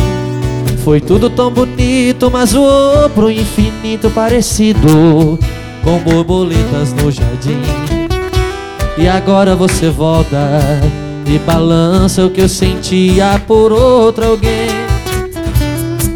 foi 0.84 1.00
tudo 1.00 1.30
tão 1.30 1.50
bonito, 1.50 2.30
mas 2.30 2.52
voou 2.52 3.10
pro 3.10 3.32
infinito 3.32 4.10
parecido 4.10 5.40
com 5.82 5.98
borboletas 6.00 6.94
no 6.94 7.10
jardim. 7.10 7.83
E 8.98 9.08
agora 9.08 9.56
você 9.56 9.90
volta 9.90 10.38
e 11.26 11.40
balança 11.40 12.26
o 12.26 12.30
que 12.30 12.42
eu 12.42 12.50
sentia 12.50 13.42
por 13.48 13.72
outro 13.72 14.26
alguém. 14.26 14.70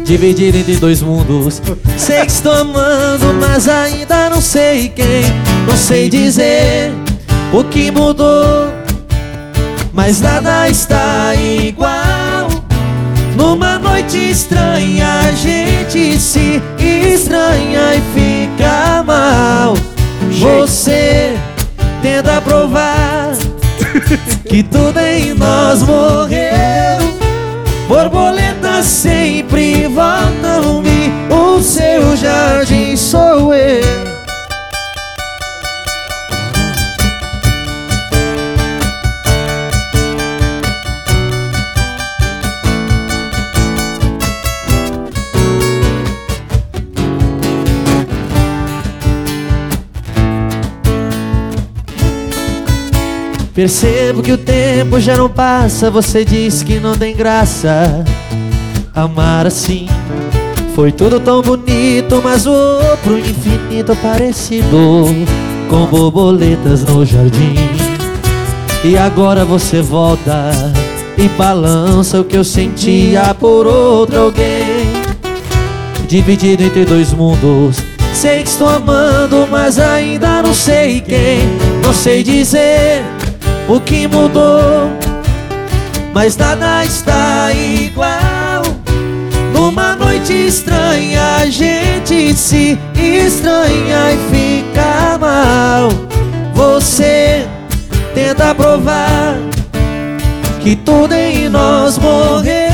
Dividir 0.04 0.54
entre 0.54 0.76
dois 0.76 1.02
mundos. 1.02 1.60
Sei 1.96 2.20
que 2.20 2.30
estou 2.30 2.52
amando, 2.52 3.34
mas 3.34 3.68
ainda 3.68 4.30
não 4.30 4.40
sei 4.40 4.88
quem. 4.88 5.22
Não 5.68 5.76
sei 5.76 6.08
dizer 6.08 6.92
o 7.52 7.64
que 7.64 7.90
mudou, 7.90 8.68
mas 9.92 10.20
nada 10.20 10.68
está 10.68 11.34
igual. 11.34 12.48
Numa 13.36 13.78
noite 13.78 14.30
estranha, 14.30 15.20
a 15.28 15.32
gente 15.32 16.18
se 16.18 16.62
estranha 16.78 17.94
e 17.94 18.02
fica 18.14 19.02
mal. 19.04 19.74
Você 20.30 21.36
tenta 22.02 22.40
provar 22.40 23.32
que 24.48 24.62
tudo 24.62 24.98
em 25.00 25.34
nós 25.34 25.82
morreu. 25.82 26.98
Borboleta 27.86 28.82
sempre 28.82 29.86
voltam 29.86 30.82
e 30.84 31.32
o 31.32 31.60
seu 31.62 32.16
jardim 32.16 32.96
sou 32.96 33.54
eu. 33.54 34.07
Percebo 53.58 54.22
que 54.22 54.30
o 54.30 54.38
tempo 54.38 55.00
já 55.00 55.16
não 55.16 55.28
passa. 55.28 55.90
Você 55.90 56.24
diz 56.24 56.62
que 56.62 56.78
não 56.78 56.96
tem 56.96 57.12
graça 57.12 58.04
amar 58.94 59.48
assim. 59.48 59.88
Foi 60.76 60.92
tudo 60.92 61.18
tão 61.18 61.42
bonito, 61.42 62.20
mas 62.22 62.46
o 62.46 62.52
outro 62.52 63.18
infinito 63.18 63.96
parecido 63.96 65.06
com 65.68 65.86
borboletas 65.86 66.84
no 66.84 67.04
jardim. 67.04 67.56
E 68.84 68.96
agora 68.96 69.44
você 69.44 69.82
volta 69.82 70.52
e 71.16 71.26
balança 71.30 72.20
o 72.20 72.24
que 72.24 72.36
eu 72.36 72.44
sentia 72.44 73.34
por 73.34 73.66
outro 73.66 74.20
alguém. 74.20 74.86
Dividido 76.06 76.62
entre 76.62 76.84
dois 76.84 77.12
mundos. 77.12 77.78
Sei 78.14 78.44
que 78.44 78.50
estou 78.50 78.68
amando, 78.68 79.48
mas 79.50 79.80
ainda 79.80 80.42
não 80.42 80.54
sei 80.54 81.00
quem. 81.00 81.40
Não 81.82 81.92
sei 81.92 82.22
dizer 82.22 83.02
o 83.68 83.78
que 83.80 84.08
mudou, 84.08 84.90
mas 86.14 86.36
nada 86.38 86.84
está 86.84 87.52
igual. 87.52 88.62
Numa 89.52 89.94
noite 89.94 90.32
estranha, 90.32 91.36
a 91.42 91.46
gente 91.46 92.34
se 92.34 92.78
estranha 92.94 94.12
e 94.12 94.18
fica 94.30 95.18
mal. 95.18 95.90
Você 96.54 97.46
tenta 98.14 98.54
provar 98.54 99.36
que 100.60 100.74
tudo 100.74 101.12
em 101.12 101.48
nós 101.50 101.98
morreu. 101.98 102.68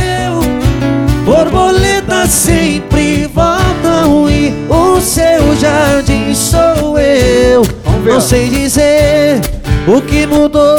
Borboletas 1.25 2.31
sempre 2.31 3.27
voltam 3.27 4.31
e 4.31 4.55
o 4.69 5.01
seu 5.01 5.57
jardim 5.57 6.35
sou 6.35 6.99
eu. 6.99 7.63
Não 8.05 8.21
sei 8.21 8.49
dizer 8.51 9.54
o 9.87 10.01
que 10.01 10.27
mudou, 10.27 10.79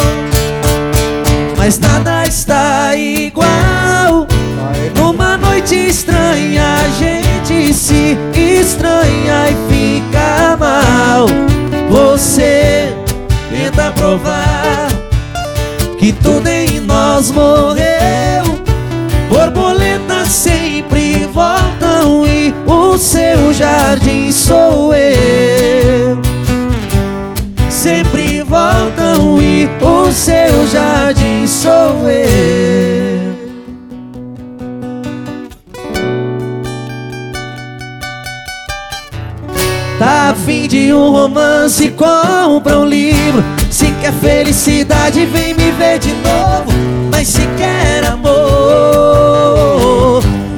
mas 1.58 1.80
nada 1.80 2.26
está 2.26 2.96
igual. 2.96 4.28
Numa 4.96 5.38
noite 5.38 5.76
estranha, 5.76 6.64
a 6.84 6.90
gente 7.00 7.74
se 7.74 8.18
estranha 8.34 9.50
e 9.50 9.56
fica 9.74 10.58
mal. 10.58 11.28
Você 11.90 12.94
tenta 13.50 13.92
provar 13.92 14.88
que 16.00 16.12
tudo 16.12 16.48
em 16.48 16.80
nós 16.80 17.32
morreu. 17.32 17.86
Borboletas 19.30 20.30
sempre 20.30 21.28
voltam 21.32 22.26
e 22.26 22.54
o 22.66 22.98
seu 22.98 23.54
jardim 23.54 24.32
sou 24.32 24.94
eu. 24.94 26.20
Sempre 27.70 28.25
voltam 28.86 29.42
e 29.42 29.68
o 29.82 30.12
seu 30.12 30.68
jardim 30.68 31.48
sou 31.48 32.08
eu. 32.08 33.36
Tá 39.98 40.30
a 40.32 40.36
fim 40.36 40.68
de 40.68 40.94
um 40.94 41.12
romance, 41.12 41.90
compra 41.92 42.80
um 42.80 42.86
livro. 42.86 43.44
Se 43.72 43.92
quer 44.02 44.14
felicidade, 44.14 45.26
vem 45.26 45.54
me 45.54 45.72
ver 45.72 46.00
de 46.00 46.14
novo. 46.14 46.72
Mas 47.12 47.30
se 47.30 47.48
quer 47.58 48.06
amor, 48.06 48.34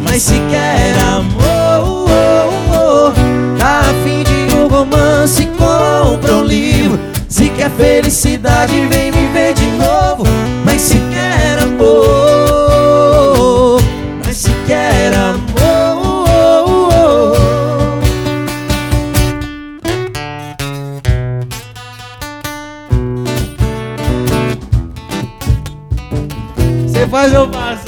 mas 0.04 0.24
se 0.24 0.42
quer 0.50 0.98
amor, 1.16 3.14
tá 3.60 3.82
a 3.82 3.94
fim 4.04 4.24
de 4.24 4.56
um 4.56 4.68
romance, 4.68 5.46
compra 5.58 6.34
um 6.36 6.44
livro. 6.44 7.17
Se 7.58 7.64
quer 7.64 7.72
felicidade, 7.72 8.74
vem 8.86 9.12
me 9.12 9.28
ver 9.34 9.56
de 9.56 9.66
novo. 9.66 10.24
Mas 10.64 10.80
se 10.80 11.00
quer 11.10 11.58
amor, 11.58 11.82
mas 14.24 14.38
se 14.38 14.52
quer 14.68 15.12
amor. 15.16 15.48
Você 26.86 27.08
faz 27.08 27.34
eu 27.34 27.48
passo. 27.48 27.88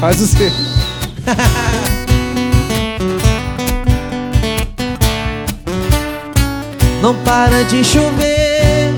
Faz 0.00 0.22
o 0.22 0.26
seu. 0.26 0.50
Não 7.02 7.16
para 7.16 7.64
de 7.64 7.82
chover. 7.82 8.94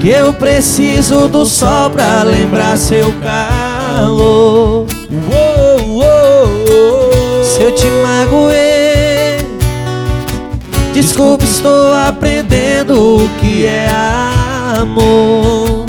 Que 0.00 0.08
eu 0.08 0.32
preciso 0.32 1.28
do 1.28 1.46
sol 1.46 1.88
pra 1.90 2.24
lembrar 2.24 2.76
seu 2.76 3.14
calor. 3.22 4.86
Se 7.44 7.62
eu 7.62 7.72
te 7.72 7.86
magoei, 7.86 9.46
desculpa, 10.92 11.44
estou 11.44 11.94
aprendendo 11.94 13.18
o 13.18 13.28
que 13.38 13.64
é 13.64 13.88
amor. 14.80 15.86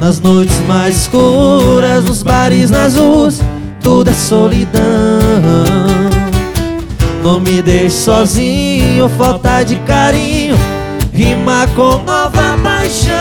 Nas 0.00 0.20
noites 0.20 0.58
mais 0.66 1.02
escuras, 1.02 2.04
nos 2.04 2.22
bares, 2.22 2.70
nas 2.70 2.96
ruas, 2.96 3.42
tudo 3.82 4.08
é 4.08 4.14
solidão. 4.14 4.82
Não 7.22 7.38
me 7.38 7.62
deixe 7.62 7.90
sozinho, 7.90 9.08
falta 9.10 9.62
de 9.62 9.76
carinho 9.76 10.56
Rima 11.12 11.68
com 11.76 11.98
nova 11.98 12.58
paixão. 12.62 13.12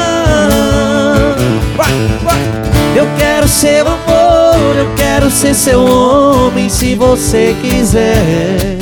Eu 2.96 3.08
quero 3.18 3.48
seu 3.48 3.86
amor, 3.88 4.76
eu 4.76 4.90
quero 4.96 5.30
ser 5.30 5.54
seu 5.54 5.84
homem 5.86 6.70
Se 6.70 6.96
você 6.96 7.56
quiser. 7.62 8.78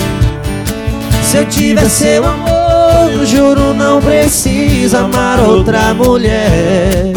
Se 1.24 1.38
eu 1.38 1.46
tiver 1.46 1.90
seu 1.90 2.26
amor, 2.26 3.26
juro 3.26 3.74
não 3.74 4.02
precisa 4.02 5.00
amar 5.00 5.40
outra 5.40 5.94
mulher 5.94 7.14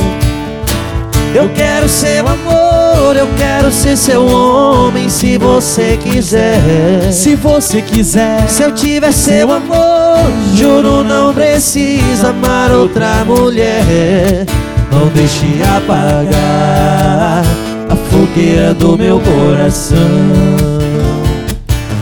eu 1.35 1.49
quero 1.55 1.89
seu 1.89 2.27
amor, 2.27 3.17
eu 3.17 3.27
quero 3.37 3.71
ser 3.73 3.97
seu 3.97 4.27
homem 4.27 5.09
se 5.09 5.39
você 5.39 5.97
quiser. 5.97 7.13
Se 7.13 7.35
você 7.35 7.81
quiser, 7.81 8.49
Se 8.49 8.63
eu 8.63 8.73
tiver 8.75 9.13
seu 9.13 9.51
amor, 9.51 10.19
juro 10.55 11.03
não 11.03 11.33
precisa 11.33 12.29
amar 12.29 12.71
outra 12.71 13.25
mulher. 13.25 14.47
Não 14.91 15.09
deixe 15.09 15.47
apagar 15.77 17.43
a 17.89 17.97
fogueira 18.11 18.75
do 18.75 18.99
meu 18.99 19.21
coração. 19.21 19.97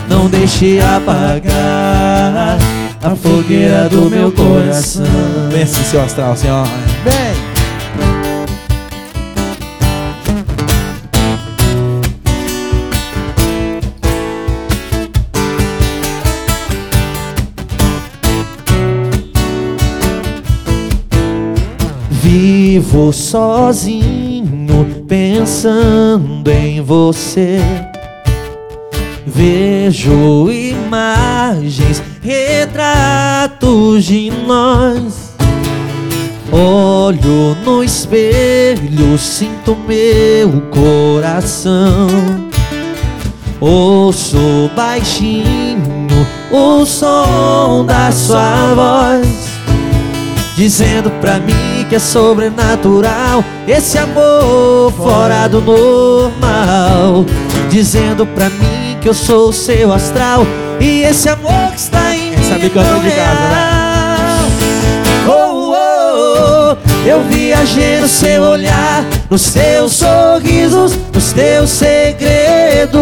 Não 0.09 0.27
deixe 0.27 0.79
apagar 0.79 2.57
a 3.01 3.15
fogueira 3.15 3.87
do 3.89 4.09
meu 4.09 4.31
coração. 4.31 5.05
Vem 5.49 5.63
assim, 5.63 5.83
seu 5.85 6.01
astral, 6.01 6.35
ó. 6.47 6.63
vem. 7.09 7.30
Vivo 22.73 23.11
sozinho 23.11 25.03
pensando 25.05 26.49
em 26.49 26.81
você. 26.81 27.59
Vejo 29.27 30.49
imagens, 30.49 32.01
retratos 32.21 34.05
de 34.05 34.31
nós. 34.47 35.33
Olho 36.49 37.57
no 37.65 37.83
espelho, 37.83 39.17
sinto 39.17 39.77
meu 39.85 40.61
coração. 40.71 42.07
Ouço 43.59 44.71
baixinho 44.73 46.07
o 46.49 46.85
som 46.85 47.85
da 47.85 48.11
sua 48.11 48.73
voz 48.73 49.27
Dizendo 50.55 51.11
pra 51.21 51.39
mim 51.39 51.70
que 51.91 51.95
é 51.95 51.99
sobrenatural. 51.99 53.43
Esse 53.67 53.97
amor 53.97 54.93
fora 54.93 55.49
do 55.49 55.59
normal. 55.59 57.25
Dizendo 57.69 58.25
pra 58.25 58.49
mim 58.49 58.97
que 59.01 59.09
eu 59.09 59.13
sou 59.13 59.49
o 59.49 59.53
seu 59.53 59.91
astral. 59.91 60.47
E 60.79 61.01
esse 61.01 61.27
amor 61.27 61.69
que 61.73 61.79
está 61.79 62.15
em 62.15 62.31
mim. 62.31 62.43
sabe 62.47 62.69
cantar 62.69 62.93
não 62.93 63.01
de 63.01 63.11
casa, 63.11 63.41
real. 63.49 64.47
Oh, 65.27 65.73
oh, 65.73 66.77
oh, 66.77 66.77
eu 67.05 67.23
viajei 67.23 67.99
no 67.99 68.07
seu 68.07 68.41
olhar, 68.41 69.03
nos 69.29 69.41
seus 69.41 69.91
sorrisos, 69.91 70.97
nos 71.13 71.33
teus 71.33 71.71
segredos. 71.71 72.95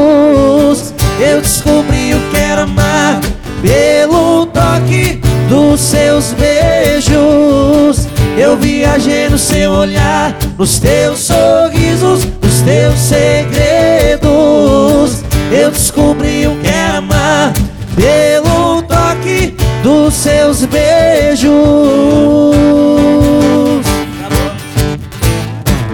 Eu 1.19 1.41
descobri 1.41 2.15
o 2.15 2.19
que 2.31 2.37
era 2.37 2.63
amar 2.63 3.21
pelo 3.61 4.47
toque 4.47 5.21
dos 5.47 5.79
seus 5.79 6.33
beijos. 6.33 8.07
Eu 8.39 8.55
viajei 8.55 9.27
no 9.27 9.37
seu 9.37 9.69
olhar, 9.73 10.33
nos 10.57 10.79
teus 10.79 11.19
sorrisos, 11.19 12.23
nos 12.41 12.61
teus 12.61 12.97
segredos. 12.97 14.29
Eu 15.51 15.69
descobri 15.69 16.47
o 16.47 16.55
que 16.61 16.67
era 16.69 16.99
amar 16.99 17.51
pelo 17.97 18.81
toque 18.83 19.53
dos 19.83 20.13
seus 20.13 20.63
beijos. 20.63 21.51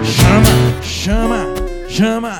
Chama, 0.04 0.46
chama, 0.82 1.48
chama. 1.88 2.35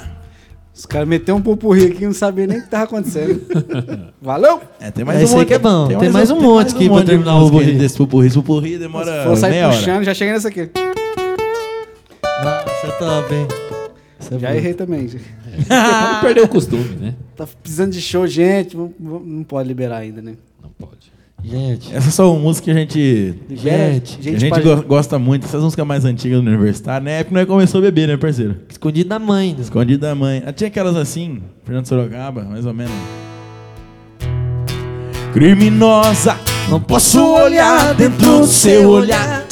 Os 0.96 0.98
caras 0.98 1.08
meteram 1.10 1.36
um 1.38 1.42
pupurri 1.42 1.88
aqui 1.88 2.04
e 2.04 2.06
não 2.06 2.14
sabia 2.14 2.46
nem 2.46 2.56
o 2.58 2.62
que 2.62 2.70
tava 2.70 2.84
acontecendo. 2.84 3.42
Valeu! 4.22 4.62
É, 4.80 4.90
tem 4.90 5.04
É, 5.06 5.22
esse 5.22 5.36
aí 5.36 5.44
que 5.44 5.52
é 5.52 5.58
bom. 5.58 5.88
Tem 5.88 6.08
mais 6.08 6.30
um 6.30 6.40
monte 6.40 6.74
aqui 6.74 6.88
pra 6.88 7.02
terminar 7.04 7.36
o 7.36 7.44
pupurri. 7.50 7.74
Desse 7.74 7.98
pupurri. 7.98 8.26
Esse 8.28 8.36
pupurri 8.36 8.78
demora 8.78 9.24
Vou 9.26 9.36
sair 9.36 9.50
meia 9.50 9.66
hora. 9.68 9.76
puxando, 9.76 10.04
já 10.04 10.14
cheguei 10.14 10.32
nessa 10.32 10.48
aqui. 10.48 10.70
Nossa, 12.42 12.92
top, 12.98 13.34
hein? 13.34 13.46
Essa 14.18 14.36
é 14.36 14.38
Já 14.38 14.48
boa. 14.48 14.56
errei 14.58 14.72
também. 14.72 15.06
Não 15.68 16.20
perder 16.22 16.44
o 16.44 16.48
costume, 16.48 16.96
né? 16.98 17.14
Tá 17.36 17.46
precisando 17.62 17.92
de 17.92 18.00
show, 18.00 18.26
gente. 18.26 18.74
Não 18.98 19.44
pode 19.44 19.68
liberar 19.68 19.98
ainda, 19.98 20.22
né? 20.22 20.32
Não 20.62 20.70
pode. 20.78 21.12
Gente, 21.44 21.94
Essas 21.94 22.12
são 22.12 22.36
músicas 22.38 22.64
que 22.64 22.70
a 22.72 22.74
gente, 22.74 23.34
Libera, 23.48 23.92
Gente, 23.92 24.18
que 24.18 24.28
a 24.34 24.38
gente 24.38 24.60
gosta 24.86 25.16
muito. 25.18 25.44
Essas 25.46 25.62
músicas 25.62 25.86
mais 25.86 26.04
antigas 26.04 26.40
do 26.42 26.48
universitário. 26.48 27.04
Na 27.04 27.10
época 27.12 27.36
nós 27.36 27.46
começou 27.46 27.78
a 27.78 27.82
beber, 27.82 28.08
né, 28.08 28.16
parceiro? 28.16 28.56
escondido 28.68 29.08
da 29.08 29.18
mãe. 29.18 29.50
né? 29.52 29.58
Escondido 29.60 30.00
da 30.00 30.14
mãe. 30.14 30.42
Ah, 30.44 30.52
Tinha 30.52 30.66
aquelas 30.68 30.96
assim, 30.96 31.40
Fernando 31.64 31.86
Sorocaba, 31.86 32.42
mais 32.42 32.66
ou 32.66 32.74
menos. 32.74 32.92
Criminosa, 35.32 36.36
Não 36.68 36.80
posso 36.80 37.22
olhar 37.24 37.94
dentro 37.94 38.40
do 38.40 38.46
seu 38.46 38.88
olhar. 38.90 39.44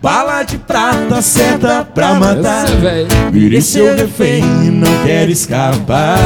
Bala 0.00 0.42
de 0.44 0.58
prata 0.58 1.20
certa 1.20 1.84
pra 1.84 2.14
matar. 2.14 2.66
Velho. 2.76 3.08
Virei 3.32 3.60
seu 3.60 3.96
refém 3.96 4.42
e 4.66 4.70
não 4.70 5.04
quero 5.04 5.30
escapar. 5.32 6.18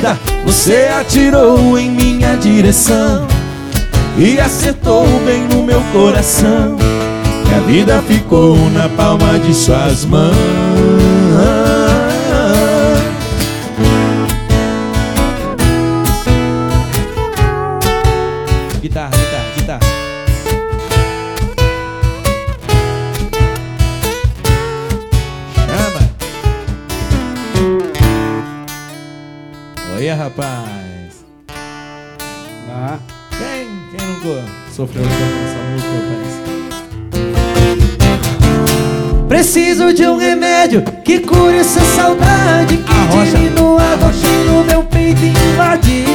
Bandida, 0.00 0.18
você 0.44 0.88
atirou 0.98 1.78
em 1.78 1.90
minha 1.90 2.34
direção 2.36 3.26
e 4.16 4.40
acertou 4.40 5.06
bem 5.26 5.46
no 5.48 5.62
meu 5.62 5.80
coração. 5.92 6.76
E 7.50 7.54
a 7.54 7.60
vida 7.60 8.02
ficou 8.08 8.56
na 8.70 8.88
palma 8.88 9.38
de 9.38 9.54
suas 9.54 10.04
mãos. 10.06 10.99
Rapaz! 30.16 31.24
Ah, 32.68 32.98
Quem, 33.30 33.68
quem 33.90 34.06
nunca 34.08 34.44
sofreu 34.74 35.02
com 35.02 35.10
essa 35.10 35.60
música, 35.70 35.94
rapaz? 36.10 36.40
Preciso 39.28 39.92
de 39.94 40.06
um 40.06 40.16
remédio 40.16 40.82
que 41.04 41.20
cure 41.20 41.58
essa 41.58 41.80
saudade 41.80 42.76
que 42.78 43.30
diminua 43.30 43.80
a 43.82 43.94
rotina 43.96 44.44
no 44.52 44.64
meu 44.64 44.82
peito 44.84 45.20
invadir. 45.24 46.06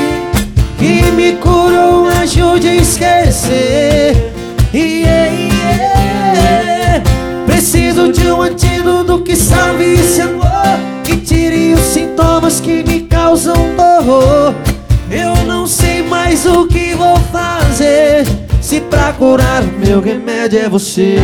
Que 0.78 1.04
me 1.12 1.34
curou, 1.38 2.08
ajude 2.22 2.68
a 2.68 2.76
esquecer. 2.76 4.34
Yeah, 4.74 5.32
yeah. 5.32 7.04
Preciso 7.46 8.12
de 8.12 8.28
um 8.30 8.42
antídoto 8.42 9.22
que 9.24 9.36
salve 9.36 9.94
esse 9.94 10.22
amor, 10.22 10.44
tire 11.46 11.74
os 11.74 11.80
sintomas 11.82 12.60
que 12.60 12.84
me 12.84 13.02
causam 13.02 13.56
dor. 13.76 14.56
Eu 15.12 15.46
não 15.46 15.68
sei 15.68 16.02
mais 16.02 16.46
o 16.46 16.66
que 16.68 16.96
vou 16.96 17.18
fazer. 17.32 18.26
Se 18.62 18.82
pra 18.82 19.14
curar 19.14 19.64
meu 19.64 20.02
remédio 20.02 20.60
é 20.60 20.70
você. 20.70 21.18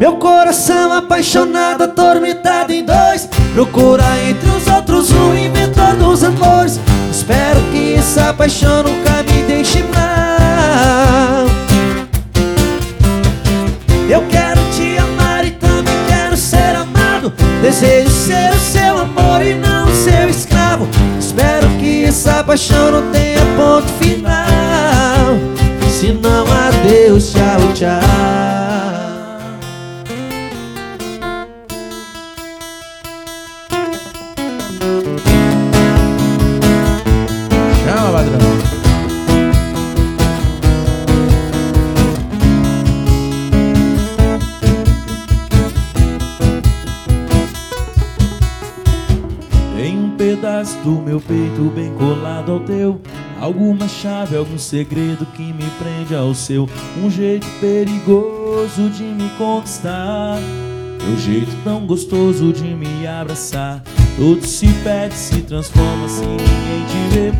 Meu 0.00 0.16
coração 0.16 0.92
apaixonado, 0.92 1.82
atormentado 1.82 2.72
em 2.72 2.84
dois 2.84 3.28
Procura 3.52 4.04
entre 4.28 4.48
os 4.50 4.68
outros 4.68 5.10
o 5.10 5.34
inventor 5.34 5.96
dos 5.96 6.22
amores 6.22 6.78
Espero 7.10 7.60
que 7.72 7.94
essa 7.94 8.32
paixão 8.32 8.84
paixão 22.48 22.90
não 22.90 23.10
tenha 23.12 23.44
ponto 23.58 23.86
final. 24.02 24.32
Se 25.90 26.12
não, 26.12 26.46
adeus, 26.46 27.32
tchau, 27.32 27.72
tchau 27.74 28.77
chave, 54.02 54.36
algum 54.36 54.58
segredo 54.58 55.26
que 55.26 55.42
me 55.52 55.64
prende 55.78 56.14
ao 56.14 56.32
seu. 56.34 56.68
Um 57.02 57.10
jeito 57.10 57.46
perigoso 57.60 58.88
de 58.90 59.02
me 59.02 59.28
conquistar. 59.30 60.38
Teu 60.98 61.16
jeito 61.18 61.50
tão 61.64 61.84
gostoso 61.84 62.52
de 62.52 62.74
me 62.74 63.06
abraçar. 63.06 63.82
Tudo 64.16 64.46
se 64.46 64.68
perde, 64.84 65.14
se 65.14 65.42
transforma 65.42 66.08
sem 66.08 66.28
ninguém 66.28 66.84
te 66.88 67.14
ver 67.14 67.32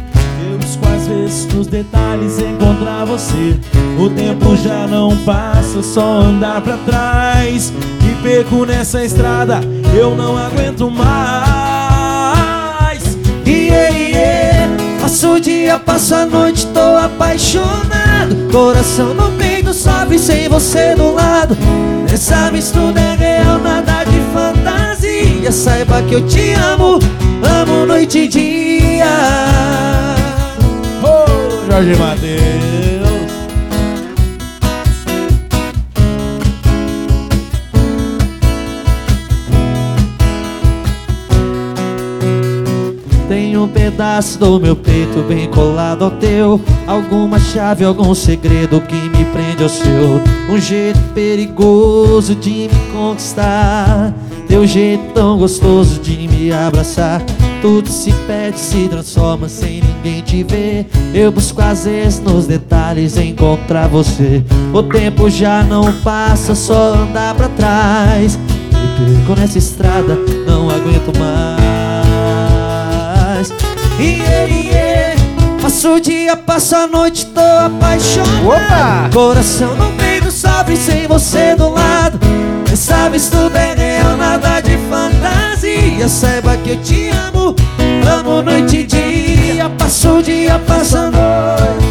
Eu 0.50 0.58
busco 0.58 0.86
vezes 1.08 1.46
nos 1.54 1.66
detalhes 1.66 2.38
encontrar 2.38 3.04
você. 3.04 3.58
O 3.98 4.10
tempo 4.10 4.56
já 4.56 4.86
não 4.86 5.16
passa, 5.24 5.82
só 5.82 6.20
andar 6.20 6.60
pra 6.60 6.76
trás. 6.78 7.72
Me 8.02 8.14
perco 8.22 8.64
nessa 8.64 9.04
estrada, 9.04 9.60
eu 9.96 10.14
não 10.16 10.36
aguento 10.36 10.90
mais. 10.90 11.08
Yeah, 13.46 13.96
yeah. 13.96 14.47
Passo 15.08 15.36
o 15.36 15.40
dia, 15.40 15.78
passo 15.78 16.14
a 16.14 16.26
noite, 16.26 16.66
tô 16.66 16.94
apaixonado. 16.94 18.36
Coração 18.52 19.14
no 19.14 19.32
peito, 19.38 19.72
sobe 19.72 20.18
sem 20.18 20.50
você 20.50 20.94
do 20.94 21.14
lado. 21.14 21.56
Essa 22.12 22.50
mistura 22.50 23.00
é 23.00 23.14
real, 23.16 23.58
nada 23.58 24.04
de 24.04 24.20
fantasia. 24.34 25.50
Saiba 25.50 26.02
que 26.02 26.14
eu 26.14 26.26
te 26.26 26.52
amo, 26.52 26.98
amo 27.42 27.86
noite 27.86 28.18
e 28.18 28.28
dia. 28.28 29.06
Ô, 31.02 31.72
Jorge 31.72 31.96
Matheus 31.96 32.57
Um 43.58 43.66
pedaço 43.66 44.38
do 44.38 44.60
meu 44.60 44.76
peito 44.76 45.20
bem 45.22 45.48
colado 45.50 46.04
ao 46.04 46.12
teu. 46.12 46.60
Alguma 46.86 47.40
chave, 47.40 47.84
algum 47.84 48.14
segredo 48.14 48.80
que 48.80 48.94
me 48.94 49.24
prende 49.24 49.64
ao 49.64 49.68
seu. 49.68 50.22
Um 50.48 50.60
jeito 50.60 51.00
perigoso 51.12 52.36
de 52.36 52.68
me 52.68 52.92
conquistar. 52.92 54.14
Teu 54.46 54.64
jeito 54.64 55.12
tão 55.12 55.38
gostoso 55.38 56.00
de 56.00 56.28
me 56.28 56.52
abraçar. 56.52 57.20
Tudo 57.60 57.88
se 57.88 58.12
perde, 58.28 58.60
se 58.60 58.88
transforma 58.88 59.48
sem 59.48 59.82
ninguém 59.82 60.22
te 60.22 60.44
ver. 60.44 60.86
Eu 61.12 61.32
busco 61.32 61.60
às 61.60 61.84
vezes 61.84 62.20
nos 62.20 62.46
detalhes 62.46 63.16
encontrar 63.16 63.88
você. 63.88 64.40
O 64.72 64.84
tempo 64.84 65.28
já 65.28 65.64
não 65.64 65.92
passa, 66.04 66.54
só 66.54 66.94
andar 66.94 67.34
pra 67.34 67.48
trás. 67.48 68.38
Me 68.38 69.16
perco 69.16 69.40
nessa 69.40 69.58
estrada, 69.58 70.16
não 70.46 70.70
aguento 70.70 71.12
mais 71.18 71.77
yeah, 73.98 74.44
yeah. 74.46 75.16
Passo 75.60 75.94
o 75.94 76.00
dia, 76.00 76.36
passo 76.36 76.74
a 76.74 76.86
noite, 76.86 77.26
tô 77.26 77.40
apaixonado. 77.40 78.48
Opa! 78.48 79.10
Coração 79.12 79.76
no 79.76 79.92
peito 79.92 80.30
sofre 80.30 80.76
sem 80.76 81.06
você 81.06 81.54
do 81.54 81.68
lado. 81.70 82.18
Cê 82.68 82.76
sabe, 82.76 83.20
tudo 83.20 83.56
é 83.56 83.74
real, 83.74 84.16
nada 84.16 84.60
de 84.60 84.78
fantasia. 84.88 86.08
Saiba 86.08 86.56
que 86.58 86.70
eu 86.70 86.82
te 86.82 87.10
amo, 87.10 87.54
amo 88.08 88.42
noite 88.42 88.78
e 88.78 88.84
dia. 88.84 89.68
Passo 89.70 90.18
o 90.18 90.22
dia, 90.22 90.58
passo 90.66 90.96
a 90.96 91.10
noite. 91.10 91.88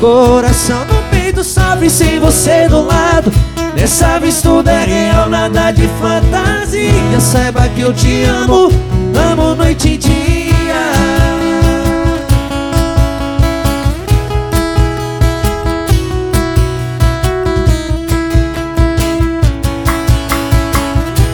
Coração 0.00 0.84
no 0.86 1.02
peito 1.10 1.42
sofre 1.42 1.90
sem 1.90 2.18
você 2.18 2.68
do 2.68 2.82
lado. 2.82 3.32
Dessa 3.74 4.18
vez 4.18 4.40
tudo 4.42 4.68
é 4.68 4.84
real, 4.84 5.28
nada 5.28 5.70
de 5.70 5.88
fantasia. 6.00 7.20
Saiba 7.20 7.68
que 7.68 7.80
eu 7.82 7.92
te 7.92 8.24
amo, 8.24 8.72
amo 9.16 9.54
noite 9.54 9.88
e 9.88 9.96
dia. 9.96 10.92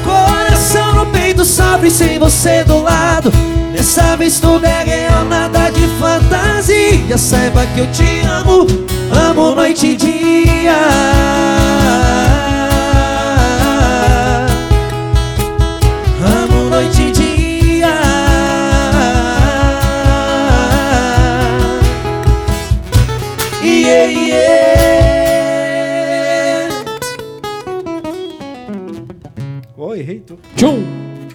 Coração 0.05 0.95
no 0.95 1.07
peito 1.07 1.45
sofre 1.45 1.91
sem 1.91 2.19
você 2.19 2.65
do 2.65 2.83
lado. 2.83 3.31
Dessa 3.73 4.17
vez 4.17 4.39
tudo 4.39 4.65
é 4.65 4.85
real, 4.85 5.25
nada 5.25 5.71
de 5.71 5.87
fantasia. 5.99 7.19
Saiba 7.19 7.65
que 7.75 7.81
eu 7.81 7.87
te 7.93 8.21
amo, 8.21 8.67
amo 9.13 9.55
noite 9.55 9.89
e 9.89 9.97
dia 9.97 11.84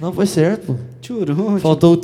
Não 0.09 0.15
foi 0.15 0.25
certo. 0.25 0.75
Tchurum. 1.01 1.59
Faltou 1.59 1.93
o... 1.93 2.01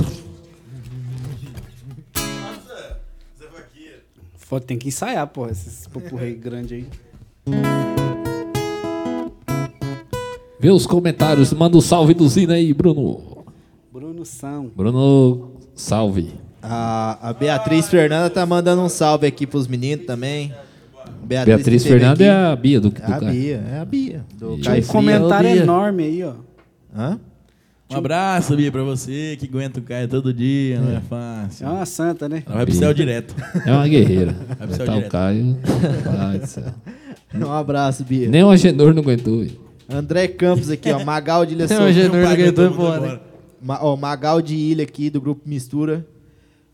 Foda, 4.38 4.64
Tem 4.64 4.78
que 4.78 4.90
ensaiar, 4.90 5.26
porra, 5.26 5.50
esses 5.50 5.88
popurrei 5.88 6.36
grande 6.36 6.76
aí. 6.76 6.88
Vê 10.60 10.70
os 10.70 10.86
comentários, 10.86 11.52
manda 11.52 11.76
o 11.78 11.82
salve 11.82 12.14
do 12.14 12.28
Zina 12.30 12.54
aí, 12.54 12.72
Bruno. 12.76 13.44
Bruno 13.92 14.24
São. 14.24 14.68
Bruno, 14.76 15.54
salve. 15.74 16.36
A, 16.62 17.30
a 17.30 17.34
Beatriz 17.34 17.90
Fernanda 17.90 18.30
tá 18.30 18.46
mandando 18.46 18.84
um 18.84 18.90
salve 18.90 19.26
aqui 19.26 19.48
pros 19.48 19.68
meninos 19.68 20.06
também. 20.06 20.54
Beatriz 21.24 21.64
que 21.64 21.72
esteve 21.78 21.90
Fernanda 22.02 22.14
aqui. 22.14 22.24
é 22.24 22.32
a 22.52 22.56
Bia 22.56 22.80
do, 22.80 22.90
do 22.92 23.02
É 23.02 23.14
a. 23.16 23.20
Bia, 23.20 23.64
é 23.72 23.80
a 23.80 23.86
Bia. 23.86 24.26
Do 24.38 24.60
E- 24.60 24.62
Caio 24.62 24.84
Um 24.84 24.88
comentário 24.88 25.50
Bia. 25.52 25.62
enorme 25.64 26.04
aí, 26.04 26.24
ó. 26.24 26.34
Hã? 26.96 27.20
Um 27.90 27.98
abraço, 27.98 28.56
Bia, 28.56 28.72
pra 28.72 28.82
você 28.84 29.38
que 29.40 29.46
aguenta 29.46 29.80
o 29.80 29.84
Caio 29.84 30.08
todo 30.08 30.34
dia, 30.34 30.80
não 30.82 30.98
é 30.98 31.00
fácil. 31.02 31.68
É 31.68 31.70
uma 31.70 31.86
santa, 31.86 32.28
né? 32.28 32.42
Ela 32.46 32.56
vai 32.56 32.66
pro 32.66 32.74
céu 32.76 32.94
direto. 32.94 33.36
É 33.66 33.72
uma 33.72 33.88
guerreira. 33.88 34.36
Vai 34.58 34.68
pro 34.68 34.76
céu 34.76 34.86
tá 34.88 34.92
o 34.92 34.96
direto. 34.96 35.12
Caio. 35.12 35.58
Do 36.42 36.48
céu. 36.48 36.64
Um 37.36 37.52
abraço, 37.52 38.04
Bia. 38.04 38.28
Nem 38.28 38.44
o 38.44 38.50
Agenor 38.50 38.94
não 38.94 39.04
aguentou. 39.04 39.46
André 39.88 40.28
Campos 40.28 40.70
aqui, 40.72 40.92
ó. 40.92 41.04
Magal 41.04 41.46
de 41.46 41.54
Ilha 41.54 41.68
Tem 41.68 41.78
Sol- 41.78 41.86
o 41.86 41.90
Agenor 41.90 42.16
Não 42.18 42.24
paga 42.28 42.44
aguentou 42.44 42.70
todo 42.70 42.76
mundo 42.76 42.82
embora. 42.88 42.98
agora. 42.98 43.22
Ma- 43.62 43.80
ó, 43.84 43.96
Magal 43.96 44.42
de 44.42 44.56
Ilha 44.56 44.84
aqui, 44.84 45.10
do 45.12 45.22
grupo 45.22 45.42
Mistura. 45.46 46.06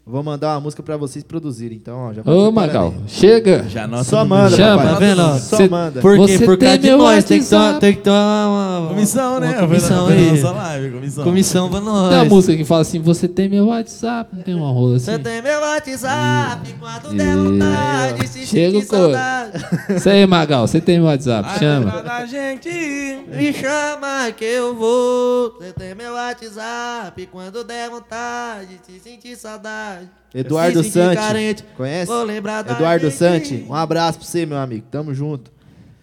Vou 0.04 0.24
mandar 0.24 0.56
uma 0.56 0.62
música 0.62 0.82
pra 0.82 0.98
vocês 0.98 1.24
produzirem, 1.24 1.78
então, 1.78 1.96
ó. 2.10 2.14
Já 2.14 2.24
Ô, 2.26 2.52
Magal, 2.52 2.88
aí. 2.98 3.04
chega. 3.08 3.66
Já 3.70 3.84
anota 3.84 4.04
Só 4.04 4.26
manda. 4.26 4.56
Chama, 4.58 4.78
papai. 4.78 4.94
tá 4.94 5.00
vendo? 5.00 5.40
Só 5.40 5.58
Cê- 5.58 5.70
manda. 5.70 6.02
Por 6.02 6.16
quê? 6.26 6.38
Você 6.40 6.46
Por 6.46 6.58
causa 6.58 6.74
tem 6.74 6.80
de 6.82 6.88
meu 6.88 6.98
nós. 6.98 7.24
Tem 7.24 7.40
que, 7.40 7.46
ter 7.46 7.56
uma, 7.56 7.62
WhatsApp. 7.66 7.80
tem 7.82 7.94
que 7.96 8.02
ter 8.02 8.10
uma, 8.10 8.80
uma- 8.80 8.88
Comissão, 8.90 9.40
né? 9.40 9.48
Uma 9.52 9.68
comissão 9.68 10.08
aí. 10.08 10.32
nossa 10.32 10.52
live, 10.52 10.92
comissão. 10.96 11.24
Comissão 11.24 11.70
pra 11.70 11.80
nós. 11.82 12.10
Tem 12.10 12.18
uma 12.18 12.26
música 12.26 12.58
que 12.58 12.66
fala 12.66 12.82
assim: 12.82 13.00
Você 13.00 13.28
tem 13.28 13.48
meu 13.48 13.68
WhatsApp, 13.68 14.36
não 14.36 14.44
tem 14.44 14.56
uma 14.56 14.72
rola 14.72 14.96
assim. 14.98 15.12
Você 15.12 15.20
tem 15.20 15.42
meu 15.44 15.60
WhatsApp 15.62 16.76
quando 16.80 17.16
der 17.16 17.36
vontade, 17.38 18.28
se 18.28 18.46
Chega 18.48 18.72
sentir 18.80 18.88
saudade. 18.88 19.52
Isso 19.96 20.10
aí, 20.10 20.26
Magal, 20.26 20.68
você 20.68 20.82
tem 20.82 20.98
meu 20.98 21.06
WhatsApp, 21.08 21.60
chama. 21.60 22.02
da 22.02 22.26
gente. 22.26 22.70
Me 22.70 23.54
chama 23.54 24.32
que 24.36 24.46
eu 24.46 24.76
vou. 24.76 25.54
Você 25.60 25.72
tem 25.74 25.94
meu 25.94 26.14
WhatsApp 26.14 27.30
quando 27.32 27.64
der 27.64 27.90
vontade, 27.92 28.80
se 28.84 29.00
sentir 29.00 29.36
saudade. 29.38 29.91
Eduardo 30.34 30.84
Santi. 30.84 31.64
Conhece? 31.76 32.06
Vou 32.12 32.24
lembrar 32.24 32.62
da 32.62 32.74
Eduardo 32.74 33.10
gente. 33.10 33.18
Santi. 33.18 33.66
Um 33.70 33.74
abraço 33.76 34.18
pra 34.20 34.28
você, 34.28 34.46
meu 34.46 34.58
amigo. 34.58 34.86
Tamo 34.90 35.14
junto. 35.14 35.52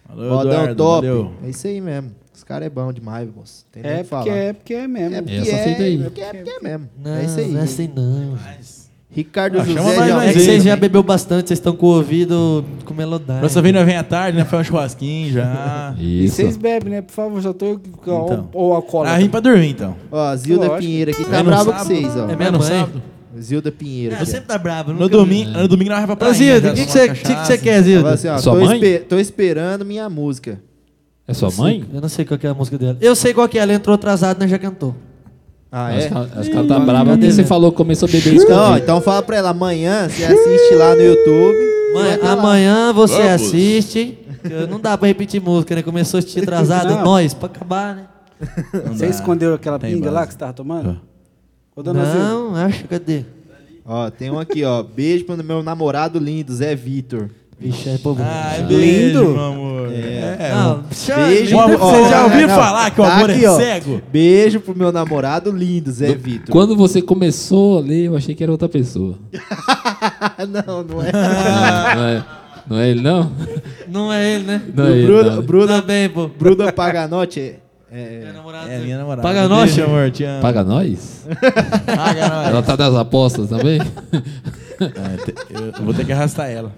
Valeu, 0.07 0.29
Modão 0.31 0.51
Eduardo, 0.51 0.75
top. 0.75 1.07
valeu. 1.07 1.31
É 1.43 1.49
isso 1.49 1.67
aí 1.67 1.81
mesmo. 1.81 2.11
Os 2.35 2.43
caras 2.43 2.67
é 2.67 2.69
bom 2.69 2.91
demais, 2.93 3.27
moço. 3.35 3.65
Tem 3.71 3.83
É 3.83 3.97
que 3.97 4.03
porque 4.03 4.09
falar. 4.09 4.27
é, 4.37 4.53
porque 4.53 4.73
é 4.73 4.87
mesmo. 4.87 5.15
É 5.15 5.21
porque 5.21 5.35
Essa 5.37 5.51
é, 5.51 5.75
aí. 5.77 5.99
é 6.01 6.03
porque 6.03 6.21
é, 6.21 6.33
porque 6.33 6.49
é 6.49 6.59
mesmo. 6.61 6.89
Não, 7.03 7.15
é 7.15 7.25
isso 7.25 7.39
aí. 7.39 7.51
não 7.51 7.59
é 7.59 7.63
assim 7.63 7.91
não. 7.95 8.37
Ricardo 9.11 9.59
Ah, 9.59 9.65
chama 9.65 9.81
José 9.81 9.97
mais 9.97 10.13
nós 10.13 10.23
É 10.29 10.33
que 10.33 10.39
vocês 10.39 10.63
já 10.63 10.75
bebeu 10.75 11.01
bastante, 11.01 11.47
vocês 11.47 11.57
estão 11.59 11.75
com 11.75 11.87
o 11.87 11.95
ouvido 11.95 12.63
com 12.85 12.93
melodade. 12.93 13.41
Nossa 13.41 13.59
vinda 13.59 13.83
vem 13.83 13.97
à 13.97 14.03
tarde, 14.03 14.37
né? 14.37 14.45
Foi 14.45 14.59
um 14.59 14.63
churrasquinho 14.63 15.33
já. 15.33 15.95
E 15.97 16.25
Isso. 16.25 16.35
vocês 16.35 16.55
bebem, 16.57 16.91
né? 16.93 17.01
Por 17.01 17.11
favor, 17.13 17.41
já 17.41 17.51
tô. 17.51 17.71
Então. 17.73 18.47
Ou, 18.53 18.65
ou 18.67 18.73
alcoólatra. 18.75 19.15
Ah, 19.15 19.19
vim 19.19 19.27
pra 19.27 19.39
dormir, 19.39 19.69
então. 19.71 19.95
Ó, 20.11 20.19
a 20.27 20.35
Zilda. 20.35 20.69
Pinheiro 20.77 21.09
aqui 21.11 21.25
tá 21.25 21.43
brava 21.43 21.73
com 21.73 21.79
vocês, 21.79 22.15
ó. 22.15 22.29
É 22.29 22.35
minha 22.35 22.51
mãe. 22.51 22.61
sábado. 22.61 23.01
Zilda 23.41 23.71
Pinheiro. 23.71 24.13
Aqui, 24.15 24.23
ó. 24.23 24.25
sempre 24.25 24.47
tá 24.47 24.57
bravo. 24.57 24.93
No 24.93 25.07
domingo, 25.09 25.51
no 25.51 25.67
domingo 25.67 25.89
nós 25.91 25.99
vamos 26.01 26.15
pra 26.15 26.27
praia. 26.29 26.33
Zilda, 26.33 26.71
o 26.71 26.73
que 26.75 26.85
você 26.85 27.09
que 27.09 27.35
que 27.35 27.45
você 27.45 27.57
quer, 27.57 27.81
Zilda? 27.81 28.09
assim, 28.13 28.27
ó, 28.27 28.37
Sua 28.37 28.53
tô, 28.53 28.65
mãe? 28.65 28.75
espe- 28.75 28.99
tô 29.05 29.17
esperando 29.19 29.85
minha 29.85 30.09
música. 30.09 30.59
É 31.27 31.33
sua 31.33 31.49
mãe? 31.51 31.85
Eu 31.93 32.01
não 32.01 32.09
sei 32.09 32.25
qual 32.25 32.39
que 32.39 32.47
é 32.47 32.49
a 32.49 32.53
música 32.53 32.77
dela. 32.77 32.97
Eu 32.99 33.15
sei 33.15 33.33
qual 33.33 33.47
que 33.47 33.57
é, 33.59 33.61
ela 33.61 33.73
entrou 33.73 33.93
atrasada, 33.93 34.37
mas 34.41 34.49
já 34.49 34.57
cantou. 34.57 34.95
Ah, 35.71 35.93
é? 35.93 36.09
acho 36.39 36.49
que 36.49 36.57
ela 36.57 36.67
tá 36.67 36.79
brava 36.79 37.11
porque 37.11 37.21
Cadê, 37.21 37.31
você 37.31 37.41
né? 37.43 37.47
falou 37.47 37.69
que 37.71 37.77
começou 37.77 38.09
a 38.09 38.11
beber 38.11 38.33
Então, 38.33 38.57
ó, 38.57 38.61
escondido. 38.63 38.83
então 38.83 39.01
fala 39.01 39.21
pra 39.21 39.37
ela, 39.37 39.49
amanhã 39.51 40.09
você 40.09 40.23
assiste 40.25 40.73
lá 40.73 40.95
no 40.95 41.01
YouTube. 41.03 41.57
Mãe, 41.93 42.17
vai 42.17 42.17
lá. 42.17 42.31
amanhã 42.31 42.91
você 42.93 43.13
Vamos. 43.13 43.29
assiste. 43.29 44.17
Não 44.69 44.79
dá 44.79 44.97
pra 44.97 45.07
repetir 45.07 45.39
música, 45.39 45.75
né? 45.75 45.83
Começou 45.83 46.17
a 46.17 46.19
assistir 46.19 46.41
atrasada, 46.41 46.95
Não. 46.95 47.03
nós, 47.03 47.35
pra 47.35 47.45
acabar, 47.47 47.95
né? 47.95 48.03
Você 48.87 49.05
escondeu 49.07 49.53
aquela 49.53 49.77
Tem 49.77 49.93
pinga 49.93 50.09
lá 50.09 50.25
que 50.25 50.33
você 50.33 50.39
tava 50.39 50.53
tomando? 50.53 50.99
Ô, 51.75 51.83
dona 51.83 52.05
Zilda. 52.05 52.19
Não, 52.19 52.55
acho, 52.55 52.85
cadê? 52.87 53.23
Ó, 53.85 54.09
tem 54.09 54.29
um 54.29 54.39
aqui, 54.39 54.63
ó. 54.63 54.83
Beijo 54.83 55.25
pro 55.25 55.43
meu 55.43 55.63
namorado 55.63 56.19
lindo, 56.19 56.53
Zé 56.53 56.75
Vitor. 56.75 57.29
Vixe, 57.59 57.89
é 57.89 57.97
povo. 57.97 58.21
Ai, 58.23 58.59
Lindo. 58.59 58.67
beijo, 58.69 59.19
meu 59.33 59.39
amor. 59.43 59.89
É. 59.91 60.51
Não, 60.53 60.83
Beijo. 61.27 61.57
Ó, 61.57 61.67
pro- 61.67 61.77
você 61.77 62.09
já 62.09 62.23
ouviu 62.23 62.47
não, 62.47 62.55
falar 62.55 62.89
que 62.91 63.01
o 63.01 63.03
tá 63.03 63.15
amor 63.17 63.31
aqui, 63.31 63.43
é 63.43 63.49
ó. 63.49 63.57
cego? 63.57 64.01
Beijo 64.11 64.59
pro 64.61 64.77
meu 64.77 64.91
namorado 64.93 65.51
lindo, 65.51 65.91
Zé 65.91 66.15
Vitor. 66.15 66.49
Quando 66.51 66.73
você 66.75 67.01
começou 67.01 67.79
a 67.79 67.81
ler, 67.81 68.05
eu 68.05 68.15
achei 68.15 68.33
que 68.33 68.41
era 68.43 68.51
outra 68.51 68.69
pessoa. 68.69 69.15
não, 70.47 70.83
não 70.83 71.03
é. 71.03 71.11
não, 71.11 71.95
não 71.95 72.07
é, 72.07 72.25
não 72.69 72.77
é 72.79 72.89
ele, 72.89 73.01
não? 73.01 73.31
Não 73.89 74.13
é 74.13 74.35
ele, 74.35 74.43
né? 74.45 74.61
Não 74.73 74.85
é 74.85 74.91
ele, 74.91 75.05
Bruna, 75.07 75.35
não. 75.35 75.41
Bruna, 75.43 75.81
Também, 75.81 76.09
pô. 76.09 76.27
Bruna 76.29 76.71
Paganotti 76.71 77.55
é. 77.91 77.99
é- 77.99 78.29
É 78.29 78.33
namorado 78.33 78.69
É 78.69 78.79
minha 78.79 78.97
namorada. 78.97 79.21
Paga 79.21 79.47
nós, 79.47 79.77
amor, 79.79 80.11
te 80.11 80.23
amo. 80.23 80.41
Paga 80.41 80.63
nós? 80.63 81.25
Paga 81.85 82.29
nós. 82.29 82.47
Ela 82.49 82.61
tá 82.63 82.75
das 82.75 82.95
apostas 82.95 83.49
também? 83.49 83.79
Ah, 83.81 85.25
te- 85.25 85.35
Eu 85.79 85.83
vou 85.85 85.93
ter 85.93 86.05
que 86.05 86.11
arrastar 86.13 86.49
ela. 86.49 86.71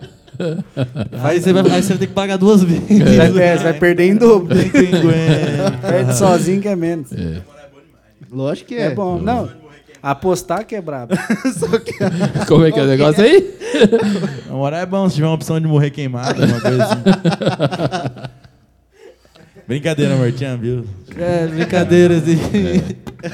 Aí 1.24 1.40
você, 1.42 1.54
vai, 1.54 1.64
aí 1.72 1.84
você 1.84 1.90
vai 1.90 1.98
ter 2.00 2.08
que 2.08 2.14
pagar 2.14 2.38
duas 2.38 2.64
vezes. 2.64 2.84
Você 2.88 3.18
vai, 3.18 3.32
per- 3.32 3.58
você 3.58 3.64
vai 3.64 3.74
perder 3.74 4.04
em 4.08 4.16
dobro. 4.16 4.56
Que. 4.58 5.88
Perde 5.88 6.16
sozinho 6.18 6.62
que 6.62 6.68
é 6.68 6.76
menos. 6.76 7.10
Lógico 8.32 8.70
que 8.70 8.76
É, 8.76 8.86
é. 8.88 8.90
bom. 8.96 9.20
Não, 9.20 9.50
apostar 10.02 10.66
que 10.66 10.74
é 10.76 10.82
brabo. 10.82 11.14
Como 12.48 12.66
é 12.66 12.72
que 12.72 12.80
é 12.80 12.84
o 12.84 12.88
negócio 12.88 13.24
aí? 13.24 13.54
Namorar 14.48 14.82
é 14.82 14.86
bom 14.86 15.08
se 15.10 15.16
tiver 15.16 15.28
uma 15.28 15.36
opção 15.36 15.60
de 15.60 15.68
morrer 15.68 15.92
queimado, 15.92 16.44
uma 16.44 16.60
coisa 16.62 16.84
assim. 16.86 18.32
Brincadeira, 19.72 20.14
amo, 20.16 20.58
viu? 20.62 20.86
É, 21.18 21.48
brincadeira, 21.48 22.18
assim. 22.18 22.36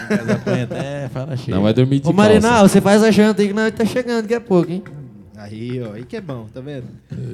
Mas 0.08 0.30
apanha 0.30 0.64
até 0.66 1.10
fala 1.10 1.36
cheio. 1.36 1.56
Não 1.56 1.64
vai 1.64 1.74
dormir 1.74 2.00
de 2.00 2.08
Ô. 2.08 2.14
Marinal, 2.14 2.70
você 2.70 2.80
faz 2.80 3.02
a 3.02 3.10
janta 3.10 3.42
aí 3.42 3.48
que 3.48 3.56
nós 3.56 3.74
tá 3.74 3.84
chegando 3.84 4.22
daqui 4.22 4.36
a 4.36 4.42
pouco, 4.42 4.72
hein? 4.72 4.84
Aí, 5.36 5.82
ó, 5.82 5.94
aí 5.94 6.04
que 6.04 6.16
é 6.16 6.22
bom, 6.22 6.46
tá 6.54 6.62
vendo? 6.62 6.86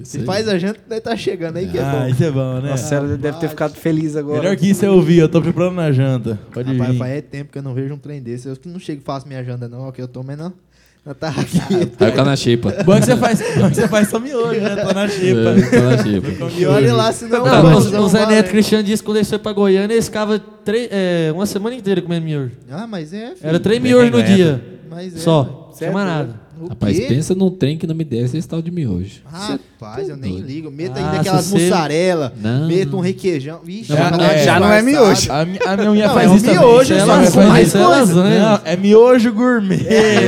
Isso 0.01 0.11
Se 0.11 0.19
faz 0.23 0.47
a 0.47 0.57
janta, 0.57 0.79
daí 0.87 1.01
tá 1.01 1.17
chegando 1.17 1.57
aí 1.57 1.67
que 1.67 1.77
é 1.77 1.81
Ah, 1.81 1.99
bom. 1.99 2.07
isso 2.07 2.23
é 2.23 2.31
bom, 2.31 2.61
né? 2.61 2.69
Nossa, 2.69 2.95
ela 2.95 3.17
deve 3.17 3.39
ter 3.39 3.49
ficado 3.49 3.73
feliz 3.75 4.15
agora. 4.15 4.41
Melhor 4.41 4.55
que 4.55 4.69
isso 4.69 4.85
eu 4.85 4.93
ouvi, 4.93 5.17
eu 5.17 5.27
tô 5.27 5.41
preparando 5.41 5.75
na 5.75 5.91
janta. 5.91 6.39
Pode 6.53 6.71
Rapaz, 6.71 6.91
vir. 6.91 6.97
faz 6.97 7.11
é 7.11 7.21
tempo 7.21 7.51
que 7.51 7.57
eu 7.57 7.63
não 7.63 7.73
vejo 7.73 7.93
um 7.93 7.97
trem 7.97 8.21
desse. 8.21 8.47
Eu 8.47 8.57
não 8.67 8.79
chego 8.79 9.01
e 9.01 9.03
faço 9.03 9.27
minha 9.27 9.43
janta, 9.43 9.67
não. 9.67 9.85
O 9.85 9.91
que 9.91 10.01
eu 10.01 10.07
tô 10.07 10.23
menor. 10.23 10.53
Eu 11.05 11.13
tava 11.13 11.41
aqui. 11.41 11.59
Vai 11.99 12.11
ficar 12.11 12.23
na 12.23 12.35
xepa. 12.35 12.71
Bom 12.85 12.97
que 12.97 13.05
você 13.05 13.17
faz, 13.17 13.39
bom 13.57 13.69
que 13.69 13.75
você 13.75 13.87
faz 13.89 14.07
só 14.07 14.19
miojo, 14.19 14.61
né? 14.61 14.75
Tô 14.77 14.93
na 14.93 15.07
xepa. 15.09 15.49
É, 15.49 15.61
ficar 15.61 15.81
na 15.81 15.97
xepa. 15.97 16.27
E 16.57 16.65
olha 16.65 16.93
lá, 16.93 17.11
senão. 17.11 17.45
Não, 17.45 17.61
vai, 17.63 17.75
o, 17.75 17.81
senão 17.81 18.03
o 18.05 18.07
Zé. 18.09 18.25
Neto 18.25 18.49
Cristiano 18.49 18.83
disse 18.85 19.03
que 19.03 19.07
quando 19.07 19.17
ele 19.17 19.25
foi 19.25 19.37
pra 19.37 19.51
Goiânia, 19.51 19.93
ele 19.93 20.01
ficava 20.01 20.39
três- 20.39 20.87
é, 20.91 21.29
uma 21.33 21.45
semana 21.45 21.75
inteira 21.75 22.01
comendo 22.01 22.25
miojo. 22.25 22.51
Ah, 22.71 22.87
mas 22.87 23.13
é. 23.13 23.27
filho. 23.35 23.37
Era 23.43 23.59
três 23.59 23.81
miojos 23.81 24.11
no 24.11 24.23
dia. 24.23 24.63
Mas 24.89 25.13
é, 25.15 25.19
Só. 25.19 25.71
Não 25.81 25.91
mais 25.91 26.07
nada. 26.07 26.42
O 26.61 26.67
Rapaz, 26.69 26.97
quê? 26.97 27.05
pensa 27.09 27.33
num 27.35 27.49
trem 27.49 27.77
que 27.77 27.85
não 27.87 27.95
me 27.95 28.03
desce 28.03 28.37
esse 28.37 28.47
tal 28.47 28.61
de 28.61 28.71
miojo. 28.71 29.21
Rapaz, 29.25 30.07
eu 30.07 30.15
nem 30.15 30.33
doido. 30.33 30.47
ligo. 30.47 30.71
Meto 30.71 30.93
Ah, 30.97 31.05
ainda 31.05 31.19
aquelas 31.21 31.45
se 31.45 31.51
você- 31.51 31.63
mussarela. 31.65 32.33
Não. 32.41 32.67
Meto 32.67 32.95
um 32.97 32.99
requeijão. 33.01 33.59
Vixe, 33.63 33.91
Não, 33.91 33.97
já, 33.97 34.31
é, 34.33 34.43
já 34.45 34.59
não 34.59 34.71
é 34.71 34.81
miojo. 34.81 35.31
A, 35.31 35.45
mi- 35.45 35.59
a 35.65 35.77
minha 35.91 36.07
Não, 36.07 36.13
faz 36.13 36.27
é 36.27 36.29
um 36.31 36.35
isso 36.35 36.45
também. 36.45 36.59
miojo, 36.59 36.93
é 36.93 36.97
só 36.99 37.03
ela 37.03 37.21
faz 37.23 37.35
mais 37.47 37.75
é 37.75 37.77
coisa. 37.79 37.87
lasanha. 37.89 38.39
Não, 38.49 38.59
é 38.63 38.77
miojo 38.77 39.33
gourmet. 39.33 39.77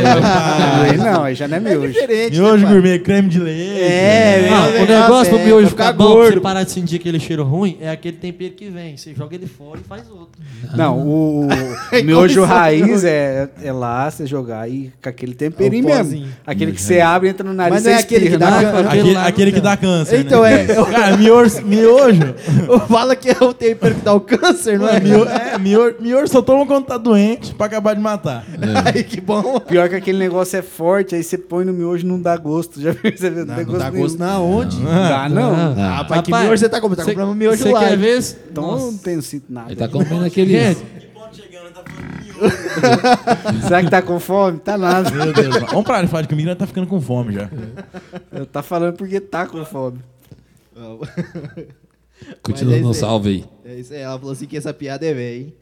rapaz. 0.03 0.91
Aí 0.91 0.97
não, 0.97 1.23
aí 1.23 1.35
já 1.35 1.47
não 1.47 1.55
é 1.55 1.59
É 1.59 1.63
miojo. 1.63 1.93
diferente. 1.93 2.31
Miojo 2.31 2.57
né, 2.57 2.63
pai? 2.63 2.73
gourmet, 2.73 2.99
creme 2.99 3.29
de 3.29 3.39
leite. 3.39 3.81
É, 3.81 4.49
Ah, 4.51 4.69
é, 4.69 4.83
o 4.83 4.87
negócio 4.87 5.35
é, 5.35 5.37
do 5.37 5.43
miojo 5.45 5.61
pra 5.61 5.69
ficar 5.69 5.93
pra 5.93 6.05
você 6.05 6.13
gordo. 6.13 6.41
parar 6.41 6.63
de 6.63 6.71
sentir 6.71 6.95
aquele 6.97 7.19
cheiro 7.19 7.43
ruim, 7.43 7.77
é 7.79 7.89
aquele 7.89 8.17
tempero 8.17 8.53
que 8.53 8.69
vem. 8.69 8.97
Você 8.97 9.13
joga 9.13 9.35
ele 9.35 9.47
fora 9.47 9.79
e 9.79 9.87
faz 9.87 10.09
outro. 10.09 10.41
Não, 10.75 10.99
o, 10.99 11.47
É 11.91 12.01
miojo 12.03 12.43
raiz 12.43 13.03
é, 13.03 13.49
é 13.63 13.71
lá, 13.71 14.09
você 14.09 14.25
jogar 14.25 14.69
e 14.69 14.91
com 15.01 15.09
aquele 15.09 15.33
temperinho 15.33 15.89
É 15.89 15.97
mesmo. 16.03 16.14
Pozinho. 16.19 16.33
Aquele 16.45 16.71
que 16.71 16.81
você 16.81 16.99
abre, 17.01 17.29
entra 17.29 17.47
no 17.47 17.53
nariz 17.53 17.73
Mas 17.73 17.83
você 17.83 17.89
não 17.89 17.97
é 17.97 17.99
aquele 18.01 18.29
que 18.29 18.37
dá 18.37 18.51
não. 18.51 18.59
can- 18.61 18.89
Aquele 18.89 19.17
Aquele, 19.17 19.51
não 19.51 19.55
que 19.57 19.61
dá. 19.61 19.77
câncer. 19.77 20.19
Então 20.19 20.41
né? 20.43 20.63
é. 20.63 20.65
Cara, 20.91 21.17
miojo, 21.17 21.61
miojo. 21.65 22.35
Fala 22.87 23.15
que 23.15 23.29
é 23.29 23.37
o 23.43 23.53
tempero 23.53 23.95
que 23.95 24.01
dá 24.01 24.13
o 24.13 24.19
câncer, 24.21 24.79
não 24.79 24.89
é? 24.89 24.99
Miojo, 24.99 25.29
é, 25.29 25.57
miojo, 25.57 25.95
miojo 25.99 26.27
só 26.27 26.41
toma 26.41 26.65
quando 26.65 26.85
tá 26.85 26.97
doente 26.97 27.53
pra 27.55 27.65
acabar 27.67 27.93
de 27.95 28.01
matar. 28.01 28.45
Ai, 28.85 29.03
que 29.03 29.19
bom. 29.21 29.59
Pior 29.59 29.89
que 29.89 29.95
aquele 29.95 30.17
negócio 30.17 30.57
é 30.57 30.61
forte, 30.61 31.15
aí 31.15 31.23
você 31.23 31.37
põe 31.37 31.65
no 31.65 31.73
miojo 31.73 32.05
não 32.05 32.21
dá 32.21 32.35
gosto. 32.37 32.81
Já 32.81 32.93
percebeu? 32.93 33.45
Não, 33.45 33.55
tem 33.55 33.65
não 33.65 33.77
dá 33.77 33.89
nenhum. 33.91 34.03
gosto 34.03 34.17
na 34.19 34.39
onde? 34.39 34.77
Não 34.77 34.91
dá, 34.91 35.29
não. 35.29 35.53
Ah, 35.77 35.95
Rapaz, 35.97 36.21
que 36.21 36.31
miojo 36.31 36.57
você 36.57 36.69
tá 36.69 36.79
comprando? 36.81 37.05
Tá 37.05 37.11
comprando 37.13 37.35
miojo 37.35 37.71
lá. 37.71 37.79
quer 37.79 37.97
ver? 37.97 38.15
Então 38.51 38.71
eu 38.71 38.77
não 38.91 38.97
tenho 38.97 39.21
sinto 39.21 39.45
nada. 39.49 39.67
Ele 39.71 39.75
tá 39.79 39.87
comendo 39.87 40.25
aquele. 40.25 40.55
Será 43.67 43.83
que 43.83 43.89
tá 43.89 44.01
com 44.01 44.19
fome? 44.19 44.59
Tá 44.59 44.77
nada. 44.77 45.09
Meu 45.11 45.31
Deus. 45.31 45.55
Vamos 45.71 45.85
parar 45.85 46.01
de 46.01 46.07
falar 46.07 46.23
de 46.23 46.27
comida, 46.27 46.55
tá 46.55 46.67
ficando 46.67 46.87
com 46.87 46.99
fome 46.99 47.33
já. 47.33 47.49
Tá 48.51 48.61
falando 48.61 48.95
porque 48.95 49.19
tá 49.19 49.45
com 49.47 49.63
fome. 49.65 49.99
Continua 52.41 52.77
é 52.77 52.79
no 52.79 52.93
salve 52.93 53.29
aí. 53.29 53.45
É 53.65 53.79
isso 53.79 53.93
aí, 53.93 53.99
ela 53.99 54.17
falou 54.17 54.33
assim 54.33 54.45
que 54.45 54.57
essa 54.57 54.73
piada 54.73 55.05
é 55.05 55.13
velha, 55.13 55.37
hein? 55.37 55.53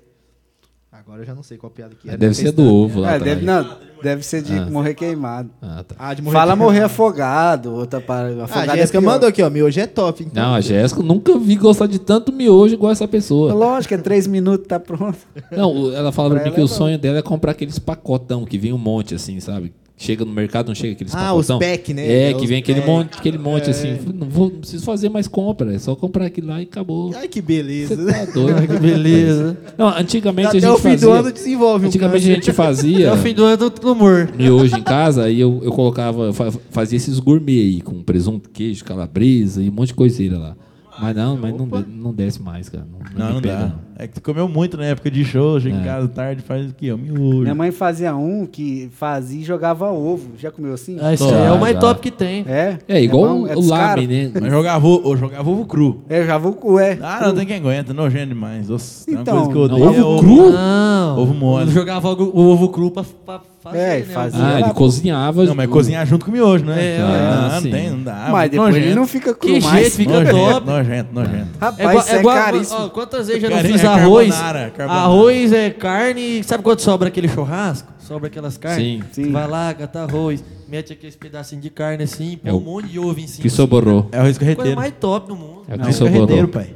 Agora 0.91 1.22
eu 1.22 1.26
já 1.26 1.34
não 1.34 1.41
sei 1.44 1.58
qual 1.58 1.72
piada 1.72 1.95
que 1.95 2.10
é. 2.10 2.16
Deve 2.16 2.36
ser 2.36 2.52
do 2.52 2.64
ovo 2.64 3.00
lá. 3.00 3.14
É, 3.14 3.16
atrás. 3.16 3.34
deve, 3.34 3.45
não, 3.45 3.78
deve 4.03 4.23
ser 4.23 4.41
de 4.41 4.53
Ah. 4.53 4.65
morrer 4.69 4.93
queimado. 4.93 5.49
Ah, 5.61 5.84
tá. 5.88 5.95
Ah, 5.97 6.13
de 6.13 6.21
morrer 6.21 6.34
Fala 6.38 6.53
de- 6.53 6.59
morrer 6.59 6.81
afogado, 6.81 7.73
outra 7.73 8.01
parada. 8.01 8.41
Ah, 8.41 8.43
Afogado 8.45 8.71
a 8.71 8.75
Jéssica 8.75 8.97
é 8.97 9.01
mandou 9.01 9.30
aqui, 9.30 9.41
ó. 9.41 9.49
Miojo 9.49 9.80
é 9.80 9.88
top, 9.88 10.23
então. 10.23 10.43
Não, 10.43 10.53
a 10.55 10.61
Jéssica 10.61 11.01
nunca 11.01 11.38
vi 11.39 11.55
gostar 11.55 11.88
de 11.88 11.99
tanto 11.99 12.31
miojo 12.31 12.73
igual 12.73 12.91
essa 12.91 13.07
pessoa. 13.07 13.53
Lógico, 13.53 13.93
é 13.93 13.97
três 13.97 14.27
minutos, 14.27 14.67
tá 14.67 14.80
pronto. 14.80 15.17
Não, 15.51 15.93
ela 15.93 16.11
fala 16.11 16.30
pra 16.31 16.39
Pra 16.39 16.49
mim 16.49 16.53
que 16.55 16.59
é 16.61 16.63
o 16.63 16.67
bom. 16.67 16.73
sonho 16.73 16.97
dela 16.99 17.19
é 17.19 17.21
comprar 17.21 17.51
aqueles 17.51 17.80
pacotão 17.80 18.43
que 18.45 18.57
vem 18.57 18.73
um 18.73 18.77
monte 18.77 19.15
assim, 19.15 19.39
sabe? 19.39 19.71
Chega 19.95 20.25
no 20.25 20.34
mercado, 20.34 20.67
não 20.67 20.75
chega 20.75 20.93
aqueles 20.93 21.13
Ah, 21.13 21.34
os 21.34 21.47
pacotão. 21.47 21.59
pack, 21.59 21.93
né? 21.93 22.05
É, 22.05 22.30
É, 22.31 22.34
que 22.34 22.41
os 22.43 22.49
vem 22.49 22.57
aquele 22.57 22.81
pack. 22.81 22.91
monte, 22.91 23.17
aquele 23.19 23.38
monte 23.38 23.69
assim. 23.69 23.97
Não, 24.13 24.27
vou, 24.27 24.49
não 24.49 24.59
preciso 24.59 24.84
fazer 24.84 25.07
mais 25.07 25.27
compra, 25.27 25.73
é 25.73 25.77
só 25.77 25.95
comprar 25.95 26.25
aquilo 26.25 26.47
lá 26.47 26.59
e 26.59 26.63
acabou. 26.63 27.11
Ai, 27.15 27.27
que 27.27 27.39
Você 27.39 27.45
beleza. 27.45 27.95
tá 28.11 28.25
doido, 28.34 28.67
que 28.67 28.80
beleza. 28.80 29.55
Não, 29.77 29.88
antigamente 29.88 30.47
Até 30.49 30.57
a 30.57 30.61
gente 30.61 30.69
o 30.71 30.77
fim 30.77 30.89
fazia. 30.89 31.07
do 31.07 31.11
ano 31.13 31.31
desenvolve 31.31 31.85
um 31.85 31.88
Antigamente 31.88 32.17
a 32.17 32.27
câncer. 32.27 32.34
gente 32.47 32.51
fazia 32.53 33.07
É 33.09 33.13
o 33.13 33.17
fim 33.17 33.34
do 33.35 33.45
ano 33.45 33.69
do 33.69 33.93
humor. 33.94 34.30
miojo 34.38 34.76
em 34.78 34.84
casa 34.84 35.30
e 35.30 35.40
eu, 35.40 35.60
eu 35.64 35.72
colocava, 35.72 36.34
fa- 36.34 36.52
fazia 36.72 36.98
esses 36.98 37.20
gourmet 37.20 37.60
aí, 37.60 37.82
com 37.82 38.03
presunto, 38.03 38.49
queijo, 38.49 38.84
calabresa 38.84 39.61
e 39.61 39.70
um 39.70 39.72
monte 39.72 39.88
de 39.90 39.94
coiseira 39.95 40.38
lá. 40.38 40.56
Mas 40.99 41.15
não, 41.15 41.36
mas 41.36 41.56
não, 41.56 41.65
não 41.88 42.14
desce 42.14 42.41
mais, 42.41 42.70
cara. 42.70 42.86
Não, 43.15 43.20
Não, 43.20 43.28
me 43.30 43.34
não 43.36 43.41
pega, 43.41 43.56
dá. 43.57 43.76
É 43.98 44.07
que 44.07 44.14
tu 44.15 44.22
comeu 44.22 44.48
muito 44.49 44.76
na 44.76 44.86
época 44.86 45.11
de 45.11 45.24
show, 45.24 45.60
chega 45.60 45.76
em 45.76 45.82
É. 45.82 45.86
casa 45.86 46.07
tarde, 46.07 46.41
faz 46.41 46.70
o 46.70 46.74
quê? 46.74 46.91
O 46.91 46.98
miojo. 46.98 47.41
Minha 47.41 47.53
mãe 47.53 47.72
fazia 47.72 48.15
um 48.15 48.45
que 48.45 48.90
fazia 48.98 49.40
e 49.41 49.44
jogava 49.44 49.91
ovo. 49.91 50.32
Já 50.40 50.49
comeu 50.52 50.74
assim? 50.74 50.98
Ah, 50.99 51.15
Tô, 51.18 51.26
aí 51.30 51.45
é 51.45 51.52
o 51.52 51.60
mais 51.60 51.78
top 51.80 52.02
que 52.02 52.10
tem. 52.11 52.44
É? 52.48 52.78
É 52.88 53.02
igual 53.02 53.40
bom? 53.40 53.48
É 53.48 53.56
o 53.56 53.61
lame, 53.65 54.07
né? 54.07 54.32
Mas 54.41 54.52
jogava, 54.52 54.88
ovo- 54.88 55.10
eu 55.11 55.18
jogava 55.18 55.49
ovo 55.49 55.65
cru. 55.65 56.02
É, 56.10 56.20
eu 56.22 56.26
já 56.26 56.38
vou. 56.38 56.80
É. 56.80 56.98
Ah, 57.02 57.22
não 57.28 57.36
tem 57.36 57.45
quem 57.45 57.57
aguenta, 57.57 57.94
nojento 57.94 58.28
demais. 58.30 58.68
Nossa, 58.68 59.06
tem 59.06 59.14
uma 59.15 59.22
Então, 59.22 59.36
coisa 59.36 59.52
que 59.52 59.57
eu 59.57 59.68
não, 59.80 59.88
odeio. 59.88 60.02
é 60.02 60.03
ovo 60.06 60.20
cru? 60.20 60.52
Não. 60.52 61.20
Ovo 61.20 61.34
mole. 61.34 61.65
Eu 61.68 61.72
jogava 61.72 62.11
o, 62.14 62.38
ovo 62.52 62.70
cru 62.70 62.90
pra, 62.90 63.03
pra 63.26 63.41
fazer. 63.61 63.78
É, 63.78 63.99
né? 63.99 64.06
fazia. 64.06 64.44
Ah, 64.45 64.60
ele 64.60 64.74
cozinhava. 64.74 65.44
Não, 65.45 65.53
mas 65.56 65.70
cozinhar 65.70 66.06
junto 66.07 66.26
com 66.26 66.32
o 66.32 66.34
miojo, 66.34 66.65
né? 66.65 66.95
É, 66.98 66.99
Ah, 67.02 67.48
é. 67.52 67.53
não 67.56 67.61
sim. 67.61 67.70
tem, 67.72 67.90
não 67.91 68.03
dá. 68.03 68.28
Mas 68.32 68.49
depois 68.52 68.70
nojento. 68.70 68.88
ele 68.88 68.95
não 68.95 69.07
fica 69.07 69.34
cru 69.36 69.48
Que 69.53 69.60
mais. 69.61 69.80
jeito, 69.82 69.95
fica 69.95 70.14
nojento, 70.14 70.36
top. 70.53 70.68
Nojento, 70.68 71.14
nojento. 71.14 71.48
Rapaz, 71.61 71.80
É 71.80 71.84
igual, 71.84 71.98
isso 71.99 72.11
é 72.15 72.20
é, 72.20 72.24
caríssimo. 72.24 72.80
ó, 72.80 72.90
quantas 72.90 73.28
vezes 73.28 73.44
eu 73.44 73.49
já 73.49 73.56
não 73.56 73.64
fiz 73.64 73.82
é 73.85 73.89
arroz? 73.89 74.30
carbonara, 74.30 74.69
carbonara. 74.72 75.05
Arroz 75.05 75.53
é 75.53 75.69
carne. 75.69 76.43
Sabe 76.43 76.64
quando 76.64 76.80
sobra 76.80 77.07
aquele 77.07 77.27
churrasco? 77.27 77.91
Sobra 77.99 78.27
aquelas 78.27 78.57
carnes? 78.57 78.84
Sim. 78.84 79.03
Sim. 79.11 79.31
Vai 79.31 79.47
lá, 79.47 79.73
cata 79.73 80.01
arroz, 80.01 80.43
mete 80.68 80.91
aqueles 80.93 81.15
pedacinhos 81.15 81.64
de 81.64 81.69
carne 81.69 82.03
assim, 82.03 82.38
põe 82.38 82.51
É 82.51 82.53
o- 82.53 82.57
um 82.57 82.61
monte 82.61 82.88
de 82.89 82.99
ovo 82.99 83.19
em 83.19 83.27
cima. 83.27 83.41
Que 83.41 83.47
assim. 83.47 83.55
sobrou. 83.55 84.10
É 84.11 84.18
arroz 84.19 84.38
Coisa 84.38 84.39
carreteiro. 84.55 84.76
mais 84.80 84.93
top 84.99 85.27
do 85.27 85.35
mundo. 85.35 85.64
É 85.68 85.76
o 85.76 85.80
que 85.80 85.93
sobrou. 85.93 86.14
carreteiro, 86.27 86.47
pai. 86.49 86.76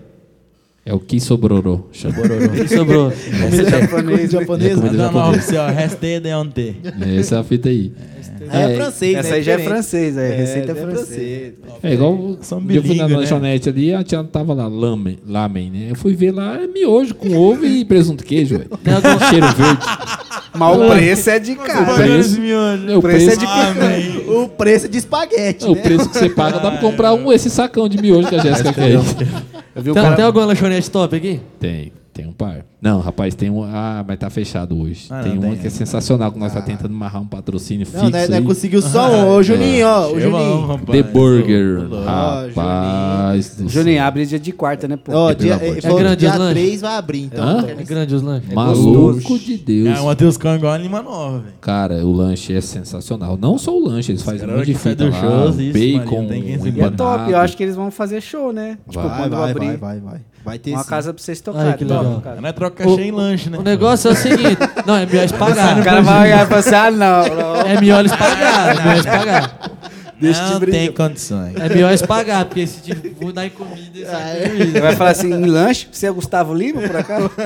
É 0.87 0.93
o 0.93 0.99
que. 0.99 1.17
Que 2.55 2.67
sobrou. 2.69 3.11
Comida 3.11 3.69
japonês, 3.69 4.19
né? 4.21 4.39
japonês. 4.39 4.75
comida 4.75 4.91
né? 4.91 4.97
Não, 4.97 5.11
não, 5.11 5.13
japonesa. 5.13 5.37
oficial, 5.37 5.67
reste 5.69 6.19
de 6.21 6.33
ontem. 6.33 6.77
Essa 7.19 7.35
é 7.35 7.39
a 7.39 7.43
fita 7.43 7.67
aí. 7.67 7.91
É, 8.49 8.61
É, 8.71 8.75
francês, 8.75 9.13
né? 9.13 9.19
Essa 9.19 9.33
aí 9.35 9.43
já 9.43 9.51
é 9.53 9.57
francês, 9.59 10.17
é. 10.17 10.35
Receita 10.35 10.71
é 10.71 10.77
é 10.77 10.81
francês. 10.81 11.53
É 11.83 11.93
igual. 11.93 12.37
São 12.41 12.63
eu 12.69 12.83
fui 12.83 12.95
na 12.95 13.07
né? 13.07 13.17
lanchonete 13.17 13.67
ali, 13.67 13.93
a 13.93 14.03
tia 14.03 14.23
tava 14.23 14.53
lá, 14.53 14.67
lamen, 14.67 15.17
lamen, 15.27 15.69
né? 15.69 15.87
Eu 15.89 15.95
fui 15.95 16.15
ver 16.15 16.31
lá, 16.31 16.55
é 16.55 16.67
miojo 16.67 17.15
com 17.15 17.35
ovo 17.35 17.65
e 17.65 17.83
presunto 17.83 18.23
queijo, 18.23 18.57
velho. 18.57 18.69
Tem 18.81 18.93
algum- 18.93 19.17
Cheiro 19.27 19.47
verde. 19.47 19.79
Mas 20.55 20.77
o 20.77 20.89
preço 20.89 21.29
é 21.29 21.39
de 21.39 21.55
cara. 21.55 21.85
Pagando 21.85 22.09
né? 22.13 22.19
esse 22.19 22.39
miojo. 22.39 22.97
O 22.97 23.01
preço 23.01 23.29
é 23.29 23.35
preço, 23.35 23.39
de 23.39 23.45
Amém. 23.45 24.23
O 24.29 24.47
preço 24.49 24.85
é 24.85 24.89
de 24.89 24.97
espaguete, 24.97 25.65
o 25.65 25.75
né? 25.75 25.81
preço 25.81 26.09
que 26.09 26.17
você 26.17 26.29
paga 26.29 26.59
dá 26.59 26.71
pra 26.71 26.79
comprar 26.79 27.13
um, 27.13 27.31
esse 27.33 27.49
sacão 27.49 27.89
de 27.89 28.01
miojo 28.01 28.29
que 28.29 28.35
a 28.35 28.39
Jéssica 28.39 28.71
quer. 28.71 28.97
Eu 29.77 29.83
vi 29.83 29.91
o 29.91 29.93
Tem, 29.93 30.03
cara... 30.03 30.15
tem 30.15 30.25
alguma 30.25 30.45
lanchonete 30.45 30.89
top 30.89 31.15
aqui? 31.15 31.39
Tem, 31.59 31.93
tem 32.11 32.25
um 32.25 32.33
par. 32.33 32.65
Não, 32.79 32.99
rapaz, 32.99 33.33
tem 33.33 33.49
um. 33.49 33.63
Ah, 33.63 34.05
mas 34.07 34.19
tá 34.19 34.29
fechado 34.29 34.79
hoje. 34.79 35.07
Ah, 35.09 35.23
tem 35.23 35.33
não, 35.33 35.39
um 35.39 35.51
tem, 35.51 35.57
que 35.57 35.63
é 35.63 35.67
é. 35.67 35.69
sensacional, 35.71 36.31
que 36.31 36.37
nós 36.37 36.53
tá 36.53 36.61
tentando 36.61 36.93
amarrar 36.93 37.21
um 37.21 37.25
patrocínio 37.25 37.87
Não, 37.91 38.01
fixo. 38.01 38.11
né, 38.11 38.27
né, 38.27 38.41
conseguiu 38.41 38.83
só 38.83 39.09
um. 39.11 39.29
Ô, 39.29 39.41
Juninho, 39.41 39.87
ó. 39.87 40.11
O 40.11 40.19
Juninho. 40.19 40.79
The 40.85 41.03
Burger. 41.03 41.87
Rapaz. 42.05 43.45
céu. 43.45 43.67
Juninho, 43.67 44.03
abre 44.03 44.25
dia 44.27 44.39
de 44.39 44.51
quarta, 44.51 44.87
né, 44.87 44.95
pô? 44.95 45.11
Ó, 45.11 45.27
Pelo 45.33 45.39
dia, 45.39 45.53
É 45.55 45.81
que 45.81 45.81
grande 45.81 46.17
dia 46.17 46.29
os 46.31 46.37
lanches? 46.37 46.63
3 46.63 46.81
vai 46.81 46.95
abrir, 46.97 47.21
então. 47.23 47.43
Hã? 47.43 47.65
É 47.67 47.83
grande 47.83 48.13
os 48.15 48.21
lanches. 48.21 48.53
Maluco 48.53 49.39
de 49.39 49.57
Deus. 49.57 49.97
É, 49.97 50.01
o 50.01 50.05
Matheus 50.05 50.37
Cão 50.37 50.55
igual 50.55 50.73
a 50.73 50.77
Lima 50.77 51.01
Nova, 51.01 51.39
velho. 51.39 51.53
Cara, 51.59 52.05
o 52.05 52.11
lanche 52.11 52.53
é 52.53 52.61
sensacional. 52.61 53.37
Não 53.41 53.57
só 53.57 53.75
o 53.75 53.83
lanche, 53.83 54.11
eles 54.11 54.21
fazem 54.21 54.47
um 54.47 54.55
monte 54.55 54.67
de 54.67 54.75
fita 54.75 55.05
lá, 55.05 55.11
show, 55.11 55.49
isso, 55.49 55.73
bacon, 55.73 56.23
Maria, 56.27 56.59
E 56.75 56.81
é 56.81 56.89
top, 56.91 57.31
eu 57.31 57.37
acho 57.39 57.57
que 57.57 57.63
eles 57.63 57.75
vão 57.75 57.89
fazer 57.89 58.21
show, 58.21 58.53
né? 58.53 58.77
Tipo, 58.87 59.07
Vai, 59.07 59.17
quando 59.17 59.35
Vai, 59.35 59.51
abrir 59.51 59.65
vai, 59.65 59.77
vai, 59.77 59.99
vai. 59.99 60.21
Vai 60.47 60.57
ter 60.57 60.71
uma 60.71 60.85
casa 60.85 61.13
pra 61.13 61.21
vocês 61.21 61.41
tocarem. 61.41 61.87
top, 61.87 62.21
cara. 62.21 62.39
É 62.67 62.69
troca 62.69 62.83
cachê 62.83 63.01
em 63.03 63.11
lanche, 63.11 63.49
né? 63.49 63.57
O 63.57 63.61
negócio 63.63 64.09
é 64.09 64.13
o 64.13 64.15
seguinte. 64.15 64.57
Não, 64.85 64.95
é 64.95 65.05
melhor 65.05 65.31
pagar. 65.33 65.79
O 65.79 65.83
cara 65.83 66.01
vai 66.01 66.27
olhar 66.27 66.45
e 66.45 66.47
falar 66.47 66.59
assim, 66.59 66.75
ah, 66.75 66.91
não, 66.91 67.35
não. 67.35 67.55
É 67.61 67.79
melhor 67.79 67.99
eles 68.01 68.11
pagar. 68.11 68.69
É 68.69 68.79
melhor 68.79 68.93
eles 68.93 69.05
pagar. 69.05 69.77
Deixa 70.19 70.49
não 70.49 70.59
tem 70.59 70.91
condições. 70.91 71.55
É 71.55 71.69
melhor 71.69 71.89
eles 71.89 72.01
pagar, 72.01 72.45
porque 72.45 72.65
se 72.65 72.81
tipo, 72.81 73.23
vou 73.23 73.31
dar 73.31 73.45
em 73.45 73.51
comida, 73.51 73.99
isso 73.99 74.11
aqui. 74.11 74.79
vai 74.79 74.95
falar 74.95 75.11
assim, 75.11 75.31
em 75.31 75.45
lanche, 75.45 75.87
você 75.91 76.07
é 76.07 76.11
Gustavo 76.11 76.53
Lima, 76.55 76.81
por 76.81 76.95
acaso? 76.95 77.31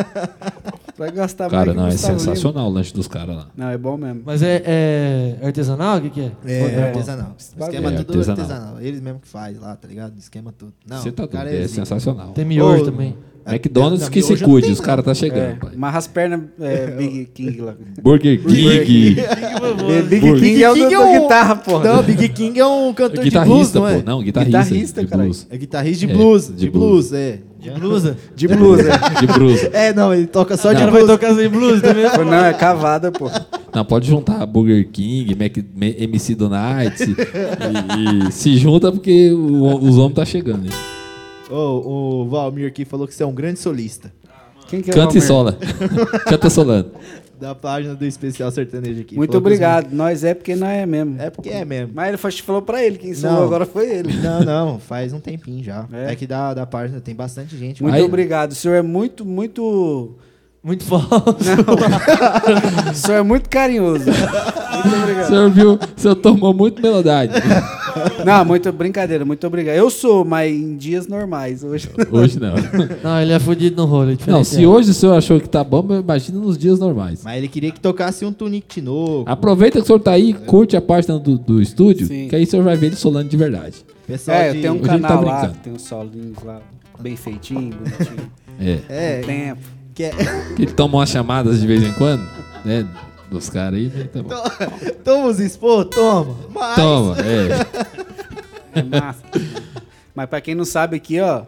Vai 0.98 1.12
gastar 1.12 1.50
Cara, 1.50 1.74
não, 1.74 1.88
é 1.88 1.92
Gustavo 1.92 2.14
Lima. 2.14 2.20
sensacional 2.20 2.68
o 2.68 2.70
lanche 2.70 2.94
dos 2.94 3.08
caras 3.08 3.36
lá. 3.36 3.48
Não, 3.58 3.70
é 3.70 3.78
bom 3.78 3.98
mesmo. 3.98 4.22
Mas 4.24 4.44
é, 4.44 4.62
é 4.64 5.46
artesanal? 5.48 5.98
O 5.98 6.02
que, 6.02 6.10
que 6.12 6.22
é? 6.22 6.32
É, 6.46 6.84
artesanal. 6.84 7.36
Esquema 7.40 7.92
É, 7.92 7.98
tudo 8.04 8.20
artesanal. 8.20 8.44
artesanal. 8.44 8.82
Eles 8.82 9.02
mesmo 9.02 9.20
que 9.20 9.28
faz 9.28 9.60
lá, 9.60 9.76
tá 9.76 9.88
ligado? 9.88 10.16
Esquema 10.20 10.54
tudo. 10.56 10.74
Não, 10.88 11.02
Você 11.02 11.12
tá 11.12 11.24
o 11.24 11.28
cara 11.28 11.50
doido, 11.50 11.64
é 11.64 11.68
zica. 11.68 11.86
sensacional. 11.86 12.34
Tem 12.34 12.46
miojo 12.46 12.84
Ô, 12.84 12.86
também. 12.86 13.18
McDonald's 13.48 14.02
Não, 14.04 14.10
que 14.10 14.22
se 14.22 14.34
não 14.34 14.40
cuide, 14.42 14.68
tem, 14.68 14.74
os 14.74 14.80
caras 14.80 15.04
tá 15.04 15.12
É, 15.12 15.16
chegando, 15.16 15.58
pai. 15.60 15.72
mas 15.76 15.96
as 15.96 16.08
pernas 16.08 16.42
é 16.60 16.88
Big 16.88 17.26
King 17.34 17.62
lá. 17.62 17.74
Burger 18.02 18.40
King. 18.44 19.20
É, 19.20 20.02
Big 20.04 20.22
Burger 20.22 20.40
King 20.42 20.64
é 20.64 20.72
o 20.72 20.76
é 20.94 21.00
um- 21.00 21.22
guitarra, 21.24 21.56
porra. 21.56 21.96
Não, 21.96 22.04
Big 22.04 22.30
King 22.30 22.60
é 22.60 22.66
um 22.66 22.94
cantor 22.94 23.24
de 23.24 23.32
blues, 23.32 23.44
Guitarrista, 23.48 23.80
não 23.80 23.88
é? 23.88 23.98
pô. 24.00 24.04
Não, 24.06 24.22
guitarrista. 24.24 24.60
Guitarrista, 24.64 25.04
blues. 25.18 25.48
É 25.50 25.58
guitarrista 25.58 26.06
de 26.06 26.12
É, 26.12 26.16
blues. 26.16 26.48
de 26.48 26.54
de 26.56 26.70
blues. 26.70 27.10
blues, 27.10 27.14
é. 27.14 27.40
De 27.62 27.70
blusa? 27.70 28.18
De 28.36 28.48
blues, 28.48 28.80
é. 28.80 28.92
De 29.22 29.28
blues. 29.28 29.64
É, 29.72 29.94
não, 29.94 30.12
ele 30.14 30.26
toca 30.26 30.58
só 30.58 30.70
O 30.70 30.74
de 30.74 30.80
cara 30.80 30.92
vai 30.92 31.04
blues. 31.04 31.20
tocar 31.20 31.36
sem 31.36 31.48
blusa 31.48 31.80
também. 31.82 32.10
Pô, 32.10 32.24
Não, 32.26 32.44
é 32.46 32.54
cavada, 32.54 33.12
pô. 33.12 33.30
Não, 33.74 33.86
pode 33.86 34.08
juntar 34.08 34.44
Burger 34.48 34.88
King, 34.92 35.36
Mac, 35.36 35.58
MC 35.80 36.34
do 36.34 36.50
Night 36.50 37.04
e, 37.04 38.28
e 38.28 38.32
se 38.32 38.58
junta 38.58 38.92
porque 38.92 39.32
o- 39.32 39.78
os 39.78 39.98
homens 39.98 40.16
tá 40.16 40.26
chegando. 40.26 40.66
hein? 40.66 40.72
Ô, 41.52 42.22
o 42.24 42.30
Valmir 42.30 42.68
aqui 42.68 42.86
falou 42.86 43.08
que 43.08 43.14
você 43.14 43.24
é 43.24 43.26
um 43.26 43.34
grande 43.34 43.60
solista. 43.60 44.12
Quem 44.68 44.82
que 44.82 44.90
é 44.90 44.94
o 44.94 44.96
Canta 44.96 45.18
e 45.18 45.22
sola. 45.22 45.58
Canta 46.28 46.50
solando. 46.50 46.92
Da 47.40 47.54
página 47.56 47.96
do 47.96 48.06
Especial 48.06 48.52
Sertanejo 48.52 49.02
aqui. 49.02 49.16
Muito 49.18 49.32
Falou 49.32 49.42
que 49.42 49.48
os 49.48 49.54
obrigado. 49.56 49.92
Nós 49.92 50.24
é 50.24 50.34
porque 50.36 50.56
nós 50.56 50.70
é 50.70 50.86
mesmo. 50.86 51.20
É 51.20 51.30
porque 51.32 51.50
é 51.50 51.66
mesmo. 51.66 51.92
Mas 51.96 52.10
ele 52.10 52.18
foi- 52.18 52.32
falou 52.34 52.62
pra 52.62 52.84
ele, 52.84 52.98
quem 53.00 53.14
Não. 53.16 53.44
agora 53.44 53.66
foi 53.66 53.90
ele. 53.90 54.14
Não, 54.18 54.44
não, 54.44 54.80
faz 54.80 55.12
um 55.12 55.20
tempinho 55.20 55.64
já. 55.64 55.88
É? 55.92 56.12
É, 56.12 56.16
que 56.16 56.28
da, 56.28 56.54
da 56.54 56.66
página 56.68 57.02
tem 57.02 57.16
bastante 57.16 57.58
gente. 57.58 57.82
Muito 57.82 57.96
Aí- 57.96 58.04
obrigado. 58.04 58.52
O 58.52 58.56
senhor 58.56 58.76
é 58.76 58.82
muito, 58.84 59.26
muito. 59.26 60.16
Muito 60.64 60.84
falso. 60.86 61.10
O 62.92 62.94
senhor 62.94 63.18
é 63.18 63.24
muito 63.24 63.50
carinhoso. 63.50 64.06
Muito 64.84 64.96
O 64.96 65.00
obrigado. 65.04 65.28
senhor 65.28 65.50
viu, 65.52 65.74
o 65.74 65.80
senhor 66.02 66.16
tomou 66.16 66.54
muito 66.56 66.82
melodade. 66.82 67.34
Não, 68.26 68.46
muito 68.46 68.72
brincadeira, 68.72 69.24
muito 69.26 69.46
obrigado. 69.48 69.76
Eu 69.76 69.90
sou, 69.90 70.24
mas 70.26 70.52
em 70.54 70.76
dias 70.76 71.08
normais. 71.08 71.64
Hoje. 71.64 71.90
Hoje 72.12 72.40
não. 72.40 72.54
Não, 73.04 73.22
ele 73.22 73.34
é 73.34 73.40
fudido 73.40 73.76
no 73.82 73.86
rolo. 73.88 74.12
é 74.12 74.18
Não, 74.28 74.44
se 74.44 74.66
hoje 74.66 74.92
o 74.92 74.94
senhor 74.94 75.14
achou 75.18 75.40
que 75.40 75.50
tá 75.50 75.64
bom, 75.64 75.86
imagina 76.00 76.40
nos 76.40 76.58
dias 76.58 76.80
normais. 76.80 77.22
Mas 77.24 77.38
ele 77.38 77.48
queria 77.48 77.72
que 77.72 77.80
tocasse 77.80 78.26
um 78.26 78.32
Tunic 78.34 78.68
Tinoco. 78.68 79.24
Aproveita 79.30 79.78
que 79.80 79.84
o 79.84 79.88
senhor 79.88 80.00
tá 80.00 80.12
aí, 80.12 80.34
curte 80.34 80.76
a 80.78 80.82
página 80.82 81.18
do, 81.20 81.38
do 81.38 81.62
estúdio, 81.62 82.08
Sim. 82.08 82.28
que 82.30 82.36
aí 82.36 82.44
o 82.44 82.48
senhor 82.48 82.64
vai 82.64 82.76
ver 82.78 82.88
ele 82.88 82.96
solando 82.96 83.30
de 83.30 83.38
verdade. 83.38 83.76
Pessoal 84.08 84.38
É, 84.38 84.50
eu 84.50 84.54
de... 84.56 84.62
tenho 84.62 84.74
um 84.74 84.78
Hoje 84.78 84.88
tá 84.88 85.00
canal 85.00 85.24
lá, 85.24 85.40
brincando. 85.42 85.60
tem 85.64 85.74
uns 85.74 85.82
solinhos 85.84 86.38
lá, 86.44 86.60
bem 87.00 87.16
feitinho, 87.16 87.74
bonitinho. 87.76 88.32
É. 88.60 88.80
É, 88.90 89.22
Tempo. 89.22 89.62
que 89.96 90.04
é... 90.04 90.12
Que 90.56 90.62
ele 90.64 90.72
toma 90.74 90.98
umas 91.00 91.10
chamadas 91.10 91.60
de 91.62 91.68
vez 91.68 91.84
em 91.84 91.92
quando, 91.94 92.22
né? 92.66 92.86
Dos 93.32 93.50
caras 93.50 93.80
aí, 93.80 93.88
né? 93.88 94.10
Tá 94.12 94.22
bom. 94.22 94.30
Toma 95.06 95.28
os 95.28 95.40
expor? 95.40 95.86
Toma. 95.86 96.36
Mas... 96.54 96.76
Toma, 96.76 97.16
é. 97.20 98.02
É 98.74 98.84
massa. 98.84 99.22
Mas 100.16 100.30
pra 100.30 100.40
quem 100.40 100.56
não 100.56 100.64
sabe 100.64 100.96
aqui, 100.96 101.20
ó, 101.20 101.44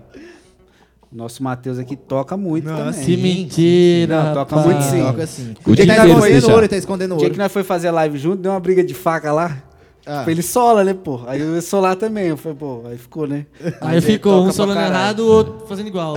nosso 1.09 1.41
Matheus 1.41 1.77
aqui 1.79 1.95
toca 1.95 2.35
muito 2.35 2.67
Nossa, 2.69 2.91
também. 2.91 3.05
Que 3.05 3.15
mentira. 3.17 4.23
Não, 4.23 4.33
toca 4.33 4.55
muito 4.57 4.81
sim. 4.83 5.01
Toca 5.01 5.23
assim. 5.23 5.53
O 5.65 5.69
Ele 5.69 5.75
dia 5.75 5.85
tá 5.85 5.93
inteiro 5.93 6.19
escondendo 6.19 6.49
ouro, 6.49 6.59
ele 6.61 6.67
tá 6.67 6.75
escondendo 6.77 7.13
O 7.13 7.17
dia 7.17 7.25
ouro. 7.25 7.33
que 7.33 7.39
nós 7.39 7.51
foi 7.51 7.63
fazer 7.63 7.91
live 7.91 8.17
junto, 8.17 8.37
deu 8.41 8.51
uma 8.51 8.59
briga 8.59 8.83
de 8.83 8.93
faca 8.93 9.31
lá. 9.31 9.57
Ah. 10.05 10.19
Tipo, 10.19 10.31
ele 10.31 10.41
sola, 10.41 10.83
né, 10.83 10.93
pô? 10.93 11.21
Aí 11.27 11.39
eu 11.39 11.55
ia 11.55 11.61
solar 11.61 11.95
também. 11.95 12.27
Eu 12.27 12.37
falei, 12.37 12.57
pô, 12.57 12.81
aí 12.85 12.97
ficou, 12.97 13.25
né? 13.25 13.45
Aí 13.79 13.93
ele 13.97 14.01
ficou 14.01 14.43
um 14.45 14.51
solando 14.51 14.81
errado, 14.81 15.21
o 15.21 15.27
outro 15.27 15.65
fazendo 15.67 15.87
igual. 15.87 16.15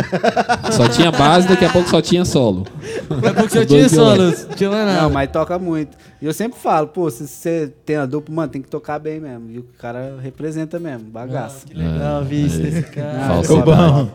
Só 0.72 0.88
tinha 0.88 1.12
base, 1.12 1.46
daqui 1.46 1.64
a 1.64 1.70
pouco 1.70 1.88
só 1.88 2.02
tinha 2.02 2.24
solo. 2.24 2.64
Daqui 3.08 3.26
a 3.28 3.34
pouco 3.34 3.48
você 3.50 3.64
Dois 3.64 3.68
tinha 3.68 3.88
solos. 3.88 4.46
Tinha 4.56 4.70
mais 4.70 4.86
nada. 4.86 5.02
Não, 5.02 5.10
mas 5.10 5.30
toca 5.30 5.58
muito. 5.58 5.96
E 6.20 6.26
eu 6.26 6.32
sempre 6.32 6.58
falo, 6.58 6.88
pô, 6.88 7.08
se 7.10 7.28
você 7.28 7.72
tem 7.84 7.96
a 7.96 8.06
dupla, 8.06 8.34
mano, 8.34 8.48
tem 8.50 8.60
que 8.62 8.68
tocar 8.68 8.98
bem 8.98 9.20
mesmo. 9.20 9.50
E 9.50 9.58
o 9.58 9.66
cara 9.78 10.16
representa 10.20 10.80
mesmo, 10.80 11.04
bagaço. 11.04 11.66
Que 11.66 11.74
legal, 11.74 12.24
visto 12.24 12.60
esse 12.66 12.82
cara. 12.82 13.18
Ah, 13.22 13.26
Falso. 13.28 13.40
esse 13.42 13.52
é 13.52 13.56
Ficou 13.56 13.76
bom. 13.76 14.10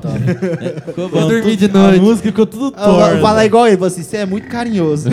Ficou 0.88 1.10
bom 1.10 1.28
dormir 1.30 1.56
de 1.56 1.66
A 1.66 1.70
noite. 1.70 2.00
música 2.02 2.28
ficou 2.28 2.46
tudo 2.46 2.74
Ah, 2.76 2.86
torta. 2.86 3.22
Fala 3.22 3.46
igual 3.46 3.68
ele, 3.68 3.78
falou 3.78 3.88
assim, 3.88 4.04
você 4.04 4.18
é 4.18 4.26
muito 4.26 4.48
carinhoso. 4.50 5.10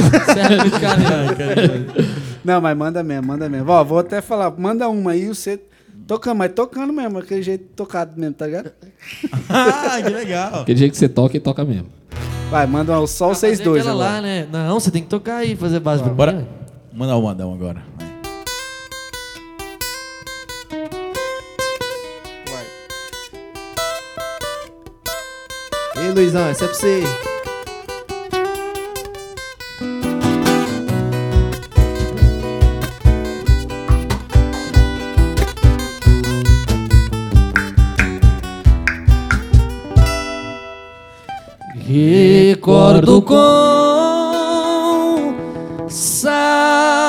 Não, 2.49 2.63
mas 2.63 2.75
manda 2.75 3.03
mesmo, 3.03 3.27
manda 3.27 3.47
mesmo. 3.47 3.71
Ó, 3.71 3.85
vou 3.85 3.99
até 3.99 4.23
falar, 4.23 4.51
manda 4.59 4.89
uma 4.89 5.11
aí, 5.11 5.29
você 5.29 5.61
tocando, 6.07 6.39
mas 6.39 6.51
tocando 6.55 6.95
mesmo, 6.95 7.19
aquele 7.19 7.43
jeito 7.43 7.67
tocado 7.77 8.19
mesmo, 8.19 8.33
tá 8.37 8.47
ligado? 8.47 8.73
ah, 9.51 10.01
que 10.03 10.09
legal. 10.09 10.63
Aquele 10.63 10.79
jeito 10.79 10.93
que 10.93 10.97
você 10.97 11.11
toca, 11.11 11.37
ele 11.37 11.45
toca 11.45 11.63
mesmo. 11.63 11.89
Vai, 12.51 12.67
manda 12.67 12.99
uma, 12.99 13.07
só 13.07 13.29
vocês 13.29 13.61
dois 13.61 13.83
aquela 13.87 14.03
agora. 14.03 14.17
lá, 14.17 14.23
né? 14.23 14.49
Não, 14.51 14.81
você 14.81 14.91
tem 14.91 15.03
que 15.03 15.11
tocar 15.11 15.37
aí, 15.37 15.55
fazer 15.57 15.79
base 15.79 16.03
pra 16.03 16.11
Bora. 16.11 16.33
mim. 16.33 16.47
Manda 16.91 17.15
o 17.15 17.23
mandão 17.23 17.53
agora. 17.53 17.83
Vai. 25.95 26.03
Ei, 26.03 26.13
Luizão, 26.13 26.47
essa 26.49 26.65
é 26.65 26.69
pra 26.69 26.75
você. 26.75 27.03
Recordo 41.91 43.23
com 43.23 43.35
saudade 45.89 47.01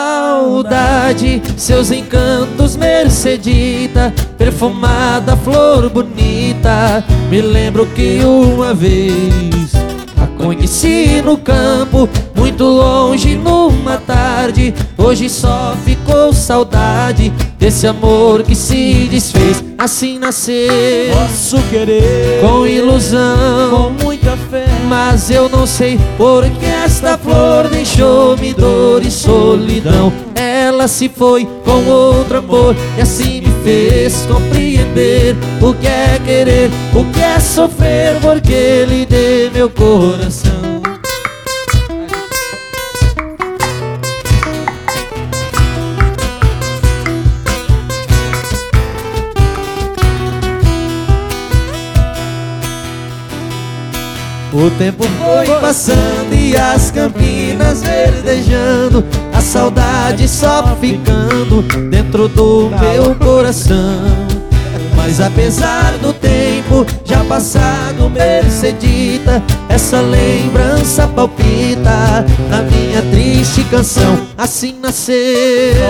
seus 1.58 1.92
encantos, 1.92 2.78
Mercedita, 2.78 4.14
perfumada 4.38 5.36
flor 5.36 5.90
bonita. 5.90 7.04
Me 7.30 7.42
lembro 7.42 7.88
que 7.88 8.22
uma 8.24 8.74
vez 8.74 9.74
a 10.16 10.28
conheci 10.42 11.22
no 11.26 11.38
campo, 11.38 12.08
muito 12.34 12.64
longe 12.64 13.36
numa 13.36 13.98
tarde. 13.98 14.74
Hoje 14.98 15.30
só 15.30 15.76
ficou 15.84 16.32
saudade 16.32 17.34
desse 17.58 17.86
amor 17.86 18.44
que 18.44 18.56
se 18.56 19.10
desfez. 19.12 19.69
Assim 19.80 20.20
nasceu 20.20 20.68
Posso 21.14 21.58
querer 21.70 22.42
com 22.42 22.68
ilusão. 22.68 23.70
com 23.70 24.04
muita 24.04 24.36
fé. 24.52 24.66
Mas 24.90 25.32
eu 25.32 25.48
não 25.48 25.66
sei 25.66 25.98
por 26.18 26.44
que 26.44 26.66
esta 26.66 27.18
flor 27.18 27.70
deixou-me 27.70 28.54
dor 28.54 29.02
e 29.02 29.10
solidão. 29.10 30.12
Ela 30.36 30.86
se 30.90 31.08
foi 31.08 31.48
com 31.64 31.86
outro 31.90 32.40
amor 32.40 32.76
e 32.98 33.02
assim 33.02 33.40
me 33.40 33.54
fez 33.64 34.26
compreender 34.26 35.38
o 35.62 35.74
que 35.74 35.88
é 35.88 36.20
querer, 36.26 36.70
o 36.94 37.06
que 37.14 37.22
é 37.22 37.40
sofrer, 37.40 38.20
porque 38.20 38.86
lhe 38.86 39.06
dei 39.06 39.50
meu 39.50 39.70
coração. 39.70 40.99
O 54.52 54.70
tempo 54.80 55.04
foi 55.04 55.46
passando 55.62 56.34
e 56.34 56.58
as 56.58 56.90
campinas 56.90 57.84
verdejando, 57.84 59.06
a 59.32 59.42
saudade 59.42 60.28
só 60.28 60.76
ficando 60.82 61.62
dentro 61.92 62.28
do 62.28 62.72
meu 62.72 63.14
coração. 63.16 64.28
Mas 65.10 65.20
apesar 65.22 65.98
do 66.04 66.14
tempo 66.14 66.86
já 67.04 67.24
passado, 67.24 68.08
Mercedita, 68.12 69.42
essa 69.68 70.00
lembrança 70.02 71.08
palpita 71.08 72.24
na 72.48 72.62
minha 72.62 73.02
triste 73.10 73.64
canção. 73.72 74.20
Assim 74.38 74.76
nasceu 74.80 75.16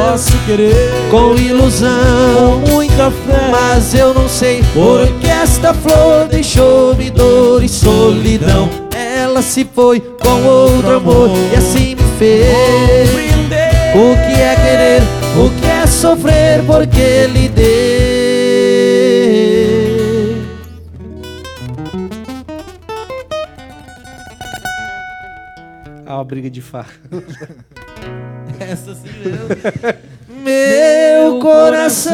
Posso 0.09 0.31
querer 0.45 0.89
com 1.11 1.35
ilusão. 1.35 2.61
com 2.63 2.71
muita 2.71 3.11
fé. 3.11 3.51
Mas 3.51 3.93
eu 3.93 4.13
não 4.13 4.29
sei 4.29 4.63
por 4.73 5.05
que 5.19 5.27
esta 5.27 5.73
flor 5.73 6.29
deixou-me 6.29 7.09
dor 7.09 7.61
e 7.61 7.67
solidão. 7.67 8.69
Ela 8.95 9.41
se 9.41 9.67
foi 9.75 9.99
com 9.99 10.45
outro 10.45 10.95
amor 10.95 11.29
e 11.51 11.57
assim 11.57 11.93
me 11.93 12.03
fez. 12.17 13.09
O 13.93 14.15
que 14.15 14.41
é 14.41 14.55
querer, 14.55 15.01
o 15.35 15.49
que 15.59 15.67
é 15.67 15.85
sofrer, 15.85 16.63
porque 16.65 17.27
lhe 17.27 17.49
dei. 17.49 18.08
Ah, 26.09 26.15
uma 26.15 26.23
briga 26.23 26.49
de 26.49 26.59
faca. 26.59 26.89
Essa 28.59 28.95
sim 28.95 29.09
mesmo. 29.23 29.47
Meu 30.43 31.39
coração. 31.39 32.11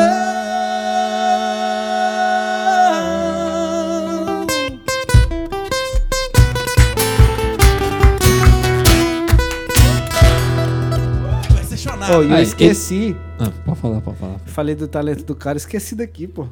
E 12.08 12.12
eu 12.12 12.36
Aí, 12.36 12.44
esqueci. 12.44 13.16
Ah, 13.40 13.50
pode 13.66 13.80
falar, 13.80 14.02
pode 14.02 14.18
falar. 14.18 14.40
Falei 14.46 14.76
do 14.76 14.90
talento 14.90 15.24
do 15.24 15.34
cara, 15.34 15.58
esqueci 15.58 15.96
daqui, 15.96 16.28
pô. 16.28 16.48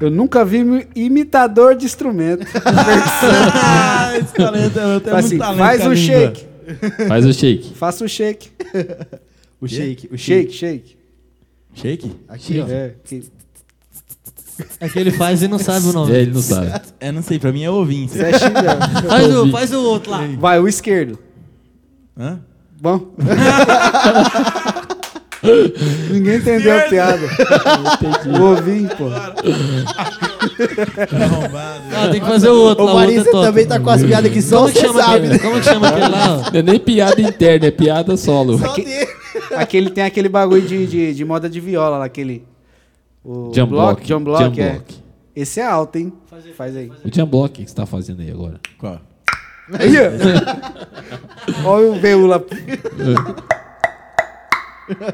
Eu 0.00 0.10
nunca 0.10 0.42
vi 0.42 0.64
um 0.64 0.82
imitador 0.96 1.74
de 1.74 1.84
instrumento. 1.84 2.46
Ah, 4.14 4.18
esse 4.18 4.32
talento 4.34 4.78
é, 4.78 4.94
eu 4.96 5.00
tenho 5.00 5.14
muito 5.14 5.26
assim, 5.26 5.38
talento 5.38 5.58
faz 5.58 5.80
a 5.82 5.84
língua. 5.84 5.96
shake. 5.96 6.51
Faz 7.08 7.24
o 7.26 7.32
shake. 7.32 7.74
Faça 7.74 8.04
o 8.04 8.08
shake. 8.08 8.50
O 9.60 9.68
shake, 9.68 10.08
o 10.12 10.18
Shake, 10.18 10.52
shake. 10.52 10.96
Shake? 11.74 12.12
Aqui, 12.28 12.60
ó. 12.60 12.66
É, 12.68 12.94
que- 13.04 13.24
É 14.80 14.88
que 14.88 14.98
ele 14.98 15.10
faz 15.10 15.42
e 15.42 15.48
não 15.48 15.58
sabe 15.58 15.86
o 15.86 15.92
nome. 15.92 16.12
É, 16.14 16.20
ele 16.22 16.32
não 16.32 16.42
sabe. 16.42 16.80
É, 17.00 17.10
não 17.10 17.22
sei, 17.22 17.38
pra 17.38 17.50
mim 17.52 17.62
é 17.64 17.70
ovinho. 17.70 18.08
Você 18.08 18.20
é. 18.22 18.32
Faz 19.08 19.34
o, 19.34 19.50
faz 19.50 19.72
o 19.72 19.80
outro 19.82 20.10
lá. 20.10 20.26
Vai, 20.38 20.60
o 20.60 20.68
esquerdo. 20.68 21.18
Hã? 22.18 22.40
Bom. 22.80 23.14
Ninguém 26.10 26.36
entendeu 26.36 26.78
a 26.78 26.82
piada. 26.82 27.26
O 28.38 28.42
ovinho, 28.52 28.88
pô. 28.90 29.06
Arrombado. 31.24 31.82
Ah, 31.92 32.08
tem 32.10 32.20
que 32.20 32.26
fazer 32.26 32.48
o 32.48 32.60
outro. 32.60 32.84
O 32.84 33.00
é 33.00 33.24
top. 33.24 33.46
também 33.46 33.66
tá 33.66 33.80
com 33.80 33.90
as 33.90 34.04
piadas 34.04 34.32
que 34.32 34.40
só 34.40 34.60
Como 34.60 34.72
que 34.72 34.78
você 34.78 34.86
chama 34.86 35.00
sabe, 35.02 35.16
aquele? 35.16 35.28
né? 35.28 35.38
Como 35.38 35.58
que 35.58 35.64
chama 35.64 35.88
aquele 35.88 36.08
lá? 36.08 36.38
ó? 36.38 36.38
Não 36.52 36.60
é 36.60 36.62
nem 36.62 36.78
piada 36.78 37.20
interna, 37.20 37.66
é 37.66 37.70
piada 37.70 38.16
solo. 38.16 38.58
Só 38.58 38.74
dele. 38.74 39.08
Aquele 39.56 39.90
tem 39.90 40.04
aquele 40.04 40.28
bagulho 40.28 40.62
de, 40.62 40.86
de, 40.86 41.14
de 41.14 41.24
moda 41.24 41.48
de 41.50 41.58
viola 41.58 41.98
lá, 41.98 42.04
aquele. 42.04 42.44
O 43.24 43.50
Jam 43.54 43.66
Block. 43.66 44.04
John 44.04 44.22
Block, 44.22 44.56
Jam 44.56 44.64
é. 44.64 44.70
Block. 44.70 44.94
Esse 45.34 45.60
é 45.60 45.66
alto, 45.66 45.96
hein? 45.96 46.12
Faz 46.56 46.76
aí. 46.76 46.90
O 47.04 47.12
Jam 47.12 47.26
Block, 47.26 47.64
que 47.64 47.68
você 47.68 47.74
tá 47.74 47.86
fazendo 47.86 48.20
aí 48.20 48.30
agora? 48.30 48.60
Qual? 48.78 49.00
Aí, 49.72 49.94
ó. 51.64 51.68
Olha 51.68 52.16
o 52.16 52.26
lá. 52.26 52.40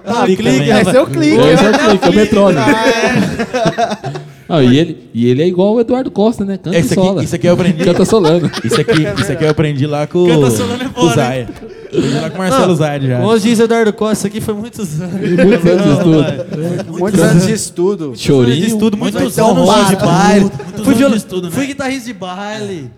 Ah, 0.04 0.24
Clique 0.24 0.42
clique, 0.42 0.70
é 0.70 1.00
o 1.00 1.06
clique. 1.06 1.36
Esse 1.46 1.64
é 1.64 1.70
o 1.70 1.78
clique, 1.78 2.04
é 2.06 2.08
o 2.08 2.14
metrônomo. 2.14 2.66
Ah, 4.50 4.62
e, 4.62 4.78
ele, 4.78 5.10
e 5.12 5.26
ele 5.28 5.42
é 5.42 5.46
igual 5.46 5.74
o 5.74 5.80
Eduardo 5.80 6.10
Costa, 6.10 6.42
né? 6.42 6.56
Canta 6.56 6.74
Esse 6.78 6.92
e 6.92 6.94
sola. 6.94 7.16
aqui, 7.20 7.24
isso 7.26 7.34
aqui 7.34 7.46
eu 7.46 7.52
aprendi. 7.52 7.84
Canta 7.84 8.04
solando. 8.06 8.50
Isso 8.64 8.80
aqui, 8.80 9.02
isso 9.20 9.30
aqui 9.32 9.44
eu 9.44 9.50
aprendi 9.50 9.86
lá 9.86 10.06
com, 10.06 10.26
Canta 10.26 10.50
solando 10.50 10.84
é 10.84 10.88
com 10.88 11.02
o 11.02 11.10
Zaya. 11.10 11.48
Aprendi 11.86 12.14
lá 12.14 12.30
com 12.30 12.34
o 12.36 12.38
Marcelo 12.38 12.74
Zaya 12.74 13.00
já. 13.02 13.20
Como 13.20 13.38
diz 13.38 13.60
Eduardo 13.60 13.92
Costa, 13.92 14.14
isso 14.14 14.26
aqui 14.26 14.40
foi 14.40 14.54
muitos 14.54 15.02
anos. 15.02 15.20
Muitos 15.20 15.70
anos 15.70 15.84
de 15.84 15.92
estudo. 15.92 16.98
Muitos 16.98 17.20
anos 17.20 17.46
de 17.46 17.52
estudo. 17.52 18.12
Chorinho. 18.16 18.66
estudo, 18.66 18.96
Muito 18.96 19.20
muitos 19.20 19.38
anos 19.38 19.88
de 19.90 19.96
baile. 19.96 20.40
muito- 20.40 20.56
muitos 20.56 20.72
Fui, 20.76 20.86
anos 20.86 20.96
viola- 20.98 21.10
de 21.10 21.16
estudo, 21.18 21.44
né? 21.48 21.50
fui 21.52 21.66
guitarrista 21.66 22.06
de 22.06 22.12
baile. 22.14 22.90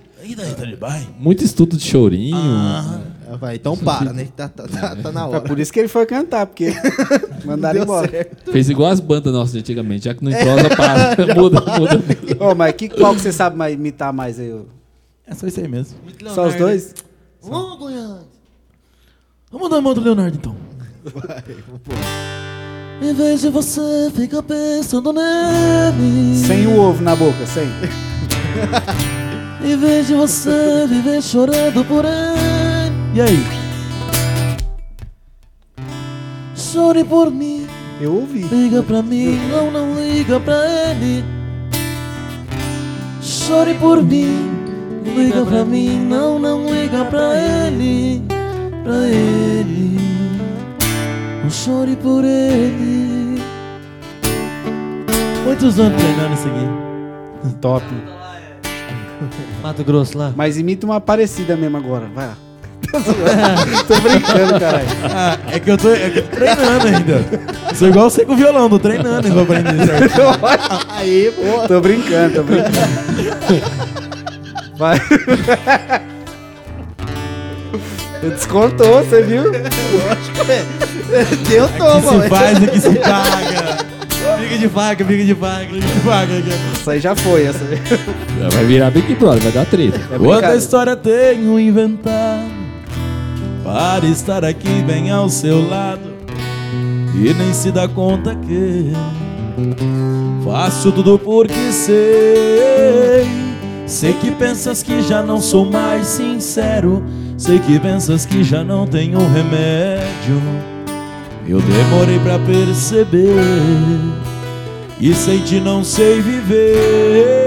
Tá 0.56 0.64
de 0.64 0.76
bairro. 0.76 1.06
Muito 1.18 1.42
estudo 1.42 1.76
de 1.76 1.82
chorinho. 1.84 2.36
Ah, 2.36 2.98
vai, 3.36 3.56
então 3.56 3.76
para, 3.76 4.12
né? 4.12 4.28
Tá, 4.36 4.48
tá, 4.48 4.64
tá, 4.66 4.96
tá 4.96 5.12
na 5.12 5.20
É 5.22 5.24
hora. 5.24 5.40
por 5.40 5.58
isso 5.58 5.72
que 5.72 5.78
ele 5.78 5.88
foi 5.88 6.06
cantar, 6.06 6.46
porque 6.46 6.72
mandaram 7.44 7.82
embora. 7.82 8.10
certo. 8.10 8.52
Fez 8.52 8.68
igual 8.70 8.90
as 8.90 9.00
bandas 9.00 9.32
nossas 9.32 9.52
de 9.52 9.58
antigamente, 9.60 10.04
já 10.04 10.14
que 10.14 10.24
não 10.24 10.30
entrosa, 10.30 10.68
para. 10.76 11.16
muda, 11.34 11.60
muda. 11.78 12.02
Ô, 12.38 12.54
mas 12.54 12.72
que, 12.74 12.88
qual 12.88 13.14
que 13.14 13.20
você 13.20 13.32
sabe 13.32 13.56
mais, 13.56 13.74
imitar 13.74 14.12
mais 14.12 14.38
aí? 14.38 14.52
ô? 14.52 14.66
É 15.26 15.34
só 15.34 15.46
isso 15.46 15.60
aí 15.60 15.68
mesmo. 15.68 15.96
Só 16.34 16.46
os 16.48 16.54
dois? 16.56 16.94
Vamos, 17.42 17.78
Goiás. 17.78 18.26
Vamos 19.52 19.70
dar 19.70 19.78
uma 19.78 19.94
do 19.94 20.00
Leonardo 20.00 20.36
então. 20.36 20.56
Em 23.02 23.14
vez 23.14 23.40
de 23.40 23.48
você 23.48 24.10
ficar 24.14 24.42
pensando 24.42 25.12
nele. 25.12 26.36
Sem 26.36 26.66
o 26.66 26.78
ovo 26.78 27.02
na 27.02 27.16
boca, 27.16 27.46
sem. 27.46 27.66
Em 29.64 29.76
vez 29.76 30.06
de 30.06 30.14
você 30.14 30.86
viver 30.88 31.22
chorando 31.22 31.84
por 31.84 32.04
ele. 32.04 32.59
E 33.12 33.20
aí? 33.20 33.44
Chore 36.54 37.02
por 37.02 37.30
mim. 37.30 37.66
Eu 38.00 38.14
ouvi. 38.14 38.42
Liga 38.44 38.82
pra 38.82 39.02
mim, 39.02 39.36
não, 39.50 39.70
não 39.70 39.94
liga 39.94 40.38
pra 40.38 40.54
ele. 40.90 41.24
Chore 43.20 43.74
por 43.74 44.00
mim. 44.02 44.48
Liga 45.04 45.44
pra 45.44 45.64
mim, 45.64 45.98
não, 46.06 46.38
não 46.38 46.72
liga 46.72 47.04
pra 47.06 47.34
ele. 47.66 48.22
Pra 48.84 49.08
ele. 49.08 49.98
Não 51.42 51.50
chore 51.50 51.96
por 51.96 52.24
ele. 52.24 53.42
Muitos 55.44 55.80
anos 55.80 56.00
treinando 56.00 56.34
isso 56.34 56.46
aqui. 56.46 57.56
Top. 57.60 57.84
Mato 59.60 59.82
Grosso 59.82 60.16
lá. 60.16 60.32
Mas 60.36 60.56
imita 60.56 60.86
uma 60.86 61.00
parecida 61.00 61.56
mesmo 61.56 61.76
agora, 61.76 62.06
vai 62.14 62.28
lá. 62.28 62.49
Tô 62.90 64.00
brincando, 64.00 64.58
caralho. 64.58 64.86
Ah, 65.12 65.38
é 65.48 65.60
que 65.60 65.70
eu 65.70 65.78
tô, 65.78 65.90
é 65.90 66.10
que 66.10 66.18
eu 66.18 66.22
tô 66.24 66.36
treinando 66.36 66.86
ainda. 66.86 67.24
Sou 67.74 67.88
igual 67.88 68.10
você 68.10 68.24
com 68.24 68.32
o 68.32 68.36
violão, 68.36 68.68
tô 68.68 68.78
treinando 68.78 69.28
e 69.28 69.30
vou 69.30 69.42
aprender 69.42 69.86
certo. 69.86 70.20
Aí, 70.90 71.32
pô. 71.32 71.68
Tô 71.68 71.80
brincando, 71.80 72.34
tô 72.34 72.42
brincando. 72.42 72.76
Vai. 74.76 75.00
Descontou, 78.22 79.02
você 79.04 79.22
viu? 79.22 79.50
Deu 81.48 81.68
Que 81.68 81.78
toma, 81.78 82.22
se 82.22 82.28
faz, 82.28 82.62
aqui 82.62 82.80
se 82.80 82.94
paga. 82.98 83.90
Briga 84.38 84.58
de 84.58 84.68
faca, 84.68 85.04
briga 85.04 85.24
de 85.24 85.34
faca. 85.34 85.66
Briga 85.66 85.86
de 86.42 86.52
aqui. 86.52 86.78
Isso 86.78 86.90
aí 86.90 87.00
já 87.00 87.14
foi, 87.16 87.44
essa 87.44 87.64
aí. 87.64 87.78
Vai 88.52 88.64
virar 88.64 88.90
Big 88.90 89.14
Brother, 89.14 89.42
vai 89.42 89.52
dar 89.52 89.66
treta. 89.66 90.00
É 90.12 90.18
Outra 90.18 90.56
história 90.56 90.96
tenho 90.96 91.58
inventado 91.58 92.59
para 93.72 94.04
estar 94.04 94.44
aqui 94.44 94.82
bem 94.82 95.12
ao 95.12 95.28
seu 95.28 95.68
lado 95.68 96.10
e 97.14 97.32
nem 97.32 97.54
se 97.54 97.70
dá 97.70 97.86
conta 97.86 98.34
que 98.34 98.90
faço 100.44 100.90
tudo 100.90 101.16
porque 101.16 101.70
sei. 101.70 103.28
Sei 103.86 104.12
que 104.14 104.32
pensas 104.32 104.82
que 104.82 105.00
já 105.02 105.22
não 105.22 105.40
sou 105.40 105.64
mais 105.64 106.08
sincero. 106.08 107.04
Sei 107.36 107.60
que 107.60 107.78
pensas 107.78 108.26
que 108.26 108.42
já 108.42 108.64
não 108.64 108.88
tenho 108.88 109.18
remédio. 109.18 110.42
Eu 111.46 111.60
demorei 111.60 112.18
pra 112.18 112.40
perceber 112.40 113.36
e 115.00 115.14
sem 115.14 115.38
ti 115.38 115.60
não 115.60 115.84
sei 115.84 116.20
viver. 116.20 117.46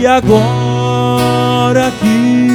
E 0.00 0.06
agora 0.06 1.92
que 2.00 2.47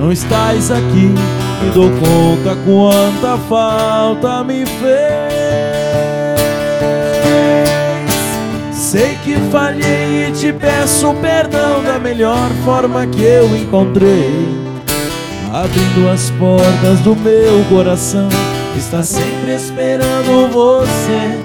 não 0.00 0.10
estás 0.10 0.70
aqui, 0.70 1.14
me 1.62 1.70
dou 1.74 1.90
conta 1.90 2.56
quanta 2.64 3.36
falta 3.48 4.42
me 4.42 4.64
fez. 4.64 4.90
Sei 8.72 9.14
que 9.22 9.36
falhei 9.52 10.28
e 10.28 10.32
te 10.32 10.52
peço 10.54 11.12
perdão 11.20 11.84
da 11.84 11.98
melhor 11.98 12.48
forma 12.64 13.06
que 13.06 13.22
eu 13.22 13.54
encontrei. 13.54 14.48
Abrindo 15.52 16.08
as 16.10 16.30
portas 16.30 17.00
do 17.00 17.14
meu 17.14 17.62
coração, 17.68 18.28
está 18.76 19.02
sempre 19.02 19.54
esperando 19.54 20.50
você. 20.50 21.38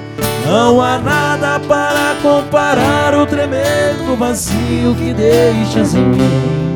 Não 0.48 0.80
há 0.80 0.98
nada 0.98 1.60
para 1.60 2.15
comparar 2.22 3.15
o 3.15 3.26
tremendo 3.26 4.15
vazio 4.18 4.95
que 4.95 5.14
deixas 5.14 5.94
em 5.94 6.06
mim. 6.06 6.75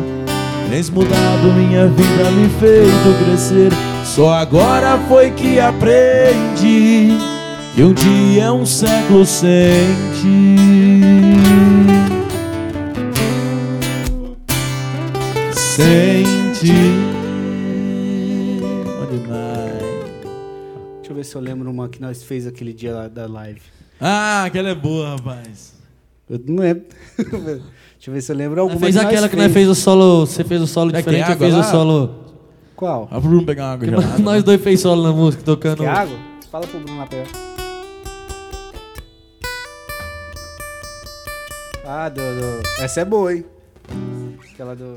Tens 0.69 0.87
mudado 0.87 1.51
minha 1.51 1.87
vida, 1.87 2.29
me 2.29 2.47
feito 2.59 3.25
crescer. 3.25 3.71
Só 4.05 4.33
agora 4.33 4.99
foi 5.07 5.31
que 5.31 5.59
aprendi 5.59 7.09
que 7.73 7.83
um 7.83 7.91
dia 7.91 8.43
é 8.43 8.51
um 8.51 8.67
século 8.67 9.25
sem 9.25 9.87
ti. 10.21 10.57
Sem 15.53 16.23
ti. 16.53 16.93
Bom 18.85 19.07
demais. 19.07 19.81
Deixa 20.97 21.11
eu 21.11 21.15
ver 21.15 21.23
se 21.23 21.35
eu 21.35 21.41
lembro 21.41 21.71
uma 21.71 21.89
que 21.89 21.99
nós 21.99 22.21
fez 22.21 22.45
aquele 22.45 22.73
dia 22.73 22.93
lá 22.93 23.07
da 23.07 23.25
live. 23.25 23.61
Ah, 23.99 24.43
aquela 24.43 24.69
é 24.69 24.75
boa, 24.75 25.15
rapaz. 25.15 25.73
Eu 26.29 26.39
não 26.45 26.61
lembro. 26.61 26.85
Deixa 27.99 28.09
eu 28.09 28.13
ver 28.13 28.21
se 28.21 28.31
eu 28.31 28.35
lembro 28.35 28.61
alguma. 28.61 28.79
fez 28.79 28.95
nós 28.95 29.05
aquela 29.05 29.27
que 29.27 29.35
nós 29.35 29.51
fez 29.51 29.67
o 29.67 29.75
solo. 29.75 30.25
Você 30.25 30.43
fez 30.45 30.61
o 30.61 30.67
solo 30.67 30.89
diferente, 30.91 31.29
eu 31.31 31.37
fiz 31.37 31.53
o 31.53 31.63
solo. 31.63 32.15
Qual? 32.75 33.03
Ó, 33.11 33.19
pro 33.19 33.21
Bruno 33.29 33.45
pegar 33.45 33.63
uma 33.65 33.73
água 33.73 33.85
Que 33.85 33.91
gelada. 33.93 34.19
nós 34.23 34.41
dois 34.43 34.61
fez 34.61 34.79
solo 34.79 35.03
na 35.03 35.11
música, 35.11 35.43
tocando. 35.43 35.79
Que 35.79 35.85
água? 35.85 36.17
Fala 36.49 36.65
pro 36.65 36.79
Bruno 36.79 36.97
lá 36.97 37.05
perto. 37.05 37.37
Ah, 41.85 42.07
do, 42.07 42.21
do- 42.21 42.81
Essa 42.81 43.01
é 43.01 43.05
boa, 43.05 43.33
hein? 43.33 43.43
Aquela 44.53 44.75
do. 44.75 44.95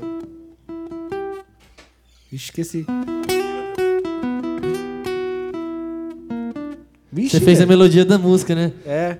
Ixi, 2.31 2.45
esqueci. 2.45 2.85
Vixe, 7.11 7.31
Você 7.37 7.39
fez 7.43 7.59
a 7.61 7.65
melodia 7.65 8.05
da 8.05 8.17
música, 8.17 8.55
né? 8.55 8.71
É. 8.85 9.17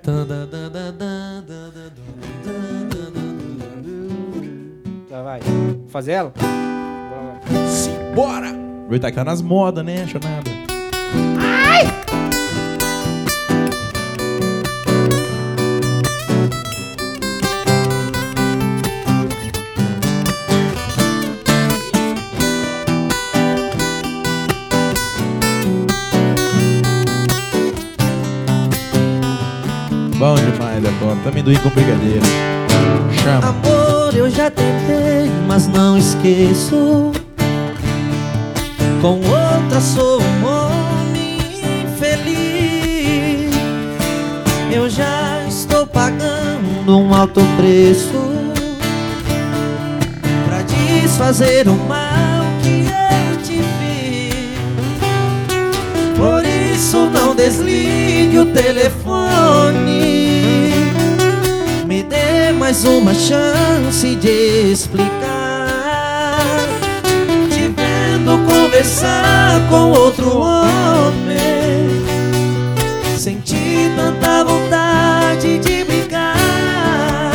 Vai. 5.22 5.40
Fazer 5.88 6.12
ela? 6.12 6.32
Bora 6.36 7.22
lá. 7.22 7.68
Simbora! 7.68 8.48
Aproveitar 8.48 9.10
que 9.10 9.16
tá 9.16 9.24
nas 9.24 9.40
modas, 9.40 9.84
né? 9.84 10.02
Acha 10.02 10.18
nada. 10.18 10.50
Bom 30.18 30.34
demais 30.36 30.82
da 30.82 30.90
conta. 30.98 31.28
Amendoim 31.28 31.56
com 31.58 31.68
brigadeiro. 31.70 32.24
Chama. 33.22 33.48
Amor, 33.48 33.83
eu 34.16 34.30
já 34.30 34.50
tentei, 34.50 35.30
mas 35.48 35.66
não 35.66 35.98
esqueço. 35.98 37.12
Com 39.00 39.16
outra 39.16 39.80
sou 39.80 40.20
um 40.20 40.46
homem 40.46 41.38
infeliz. 41.84 43.54
Eu 44.72 44.88
já 44.88 45.44
estou 45.48 45.86
pagando 45.86 46.98
um 46.98 47.14
alto 47.14 47.40
preço 47.56 48.32
pra 50.46 50.62
desfazer 50.62 51.68
o 51.68 51.74
mal 51.74 52.44
que 52.62 52.86
eu 52.86 53.36
te 53.42 53.60
fiz. 53.78 54.34
Por 56.16 56.44
isso 56.44 57.10
não 57.10 57.34
desligue 57.34 58.38
o 58.38 58.46
telefone. 58.46 60.33
Mais 62.64 62.82
uma 62.86 63.12
chance 63.12 64.16
de 64.16 64.72
explicar. 64.72 66.38
Te 67.50 67.68
vendo 67.68 68.38
conversar 68.46 69.60
com 69.68 69.90
outro 69.90 70.38
homem. 70.38 71.90
Senti 73.18 73.92
tanta 73.94 74.44
vontade 74.44 75.58
de 75.58 75.84
brincar. 75.84 77.32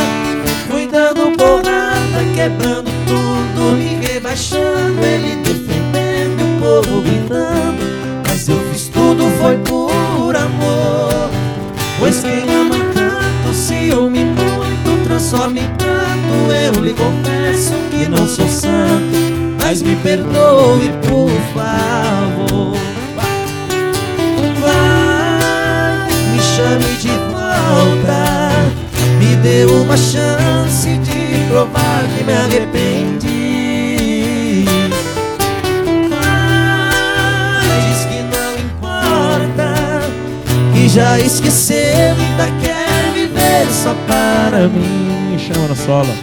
Fui 0.68 0.88
dando 0.88 1.30
porrada, 1.36 2.24
quebrando 2.34 2.90
tudo, 3.06 3.76
me 3.76 4.04
rebaixando. 4.04 5.00
Ele 5.00 5.36
defendendo, 5.44 6.42
o 6.42 6.60
povo 6.60 7.02
gritando. 7.02 7.84
Mas 8.26 8.48
eu 8.48 8.58
fiz 8.72 8.88
tudo, 8.88 9.30
foi 9.40 9.56
por 9.58 10.34
amor. 10.34 11.30
Pois 12.00 12.18
quem 12.20 12.52
ama 12.52 12.69
transforma 15.20 15.58
em 15.58 15.68
pranto. 15.76 16.50
Eu 16.50 16.82
lhe 16.82 16.94
confesso 16.94 17.74
que 17.90 18.08
não 18.08 18.26
sou 18.26 18.48
santo, 18.48 19.18
mas 19.62 19.82
me 19.82 19.94
perdoe, 19.96 20.90
por 21.06 21.30
favor. 21.52 22.74
Vai, 24.60 26.08
me 26.32 26.40
chame 26.40 26.96
de 27.00 27.08
volta, 27.30 28.50
me 29.18 29.36
dê 29.36 29.66
uma 29.66 29.96
chance 29.96 30.88
de 30.98 31.46
provar 31.50 32.04
que 32.16 32.24
me 32.24 32.32
arrependi. 32.32 33.44
Vai, 36.08 37.80
diz 37.88 38.04
que 38.06 38.22
não 38.22 38.58
importa, 38.58 40.00
que 40.72 40.88
já 40.88 41.18
esqueceu 41.18 41.76
e 41.76 42.69
só 43.72 43.94
para 44.06 44.68
mim. 44.68 45.36
Chama 45.38 45.68
na 45.68 45.74
sola. 45.74 46.14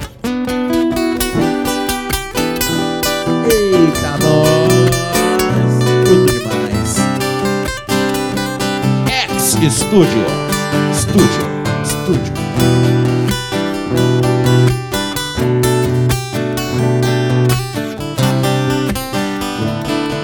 Eita, 3.49 4.17
nós! 4.23 4.47
Tudo 6.05 6.25
demais. 6.31 6.97
X 9.37 9.73
Studio. 9.73 10.25
Studio. 10.93 11.45
Studio. 11.83 12.33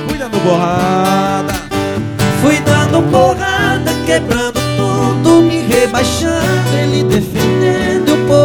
Cuidando 0.08 0.40
borrada. 0.40 1.54
Fui 2.42 2.60
dando 2.60 3.02
porrada, 3.10 3.92
quebrando 4.06 4.43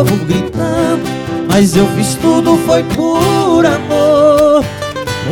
povo 0.05 0.17
gritando. 0.27 1.03
Mas 1.49 1.75
eu 1.75 1.87
fiz 1.97 2.15
tudo, 2.15 2.57
foi 2.59 2.85
por 2.85 3.65
amor. 3.67 4.65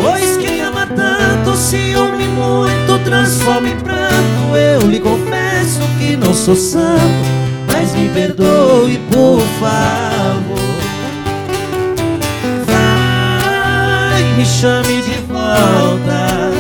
Pois 0.01 0.37
quem 0.39 0.61
ama 0.61 0.87
tanto, 0.87 1.57
ciúme 1.57 2.27
muito, 2.29 2.99
transforma 3.05 3.69
em 3.69 3.77
pranto. 3.77 4.57
Eu 4.57 4.81
lhe 4.89 4.99
confesso 4.99 5.81
que 5.99 6.17
não 6.17 6.35
sou 6.35 6.57
santo, 6.57 7.01
mas 7.73 7.93
me 7.95 8.09
perdoe, 8.09 8.99
por 9.11 9.41
favor. 9.61 10.57
Vai, 12.67 14.23
me 14.37 14.45
chame 14.45 15.03
de 15.03 15.19
volta. 15.29 16.53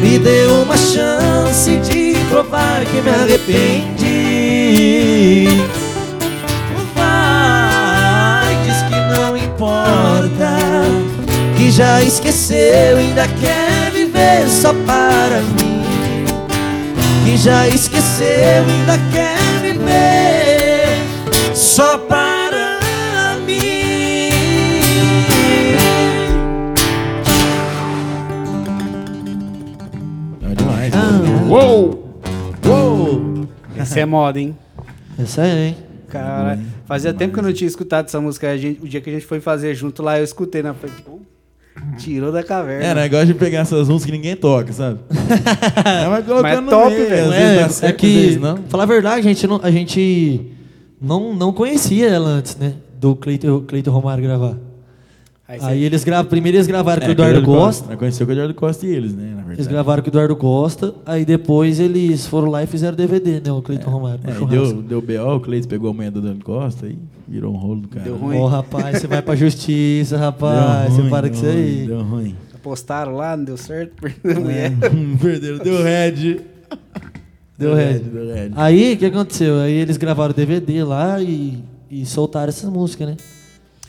Me 0.00 0.18
dê 0.18 0.46
uma 0.46 0.76
chance 0.76 1.76
de 1.76 2.14
provar 2.28 2.84
que 2.84 3.00
me 3.00 3.10
arrependi. 3.10 4.04
Já 11.76 12.02
esqueceu, 12.02 12.96
ainda 12.98 13.26
quer 13.40 13.90
viver 13.92 14.48
só 14.48 14.72
para 14.86 15.40
mim. 15.40 15.82
Que 17.24 17.36
já 17.36 17.66
esqueceu, 17.68 18.26
ainda 18.68 18.98
quer 19.12 19.38
viver 19.62 21.54
só 21.54 21.98
para 21.98 22.78
mim. 23.46 24.30
É 30.42 30.54
demais. 30.54 30.92
Uou! 31.48 32.20
Uou! 32.66 33.48
Essa 33.76 34.00
é 34.00 34.04
moda, 34.06 34.38
hein? 34.40 34.56
Essa 35.18 35.42
aí, 35.42 35.68
hein? 35.68 35.76
Cara, 36.08 36.58
fazia 36.86 37.12
tempo 37.12 37.32
que 37.34 37.40
eu 37.40 37.42
não 37.42 37.52
tinha 37.52 37.66
escutado 37.66 38.06
essa 38.06 38.20
música. 38.20 38.50
A 38.50 38.56
gente- 38.56 38.80
o 38.82 38.88
dia 38.88 39.00
que 39.00 39.10
a 39.10 39.12
gente 39.12 39.26
foi 39.26 39.40
fazer 39.40 39.74
junto 39.74 40.02
lá, 40.02 40.18
eu 40.18 40.24
escutei 40.24 40.62
na 40.62 40.72
frente. 40.74 40.94
Tirou 41.98 42.32
da 42.32 42.42
caverna. 42.42 42.84
É, 42.84 42.94
negócio 42.94 43.26
de 43.26 43.34
pegar 43.34 43.60
essas 43.60 43.88
músicas 43.88 44.06
que 44.06 44.12
ninguém 44.12 44.36
toca, 44.36 44.72
sabe? 44.72 45.00
é, 45.84 46.06
mas 46.08 46.24
colocando 46.24 46.42
Mas 46.42 46.58
é 46.58 46.60
no 46.60 46.70
top, 46.70 46.90
meio, 46.90 47.08
velho. 47.08 47.32
é, 47.32 47.56
é 47.56 47.68
certo, 47.68 47.96
que, 47.96 48.06
vezes 48.06 48.40
não. 48.40 48.58
falar 48.68 48.84
a 48.84 48.86
verdade, 48.86 49.20
a 49.20 49.22
gente 49.22 49.46
não, 49.46 49.60
a 49.62 49.70
gente 49.70 50.52
não, 51.00 51.34
não 51.34 51.52
conhecia 51.52 52.08
ela 52.08 52.28
antes, 52.28 52.56
né? 52.56 52.74
Do 52.98 53.14
Cleito, 53.16 53.64
Cleito 53.66 53.90
Romário 53.90 54.22
gravar. 54.22 54.56
Aí 55.46 55.58
Aí, 55.62 55.84
eles 55.84 56.02
gravam, 56.04 56.24
primeiro 56.30 56.56
eles 56.56 56.66
gravaram 56.66 57.00
com 57.02 57.06
o 57.06 57.10
É, 57.10 57.12
Eduardo 57.12 57.42
Costa. 57.42 57.86
Nós 57.88 57.98
conheceu 57.98 58.26
com 58.26 58.32
o 58.32 58.34
Eduardo 58.34 58.54
Costa 58.54 58.86
e 58.86 58.90
eles, 58.90 59.14
né? 59.14 59.24
Na 59.28 59.36
verdade. 59.36 59.52
Eles 59.56 59.66
gravaram 59.66 60.02
com 60.02 60.08
o 60.08 60.10
Eduardo 60.10 60.36
Costa, 60.36 60.94
aí 61.04 61.24
depois 61.26 61.78
eles 61.80 62.26
foram 62.26 62.48
lá 62.48 62.62
e 62.62 62.66
fizeram 62.66 62.96
DVD, 62.96 63.40
né? 63.40 63.52
O 63.52 63.60
Cleiton 63.60 63.90
Romário. 63.90 64.20
É, 64.24 64.30
e 64.30 64.34
churrasco. 64.34 64.72
deu, 64.74 64.82
deu 64.82 65.02
B.O., 65.02 65.36
o 65.36 65.40
Cleiton 65.40 65.68
pegou 65.68 65.90
a 65.90 65.92
manhã 65.92 66.10
do 66.10 66.20
Eduardo 66.20 66.42
Costa 66.44 66.86
e 66.86 66.96
virou 67.28 67.52
um 67.52 67.56
rolo 67.58 67.80
do 67.82 67.88
cara. 67.88 68.04
Deu 68.04 68.16
ruim. 68.16 68.38
Ô, 68.38 68.46
rapaz, 68.46 68.98
você 68.98 69.06
vai 69.06 69.20
pra 69.20 69.36
justiça, 69.36 70.16
rapaz. 70.16 70.92
você 70.94 71.02
para 71.10 71.28
com 71.28 71.34
isso 71.34 71.44
aí. 71.46 71.84
Deu 71.86 72.02
ruim. 72.02 72.34
Postaram 72.62 73.14
lá, 73.14 73.36
não 73.36 73.44
deu 73.44 73.58
certo, 73.58 73.92
a 74.06 74.40
mulher. 74.40 74.72
Hum, 74.94 75.16
Perderam, 75.20 75.58
deu 75.58 75.82
red. 75.82 76.40
Deu 77.58 77.74
red. 77.74 77.98
Deu 77.98 78.34
red. 78.34 78.50
Aí, 78.56 78.94
o 78.94 78.96
que 78.96 79.04
aconteceu? 79.04 79.60
Aí 79.60 79.74
eles 79.74 79.98
gravaram 79.98 80.30
o 80.32 80.34
DVD 80.34 80.82
lá 80.82 81.20
e, 81.20 81.62
e 81.90 82.06
soltaram 82.06 82.48
essas 82.48 82.70
músicas, 82.70 83.08
né? 83.08 83.16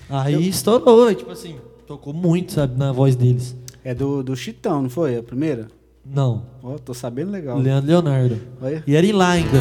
Aí 0.10 0.48
estourou, 0.49 1.10
e, 1.11 1.15
tipo 1.15 1.32
assim, 1.32 1.56
tocou 1.88 2.14
muito, 2.14 2.53
sabe, 2.53 2.77
na 2.77 2.91
voz 2.91 3.15
deles. 3.15 3.56
É 3.84 3.94
do, 3.94 4.23
do 4.23 4.36
Chitão, 4.36 4.82
não 4.84 4.90
foi? 4.90 5.18
A 5.18 5.23
primeira? 5.23 5.68
Não, 6.06 6.44
Ó, 6.61 6.77
tô 6.77 6.94
sabendo 6.94 7.32
legal. 7.32 7.57
Leandro 7.57 7.88
Leonardo. 7.90 8.40
Olha. 8.61 8.84
E 8.86 8.95
era 8.95 9.06
em 9.06 9.11
lá 9.11 9.30
ainda. 9.32 9.57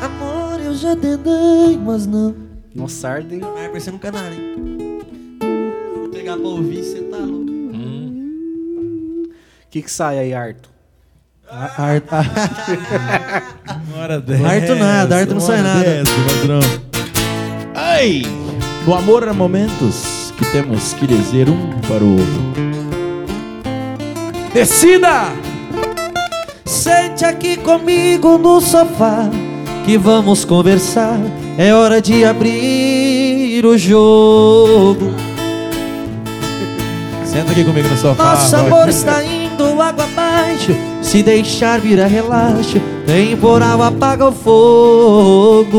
Amor, 0.00 0.60
eu 0.60 0.74
já 0.74 0.94
tentei, 0.94 1.76
mas 1.84 2.06
não. 2.06 2.34
Nossa, 2.74 3.08
Arden. 3.08 3.40
Vai 3.40 3.68
parecendo 3.68 3.96
um 3.96 4.00
canário, 4.00 4.34
hein? 4.38 4.98
Vou 5.96 6.08
pegar 6.10 6.36
pra 6.36 6.46
ouvir, 6.46 6.82
você 6.84 7.00
tá 7.02 7.16
louco. 7.18 7.50
O 7.50 9.30
que 9.70 9.82
que 9.82 9.90
sai 9.90 10.18
aí, 10.18 10.34
Arthur? 10.34 10.70
Ar- 11.48 12.02
Uma 13.88 13.98
hora 14.02 14.18
dessa. 14.20 14.46
Arthur 14.46 14.76
nada, 14.76 15.16
Arthur 15.16 15.34
não 15.34 15.40
sai 15.40 15.62
nada. 15.62 15.84
Dessa. 15.84 16.12
Ai! 17.74 18.22
No 18.86 18.94
amor 18.94 19.28
há 19.28 19.34
momentos 19.34 20.32
que 20.38 20.44
temos 20.46 20.94
que 20.94 21.06
dizer 21.06 21.50
um 21.50 21.68
para 21.86 22.02
o 22.02 22.12
outro. 22.12 22.52
Decida! 24.54 25.32
Sente 26.64 27.24
aqui 27.24 27.56
comigo 27.58 28.38
no 28.38 28.60
sofá 28.60 29.28
que 29.84 29.98
vamos 29.98 30.44
conversar. 30.46 31.18
É 31.58 31.74
hora 31.74 32.00
de 32.00 32.24
abrir 32.24 33.66
o 33.66 33.76
jogo. 33.76 35.12
Senta 37.24 37.50
aqui 37.52 37.64
comigo 37.64 37.88
no 37.88 37.96
sofá. 37.98 38.32
Nosso 38.32 38.56
amor 38.56 38.88
está 38.88 39.22
indo 39.22 39.80
água 39.80 40.04
abaixo. 40.04 40.74
Se 41.02 41.22
deixar 41.22 41.80
vira 41.80 42.06
relaxo, 42.06 42.80
temporal 43.06 43.82
apaga 43.82 44.28
o 44.28 44.32
fogo. 44.32 45.70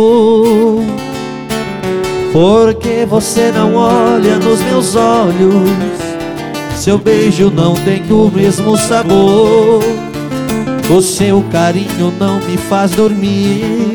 Porque 2.31 3.05
você 3.05 3.51
não 3.51 3.75
olha 3.75 4.37
nos 4.37 4.61
meus 4.61 4.95
olhos. 4.95 5.69
Seu 6.75 6.97
beijo 6.97 7.51
não 7.51 7.73
tem 7.75 8.01
o 8.09 8.31
mesmo 8.33 8.77
sabor. 8.77 9.83
O 10.89 11.01
seu 11.01 11.43
carinho 11.51 12.13
não 12.19 12.39
me 12.39 12.57
faz 12.57 12.91
dormir. 12.91 13.93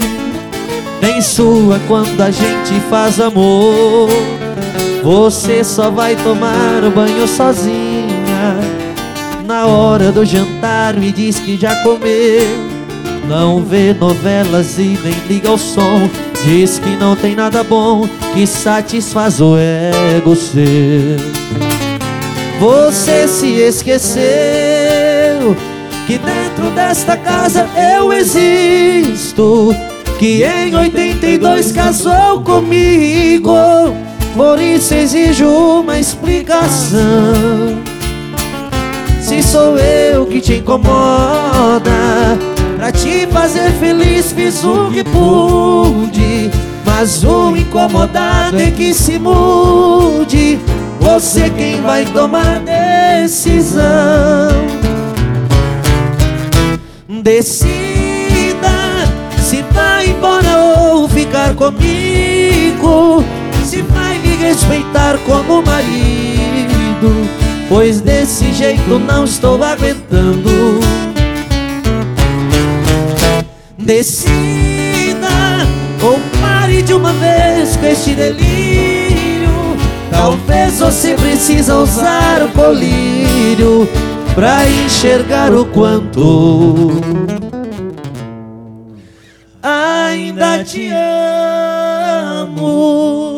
Nem 1.01 1.21
sua 1.23 1.81
quando 1.89 2.21
a 2.21 2.31
gente 2.31 2.79
faz 2.91 3.19
amor. 3.21 4.09
Você 5.03 5.65
só 5.65 5.91
vai 5.91 6.15
tomar 6.17 6.85
o 6.85 6.91
banho 6.91 7.27
sozinha. 7.27 7.97
na 9.47 9.65
hora 9.65 10.11
do 10.11 10.25
jantar 10.25 10.95
me 10.95 11.11
diz 11.11 11.39
que 11.39 11.57
já 11.57 11.75
comeu. 11.83 12.77
Não 13.29 13.63
vê 13.63 13.95
novelas 13.95 14.79
e 14.79 14.99
nem 15.03 15.15
liga 15.29 15.49
ao 15.49 15.57
som. 15.59 16.09
Diz 16.45 16.79
que 16.79 16.97
não 16.97 17.17
tem 17.17 17.35
nada 17.35 17.65
bom 17.65 18.09
que 18.33 18.47
satisfaz 18.47 19.41
o 19.41 19.57
ego 19.57 20.37
seu. 20.37 21.17
Você 22.61 23.29
se 23.29 23.49
esqueceu 23.61 25.57
que 26.07 26.19
dentro 26.19 26.71
desta 26.75 27.17
casa 27.17 27.69
eu 27.99 28.13
existo. 28.13 29.75
Que 30.19 30.45
em 30.45 30.75
82 30.75 31.73
casou 31.73 32.41
comigo. 32.43 33.53
Por 34.35 34.61
isso 34.61 34.95
exijo 34.95 35.49
uma 35.49 35.99
explicação. 35.99 37.01
Se 39.21 39.43
sou 39.43 39.77
eu 39.77 40.25
que 40.27 40.41
te 40.41 40.55
incomoda, 40.55 41.91
pra 42.77 42.93
te 42.93 43.27
fazer 43.29 43.71
feliz 43.73 44.33
fiz 44.33 44.63
o 44.65 44.91
que 44.93 45.03
pude. 45.03 46.51
Mas 46.85 47.25
o 47.25 47.57
incomodado 47.57 48.59
é 48.59 48.71
que 48.71 48.95
se 48.95 49.19
mude. 49.19 50.59
Você 51.01 51.51
quem 51.51 51.81
vai 51.83 52.05
tomar 52.07 52.61
decisão. 52.61 53.85
Decida 57.09 57.77
se 59.39 59.63
vai 59.73 60.09
embora 60.09 60.59
ou 60.59 61.09
ficar 61.09 61.55
comigo. 61.55 63.25
Se 63.65 63.83
vai 63.83 64.19
me 64.19 64.37
respeitar 64.37 65.19
como 65.27 65.63
marido. 65.63 67.29
Pois 67.69 68.01
desse 68.01 68.53
jeito 68.53 68.99
não 68.99 69.25
estou 69.25 69.63
aguentando. 69.63 70.81
Decida 73.87 75.29
ou 76.03 76.19
pare 76.41 76.83
de 76.83 76.93
uma 76.93 77.13
vez 77.13 77.77
com 77.77 77.87
este 77.87 78.17
delírio. 78.17 79.49
Talvez 80.11 80.81
você 80.81 81.15
precisa 81.15 81.77
usar 81.77 82.43
o 82.43 82.49
colírio 82.49 83.89
pra 84.35 84.69
enxergar 84.69 85.55
o 85.55 85.65
quanto 85.67 87.01
ainda 89.63 90.65
te 90.65 90.89
amo. 92.43 93.36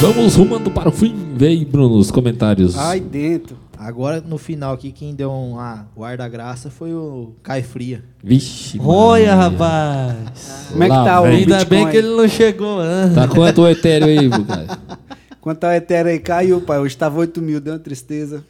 Vamos 0.00 0.34
rumando 0.34 0.70
para 0.70 0.88
o 0.88 0.92
fim. 0.92 1.14
Vem, 1.36 1.62
Bruno, 1.62 1.96
os 1.96 2.10
comentários. 2.10 2.74
Ai, 2.74 2.98
dentro. 2.98 3.54
Agora, 3.78 4.18
no 4.18 4.38
final 4.38 4.72
aqui, 4.72 4.92
quem 4.92 5.14
deu 5.14 5.30
um, 5.30 5.58
ah, 5.58 5.84
ar 6.00 6.16
da 6.16 6.26
graça 6.26 6.70
foi 6.70 6.94
o 6.94 7.34
Caio 7.42 7.62
Fria. 7.62 8.02
Vixe. 8.24 8.80
Olha, 8.82 9.34
rapaz. 9.34 10.68
Como 10.70 10.82
é 10.82 10.86
que 10.88 10.94
tá 10.94 11.20
o. 11.20 11.24
Ainda 11.24 11.64
bem 11.66 11.86
que 11.90 11.98
ele 11.98 12.16
não 12.16 12.26
chegou 12.26 12.80
antes. 12.80 13.14
Tá 13.14 13.28
quanto 13.28 13.60
o 13.60 13.68
Ethereum 13.68 14.06
aí, 14.06 14.44
cara? 14.44 14.78
Quanto 15.38 15.58
tá 15.58 15.68
o 15.68 15.72
Ethereum 15.72 16.12
aí? 16.12 16.18
Caiu, 16.18 16.62
pai. 16.62 16.78
Hoje 16.78 16.96
tava 16.96 17.18
8 17.18 17.42
mil, 17.42 17.60
deu 17.60 17.74
uma 17.74 17.78
tristeza. 17.78 18.42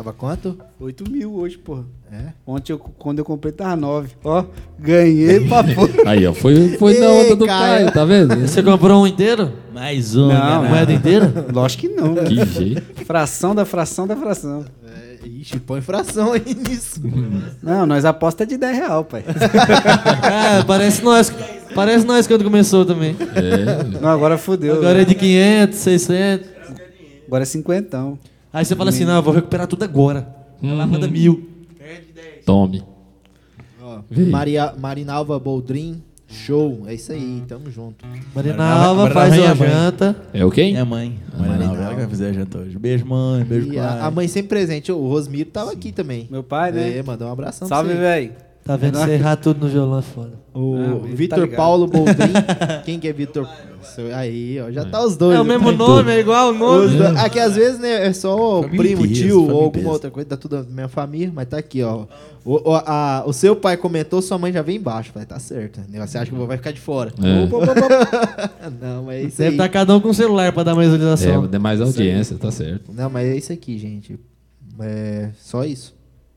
Tava 0.00 0.14
quanto? 0.14 0.56
8 0.80 1.10
mil 1.10 1.34
hoje, 1.34 1.58
porra. 1.58 1.84
É? 2.10 2.32
Ontem, 2.46 2.72
eu, 2.72 2.78
quando 2.78 3.18
eu 3.18 3.24
comprei, 3.24 3.52
tava 3.52 3.76
9. 3.76 4.08
Ó, 4.24 4.46
ganhei 4.78 5.40
pra 5.46 5.62
porra. 5.62 5.90
Aí, 6.06 6.26
ó, 6.26 6.32
foi, 6.32 6.78
foi 6.78 6.98
na 6.98 7.04
Ei, 7.04 7.26
onda 7.26 7.36
do 7.36 7.44
Caio. 7.44 7.92
Tá 7.92 8.06
vendo? 8.06 8.34
Você 8.36 8.62
comprou 8.62 9.02
um 9.02 9.06
inteiro? 9.06 9.52
Mais 9.74 10.16
um, 10.16 10.28
Não. 10.28 10.64
Moeda 10.64 10.90
inteira? 10.90 11.30
Lógico 11.52 11.82
que 11.82 11.88
não, 11.90 12.14
né? 12.14 12.22
Que 12.24 12.46
jeito. 12.46 13.04
Fração 13.04 13.54
da 13.54 13.66
fração 13.66 14.06
da 14.06 14.16
fração. 14.16 14.64
é 15.22 15.28
ixi, 15.28 15.60
põe 15.60 15.82
fração 15.82 16.32
aí 16.32 16.56
nisso. 16.66 17.02
Não, 17.62 17.84
nós 17.84 18.06
aposta 18.06 18.46
de 18.46 18.56
10 18.56 18.78
real, 18.78 19.04
pai. 19.04 19.22
Ah, 19.28 20.64
parece 20.66 21.04
nós. 21.04 21.30
Parece 21.74 22.06
nós 22.06 22.26
quando 22.26 22.42
começou 22.42 22.86
também. 22.86 23.14
É. 23.34 24.00
Não, 24.00 24.08
agora 24.08 24.38
fodeu. 24.38 24.76
Agora 24.76 25.02
é 25.02 25.04
de 25.04 25.14
500, 25.14 25.78
600. 25.78 26.48
Agora 27.26 27.42
é 27.42 27.46
cinquentão. 27.46 28.18
Aí 28.52 28.64
você 28.64 28.74
fala 28.74 28.90
assim, 28.90 29.04
não, 29.04 29.16
eu 29.16 29.22
vou 29.22 29.32
recuperar 29.34 29.66
tudo 29.66 29.82
agora. 29.84 30.26
Ela 30.62 30.86
manda 30.86 31.06
mil. 31.08 31.48
Tome. 32.44 32.82
Ó. 33.82 34.00
Maria, 34.30 34.74
Marinalva 34.78 35.38
Boldrin, 35.38 36.02
show. 36.28 36.82
É 36.86 36.94
isso 36.94 37.12
aí, 37.12 37.42
tamo 37.46 37.70
junto. 37.70 38.04
Marina 38.34 38.56
Marina- 38.56 38.64
Alva 38.84 39.02
Marina 39.04 39.14
faz 39.20 39.38
uma 39.38 39.54
mãe. 39.54 39.68
janta. 39.68 40.16
É 40.34 40.44
o 40.44 40.50
quem? 40.50 40.72
Minha 40.72 40.84
mãe. 40.84 41.18
Mãe 41.38 41.48
Mãe 41.48 41.58
não, 41.58 41.66
não. 41.74 41.82
ela 41.82 41.90
que 41.90 42.00
vai 42.00 42.08
fazer 42.08 42.26
a 42.26 42.32
janta 42.32 42.58
hoje. 42.58 42.78
Beijo, 42.78 43.06
mãe. 43.06 43.44
Beijo, 43.44 43.72
E 43.72 43.76
pai. 43.76 43.84
a, 43.86 44.06
a 44.06 44.10
mãe 44.10 44.26
sempre 44.28 44.48
presente. 44.48 44.90
O 44.92 45.08
Rosmiro 45.08 45.48
tava 45.50 45.72
aqui 45.72 45.92
também. 45.92 46.26
Meu 46.30 46.42
pai, 46.42 46.72
né? 46.72 46.98
É, 46.98 47.02
mandou 47.02 47.28
um 47.28 47.32
abração 47.32 47.68
Salve, 47.68 47.90
pra 47.90 47.96
você. 47.98 48.02
velho. 48.02 48.32
Tá 48.70 48.76
vendo? 48.76 48.98
É 48.98 49.04
Você 49.04 49.10
errar 49.14 49.34
tudo 49.36 49.66
no 49.66 49.68
violão 49.68 49.98
é 49.98 50.02
foda. 50.02 50.32
O 50.54 50.76
ele 50.76 51.00
tá 51.10 51.16
Vitor 51.16 51.38
ligado. 51.40 51.56
Paulo 51.56 51.86
Boldrin. 51.88 52.32
Quem 52.86 53.00
que 53.00 53.08
é 53.08 53.12
Vitor? 53.12 53.48
Aí, 54.14 54.60
ó, 54.60 54.70
já 54.70 54.84
tá 54.84 55.04
os 55.04 55.16
dois. 55.16 55.36
É 55.36 55.40
o 55.40 55.44
né? 55.44 55.54
mesmo 55.58 55.72
nome, 55.72 56.12
é 56.12 56.20
igual 56.20 56.48
o 56.48 56.52
Os 56.52 56.58
nome. 56.92 56.96
dois- 56.98 57.16
Aqui 57.16 57.40
às 57.40 57.56
vezes, 57.56 57.80
né, 57.80 58.06
é 58.06 58.12
só 58.12 58.60
o 58.60 58.62
Família 58.62 58.96
primo, 58.96 59.06
tio 59.12 59.50
ou 59.50 59.64
alguma 59.64 59.90
outra 59.90 60.08
coisa, 60.10 60.28
tá 60.28 60.36
tudo 60.36 60.62
da 60.62 60.70
minha 60.70 60.86
família, 60.86 61.32
mas 61.34 61.48
tá 61.48 61.58
aqui, 61.58 61.82
ó. 61.82 62.04
O, 62.44 62.70
o, 62.70 62.74
a- 62.76 63.24
o 63.26 63.32
seu 63.32 63.56
pai 63.56 63.76
comentou, 63.76 64.22
sua 64.22 64.38
mãe 64.38 64.52
já 64.52 64.62
vem 64.62 64.76
embaixo. 64.76 65.10
Falei, 65.12 65.26
tá 65.26 65.38
certo. 65.40 65.80
Você 65.90 66.16
acha 66.18 66.26
que 66.30 66.34
o 66.36 66.38
vô 66.38 66.46
vai 66.46 66.56
ficar 66.58 66.70
de 66.72 66.80
fora? 66.80 67.12
É. 67.20 67.44
Opa, 67.44 67.56
opa, 67.56 67.72
opa. 67.72 68.50
Não, 68.80 69.02
mas 69.04 69.16
é 69.16 69.22
isso 69.24 69.38
Deve 69.38 69.48
aí. 69.48 69.54
estar 69.54 69.68
cada 69.68 69.96
um 69.96 70.00
com 70.00 70.10
o 70.10 70.14
celular 70.14 70.52
pra 70.52 70.62
dar 70.62 70.76
mais 70.76 70.88
visualização. 70.90 71.44
É, 71.44 71.48
dê 71.48 71.58
mais 71.58 71.80
audiência, 71.80 72.36
tá 72.38 72.50
certo. 72.52 72.92
Não, 72.92 73.10
mas 73.10 73.26
é 73.28 73.36
isso 73.36 73.52
aqui, 73.52 73.76
gente. 73.76 74.16
É 74.78 75.30
só 75.38 75.64
isso, 75.64 75.94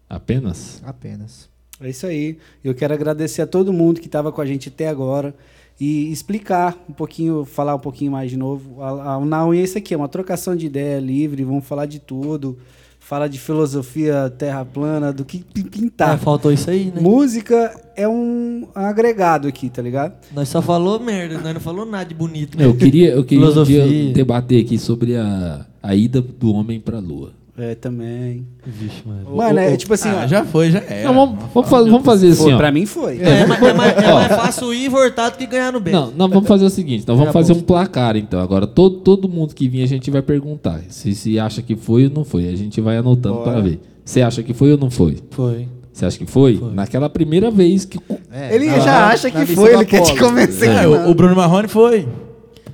Apenas. 0.10 0.82
apenas. 0.86 1.53
É 1.88 1.90
isso 1.92 2.06
aí. 2.06 2.38
Eu 2.64 2.74
quero 2.74 2.94
agradecer 2.94 3.42
a 3.42 3.48
todo 3.48 3.72
mundo 3.74 4.00
que 4.00 4.08
estava 4.08 4.32
com 4.32 4.42
a 4.42 4.46
gente 4.46 4.70
até 4.70 4.88
agora 4.88 5.34
e 5.80 6.12
explicar 6.12 6.78
um 6.90 6.94
pouquinho, 6.94 7.46
falar 7.46 7.76
um 7.76 7.80
pouquinho 7.80 8.12
mais 8.12 8.30
de 8.30 8.38
novo. 8.38 8.82
A, 8.82 9.18
a, 9.18 9.56
é 9.56 9.58
isso 9.60 9.78
aqui, 9.78 9.94
é 9.94 9.98
uma 9.98 10.08
trocação 10.08 10.56
de 10.56 10.66
ideia 10.66 11.00
livre, 11.00 11.44
vamos 11.44 11.66
falar 11.66 11.86
de 11.86 12.00
tudo. 12.00 12.58
Fala 13.00 13.28
de 13.28 13.38
filosofia 13.38 14.30
terra 14.38 14.64
plana, 14.64 15.12
do 15.12 15.26
que 15.26 15.40
pi- 15.44 15.66
Ah, 15.66 15.70
pintar. 15.70 16.18
faltou 16.20 16.54
isso 16.54 16.70
aí, 16.70 16.86
né? 16.86 17.02
Música 17.02 17.78
é 17.98 18.08
um 18.08 18.66
agregado 18.74 19.46
aqui, 19.46 19.70
tá 19.70 19.82
ligado? 19.82 20.14
Nós 20.34 20.48
só 20.48 20.62
falou 20.62 20.98
merda, 21.02 21.38
nós 21.42 21.54
não 21.54 21.60
falou 21.60 21.86
nada 21.86 22.06
de 22.06 22.16
bonito. 22.16 22.58
né? 22.58 22.66
Eu 22.66 22.74
queria, 22.78 23.10
eu 23.10 23.26
queria 23.26 23.46
um 23.46 24.14
debater 24.14 24.64
aqui 24.64 24.80
sobre 24.80 25.18
a, 25.18 25.66
a 25.82 25.94
ida 25.94 26.22
do 26.22 26.54
homem 26.54 26.80
pra 26.80 27.00
lua. 27.00 27.34
É, 27.56 27.76
também. 27.76 28.48
Vixe, 28.66 29.04
mano. 29.06 29.36
Mano, 29.36 29.60
é 29.60 29.78
tipo 29.78 29.94
assim, 29.94 30.10
Ah, 30.10 30.22
ó. 30.24 30.28
já 30.28 30.44
foi, 30.44 30.72
já 30.72 30.80
era. 30.80 31.04
Não, 31.08 31.14
vamos, 31.14 31.44
vamos, 31.54 31.70
fazer, 31.70 31.90
vamos 31.92 32.06
fazer 32.06 32.28
assim, 32.30 32.44
Foi, 32.46 32.54
ó. 32.54 32.58
pra 32.58 32.72
mim 32.72 32.86
foi. 32.88 33.20
É, 33.22 33.42
é, 33.42 33.46
mais- 33.46 33.62
é 33.62 33.74
mais, 33.74 33.98
é 33.98 34.12
mais 34.14 34.28
fácil 34.36 34.74
ir 34.74 34.90
voltado 34.90 35.38
que 35.38 35.46
ganhar 35.46 35.72
no 35.72 35.80
bem. 35.80 35.94
Não, 35.94 36.10
não, 36.18 36.28
vamos 36.28 36.48
fazer 36.48 36.66
o 36.66 36.70
seguinte, 36.72 37.06
nós 37.08 37.16
vamos 37.16 37.30
É, 37.30 37.32
fazer 37.32 37.54
bom. 37.54 37.60
um 37.60 37.64
placar 37.64 38.16
então. 38.18 38.40
Agora 38.40 38.66
todo, 38.66 38.98
todo 39.02 39.30
mundo 39.30 39.54
que 39.54 39.70
vir 39.70 39.84
a 39.84 39.88
gente 39.88 40.10
vai 40.10 40.24
perguntar 40.24 40.82
se, 40.90 41.14
se 41.14 41.38
acha 41.38 41.62
que 41.62 41.76
foi 41.76 42.06
ou 42.06 42.10
não 42.10 42.24
foi. 42.26 42.48
A 42.50 42.56
gente 42.56 42.82
vai 42.82 42.98
anotando 42.98 43.36
Bora. 43.36 43.52
para 43.52 43.62
ver. 43.62 43.80
Você 44.04 44.24
acha 44.24 44.42
que 44.42 44.54
foi 44.54 44.72
ou 44.72 44.78
não 44.80 44.90
foi? 44.90 45.20
Foi. 45.30 45.68
Você 45.94 46.08
acha 46.08 46.18
que 46.18 46.26
foi? 46.26 46.60
Naquela 46.74 47.08
primeira 47.08 47.52
vez 47.52 47.86
que. 47.86 48.00
É, 48.32 48.56
Ele 48.56 48.66
na- 48.66 48.80
já 48.80 49.08
acha 49.10 49.30
na 49.30 49.46
que 49.46 49.54
foi, 49.56 49.76
ele 49.76 49.86
quer 49.86 50.02
te 50.02 50.18
convencer. 50.18 50.70
É, 50.70 50.88
o, 50.88 51.12
o 51.12 51.14
Bruno 51.14 51.36
Marrone 51.36 51.68
foi. 51.68 52.08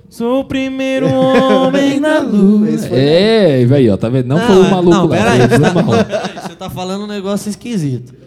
Sou 0.10 0.40
o 0.40 0.44
primeiro 0.44 1.08
homem 1.08 2.00
na 2.00 2.18
lua. 2.20 2.68
É, 2.92 3.68
aí, 3.72 3.90
ó, 3.90 3.96
tá 3.96 4.10
vendo? 4.10 4.28
Não, 4.28 4.40
foi 4.40 4.58
o 4.58 4.72
maluco 4.72 4.90
não, 4.90 5.08
lá. 5.08 5.16
pera 5.16 5.32
aí, 5.32 5.40
você 5.42 5.60
tá, 5.60 6.42
você 6.48 6.56
tá 6.56 6.70
falando 6.70 7.04
um 7.04 7.08
negócio 7.08 7.50
esquisito. 7.50 8.20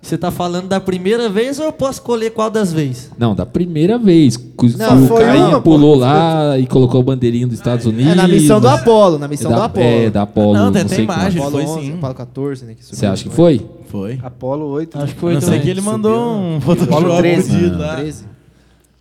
Você 0.00 0.16
tá 0.16 0.30
falando 0.30 0.68
da 0.68 0.80
primeira 0.80 1.28
vez 1.28 1.58
ou 1.58 1.66
eu 1.66 1.72
posso 1.72 1.94
escolher 1.94 2.30
qual 2.30 2.48
das 2.48 2.72
vezes? 2.72 3.10
Não, 3.18 3.34
da 3.34 3.44
primeira 3.44 3.98
vez. 3.98 4.38
Não, 4.78 5.04
o 5.04 5.08
foi 5.08 5.24
Caio 5.24 5.40
uma, 5.40 5.60
pô. 5.60 5.72
pulou 5.72 5.96
lá 5.96 6.56
e 6.56 6.66
colocou 6.66 7.00
o 7.00 7.02
bandeirinho 7.02 7.48
dos 7.48 7.58
Estados 7.58 7.86
Unidos. 7.86 8.12
É 8.12 8.14
na 8.14 8.28
missão 8.28 8.60
do 8.60 8.68
Apolo, 8.68 9.18
na 9.18 9.26
missão 9.26 9.50
da, 9.50 9.56
do 9.56 9.62
Apolo. 9.64 9.84
É, 9.84 10.08
da 10.08 10.22
Apolo. 10.22 10.54
Não, 10.54 10.70
tem 10.70 10.82
não 10.82 10.86
até 10.86 10.94
sei 10.94 11.04
imagem. 11.04 11.42
Apolo 11.42 11.50
Foi 11.50 11.64
11, 11.64 11.86
sim. 11.86 11.94
Apolo 11.94 12.14
14, 12.14 12.64
né? 12.64 12.76
Você 12.80 13.04
acha 13.04 13.24
que 13.24 13.34
foi? 13.34 13.66
Foi. 13.88 14.20
Apolo 14.22 14.66
8. 14.66 14.96
Acho 14.96 15.12
que 15.12 15.20
foi 15.20 15.34
não 15.34 15.40
sei 15.40 15.58
que 15.58 15.68
ele 15.68 15.80
mandou 15.80 16.36
um 16.36 16.60
Photoshop 16.60 16.94
Apolo 16.94 17.18
13. 17.18 17.50
fudido 17.50 17.78
lá. 17.78 17.96
13. 17.96 18.35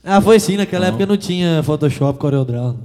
Ah, 0.05 0.21
foi 0.21 0.39
sim, 0.39 0.55
naquela 0.57 0.87
época 0.87 1.05
não 1.05 1.17
tinha 1.17 1.61
Photoshop, 1.63 2.19
CorelDRAW. 2.19 2.75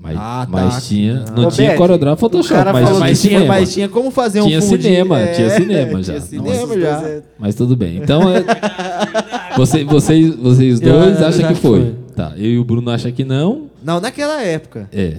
Mas, 0.00 0.16
Ah, 0.18 0.42
tá. 0.44 0.48
mas 0.50 0.86
tinha. 0.86 1.24
Não 1.34 1.46
Ô, 1.46 1.48
tinha 1.50 1.74
CorelDRAW 1.76 2.16
Photoshop, 2.16 2.52
o 2.52 2.56
cara 2.58 2.72
mas, 2.74 2.84
falou 2.84 3.00
mas 3.00 3.10
Mas 3.10 3.22
tinha, 3.22 3.44
mas 3.46 3.72
tinha 3.72 3.88
como 3.88 4.10
fazer 4.10 4.42
um 4.42 4.46
Tinha 4.46 4.60
fundi- 4.60 4.82
cinema, 4.82 5.18
é, 5.20 5.32
tinha 5.32 5.50
cinema 5.50 6.02
já. 6.02 6.20
Tinha 6.20 6.42
Não, 6.42 6.50
cinema 6.52 6.78
já. 6.80 7.20
Mas 7.38 7.54
tudo 7.54 7.74
bem. 7.74 7.96
Então, 7.96 8.22
é, 8.28 8.44
você, 9.56 9.84
vocês, 9.84 10.34
vocês 10.36 10.80
dois 10.80 11.20
eu 11.20 11.26
acham 11.26 11.40
já 11.40 11.48
que 11.48 11.54
foi. 11.54 11.80
foi. 11.80 11.94
Tá, 12.14 12.32
eu 12.36 12.44
e 12.50 12.58
o 12.58 12.64
Bruno 12.64 12.90
acham 12.90 13.10
que 13.12 13.24
não. 13.24 13.66
Não, 13.82 13.98
naquela 14.00 14.42
época. 14.42 14.88
É. 14.92 15.16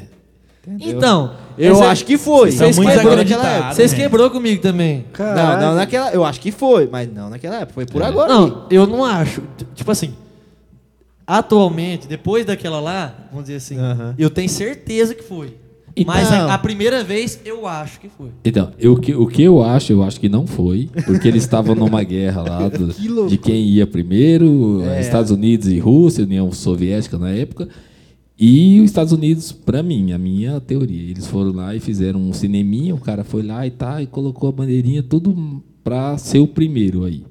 Então, 0.79 1.31
Eu 1.57 1.73
esse- 1.73 1.83
acho 1.83 2.05
que 2.05 2.17
foi. 2.17 2.51
Vocês 2.51 2.77
quebrou 2.77 3.15
naquela 3.15 3.47
época. 3.47 3.73
Vocês 3.75 3.91
né? 3.91 3.97
quebrou 3.97 4.29
comigo 4.31 4.61
também. 4.61 4.97
Não, 4.97 5.03
Caralho. 5.13 5.61
não, 5.61 5.75
naquela. 5.75 6.11
Eu 6.11 6.23
acho 6.25 6.39
que 6.39 6.51
foi, 6.51 6.87
mas 6.91 7.11
não 7.13 7.29
naquela 7.29 7.55
época. 7.57 7.73
Foi 7.73 7.85
por 7.85 8.01
agora. 8.03 8.31
Não, 8.33 8.65
eu 8.69 8.85
não 8.87 9.03
acho. 9.05 9.41
Tipo 9.75 9.91
assim, 9.91 10.13
atualmente, 11.27 12.07
depois 12.07 12.45
daquela 12.45 12.79
lá, 12.79 13.27
vamos 13.31 13.45
dizer 13.45 13.57
assim, 13.57 13.75
eu 14.17 14.29
tenho 14.29 14.49
certeza 14.49 15.13
que 15.15 15.23
foi. 15.23 15.53
Então- 15.97 16.13
Mas 16.13 16.29
a, 16.29 16.53
a 16.53 16.57
primeira 16.57 17.03
vez 17.05 17.39
eu 17.45 17.65
acho 17.65 18.01
que 18.01 18.09
foi. 18.09 18.27
Então, 18.43 18.71
eu, 18.77 18.93
o 18.93 18.99
que- 18.99 19.15
o 19.15 19.25
que 19.27 19.41
eu 19.43 19.63
acho, 19.63 19.93
eu 19.93 20.03
acho 20.03 20.19
que 20.19 20.27
não 20.27 20.45
foi, 20.45 20.89
porque 21.05 21.25
eles 21.27 21.43
estavam 21.43 21.73
numa 21.73 22.03
guerra 22.03 22.41
lá 22.41 22.67
do- 22.67 22.91
de 23.29 23.37
quem 23.37 23.65
ia 23.65 23.87
primeiro, 23.87 24.81
Estados 24.99 25.31
Unidos 25.31 25.67
e 25.69 25.79
Rússia, 25.79 26.25
União 26.25 26.51
Soviética 26.51 27.17
na 27.17 27.29
época. 27.29 27.69
E 28.37 28.81
os 28.81 28.85
Estados 28.87 29.13
Unidos, 29.13 29.53
pra 29.53 29.81
mim, 29.81 30.11
a 30.11 30.17
minha 30.17 30.59
teoria, 30.59 31.09
eles 31.09 31.25
foram 31.25 31.53
lá 31.53 31.73
e 31.73 31.79
fizeram 31.79 32.19
um 32.19 32.33
cineminha, 32.33 32.93
o 32.93 32.99
cara 32.99 33.23
foi 33.23 33.41
lá 33.41 33.65
e 33.65 33.71
tá, 33.71 34.01
e 34.01 34.05
colocou 34.05 34.49
a 34.49 34.51
bandeirinha, 34.51 35.01
tudo 35.01 35.63
pra 35.81 36.17
ser 36.17 36.39
o 36.39 36.47
primeiro 36.47 37.05
aí. 37.05 37.23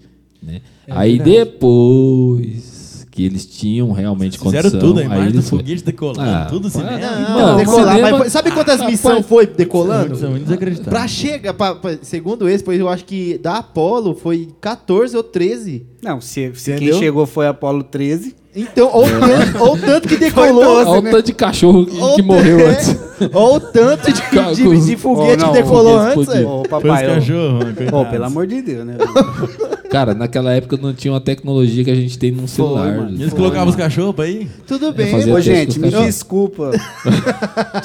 Né? 0.43 0.63
aí 0.89 1.19
depois 1.19 2.74
que 3.15 3.25
eles 3.25 3.47
tinham 3.47 3.93
realmente 3.93 4.37
Fizeram 4.41 4.69
condição, 4.71 4.81
tudo, 4.81 4.99
a 4.99 5.03
aí 5.03 5.07
imagem 5.07 5.33
do 5.35 5.43
foguete 5.43 5.85
decolando, 5.85 6.21
Ah, 6.29 6.47
tudo 6.51 6.69
cinema. 6.69 6.99
Não, 6.99 7.31
Mano, 7.31 7.59
decolar, 7.59 7.95
cinema- 7.95 8.11
mas 8.11 8.19
foi- 8.19 8.31
sabe 8.31 8.51
quantas 8.51 8.85
missões 8.85 9.25
foi 9.25 9.47
decolando? 9.47 10.17
São 10.17 10.33
desacreditados. 10.33 10.91
Pra 10.93 11.07
chegar, 11.07 11.55
pra, 11.55 11.77
pra- 11.77 11.97
segundo 12.03 12.49
esse, 12.49 12.65
foi, 12.65 12.81
eu 12.81 12.89
acho 12.89 13.05
que 13.05 13.39
da 13.39 13.59
Apollo 13.59 14.17
foi 14.21 14.49
14 14.61 15.17
ou 15.17 15.23
13. 15.23 15.87
Não, 16.03 16.21
se, 16.21 16.51
se 16.57 16.75
quem 16.75 16.93
chegou 16.95 17.25
foi 17.25 17.47
Apolo 17.47 17.85
13. 17.85 18.35
Então, 18.57 18.89
ou 18.93 19.05
tanto, 19.05 19.63
ou 19.65 19.77
tanto 19.79 20.09
que 20.09 20.17
decolou. 20.17 20.63
doze, 20.65 20.89
Olha 20.91 20.99
o 21.01 21.03
né? 21.03 21.11
tanto 21.13 21.27
de 21.27 21.33
cachorro 21.35 21.87
que, 21.87 21.97
ou 22.01 22.15
que 22.17 22.23
morreu 22.23 22.59
é, 22.61 22.71
antes. 22.71 22.97
Ou 23.33 23.61
tanto 23.61 24.13
de, 24.13 24.21
de, 24.57 24.87
de 24.87 24.97
foguete 24.97 25.43
Oh, 25.43 25.47
não, 25.47 25.53
que 25.53 25.63
decolou 25.63 25.99
antes. 25.99 26.29
é. 26.35 26.41
Ô, 26.45 26.61
Hum. 26.61 26.63
Foi 26.63 26.63
os 26.63 26.69
papai, 26.69 27.07
ô, 27.11 27.15
cachorros, 27.15 27.65
coitados. 27.75 28.11
pelo 28.11 28.25
amor 28.25 28.47
de 28.49 28.61
Deus, 28.63 28.87
né? 28.87 28.97
Cara, 29.95 30.13
naquela 30.13 30.53
época 30.53 30.77
não 30.77 30.93
tinha 30.93 31.13
uma 31.13 31.21
tecnologia 31.21 31.85
que 31.85 31.91
a 31.93 31.95
gente 31.95 32.19
tem 32.19 32.33
num 32.33 32.49
celular. 32.49 32.97
mano. 32.97 33.11
Eles 33.11 33.29
Foi, 33.31 33.39
colocavam 33.39 33.69
os 33.69 33.77
mano. 33.77 33.85
cachorros 33.89 34.15
pra 34.17 34.27
ir? 34.27 34.51
Tudo 34.67 34.93
bem, 34.93 35.15
Ô, 35.33 35.41
gente, 35.41 35.79
me 35.79 35.87
os 35.87 35.93
cachorros. 35.93 36.07
desculpa. 36.15 36.71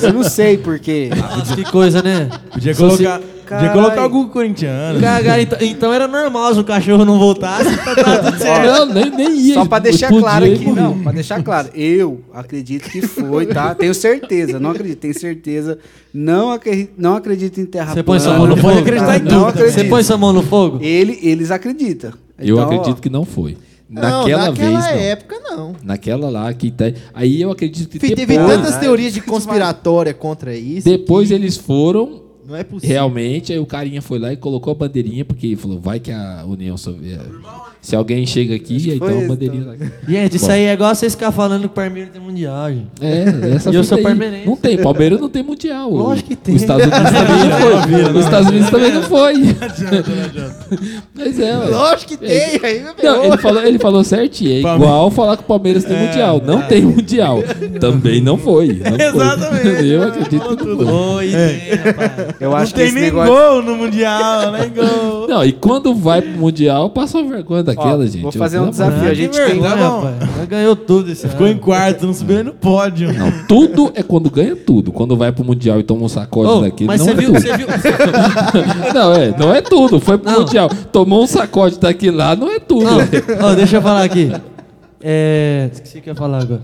Eu 0.02 0.14
não 0.14 0.24
sei 0.24 0.58
porquê. 0.58 1.12
Que 1.56 1.64
coisa, 1.66 2.02
né? 2.02 2.28
Podia 2.52 2.74
se- 2.74 2.80
colocar, 2.82 3.22
podia 3.56 3.70
colocar 3.72 4.02
algum 4.02 4.28
corintiano. 4.28 5.00
Cagar, 5.00 5.40
então, 5.40 5.58
então 5.62 5.94
era 5.94 6.08
normal 6.08 6.54
se 6.54 6.60
o 6.60 6.64
cachorro 6.64 7.04
não 7.06 7.18
voltasse, 7.20 7.76
tá, 7.78 7.96
tá 7.96 8.18
tudo 8.24 8.38
certo. 8.38 8.66
Não, 8.66 8.86
nem, 8.94 9.10
nem 9.12 9.40
ia. 9.42 9.54
Só 9.56 9.66
pra 9.66 9.80
deixar 9.80 10.08
Podia 10.10 10.22
claro 10.24 10.46
aqui, 10.46 10.66
morrer. 10.66 10.82
não, 10.82 11.00
pra 11.02 11.12
deixar 11.12 11.44
claro, 11.44 11.70
eu 11.74 12.22
acredito 12.34 12.90
que 12.90 13.02
foi, 13.02 13.46
tá? 13.46 13.74
Tenho 13.76 13.94
certeza, 13.94 14.60
não 14.60 14.72
acredito, 14.72 15.00
tenho 15.00 15.18
certeza. 15.20 15.78
Não 16.14 16.52
acredito, 16.52 16.92
não 16.98 17.16
acredito 17.16 17.60
em 17.60 17.66
terra 17.66 17.94
Você 17.94 18.04
põe 18.04 18.20
sua 18.20 18.38
mão 18.38 18.48
no 18.48 18.58
fogo? 18.58 18.74
Não 18.74 18.80
acreditar 18.80 19.18
em 19.18 19.20
tudo. 19.26 19.52
Você 19.72 19.84
põe 19.84 20.04
sua 20.04 20.18
mão 20.18 20.34
no 20.34 20.42
fogo? 20.44 20.80
Ele, 20.82 21.20
eles 21.22 21.52
acreditam. 21.52 22.12
Eu 22.40 22.56
Então, 22.56 22.66
acredito 22.66 22.98
ó, 22.98 23.02
que 23.02 23.10
não 23.10 23.26
foi. 23.26 23.58
Não, 23.90 24.02
Naquela 24.20 24.50
naquela 24.50 24.80
vez, 24.82 24.86
não. 24.96 25.02
época, 25.02 25.36
não. 25.44 25.76
Naquela 25.84 26.30
lá 26.30 26.54
que 26.54 26.70
tá. 26.70 26.86
Aí 27.14 27.42
eu 27.42 27.50
acredito 27.52 27.90
que 27.90 28.00
Fih, 28.00 28.14
depois, 28.14 28.28
Teve 28.28 28.38
tantas 28.48 28.78
teorias 28.78 29.14
de 29.14 29.20
conspiratória 29.22 30.14
contra 30.14 30.56
isso. 30.56 30.88
depois 30.88 31.30
que 31.30 31.34
eles 31.34 31.58
foram 31.58 32.22
Não 32.50 32.56
é 32.56 32.64
possível. 32.64 32.94
realmente. 32.94 33.54
Aí 33.54 33.60
o 33.60 33.66
carinha 33.66 34.02
foi 34.02 34.18
lá 34.18 34.34
e 34.34 34.38
colocou 34.38 34.72
a 34.72 34.76
bandeirinha, 34.76 35.24
porque 35.24 35.56
falou: 35.56 35.80
vai 35.80 36.00
que 36.00 36.12
a 36.12 36.44
União 36.48 36.76
Soviética. 36.76 37.30
Se 37.82 37.96
alguém 37.96 38.26
chega 38.26 38.56
aqui, 38.56 38.90
aí 38.90 38.98
então 38.98 39.24
a 39.24 39.28
bandeirinha 39.28 39.66
lá. 39.66 39.76
Gente, 40.08 40.36
isso 40.36 40.48
Bom. 40.48 40.52
aí 40.52 40.64
é 40.64 40.74
igual 40.74 40.94
vocês 40.94 41.14
ficar 41.14 41.32
falando 41.32 41.62
que 41.62 41.68
o 41.68 41.70
Palmeiras 41.70 42.12
tem 42.12 42.22
mundial, 42.22 42.70
gente. 42.70 42.88
É, 43.00 43.56
essa 43.56 43.70
E 43.70 43.76
eu 43.76 43.84
sou 43.84 43.98
aí. 43.98 44.04
palmeirense. 44.04 44.46
Não 44.48 44.56
tem, 44.58 44.78
Palmeiras 44.78 45.20
não 45.22 45.30
tem 45.30 45.44
mundial. 45.44 45.90
Lógico 45.92 46.30
que 46.30 46.36
tem. 46.36 46.56
Os 46.56 46.62
Estados 46.62 46.86
Unidos 46.88 47.12
também 47.14 47.50
não 47.50 47.60
foi. 47.60 48.20
Os 48.20 48.26
Estados 48.26 48.48
Unidos 48.50 48.70
também 48.70 48.92
não 48.94 49.04
foi. 49.04 49.34
Mas 51.16 51.40
é, 51.40 51.58
ué. 51.58 51.66
Lógico 51.68 52.12
que 52.12 52.18
tem, 52.18 52.60
aí 52.64 52.80
me 52.84 53.04
Não, 53.04 53.24
ele 53.26 53.38
falou, 53.38 53.64
ele 53.64 53.80
falou 53.80 54.04
certinho. 54.04 54.60
É 54.60 54.62
Palmeiras. 54.62 54.90
igual 54.90 55.12
falar 55.12 55.38
que 55.38 55.44
o 55.44 55.46
Palmeiras 55.46 55.84
tem 55.86 55.98
mundial. 55.98 56.42
Não 56.46 56.62
tem 56.64 56.82
mundial. 56.82 57.44
Também 57.80 58.22
não 58.22 58.38
foi. 58.38 58.74
Não 58.74 58.98
foi. 58.98 59.06
Exatamente. 59.08 59.88
Eu 59.88 60.04
acredito 60.04 60.58
que 60.58 60.66
não 60.66 60.78
foi. 60.78 60.86
Oi, 60.88 61.32
tem, 61.32 61.76
rapaz. 61.76 62.12
Eu 62.40 62.52
Não 62.52 62.58
acho 62.58 62.72
que 62.74 62.80
tem 62.80 62.86
esse 62.86 62.96
nem 62.96 63.04
negócio... 63.06 63.34
gol 63.34 63.62
no 63.62 63.76
Mundial, 63.76 64.52
nem 64.54 64.70
gol. 64.72 65.28
Não, 65.28 65.44
e 65.44 65.52
quando 65.52 65.94
vai 65.94 66.22
pro 66.22 66.32
mundial, 66.32 66.90
passa 66.90 67.18
uma 67.18 67.30
vergonha 67.30 67.64
daquela, 67.64 68.02
Ó, 68.04 68.06
gente. 68.06 68.22
vou 68.22 68.32
fazer 68.32 68.60
um 68.60 68.70
desafio. 68.70 69.10
a 69.10 69.14
gente 69.14 69.34
tem- 69.38 69.60
vergonha. 69.60 70.18
Já 70.38 70.46
ganhou 70.46 70.74
tudo 70.76 71.12
esse 71.12 71.28
Ficou 71.28 71.46
em 71.48 71.52
ano. 71.52 71.60
quarto, 71.60 72.06
não 72.06 72.14
subiu 72.14 72.36
nem 72.38 72.46
no 72.46 72.54
pódio. 72.54 73.12
Não, 73.12 73.30
tudo 73.46 73.92
é 73.94 74.02
quando 74.02 74.30
ganha 74.30 74.56
tudo. 74.56 74.90
Quando 74.94 75.18
vai 75.18 75.34
pro 75.34 75.44
mundial 75.44 75.82
e 75.82 75.84
toma 75.84 76.04
um 76.04 76.08
sacode 76.08 76.50
Ô, 76.50 76.62
daquele, 76.62 76.88
mas 76.88 77.02
não 77.02 77.08
você 77.08 77.12
é 77.12 77.16
viu, 77.16 77.34
tudo. 77.34 77.42
você 77.42 77.58
viu, 77.58 77.68
Não, 78.94 79.14
é, 79.14 79.36
não 79.38 79.54
é 79.54 79.62
tudo. 79.62 80.00
Foi 80.00 80.18
pro 80.18 80.32
Não. 80.32 80.40
mundial, 80.40 80.70
tomou 80.94 81.24
um 81.24 81.28
sacode 81.28 81.78
daquele 81.78 82.16
lá, 82.16 82.38
não 82.38 82.50
é 82.50 82.58
tudo. 82.60 82.86
Não, 82.86 83.00
ó, 83.50 83.54
deixa 83.54 83.76
eu 83.78 83.82
falar 83.82 84.04
aqui. 84.04 84.32
É. 85.02 85.70
Esqueci 85.74 85.98
o 85.98 86.02
que 86.02 86.10
eu 86.10 86.14
ia 86.14 86.18
falar 86.18 86.42
agora. 86.42 86.62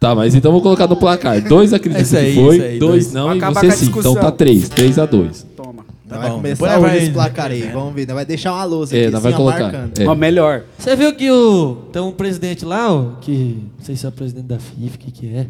Tá, 0.00 0.14
mas 0.14 0.34
então 0.34 0.50
vou 0.50 0.62
colocar 0.62 0.86
no 0.86 0.96
placar. 0.96 1.46
Dois 1.46 1.74
acreditam 1.74 2.02
Isso 2.02 2.16
aí, 2.16 2.34
que 2.34 2.40
foi, 2.40 2.60
aí, 2.62 2.78
dois 2.78 3.04
dois. 3.04 3.12
não 3.12 3.26
Vai 3.26 3.36
e 3.36 3.40
você 3.54 3.70
sim. 3.72 3.92
Então 3.94 4.14
tá 4.14 4.32
três, 4.32 4.66
três 4.70 4.98
a 4.98 5.04
dois. 5.04 5.46
Toma. 5.54 5.84
Tá 6.08 6.16
vai 6.18 6.30
bom. 6.30 6.36
começar 6.36 6.64
Depois 6.64 6.72
hoje 6.82 6.90
vai- 6.94 7.02
esse 7.04 7.10
placar 7.12 7.50
aí. 7.50 7.62
Vamos 7.70 7.94
ver. 7.94 8.06
Vai 8.06 8.24
deixar 8.24 8.54
uma 8.54 8.64
lousa 8.64 8.96
É, 8.96 9.02
aqui, 9.02 9.10
não 9.12 9.20
vai 9.20 9.32
assim, 9.32 9.42
ó, 9.42 9.44
colocar. 9.44 9.88
É. 9.98 10.08
Ó, 10.08 10.14
melhor. 10.14 10.62
Você 10.78 10.96
viu 10.96 11.14
que 11.14 11.30
o. 11.30 11.76
Tem 11.92 12.00
um 12.00 12.12
presidente 12.12 12.64
lá, 12.64 12.90
ó, 12.90 13.10
que. 13.20 13.62
Não 13.78 13.84
sei 13.84 13.94
se 13.94 14.06
é 14.06 14.08
o 14.08 14.12
presidente 14.12 14.46
da 14.46 14.58
FIFA, 14.58 14.96
o 14.96 14.98
que, 14.98 15.10
que 15.12 15.26
é. 15.34 15.46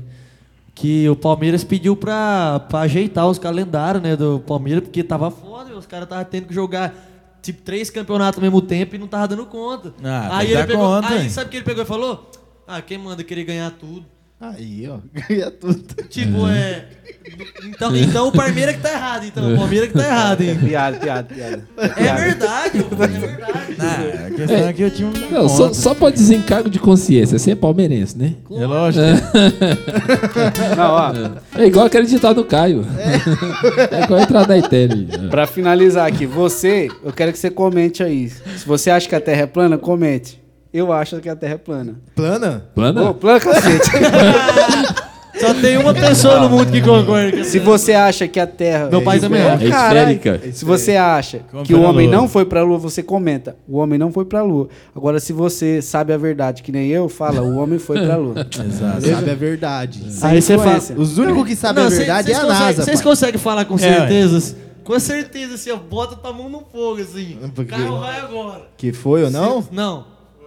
Que 0.75 1.09
o 1.09 1.15
Palmeiras 1.15 1.63
pediu 1.63 1.95
pra, 1.95 2.61
pra 2.69 2.81
ajeitar 2.81 3.29
os 3.29 3.39
calendários, 3.39 4.03
né, 4.03 4.17
do 4.17 4.41
Palmeiras, 4.47 4.83
porque 4.83 5.05
tava 5.05 5.31
foda, 5.31 5.77
os 5.79 5.87
caras 5.87 6.07
estavam 6.07 6.25
tendo 6.25 6.47
que 6.47 6.55
jogar 6.55 6.93
tipo 7.41 7.63
três 7.63 7.89
campeonatos 7.89 8.39
ao 8.39 8.43
mesmo 8.43 8.61
tempo 8.61 8.97
e 8.97 8.99
não 8.99 9.07
tava 9.07 9.29
dando 9.29 9.47
conta. 9.47 9.95
Ah, 10.03 10.39
aí 10.39 10.53
ele 10.53 10.65
pegou. 10.65 10.83
conta, 10.83 11.09
aí 11.15 11.23
hein? 11.23 11.31
sabe 11.31 11.47
o 11.47 11.51
que 11.51 11.57
ele 11.59 11.65
pegou 11.65 11.85
e 11.85 11.87
falou? 11.87 12.31
Ah, 12.67 12.83
quem 12.83 12.99
manda 12.99 13.23
querer 13.23 13.45
ganhar 13.45 13.71
tudo? 13.71 14.05
Aí, 14.41 14.89
ó. 14.89 14.99
Ganha 15.29 15.51
tudo. 15.51 15.85
Tipo, 16.09 16.49
é. 16.49 16.87
Então, 17.67 17.95
então 17.95 18.29
o 18.29 18.33
Palmeiras 18.33 18.77
que 18.77 18.81
tá 18.81 18.93
errado, 18.93 19.27
então. 19.27 19.53
O 19.53 19.57
Palmeiras 19.59 19.89
que 19.89 19.95
tá 19.99 20.07
errado, 20.07 20.41
hein? 20.41 20.57
Piada, 20.57 20.97
piada, 20.99 21.35
piada. 21.35 21.69
É 21.77 22.15
verdade, 22.15 22.79
é 22.79 22.97
verdade. 22.97 23.77
Ah, 23.79 24.27
a 24.27 24.31
questão 24.31 24.57
é 24.57 24.73
que 24.73 24.83
eu 24.83 24.91
tinha 24.91 25.09
um. 25.09 25.13
Não, 25.31 25.47
só, 25.49 25.73
só 25.75 25.95
pra 25.95 26.09
desencargo 26.09 26.71
de 26.71 26.79
consciência. 26.79 27.39
Você 27.39 27.51
é 27.51 27.55
palmeirense, 27.55 28.17
né? 28.17 28.35
É 28.51 28.67
lógico. 28.67 29.05
Não, 30.77 30.91
ó, 30.91 31.13
É 31.61 31.67
igual 31.67 31.87
acreditar 31.87 32.33
no 32.35 32.45
Caio. 32.45 32.87
É, 32.99 34.05
igual 34.05 34.21
entrar 34.21 34.49
na 34.49 34.57
Ethereum. 34.57 35.29
pra 35.29 35.47
finalizar 35.47 36.09
aqui, 36.09 36.25
você, 36.25 36.89
eu 37.05 37.13
quero 37.13 37.33
que 37.33 37.39
você 37.39 37.51
comente 37.51 38.03
aí. 38.03 38.31
Se 38.31 38.67
você 38.67 38.91
acha 38.91 39.07
que 39.09 39.15
a 39.15 39.21
Terra 39.21 39.43
é 39.43 39.47
plana, 39.47 39.77
comente. 39.77 40.40
Eu 40.73 40.93
acho 40.93 41.19
que 41.21 41.29
a 41.29 41.35
Terra 41.37 41.55
é 41.55 41.59
plana. 41.59 41.95
Plana? 42.15 42.65
Plana? 42.75 43.11
Ô, 43.11 43.15
plana, 43.15 43.41
cacete. 43.41 43.91
Só 45.41 45.55
tem 45.55 45.79
uma 45.79 45.95
pessoa 45.95 46.41
no 46.41 46.51
mundo 46.51 46.71
que 46.71 46.83
concorda. 46.83 47.39
com 47.39 47.45
Se 47.45 47.59
você 47.59 47.95
acha 47.95 48.29
que 48.29 48.39
a 48.39 48.47
Terra... 48.47 48.89
Meu 48.91 49.01
pai 49.01 49.19
também 49.19 49.41
É 49.41 49.51
acha. 49.51 49.69
Caralho. 49.71 50.11
esférica. 50.13 50.53
Se 50.53 50.65
você 50.67 50.97
acha 50.97 51.41
que 51.65 51.73
o 51.75 51.81
homem 51.81 52.07
Lua. 52.09 52.17
não 52.17 52.29
foi 52.29 52.45
pra 52.45 52.63
Lua, 52.63 52.77
você 52.77 53.03
comenta. 53.03 53.57
O 53.67 53.79
homem 53.79 53.99
não 53.99 54.13
foi 54.13 54.27
pra 54.27 54.43
Lua. 54.43 54.69
Agora, 54.95 55.19
se 55.19 55.33
você 55.33 55.81
sabe 55.81 56.13
a 56.13 56.19
verdade, 56.19 56.63
que 56.63 56.71
nem 56.71 56.89
eu, 56.89 57.09
fala, 57.09 57.41
o 57.41 57.57
homem 57.57 57.79
foi 57.79 58.05
pra 58.05 58.17
Lua. 58.17 58.35
Exato. 58.53 59.01
Sabe 59.09 59.31
a 59.31 59.35
verdade. 59.35 60.03
Aí 60.23 60.43
você 60.43 60.59
fala. 60.59 60.67
influência. 60.77 60.97
Os 60.99 61.17
únicos 61.17 61.47
que 61.49 61.57
sabem 61.57 61.85
a 61.87 61.91
cê- 61.91 61.97
verdade 61.99 62.33
é 62.33 62.35
a 62.35 62.43
NASA. 62.45 62.83
Vocês 62.85 63.01
pai. 63.01 63.11
conseguem 63.11 63.41
falar 63.41 63.65
com 63.65 63.77
É, 63.77 63.79
certeza? 63.79 64.57
Com 64.85 65.01
certeza, 65.01 65.55
assim, 65.55 65.71
ó, 65.71 65.77
bota 65.77 66.17
tua 66.17 66.33
mão 66.35 66.51
no 66.51 66.61
fogo, 66.71 67.01
assim. 67.01 67.39
O 67.43 67.49
Porque- 67.49 67.71
carro 67.75 67.99
vai 68.01 68.21
agora. 68.21 68.63
Que 68.77 68.93
foi 68.93 69.25
ou 69.25 69.31
não? 69.31 69.63
Se- 69.63 69.69
não. 69.73 70.05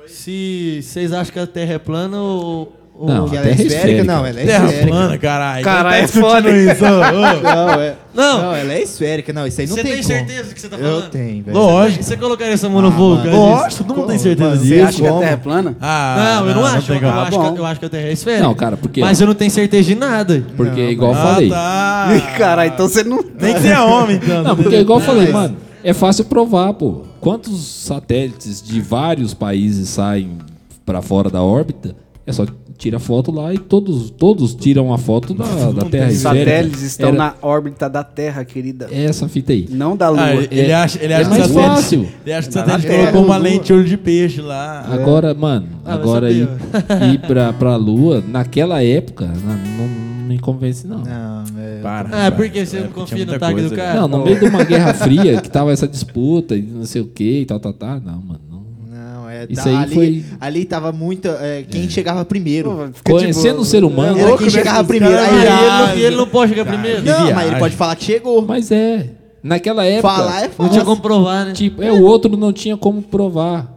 Se 0.07 0.79
vocês 0.81 1.13
acham 1.13 1.33
que 1.33 1.39
a 1.39 1.47
Terra 1.47 1.73
é 1.73 1.79
plana 1.79 2.17
ou. 2.17 2.73
ou- 2.95 3.07
Não. 3.09 3.27
Que 3.29 3.35
ela 3.37 3.47
é 3.47 3.51
esférica? 3.51 3.75
esférica. 3.75 4.03
Não, 4.03 4.25
ela 4.25 4.39
é 4.39 4.45
Terra 4.45 4.65
esférica. 4.65 4.87
plana, 4.87 5.17
caralho. 5.17 5.63
Caralho, 5.63 5.95
Quem 5.95 6.03
é 6.03 6.07
tá 6.23 6.29
foda. 6.29 6.49
isso? 6.51 6.83
Ô. 6.85 7.41
Não, 7.41 7.69
é. 7.81 7.93
Não. 8.13 8.41
Não, 8.43 8.55
ela 8.55 8.73
é 8.73 8.81
esférica. 8.83 9.33
Não, 9.33 9.47
isso 9.47 9.59
aí 9.61 9.67
não 9.67 9.75
Você 9.75 9.81
tem, 9.83 9.91
tem 9.93 10.01
como. 10.03 10.13
certeza 10.13 10.49
do 10.49 10.53
que 10.53 10.61
você 10.61 10.69
tá 10.69 10.77
falando? 10.77 11.03
Eu 11.05 11.09
tenho, 11.09 11.43
velho. 11.43 11.57
Lógico. 11.57 12.03
Você 12.03 12.17
colocaria 12.17 12.53
essa 12.53 12.69
mão 12.69 12.81
no 12.81 12.89
Ah, 12.89 12.91
fogo? 12.91 13.17
cara? 13.23 13.35
Lógico, 13.35 13.83
todo 13.83 13.97
mundo 13.97 14.07
tem 14.09 14.17
certeza 14.19 14.49
Mano, 14.49 14.61
Você 14.61 14.67
disso. 14.67 14.85
acha 14.87 15.01
que 15.01 15.07
a? 15.07 15.13
Terra 15.19 15.31
é 15.31 15.37
plana? 15.37 15.75
Ah, 15.81 16.15
Não, 16.41 16.47
eu 16.49 16.55
não, 16.55 16.65
acho. 16.65 16.87
tem 16.87 16.95
eu, 16.95 17.01
como. 17.01 17.19
acho 17.19 17.53
que, 17.53 17.59
eu 17.59 17.65
acho 17.65 17.79
que 17.79 17.85
a 17.85 17.89
Terra 17.89 18.07
é 18.07 18.11
esférica. 18.13 18.43
Não, 18.43 18.53
cara, 18.53 18.77
porque- 18.77 19.01
Mas 19.01 19.19
eu 19.21 19.27
não 19.27 19.33
tenho 19.33 19.49
certeza 19.51 19.83
de 19.83 19.95
nada. 19.95 20.43
Porque, 20.55 20.81
igual 20.89 21.13
eu 21.13 21.17
Ah, 21.19 21.21
falei. 21.33 21.49
tá. 21.49 22.07
Caralho, 22.37 22.71
então 22.73 22.87
você 22.87 23.03
não... 23.03 23.23
Nem 23.39 23.53
que 23.55 23.61
seja 23.61 23.83
homem, 23.83 24.17
então. 24.17 24.43
Não, 24.43 24.55
porque 24.55 24.75
igual 24.75 24.99
eu 24.99 25.05
falei, 25.05 25.31
mano, 25.31 25.57
é 25.83 25.93
fácil 25.93 26.25
provar, 26.25 26.73
pô. 26.73 27.01
Quantos 27.19 27.59
satélites 27.65 28.61
de 28.61 28.81
vários 28.81 29.33
países 29.33 29.89
saem 29.89 30.37
pra 30.85 31.01
fora 31.01 31.29
da 31.29 31.41
órbita? 31.41 31.95
É 32.25 32.31
só 32.31 32.45
tira 32.77 32.99
foto 32.99 33.31
lá 33.31 33.53
e 33.53 33.57
todos, 33.57 34.09
todos 34.09 34.55
tiram 34.55 34.91
a 34.93 34.97
foto 34.97 35.33
da, 35.33 35.45
da 35.71 35.85
Terra 35.85 36.09
Os 36.09 36.17
satélites 36.17 36.81
estão 36.81 37.09
Era 37.09 37.17
na 37.17 37.33
órbita 37.41 37.89
da 37.89 38.03
Terra, 38.03 38.43
querida. 38.43 38.87
Essa 38.91 39.27
fita 39.29 39.53
aí. 39.53 39.67
Não 39.69 39.95
da 39.95 40.09
Lua. 40.09 40.21
Ah, 40.23 40.35
ele, 40.35 40.47
ele 40.51 40.73
acha, 40.73 40.99
ele 41.01 41.13
é 41.13 41.17
acha 41.17 41.29
mais 41.29 41.43
que 41.43 41.49
o 41.49 41.53
satélite- 41.53 41.75
fácil. 41.75 42.07
Ele 42.25 42.33
acha 42.33 42.49
que 42.49 42.55
o 42.57 42.59
satélite 42.59 42.87
Terra, 42.87 42.99
colocou 43.11 43.25
uma 43.25 43.37
lente 43.37 43.71
olho 43.71 43.85
de 43.85 43.95
peixe 43.97 44.41
lá. 44.41 44.85
Agora, 44.89 45.33
mano, 45.33 45.67
Ah, 45.85 45.93
agora 45.93 46.31
ir, 46.31 46.47
ir 47.13 47.19
pra, 47.27 47.53
pra 47.53 47.75
Lua, 47.75 48.23
naquela 48.27 48.81
época, 48.83 49.27
não 49.27 50.02
me 50.23 50.39
convence, 50.39 50.87
não. 50.87 50.99
Não, 50.99 51.43
é... 51.59 51.79
Para. 51.81 52.07
Ah, 52.07 52.11
para. 52.11 52.31
porque 52.31 52.65
você 52.65 52.77
É, 52.77 52.81
não 52.81 52.89
confia 52.89 53.25
no 53.25 53.37
tag 53.39 53.53
do 53.55 53.59
coisa, 53.69 53.75
cara? 53.75 54.01
Não, 54.01 54.07
no 54.07 54.23
meio 54.23 54.39
de 54.39 54.45
uma 54.45 54.63
guerra 54.63 54.93
fria, 54.93 55.41
que 55.41 55.49
tava 55.49 55.71
essa 55.71 55.87
disputa 55.87 56.55
e 56.55 56.61
não 56.61 56.85
sei 56.85 57.01
o 57.01 57.05
que 57.07 57.41
e 57.41 57.45
tal, 57.45 57.59
tal, 57.59 57.73
tal. 57.73 57.99
Não, 57.99 58.21
mano. 58.21 58.39
Não. 58.49 58.63
Não, 58.89 59.29
é 59.29 59.43
É, 59.43 59.47
Isso 59.49 59.63
tá, 59.63 59.69
aí 59.69 59.75
ali, 59.75 59.93
foi- 59.93 60.25
ali 60.39 60.65
tava 60.65 60.91
muito. 60.91 61.27
é, 61.27 61.63
quem 61.69 61.89
chegava 61.89 62.23
primeiro. 62.23 62.91
Pô, 63.03 63.13
Conhecendo 63.13 63.53
boa. 63.55 63.61
o 63.61 63.65
ser 63.65 63.83
humano. 63.83 64.17
Era 64.19 64.37
quem 64.37 64.45
né? 64.47 64.51
chegava 64.51 64.83
primeiro. 64.83 65.17
Aí, 65.17 65.35
ele, 65.35 65.49
não, 65.49 65.95
ele 66.07 66.15
não 66.15 66.27
pode 66.27 66.49
chegar 66.51 66.65
primeiro? 66.65 67.01
que 67.01 67.09
não, 67.09 67.33
mas 67.33 67.47
ele 67.47 67.59
pode 67.59 67.75
falar 67.75 67.95
que 67.95 68.03
chegou. 68.05 68.41
Mas 68.41 68.71
é. 68.71 69.09
Naquela 69.43 69.83
época. 69.85 70.07
Falar 70.07 70.39
é 70.39 70.43
Não 70.47 70.51
fácil. 70.53 70.71
tinha 70.71 70.85
como 70.85 71.01
provar, 71.01 71.45
né? 71.47 71.51
Tipo, 71.51 71.83
é, 71.83 71.91
o 71.91 72.01
outro 72.03 72.37
não 72.37 72.53
tinha 72.53 72.77
como 72.77 73.01
provar. 73.01 73.69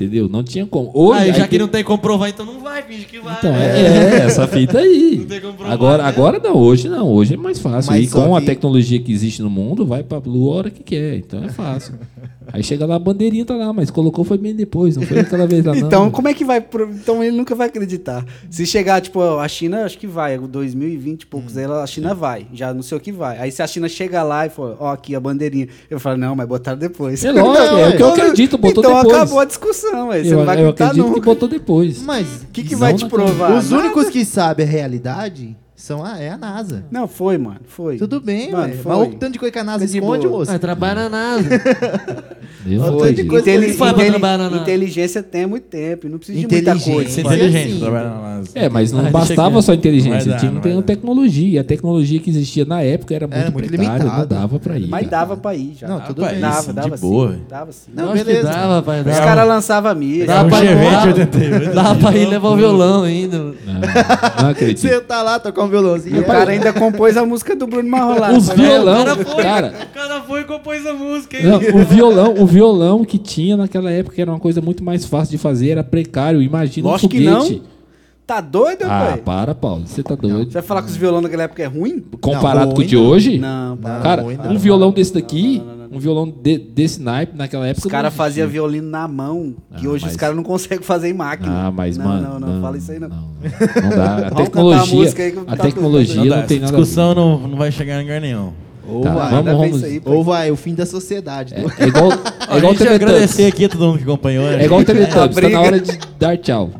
Entendeu? 0.00 0.28
Não 0.28 0.44
tinha 0.44 0.64
como. 0.64 0.92
Hoje, 0.94 1.22
Aí, 1.22 1.28
já 1.30 1.34
aí 1.38 1.42
que 1.42 1.48
tem- 1.48 1.58
não 1.58 1.66
tem 1.66 1.82
como 1.82 1.98
provar, 1.98 2.28
então 2.28 2.46
não 2.46 2.60
vai, 2.60 2.82
finge 2.84 3.04
que 3.04 3.18
vai. 3.18 3.34
Então, 3.36 3.52
é, 3.52 3.80
é, 4.22 4.26
essa 4.26 4.46
fita 4.46 4.78
aí. 4.78 5.16
Não 5.18 5.26
tem 5.26 5.40
como 5.40 5.54
provar, 5.54 5.72
Agora, 5.72 6.02
né? 6.04 6.08
agora 6.08 6.38
não, 6.38 6.54
hoje 6.56 6.88
não, 6.88 7.08
hoje 7.08 7.34
é 7.34 7.36
mais 7.36 7.58
fácil. 7.58 7.90
Mas 7.90 8.06
e 8.08 8.12
com 8.12 8.36
a 8.36 8.40
que- 8.40 8.46
tecnologia 8.46 9.00
que 9.00 9.10
existe 9.10 9.42
no 9.42 9.50
mundo, 9.50 9.84
vai 9.84 10.04
pra 10.04 10.18
Lua 10.24 10.54
a 10.54 10.56
hora 10.58 10.70
que 10.70 10.84
quer, 10.84 11.16
então 11.16 11.42
é 11.42 11.48
fácil. 11.48 11.94
Aí 12.52 12.62
chega 12.62 12.86
lá, 12.86 12.96
a 12.96 12.98
bandeirinha 12.98 13.44
tá 13.44 13.54
lá, 13.54 13.72
mas 13.72 13.90
colocou 13.90 14.24
foi 14.24 14.38
bem 14.38 14.54
depois, 14.54 14.96
não 14.96 15.02
foi 15.04 15.20
aquela 15.20 15.46
vez 15.46 15.64
lá 15.64 15.74
não. 15.74 15.86
Então, 15.86 16.10
como 16.10 16.28
é 16.28 16.34
que 16.34 16.44
vai. 16.44 16.60
pro- 16.60 16.88
Então, 16.90 17.22
ele 17.22 17.36
nunca 17.36 17.54
vai 17.54 17.66
acreditar. 17.68 18.24
Se 18.50 18.64
chegar, 18.66 19.00
tipo, 19.00 19.20
a 19.38 19.46
China, 19.48 19.84
acho 19.84 19.98
que 19.98 20.06
vai, 20.06 20.38
2020 20.38 21.22
e 21.22 21.26
poucos, 21.26 21.56
Hum. 21.56 21.60
ela, 21.60 21.82
a 21.82 21.86
China 21.86 22.14
vai. 22.14 22.46
Já 22.52 22.72
não 22.72 22.82
sei 22.82 22.96
o 22.96 23.00
que 23.00 23.12
vai. 23.12 23.38
Aí, 23.38 23.50
se 23.50 23.62
a 23.62 23.66
China 23.66 23.88
chega 23.88 24.22
lá 24.22 24.46
e 24.46 24.50
for, 24.50 24.76
ó, 24.80 24.92
aqui 24.92 25.14
a 25.14 25.20
bandeirinha, 25.20 25.68
eu 25.90 26.00
falo, 26.00 26.16
não, 26.16 26.34
mas 26.34 26.46
botaram 26.48 26.78
depois. 26.78 27.24
É 27.24 27.30
lógico, 27.32 27.54
Não, 27.74 27.78
é 27.78 27.88
o 27.90 27.96
que 27.96 28.02
eu 28.02 28.08
é. 28.08 28.12
acredito, 28.12 28.58
botou 28.58 28.82
então, 28.82 28.96
depois. 28.96 29.16
acabou 29.16 29.40
a 29.40 29.44
discussão, 29.44 30.10
aí. 30.10 30.24
Você 30.24 30.32
eu, 30.34 30.38
não 30.38 30.44
vai 30.46 30.56
eu 30.56 30.60
acreditar 30.70 30.84
acredito 30.86 31.04
que 31.04 31.10
nunca. 31.10 31.24
botou 31.24 31.48
depois. 31.48 32.02
Mas 32.02 32.26
O 32.42 32.46
que, 32.52 32.62
que 32.62 32.74
vai 32.74 32.94
te 32.94 33.06
provar? 33.06 33.52
os 33.56 33.70
Nada. 33.70 33.82
únicos 33.84 34.08
que 34.08 34.24
sabem 34.24 34.66
a 34.66 34.68
realidade 34.68 35.56
são 35.78 36.04
a, 36.04 36.18
é 36.18 36.28
a 36.30 36.36
NASA. 36.36 36.84
Não, 36.90 37.06
foi, 37.06 37.38
mano. 37.38 37.60
Foi. 37.66 37.96
Tudo 37.98 38.20
bem, 38.20 38.50
Mano. 38.50 38.74
Mas 38.84 39.08
o 39.08 39.12
tanto 39.14 39.34
de 39.34 39.38
coisa 39.38 39.52
que 39.52 39.58
a 39.60 39.64
NASA 39.64 39.84
esconde, 39.84 40.26
moço. 40.26 40.50
Ah, 40.50 40.58
trabalha 40.58 41.08
na 41.08 41.08
NASA. 41.08 41.48
O 42.68 42.98
tanto 42.98 43.14
de 43.14 43.24
coisa 43.24 43.48
Inteli- 43.50 43.72
pra 43.74 43.90
inteli- 43.90 44.56
Inteligência 44.56 45.22
tem 45.22 45.44
há 45.44 45.48
muito 45.48 45.64
tempo 45.68 46.08
não 46.08 46.18
precisa 46.18 46.38
de 46.40 46.46
muita 46.52 46.76
coisa. 46.78 47.20
Inteligente 47.20 47.70
assim, 47.70 47.78
trabalhar 47.80 48.10
na 48.10 48.20
NASA. 48.20 48.50
É, 48.54 48.68
mas 48.68 48.92
não 48.92 49.06
Ah, 49.06 49.10
bastava 49.10 49.62
só 49.62 49.72
inteligência, 49.72 50.32
dar, 50.32 50.38
tinha 50.38 50.52
que 50.60 50.82
tecnologia. 50.82 51.48
E 51.48 51.58
a 51.58 51.64
tecnologia 51.64 52.18
que 52.20 52.28
existia 52.28 52.64
na 52.64 52.82
época 52.82 53.14
era 53.14 53.26
muito, 53.26 53.40
Era 53.40 53.50
muito 53.50 53.68
precária, 53.68 53.98
não 53.98 54.04
limitada. 54.04 54.26
dava 54.26 54.58
pra 54.58 54.76
ir. 54.78 54.88
Mas 54.88 55.00
cara. 55.08 55.10
dava 55.10 55.36
pra 55.36 55.54
ir 55.54 55.74
já. 55.78 55.88
Não, 55.88 56.00
tudo 56.00 56.22
bem. 56.22 56.40
dava, 56.40 56.72
dava 56.72 56.90
de 56.90 56.96
sim. 57.00 57.08
boa. 57.08 57.36
Dava 57.48 57.72
sim. 57.72 57.90
Não, 57.94 58.12
beleza. 58.12 58.42
dava, 58.48 58.82
pai. 58.82 59.00
Os 59.00 59.18
caras 59.18 59.48
lançavam 59.48 59.94
mídia. 59.94 60.26
dava, 60.26 60.48
pra, 60.48 60.58
Chevette 60.58 60.90
dava, 60.90 61.06
88. 61.06 61.74
dava 61.74 61.94
pra 62.00 62.16
ir 62.18 62.26
levar 62.28 62.48
o 62.50 62.56
violão 62.56 63.02
ainda. 63.04 63.38
Não, 63.38 64.48
acredito. 64.50 64.80
Você 64.80 65.00
tá 65.00 65.22
lá, 65.22 65.38
tocar 65.38 65.62
um 65.68 65.70
violãozinho. 65.70 66.20
O 66.20 66.24
cara 66.24 66.50
ainda 66.50 66.72
compôs 66.72 67.16
a 67.16 67.24
música 67.24 67.54
do 67.54 67.66
Bruno 67.66 67.88
Marrolado. 67.88 68.36
Os 68.36 68.48
violão, 68.48 69.02
O 69.02 69.04
cara 69.04 69.24
foi, 69.24 69.42
cara, 69.42 69.74
o 69.90 69.94
cara 69.94 70.20
foi 70.22 70.40
e 70.40 70.44
compôs 70.44 70.86
a 70.86 70.92
música. 70.94 71.38
Não, 71.42 71.56
o 71.80 71.84
violão, 71.84 72.34
o 72.38 72.46
violão 72.46 73.04
que 73.04 73.18
tinha 73.18 73.56
naquela 73.56 73.90
época 73.90 74.20
era 74.20 74.30
uma 74.30 74.40
coisa 74.40 74.60
muito 74.60 74.82
mais 74.82 75.04
fácil 75.04 75.30
de 75.30 75.38
fazer, 75.38 75.70
era 75.70 75.84
precário. 75.84 76.42
Imagina 76.42 76.88
Lógico 76.88 77.06
um 77.06 77.08
que 77.18 77.24
foguete. 77.24 77.54
não. 77.62 77.78
Tá 78.26 78.42
doido, 78.42 78.82
Ah, 78.84 79.06
pai? 79.12 79.16
para, 79.24 79.54
Paulo. 79.54 79.84
Você 79.86 80.02
tá 80.02 80.14
doido. 80.14 80.48
Você 80.48 80.52
vai 80.54 80.62
falar 80.62 80.82
que 80.82 80.88
os 80.90 80.96
violão 80.96 81.22
naquela 81.22 81.44
época 81.44 81.62
é 81.62 81.66
ruim? 81.66 82.04
Comparado 82.20 82.66
Não, 82.66 82.74
com 82.74 82.82
o 82.82 82.84
de 82.84 82.94
hoje? 82.94 83.38
Não, 83.38 83.74
pá. 83.78 84.00
Cara, 84.00 84.20
ruim 84.22 84.36
um 84.38 84.52
não. 84.52 84.58
violão 84.58 84.90
desse 84.90 85.14
daqui, 85.14 85.62
um 85.90 85.98
violão 85.98 86.28
de- 86.30 86.58
desse 86.58 87.00
naipe 87.00 87.36
naquela 87.36 87.66
época. 87.66 87.86
Os 87.86 87.90
caras 87.90 88.12
não 88.12 88.16
faziam 88.16 88.48
violino 88.48 88.88
na 88.88 89.06
mão, 89.08 89.54
que 89.76 89.86
Ah, 89.86 89.90
hoje 89.90 90.04
mas- 90.04 90.12
os 90.12 90.16
caras 90.16 90.36
não 90.36 90.42
conseguem 90.42 90.82
fazer 90.84 91.08
em 91.08 91.14
máquina. 91.14 91.66
Ah, 91.66 91.70
mas, 91.70 91.96
não, 91.96 92.04
mano. 92.06 92.38
Não, 92.40 92.48
não, 92.54 92.60
fala 92.62 92.76
isso 92.78 92.90
aí 92.92 92.98
não. 92.98 93.08
Não, 93.08 93.16
não 93.82 93.90
dá. 93.96 94.16
A 94.16 94.22
cantar 94.22 94.26
a 94.26 94.44
tecnologia, 94.44 94.94
música 94.98 95.22
aí 95.22 95.32
que 95.32 95.38
a 95.38 95.56
tá 95.56 95.62
tecnologia 95.64 96.14
Não 96.16 96.24
não, 96.24 96.36
dá, 96.36 96.42
tem 96.42 96.58
nada 96.60 96.72
a 96.72 96.76
discussão 96.76 97.14
não, 97.14 97.48
não 97.48 97.56
vai 97.58 97.70
chegar 97.72 97.98
em 98.00 98.02
lugar 98.02 98.20
nenhum. 98.20 98.52
Ou 98.90 99.02
Tá, 99.02 99.12
vai. 99.12 99.30
vamos, 99.30 99.48
a 99.48 99.54
vamos. 99.54 99.76
isso 99.76 99.84
aí. 99.84 100.02
Ou 100.06 100.24
vai, 100.24 100.50
o 100.50 100.56
fim 100.56 100.74
da 100.74 100.86
sociedade. 100.86 101.52
É, 101.54 101.60
é 101.84 101.88
igual, 101.88 102.08
é 102.10 102.14
a 102.14 102.56
igual 102.56 102.72
gente 102.72 102.78
Teletubbies. 102.78 102.92
agradecer 102.94 103.44
aqui 103.46 103.64
a 103.66 103.68
todo 103.68 103.84
mundo 103.84 103.98
que 103.98 104.04
acompanhou. 104.04 104.46
né? 104.46 104.62
É 104.62 104.64
igual 104.64 104.80
o 104.80 104.84
Teletubbies, 104.86 105.36
tá 105.42 105.48
na 105.50 105.60
hora 105.60 105.78
de 105.78 105.98
dar 106.18 106.38
tchau. 106.38 106.70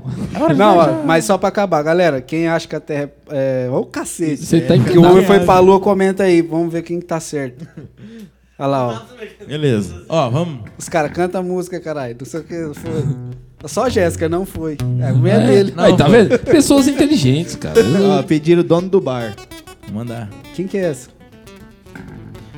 Não, 0.57 0.79
ó, 0.79 1.05
mas 1.05 1.27
só 1.27 1.37
pra 1.37 1.51
acabar, 1.51 1.83
galera, 1.83 2.23
quem 2.23 2.49
acha 2.49 2.67
que 2.67 2.75
a 2.75 2.81
Terra 2.81 3.11
é... 3.31 3.69
Ô, 3.71 3.85
cacete. 3.85 4.43
Você 4.43 4.59
tá 4.63 4.79
Que 4.79 4.97
o 4.97 5.03
homem 5.05 5.23
foi 5.27 5.41
pra 5.41 5.59
lua, 5.59 5.79
comenta 5.81 6.23
aí. 6.23 6.41
Vamos 6.41 6.73
ver 6.73 6.81
quem 6.81 6.99
que 6.99 7.05
tá 7.05 7.21
certo. 7.21 7.67
Olha 8.59 8.67
lá, 8.69 8.89
ó. 8.89 9.47
Beleza. 9.47 10.03
Ó, 10.09 10.29
vamos. 10.31 10.61
Os 10.77 10.89
caras 10.89 11.13
cantam 11.13 11.43
música, 11.43 11.79
caralho. 11.81 12.17
Não 12.19 12.27
sei 12.27 12.41
o 12.41 12.45
que. 12.45 12.55
Foi. 12.75 13.69
Só 13.69 13.85
a 13.85 13.89
Jéssica, 13.89 14.29
não 14.29 14.45
foi. 14.45 14.77
É, 15.01 15.09
a 15.09 15.13
mulher 15.15 15.47
dele. 15.47 15.75
Aí, 15.77 15.97
tá 15.97 16.09
vendo? 16.09 16.39
Pessoas 16.41 16.89
inteligentes, 16.89 17.55
cara. 17.57 17.75
Ó, 18.19 18.23
pediram 18.23 18.61
o 18.61 18.65
dono 18.65 18.89
do 18.89 19.01
bar. 19.01 19.35
Vou 19.87 19.95
mandar. 19.99 20.29
Quem 20.55 20.67
que 20.67 20.77
é 20.79 20.87
essa? 20.91 21.09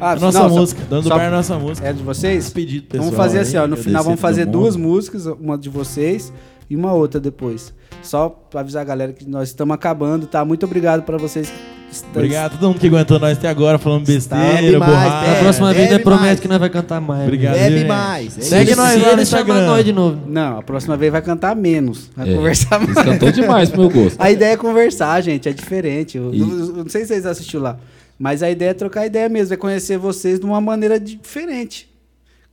Ah, 0.00 0.12
A 0.12 0.16
nossa 0.16 0.40
não, 0.40 0.48
só- 0.48 0.56
música. 0.56 0.82
Dando 0.88 1.08
só- 1.08 1.16
bar 1.16 1.24
é 1.24 1.26
a 1.26 1.30
nossa 1.30 1.58
música. 1.58 1.86
É 1.88 1.92
de 1.92 2.02
vocês? 2.02 2.48
Pedido 2.50 2.86
pessoal. 2.86 3.04
vamos 3.10 3.16
fazer 3.16 3.38
assim, 3.40 3.56
ó. 3.58 3.66
No 3.66 3.76
final 3.76 4.02
vamos 4.02 4.20
fazer 4.20 4.46
duas 4.46 4.76
músicas, 4.76 5.26
uma 5.26 5.58
de 5.58 5.68
vocês 5.68 6.32
e 6.68 6.74
uma 6.76 6.92
outra 6.94 7.20
depois. 7.20 7.74
Só 8.02 8.30
pra 8.30 8.60
avisar 8.60 8.80
a 8.80 8.84
galera 8.84 9.12
que 9.12 9.28
nós 9.28 9.48
estamos 9.50 9.74
acabando, 9.74 10.26
tá? 10.26 10.42
Muito 10.44 10.64
obrigado 10.64 11.02
pra 11.02 11.18
vocês 11.18 11.50
que. 11.50 11.69
Obrigado 12.14 12.52
a 12.54 12.56
todo 12.56 12.68
mundo 12.68 12.80
que 12.80 12.86
aguentou 12.86 13.18
nós 13.18 13.36
até 13.36 13.48
agora 13.48 13.78
falando 13.78 14.06
besteira, 14.06 14.78
borrada. 14.78 15.28
Na 15.28 15.34
próxima 15.40 15.72
vez, 15.74 15.88
bebe 15.90 16.04
nós 16.04 16.14
promete 16.16 16.40
que 16.40 16.48
nós 16.48 16.58
vai 16.58 16.70
cantar 16.70 17.00
mais. 17.00 17.22
Obrigado. 17.24 17.54
Bebe 17.54 17.84
mais. 17.84 18.38
é 18.38 18.40
Segue 18.42 18.74
nós 18.76 18.90
Se 18.92 18.98
lá 19.00 19.16
no 19.16 19.22
Instagram. 19.22 19.66
nós 19.66 19.84
de 19.84 19.92
novo. 19.92 20.20
Não, 20.26 20.58
a 20.58 20.62
próxima 20.62 20.96
vez 20.96 21.10
vai 21.10 21.20
cantar 21.22 21.56
menos. 21.56 22.08
Vai 22.16 22.30
É, 22.30 22.34
conversar 22.34 22.80
Eles 22.82 22.94
mais. 22.94 23.08
cantou 23.08 23.32
demais 23.32 23.68
pro 23.70 23.80
meu 23.80 23.90
gosto. 23.90 24.16
A 24.20 24.30
ideia 24.30 24.52
é 24.52 24.56
conversar, 24.56 25.20
gente, 25.20 25.48
é 25.48 25.52
diferente. 25.52 26.16
Eu, 26.16 26.32
eu 26.32 26.46
não 26.46 26.88
sei 26.88 27.02
se 27.02 27.08
vocês 27.08 27.26
assistiram 27.26 27.64
lá, 27.64 27.76
mas 28.18 28.42
a 28.42 28.50
ideia 28.50 28.70
é 28.70 28.74
trocar 28.74 29.04
ideia 29.06 29.28
mesmo, 29.28 29.52
é 29.52 29.56
conhecer 29.56 29.98
vocês 29.98 30.38
de 30.38 30.46
uma 30.46 30.60
maneira 30.60 31.00
diferente. 31.00 31.89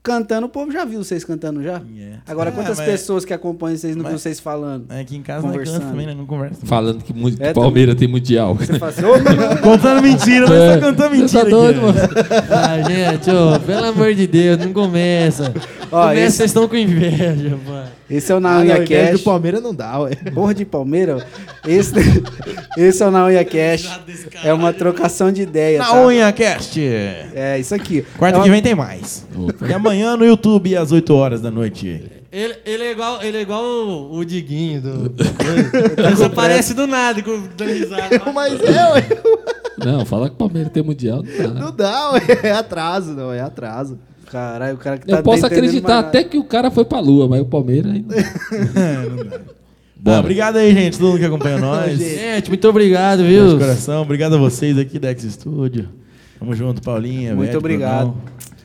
Cantando, 0.07 0.45
o 0.45 0.49
povo 0.49 0.71
já 0.71 0.85
viu 0.85 1.03
vocês 1.03 1.25
cantando 1.25 1.61
já? 1.61 1.81
Yeah. 1.93 2.21
Agora, 2.25 2.49
Ah, 2.49 2.53
quantas 2.53 2.77
mas- 2.77 2.87
pessoas 2.89 3.25
que 3.25 3.33
acompanham 3.33 3.77
vocês 3.77 3.93
não 3.93 4.03
mas- 4.03 4.11
viu 4.13 4.19
vocês 4.19 4.39
falando? 4.39 4.85
É, 4.89 5.01
Aqui 5.01 5.17
em 5.17 5.21
casa 5.21 5.41
nós 5.41 5.51
Conversando. 5.51 5.79
canta 5.79 5.91
também, 5.91 6.05
né? 6.07 6.13
Não 6.15 6.25
conversa. 6.25 6.65
Falando 6.65 7.03
que, 7.03 7.11
que 7.13 7.43
É, 7.43 7.53
Palmeiras 7.53 7.95
tem 7.95 8.07
mundial. 8.07 8.55
Você 8.55 8.79
fala 8.79 8.93
ô, 8.99 9.17
meu- 9.19 9.57
Contando 9.61 10.01
mentira, 10.01 10.47
nós 10.47 10.57
É. 10.57 10.75
tá 10.75 10.79
cantando 10.79 11.09
mentira. 11.15 11.29
Tá 11.33 11.41
aqui, 11.41 11.49
doido, 11.51 11.81
né? 11.81 11.87
mano? 11.87 11.99
Ah, 12.51 12.89
gente, 12.89 13.29
ô, 13.29 13.59
pelo 13.59 13.85
amor 13.85 14.13
de 14.15 14.27
Deus, 14.27 14.57
não 14.59 14.71
começa. 14.71 15.53
Ó, 15.91 16.11
esse- 16.11 16.37
vocês 16.37 16.49
estão 16.49 16.67
com 16.67 16.75
inveja, 16.75 17.57
pai. 17.65 17.85
esse 18.09 18.31
é 18.31 18.35
o 18.35 18.37
Ah, 18.37 18.41
Na 18.41 18.53
não, 18.55 18.61
Unha 18.61 18.77
inveja 18.83 19.05
do 19.07 19.11
Cash. 19.17 19.21
Palmeiras 19.21 19.61
não 19.63 19.73
dá, 19.73 19.99
ué. 19.99 20.15
Porra 20.33 20.53
de 20.53 20.65
Palmeiras. 20.65 21.23
Esse, 21.65 21.93
esse 22.77 23.03
é 23.03 23.07
o 23.07 23.11
Na 23.11 23.25
Unha 23.25 23.43
Cash. 23.45 23.89
É 24.43 24.53
uma 24.53 24.73
trocação 24.73 25.31
de 25.31 25.41
ideia, 25.41 25.79
Na 25.79 25.85
tá? 25.85 26.05
unha, 26.05 26.31
cast. 26.31 26.79
É 26.79 27.57
isso 27.59 27.73
aqui. 27.73 28.05
Quarta 28.17 28.37
é 28.37 28.41
que 28.41 28.47
uma- 28.47 28.53
vem 28.53 28.61
tem 28.61 28.75
mais. 28.75 29.25
E 29.67 29.73
amanhã 29.73 30.15
no 30.17 30.25
YouTube 30.25 30.75
às 30.75 30.91
8 30.91 31.13
horas 31.13 31.41
da 31.41 31.49
noite. 31.51 32.11
Ele, 32.31 32.55
ele 32.65 32.83
é 32.83 32.91
igual, 32.91 33.23
ele 33.23 33.37
é 33.37 33.41
igual 33.41 33.63
o, 33.63 34.17
o 34.17 34.25
Diguinho 34.25 34.81
do. 34.81 35.13
Ele 35.97 36.15
só 36.17 36.25
aparece 36.25 36.73
do 36.73 36.85
nada 36.85 37.23
com 37.23 37.41
dando 37.55 37.71
risada. 37.71 38.21
Mas 38.35 38.59
é, 38.61 38.91
ué. 38.93 39.07
Não, 39.77 40.05
falar 40.05 40.27
que 40.27 40.35
o 40.35 40.37
Palmeiras 40.37 40.71
tem 40.71 40.83
mundial 40.83 41.23
não 41.23 41.53
dá. 41.53 41.59
Não 41.61 41.71
dá, 41.75 42.11
ué. 42.11 42.21
É 42.43 42.51
atraso, 42.51 43.13
não. 43.13 43.31
É 43.31 43.39
atraso. 43.39 43.97
Caralho, 44.31 44.75
o 44.75 44.77
cara 44.77 44.97
que 44.97 45.07
tá 45.07 45.17
Eu 45.17 45.23
posso 45.23 45.45
acreditar 45.45 45.99
até 45.99 46.23
que 46.23 46.37
o 46.37 46.43
cara 46.43 46.69
foi 46.69 46.83
pra 46.85 46.99
lua, 46.99 47.27
mas 47.27 47.41
o 47.41 47.45
Palmeiras 47.45 47.91
ainda. 47.93 48.15
Ah, 48.75 49.39
Bora. 49.95 50.19
obrigado 50.19 50.57
aí, 50.57 50.73
gente, 50.73 50.97
todo 50.97 51.07
mundo 51.09 51.19
que 51.19 51.25
acompanha 51.25 51.57
nós. 51.59 51.97
Gente, 51.97 52.49
muito 52.49 52.67
obrigado, 52.67 53.23
De 53.23 53.29
viu? 53.29 53.57
coração, 53.57 54.01
obrigado 54.03 54.35
a 54.35 54.37
vocês 54.37 54.77
aqui 54.77 54.99
da 54.99 55.09
X 55.09 55.23
Studio. 55.33 55.89
Tamo 56.39 56.53
junto, 56.53 56.81
Paulinha. 56.81 57.33
Muito 57.35 57.51
Beth, 57.51 57.57
obrigado. 57.57 58.07
Brunão. 58.09 58.21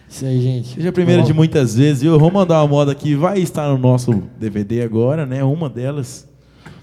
Isso 0.08 0.26
aí, 0.26 0.42
gente. 0.42 0.74
Seja 0.74 0.90
a 0.90 0.92
primeira 0.92 1.22
de 1.22 1.32
muitas 1.32 1.74
vezes, 1.74 2.02
viu? 2.02 2.18
Vamos 2.18 2.34
mandar 2.34 2.60
uma 2.60 2.68
moda 2.68 2.94
que 2.94 3.14
vai 3.14 3.38
estar 3.38 3.68
no 3.70 3.78
nosso 3.78 4.22
DVD 4.38 4.82
agora, 4.82 5.24
né? 5.24 5.42
Uma 5.42 5.70
delas. 5.70 6.28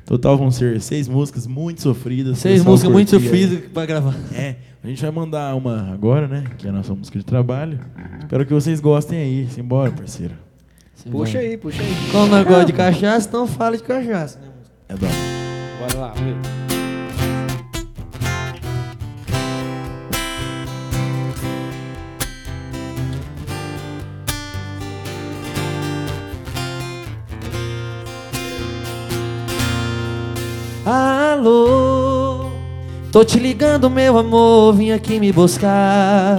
Total 0.04 0.36
vão 0.36 0.50
ser 0.50 0.82
seis 0.82 1.08
músicas 1.08 1.46
muito 1.46 1.84
sofridas. 1.84 2.40
Seis 2.40 2.64
músicas 2.64 2.92
muito 2.92 3.12
sofridas 3.12 3.60
pra 3.72 3.86
gravar. 3.86 4.16
É, 4.34 4.56
a 4.84 4.88
gente 4.88 5.02
vai 5.02 5.12
mandar 5.12 5.56
uma 5.56 5.92
agora, 5.92 6.28
né? 6.28 6.46
Que 6.58 6.68
é 6.68 6.70
a 6.70 6.74
nossa 6.74 6.94
música 6.94 7.20
de 7.20 7.26
trabalho. 7.26 7.80
Espero 8.20 8.46
que 8.46 8.54
vocês 8.54 8.80
gostem 8.80 9.20
aí. 9.20 9.48
Simbora, 9.50 9.92
parceiro. 9.92 10.36
Puxa 11.12 11.40
aí, 11.40 11.58
puxa 11.58 11.82
aí. 11.82 11.96
Quando 12.12 12.32
não 12.32 12.44
gosta 12.44 12.66
de 12.66 12.74
cachaça, 12.74 13.30
não 13.32 13.48
fala 13.48 13.78
de 13.78 13.84
cachaça. 13.84 14.40
Né? 14.40 14.48
É 14.90 14.96
bom. 14.96 15.08
Bora 15.80 16.00
lá. 16.00 16.14
Alô, 16.14 16.69
tô 33.12 33.24
te 33.24 33.40
ligando, 33.40 33.90
meu 33.90 34.18
amor, 34.18 34.74
vim 34.74 34.92
aqui 34.92 35.20
me 35.20 35.32
buscar. 35.32 36.38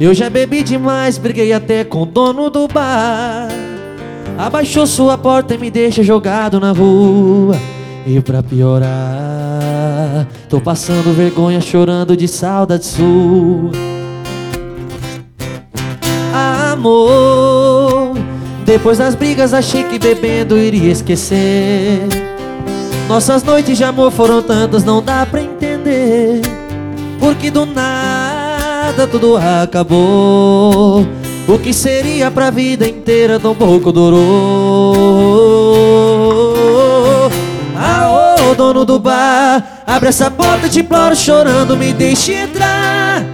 Eu 0.00 0.12
já 0.12 0.28
bebi 0.28 0.62
demais, 0.62 1.18
briguei 1.18 1.52
até 1.52 1.84
com 1.84 2.02
o 2.02 2.06
dono 2.06 2.50
do 2.50 2.66
bar. 2.66 3.48
Abaixou 4.36 4.86
sua 4.86 5.16
porta 5.16 5.54
e 5.54 5.58
me 5.58 5.70
deixa 5.70 6.02
jogado 6.02 6.58
na 6.58 6.72
rua. 6.72 7.56
E 8.06 8.20
pra 8.20 8.42
piorar, 8.42 10.26
tô 10.48 10.60
passando 10.60 11.14
vergonha, 11.14 11.60
chorando 11.60 12.16
de 12.16 12.26
saudade 12.26 12.84
sua. 12.84 13.70
Amor, 16.72 18.16
Depois 18.64 18.98
das 18.98 19.14
brigas 19.14 19.52
achei 19.52 19.84
que 19.84 19.98
bebendo 19.98 20.56
iria 20.56 20.90
esquecer 20.90 22.08
Nossas 23.06 23.44
noites 23.44 23.76
de 23.76 23.84
amor 23.84 24.10
foram 24.10 24.40
tantas, 24.40 24.82
não 24.82 25.02
dá 25.02 25.26
pra 25.26 25.42
entender 25.42 25.61
Porque 27.42 27.50
do 27.50 27.66
nada 27.66 29.04
tudo 29.10 29.36
acabou. 29.36 31.04
O 31.48 31.58
que 31.58 31.74
seria 31.74 32.30
pra 32.30 32.52
vida 32.52 32.86
inteira 32.86 33.40
tão 33.40 33.52
pouco 33.52 33.90
durou? 33.90 34.22
Ah, 37.76 38.38
ô 38.48 38.54
dono 38.54 38.84
do 38.84 38.96
bar, 39.00 39.82
abre 39.84 40.10
essa 40.10 40.30
porta, 40.30 40.68
te 40.68 40.78
imploro 40.82 41.16
chorando, 41.16 41.76
me 41.76 41.92
deixe 41.92 42.32
entrar. 42.32 43.24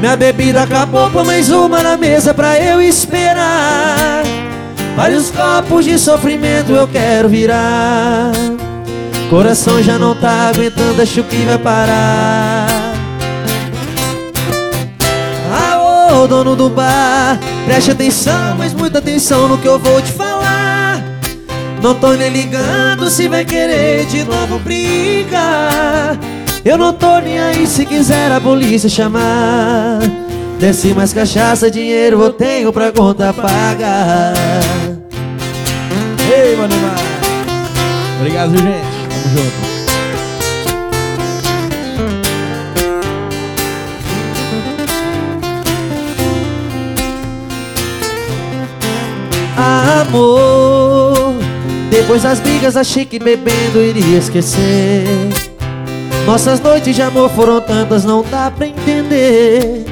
Minha 0.00 0.16
bebida 0.16 0.62
acabou, 0.62 1.10
põe 1.10 1.26
mais 1.26 1.50
uma 1.50 1.82
na 1.82 1.98
mesa 1.98 2.32
pra 2.32 2.58
eu 2.58 2.80
esperar. 2.80 4.22
Vários 4.96 5.30
copos 5.30 5.84
de 5.84 5.98
sofrimento 5.98 6.72
eu 6.72 6.88
quero 6.88 7.28
virar. 7.28 8.32
Coração 9.28 9.82
já 9.82 9.98
não 9.98 10.14
tá 10.14 10.48
aguentando, 10.48 11.02
acho 11.02 11.22
que 11.24 11.44
vai 11.44 11.58
parar 11.58 12.49
Ô 16.20 16.26
dono 16.26 16.54
do 16.54 16.68
bar. 16.68 17.38
Preste 17.64 17.92
atenção, 17.92 18.54
mas 18.58 18.74
muita 18.74 18.98
atenção 18.98 19.48
no 19.48 19.56
que 19.56 19.66
eu 19.66 19.78
vou 19.78 20.02
te 20.02 20.12
falar. 20.12 21.02
Não 21.82 21.94
tô 21.94 22.12
nem 22.12 22.28
ligando 22.28 23.08
se 23.08 23.26
vai 23.26 23.42
querer 23.42 24.04
de 24.04 24.22
novo 24.24 24.58
brigar. 24.58 26.18
Eu 26.62 26.76
não 26.76 26.92
tô 26.92 27.18
nem 27.20 27.38
aí 27.38 27.66
se 27.66 27.86
quiser 27.86 28.30
a 28.32 28.38
polícia 28.38 28.86
chamar. 28.90 30.00
Desce 30.58 30.92
mais 30.92 31.14
cachaça, 31.14 31.70
dinheiro 31.70 32.20
eu 32.20 32.32
tenho 32.34 32.70
pra 32.70 32.92
conta 32.92 33.32
pagar. 33.32 34.34
Ei, 36.30 36.54
mano, 36.54 36.74
Obrigado, 38.18 38.50
viu, 38.50 38.60
gente? 38.60 39.08
Tamo 39.08 39.38
junto. 39.38 39.69
Amor. 50.10 51.34
Depois 51.88 52.22
das 52.22 52.40
brigas 52.40 52.76
achei 52.76 53.04
que 53.04 53.18
bebendo 53.18 53.80
iria 53.80 54.18
esquecer. 54.18 55.06
Nossas 56.26 56.60
noites 56.60 56.96
de 56.96 57.00
amor 57.00 57.30
foram 57.30 57.60
tantas, 57.60 58.04
não 58.04 58.24
dá 58.28 58.50
pra 58.50 58.66
entender. 58.66 59.84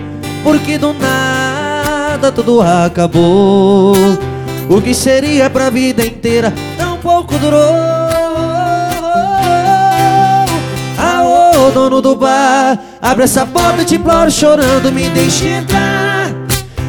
Porque 0.42 0.76
do 0.76 0.92
nada 0.92 2.32
tudo 2.32 2.60
acabou. 2.60 3.94
O 4.68 4.82
que 4.82 4.92
seria 4.92 5.48
pra 5.48 5.70
vida 5.70 6.04
inteira 6.04 6.52
tão 6.76 6.96
pouco 6.98 7.38
durou. 7.38 7.60
Ah, 10.98 11.22
ô 11.22 11.70
dono 11.70 12.02
do 12.02 12.16
bar 12.16 12.76
Abre 13.00 13.24
essa 13.24 13.46
porta, 13.46 13.84
te 13.84 13.94
imploro 13.94 14.30
chorando, 14.30 14.90
me 14.90 15.08
deixe 15.10 15.46
entrar 15.46 15.97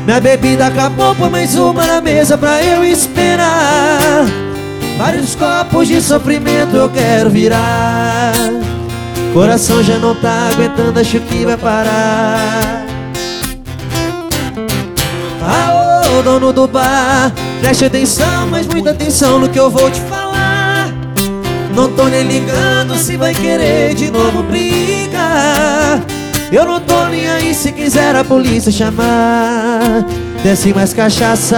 Minha 0.10 0.20
bebida 0.20 0.66
acabou, 0.66 1.14
põe 1.14 1.30
mais 1.30 1.54
uma 1.54 1.86
na 1.86 2.02
mesa 2.02 2.36
pra 2.36 2.64
eu 2.64 2.84
esperar. 2.84 4.26
Vários 4.98 5.36
copos 5.36 5.88
de 5.88 6.02
sofrimento 6.02 6.76
eu 6.76 6.90
quero 6.90 7.30
virar. 7.30 8.34
Coração 9.32 9.84
já 9.84 10.00
não 10.00 10.16
tá 10.16 10.50
aguentando, 10.52 11.00
acho 11.00 11.20
que 11.20 11.46
vai 11.46 11.56
parar. 11.56 12.88
Ah, 15.44 16.02
ô 16.18 16.24
dono 16.24 16.52
do 16.52 16.68
bar 16.68 17.32
Preste 17.62 17.86
atenção, 17.86 18.48
mas 18.50 18.66
muita 18.66 18.90
atenção 18.90 19.38
no 19.38 19.48
que 19.48 19.60
eu 19.60 19.70
vou 19.70 19.92
te 19.92 20.02
falar. 20.02 20.92
Não 21.76 21.88
tô 21.88 22.06
nem 22.06 22.24
ligando 22.24 22.98
se 22.98 23.16
vai 23.16 23.36
querer 23.36 23.94
de 23.94 24.10
novo 24.10 24.42
brigar 24.42 26.02
Eu 26.52 26.66
não 26.66 26.80
tô 26.80 27.06
nem 27.06 27.30
aí 27.30 27.54
se 27.54 27.72
quiser 27.72 28.16
a 28.16 28.24
polícia 28.24 28.72
chamar. 28.72 30.04
Desce 30.42 30.74
mais 30.74 30.94
cachaça. 30.94 31.58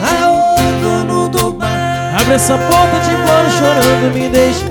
Ah, 0.00 0.30
ô 0.30 0.82
dono 0.82 1.28
do 1.28 1.52
bar 1.52 2.14
Abre 2.20 2.34
essa 2.34 2.56
porta, 2.56 3.00
te 3.00 3.10
imploro 3.10 3.50
chorando, 3.50 4.14
me 4.14 4.28
deixa. 4.28 4.64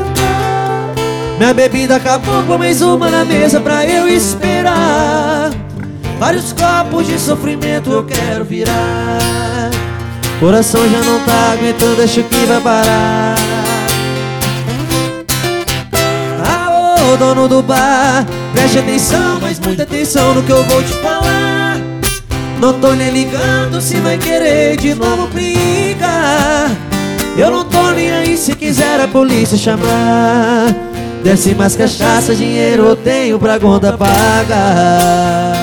Minha 1.37 1.53
bebida 1.53 1.97
acabou 1.97 2.43
com 2.43 2.57
mais 2.57 2.81
uma 2.81 3.09
na 3.09 3.25
mesa 3.25 3.59
pra 3.59 3.85
eu 3.85 4.07
esperar. 4.07 5.51
Vários 6.17 6.53
copos 6.53 7.05
de 7.05 7.19
sofrimento 7.19 7.91
eu 7.91 8.05
quero 8.05 8.45
virar. 8.45 9.69
Coração 10.39 10.81
já 10.89 11.01
não 11.01 11.19
tá 11.25 11.51
aguentando, 11.51 12.01
acho 12.01 12.23
que 12.23 12.45
vai 12.45 12.61
parar. 12.61 13.35
Ah, 16.45 17.11
ô 17.11 17.17
dono 17.17 17.49
do 17.49 17.61
bar 17.61 18.25
Preste 18.53 18.77
atenção, 18.79 19.39
mas 19.41 19.59
muita 19.59 19.83
atenção 19.83 20.35
no 20.35 20.43
que 20.43 20.51
eu 20.51 20.63
vou 20.63 20.81
te 20.83 20.93
falar 20.93 21.77
Não 22.59 22.79
tô 22.79 22.93
nem 22.93 23.09
ligando 23.09 23.81
se 23.81 23.95
vai 23.95 24.17
querer 24.17 24.77
de 24.77 24.93
novo 24.93 25.27
brigar 25.27 26.71
Eu 27.35 27.49
não 27.49 27.65
tô 27.65 27.91
nem 27.91 28.11
aí 28.11 28.37
se 28.37 28.55
quiser 28.55 29.01
a 29.01 29.07
polícia 29.07 29.57
chamar 29.57 30.67
Desce 31.23 31.55
mais 31.55 31.75
cachaça, 31.75 32.35
dinheiro 32.35 32.83
eu 32.83 32.95
tenho 32.95 33.39
pra 33.39 33.59
conta 33.59 33.97
pagar 33.97 35.53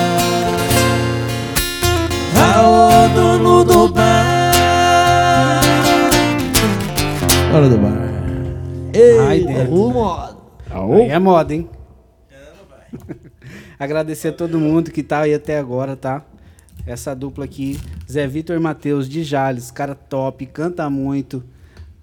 Aô, 2.53 3.07
dono 3.15 3.63
do 3.63 3.87
bar 3.87 4.41
Hora 7.53 7.67
do 7.67 7.77
bar. 7.77 7.91
Ai, 9.27 9.39
dentro. 9.39 9.73
O 9.73 9.91
modo 9.91 10.37
Aí 10.73 11.09
é 11.09 11.19
moda, 11.19 11.53
hein? 11.53 11.67
Agradecer 13.79 14.29
a 14.29 14.33
todo 14.33 14.59
mundo 14.59 14.91
que 14.91 15.03
tá 15.03 15.21
aí 15.21 15.33
até 15.33 15.57
agora, 15.57 15.95
tá? 15.95 16.23
Essa 16.85 17.15
dupla 17.15 17.45
aqui, 17.45 17.79
Zé 18.09 18.27
Vitor 18.27 18.55
e 18.55 18.59
Matheus 18.59 19.07
de 19.07 19.23
Jales, 19.23 19.71
cara 19.71 19.93
top, 19.93 20.45
canta 20.47 20.89
muito. 20.89 21.43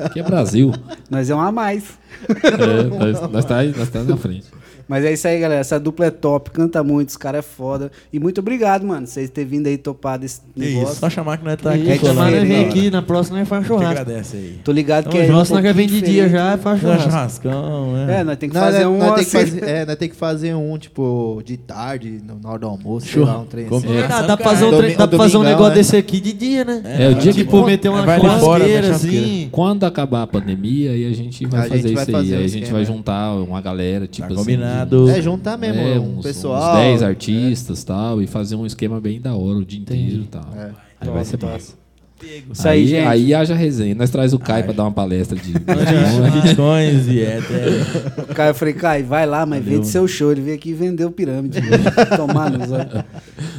Aqui 0.03 0.19
é 0.19 0.23
Brasil. 0.23 0.73
Nós 1.09 1.29
é 1.29 1.35
um 1.35 1.41
a 1.41 1.51
mais. 1.51 1.97
É, 2.29 2.83
nós, 2.83 3.15
estamos 3.15 3.45
tá, 3.45 3.99
tá 3.99 4.03
na 4.03 4.17
frente. 4.17 4.47
Mas 4.87 5.03
é 5.03 5.13
isso 5.13 5.27
aí, 5.27 5.39
galera. 5.39 5.61
Essa 5.61 5.79
dupla 5.79 6.05
é 6.07 6.11
top, 6.11 6.51
canta 6.51 6.83
muito, 6.83 7.09
os 7.09 7.17
caras 7.17 7.39
é 7.39 7.41
foda. 7.41 7.91
E 8.13 8.19
muito 8.19 8.39
obrigado, 8.39 8.85
mano, 8.85 9.07
vocês 9.07 9.29
terem 9.29 9.49
vindo 9.49 9.67
aí 9.67 9.77
topar 9.77 10.19
desse 10.19 10.41
Que 10.53 10.59
negócio. 10.59 10.91
isso, 10.91 10.99
só 10.99 11.09
chamar 11.09 11.37
que 11.37 11.45
nós 11.45 11.55
tá 11.55 11.71
aqui. 11.73 11.89
é 11.89 11.97
chamar 11.97 12.31
nós 12.31 12.41
vem 12.41 12.63
né? 12.63 12.65
aqui, 12.69 12.89
na 12.91 13.01
próxima 13.01 13.39
nós 13.39 13.47
faz 13.47 13.61
Que 13.63 13.67
churrasco. 13.67 13.91
agradece 14.01 14.37
aí. 14.37 14.59
Tô 14.63 14.71
ligado 14.71 15.09
que 15.09 15.17
é. 15.17 15.21
Na 15.21 15.25
um 15.25 15.29
próxima 15.29 15.61
nós 15.61 15.73
pouquinho 15.73 15.89
vem 15.91 16.01
de 16.01 16.05
dia 16.11 16.29
já, 16.29 16.57
faz 16.57 16.79
Churrasco, 16.79 17.03
churrascão, 17.09 17.97
É, 17.97 18.05
né? 18.05 18.23
nós 18.23 18.37
tem 18.37 18.49
que 18.49 18.55
fazer 18.55 18.83
nós, 18.85 18.87
um 18.93 18.97
nós 18.99 19.15
tem 19.15 19.25
que 19.25 19.31
fazer, 19.31 19.63
é, 19.63 19.85
nós 19.85 19.95
tem 19.95 20.09
que 20.09 20.15
fazer 20.15 20.53
um, 20.55 20.77
tipo, 20.77 21.41
de 21.45 21.57
tarde, 21.57 22.21
no- 22.25 22.39
na 22.41 22.49
hora 22.49 22.59
do 22.59 22.67
almoço, 22.67 23.07
Churra- 23.07 23.33
lá, 23.33 23.39
um 23.39 23.45
trem 23.45 23.65
assim. 23.65 23.97
É. 23.97 24.07
Dá, 24.07 24.21
dá 24.21 24.37
pra 24.37 24.45
fazer 24.49 24.65
um, 24.65 24.77
tre- 24.77 24.95
dá 24.95 25.07
pra 25.07 25.17
fazer 25.17 25.37
um 25.37 25.39
domingão, 25.39 25.51
negócio 25.57 25.69
né? 25.71 25.75
desse 25.77 25.97
aqui 25.97 26.19
de 26.19 26.33
dia, 26.33 26.63
né? 26.65 26.81
É, 26.85 27.09
o 27.09 27.15
dia 27.15 27.31
que 27.33 27.39
Tipo, 27.45 27.65
meter 27.65 27.89
uma 27.89 28.01
vai 28.03 28.15
ali 28.19 28.21
fora, 28.39 28.39
churrasqueira 28.65 28.89
né, 28.89 28.95
assim. 28.95 29.49
Quando 29.51 29.83
acabar 29.83 30.23
a 30.23 30.27
pandemia, 30.27 30.91
aí 30.91 31.05
a 31.05 31.13
gente 31.13 31.45
vai 31.45 31.67
fazer 31.69 31.91
isso 31.91 32.15
aí. 32.15 32.33
Aí 32.35 32.43
a 32.43 32.47
gente 32.47 32.71
vai 32.71 32.81
né? 32.81 32.85
juntar 32.87 33.33
uma 33.35 33.61
galera, 33.61 34.07
tipo 34.07 34.27
Tá 34.27 34.33
assim. 34.41 34.43
Combinado. 34.79 35.09
É, 35.09 35.21
juntar 35.21 35.57
mesmo, 35.57 35.81
É, 35.81 35.99
um 35.99 36.17
uns, 36.19 36.23
pessoal. 36.25 36.73
uns 36.73 36.79
10 36.79 37.03
artistas 37.03 37.81
e 37.81 37.85
tal, 37.85 38.21
e 38.21 38.27
fazer 38.27 38.55
um 38.55 38.65
esquema 38.65 38.99
bem 38.99 39.19
da 39.19 39.33
hora 39.35 39.57
o 39.59 39.65
dia 39.65 39.79
inteiro 39.79 40.23
e 40.23 40.27
tal. 40.27 40.47
É. 40.55 40.71
Aí 41.01 41.09
vai 41.09 41.25
ser 41.25 41.41
massa. 41.43 41.73
Isso 42.49 42.67
aí, 42.67 42.87
gente. 42.87 43.05
Aí 43.05 43.33
haja 43.33 43.53
resenha. 43.53 43.93
Nós 43.93 44.09
traz 44.09 44.33
o 44.33 44.39
Kai 44.39 44.63
pra 44.63 44.71
dar 44.71 44.83
uma 44.83 44.91
palestra 44.91 45.37
de. 45.37 45.51
Bitcoins 46.33 47.07
e 47.07 47.21
é 47.21 47.39
até. 47.39 48.21
O 48.21 48.33
Caio, 48.33 48.49
eu 48.51 48.55
falei, 48.55 48.73
Caio, 48.73 49.05
vai 49.05 49.25
lá, 49.25 49.45
mas 49.45 49.63
vende 49.63 49.85
seu 49.87 50.07
show. 50.07 50.31
Ele 50.31 50.41
veio 50.41 50.55
aqui 50.55 50.69
e 50.69 50.73
vendeu 50.73 51.11
pirâmide. 51.11 51.59
Tomar 52.15 52.49
nos 52.49 52.71
olhos. 52.71 53.03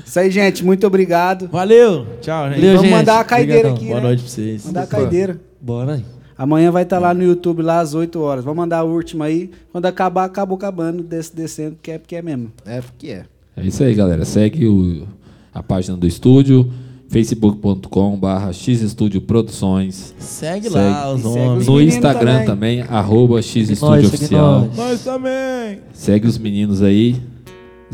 Isso 0.05 0.19
aí, 0.19 0.31
gente. 0.31 0.65
Muito 0.65 0.87
obrigado. 0.87 1.49
Valeu! 1.49 2.07
Tchau, 2.23 2.49
gente. 2.49 2.55
Valeu, 2.57 2.77
Vamos 2.77 2.83
gente. 2.89 2.91
mandar 2.97 3.21
a 3.21 3.25
caideira 3.25 3.69
Obrigadão. 3.69 3.77
aqui, 3.77 3.87
Boa 3.87 4.01
né? 4.01 4.07
noite 4.07 4.23
pra 4.23 4.31
vocês. 4.31 4.65
Mandar 4.67 4.83
a 4.83 4.87
caideira. 4.87 5.41
Bora 5.61 5.95
aí. 5.95 6.16
Amanhã 6.39 6.71
vai 6.71 6.83
estar 6.83 6.99
lá 6.99 7.15
no 7.15 7.23
YouTube, 7.23 7.63
lá 7.63 7.81
às 7.81 7.95
8 7.95 8.21
horas. 8.21 8.45
Vamos 8.45 8.59
mandar 8.59 8.79
a 8.79 8.83
última 8.85 9.25
aí. 9.27 9.51
Quando 9.73 9.87
acabar, 9.87 10.25
acabou 10.25 10.57
acabando, 10.57 11.03
desce, 11.03 11.35
descendo, 11.35 11.77
porque 11.77 11.91
é, 11.93 11.99
porque 11.99 12.17
é 12.17 12.23
mesmo. 12.23 12.53
É, 12.67 12.81
porque 12.81 13.09
é. 13.09 13.25
É 13.57 13.67
isso 13.67 13.83
aí, 13.83 13.95
galera. 13.95 14.25
Segue 14.25 14.67
o- 14.67 15.07
a 15.55 15.63
página 15.63 15.97
do 15.97 16.07
estúdio 16.07 16.71
facebook.com.br 17.09 18.53
xstudio 18.53 19.21
produções. 19.23 20.15
Segue, 20.19 20.65
Segue. 20.69 20.75
lá 20.75 21.13
os 21.15 21.25
os 21.25 21.67
No 21.67 21.81
Instagram 21.81 22.45
também. 22.45 22.47
também, 22.47 22.81
arroba 22.83 23.41
xstudio 23.41 24.07
oficial. 24.09 24.61
nós. 24.67 24.77
Nós 24.77 25.05
também. 25.05 25.81
Segue 25.95 26.27
os 26.27 26.37
meninos 26.37 26.83
aí. 26.83 27.17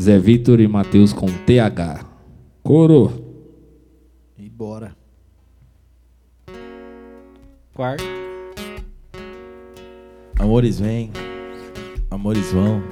Zé 0.01 0.19
Vitor 0.19 0.59
e 0.61 0.67
Matheus 0.67 1.13
com 1.13 1.27
TH. 1.47 2.05
Coro. 2.63 3.13
E 4.39 4.49
bora. 4.49 4.97
Quarto. 7.75 8.22
Amores 10.43 10.81
vêm, 10.81 11.13
amores 12.11 12.51
vão. 12.51 12.83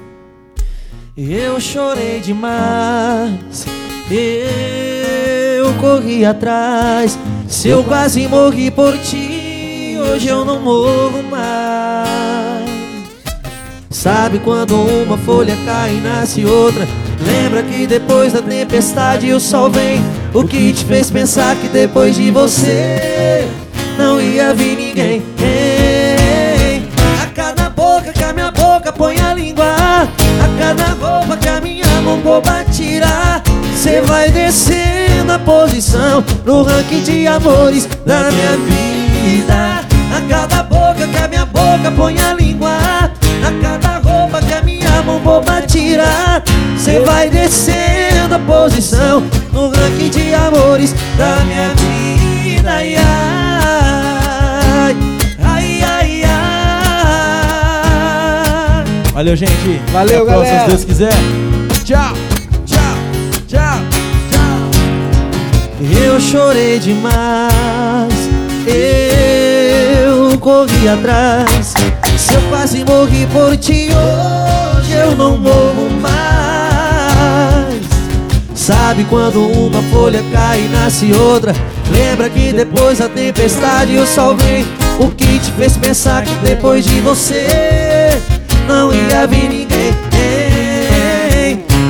Eu 1.17 1.59
chorei 1.59 2.21
demais, 2.21 3.65
eu 4.09 5.73
corri 5.73 6.23
atrás. 6.23 7.19
Se 7.49 7.67
eu 7.67 7.83
quase 7.83 8.25
morri 8.25 8.71
por 8.71 8.97
ti, 8.99 9.97
hoje 9.99 10.29
eu 10.29 10.45
não 10.45 10.61
morro 10.61 11.21
mais. 11.29 12.69
Sabe 13.89 14.39
quando 14.39 14.73
uma 14.73 15.17
folha 15.17 15.57
cai 15.65 15.97
e 15.97 15.99
nasce 15.99 16.45
outra? 16.45 16.87
Lembra 17.19 17.63
que 17.63 17.85
depois 17.85 18.31
da 18.31 18.41
tempestade 18.41 19.29
o 19.33 19.41
sol 19.41 19.69
vem. 19.69 19.99
O 20.33 20.47
que 20.47 20.71
te 20.71 20.85
fez 20.85 21.11
pensar 21.11 21.57
que 21.57 21.67
depois 21.67 22.15
de 22.15 22.31
você 22.31 23.45
não 23.97 24.21
ia 24.21 24.53
vir 24.53 24.77
ninguém? 24.77 25.21
Língua, 29.33 29.75
a 29.75 30.59
cada 30.59 30.93
roupa 30.93 31.37
que 31.37 31.47
a 31.47 31.61
minha 31.61 31.85
mão 32.03 32.19
boba 32.19 32.63
tirar, 32.71 33.41
cê 33.75 34.01
vai 34.01 34.29
descendo 34.31 35.31
a 35.31 35.39
posição 35.39 36.23
no 36.45 36.63
ranking 36.63 37.01
de 37.01 37.27
amores 37.27 37.87
da 38.05 38.31
minha 38.31 38.57
vida. 38.57 39.81
A 40.15 40.21
cada 40.29 40.63
boca 40.63 41.07
que 41.07 41.17
a 41.17 41.27
minha 41.27 41.45
boca 41.45 41.91
põe 41.95 42.19
a 42.19 42.33
língua, 42.33 42.77
a 42.77 43.61
cada 43.61 43.99
roupa 43.99 44.41
que 44.41 44.53
a 44.53 44.61
minha 44.61 45.01
mão 45.03 45.19
boba 45.19 45.61
tirar, 45.61 46.43
cê 46.77 46.99
vai 46.99 47.29
descendo 47.29 48.35
a 48.35 48.39
posição 48.39 49.23
no 49.51 49.69
ranking 49.69 50.09
de 50.09 50.33
amores 50.33 50.93
da 51.17 51.43
minha 51.45 51.69
vida. 51.75 52.71
Ai, 52.71 52.95
Valeu, 59.13 59.35
gente. 59.35 59.81
Valeu, 59.91 60.23
Até 60.23 60.31
a 60.31 60.35
próxima, 60.35 60.45
galera. 60.45 60.63
se 60.63 60.69
Deus 60.69 60.85
quiser. 60.85 61.13
Tchau, 61.83 62.13
tchau, 62.65 62.95
tchau, 63.47 63.77
tchau. 64.31 64.59
Eu 66.05 66.19
chorei 66.19 66.79
demais, 66.79 68.13
eu 68.67 70.37
corri 70.39 70.87
atrás. 70.87 71.73
Se 72.17 72.33
eu 72.35 72.41
quase 72.49 72.85
morri 72.85 73.27
por 73.33 73.57
ti, 73.57 73.89
hoje 73.91 74.93
eu 74.93 75.15
não 75.15 75.37
morro 75.37 75.89
mais. 75.99 77.81
Sabe 78.55 79.03
quando 79.05 79.41
uma 79.41 79.81
folha 79.91 80.23
cai 80.31 80.61
e 80.61 80.69
nasce 80.69 81.11
outra? 81.13 81.53
Lembra 81.91 82.29
que 82.29 82.53
depois 82.53 82.99
da 82.99 83.09
tempestade 83.09 83.97
o 83.97 84.05
sol 84.05 84.37
vem. 84.37 84.65
O 84.99 85.09
que 85.09 85.39
te 85.39 85.51
fez 85.53 85.75
pensar 85.77 86.23
que 86.23 86.33
depois 86.35 86.85
de 86.85 87.01
você 87.01 87.47
não 88.67 88.93
ia 88.93 89.27
vir 89.27 89.49
ninguém? 89.49 89.91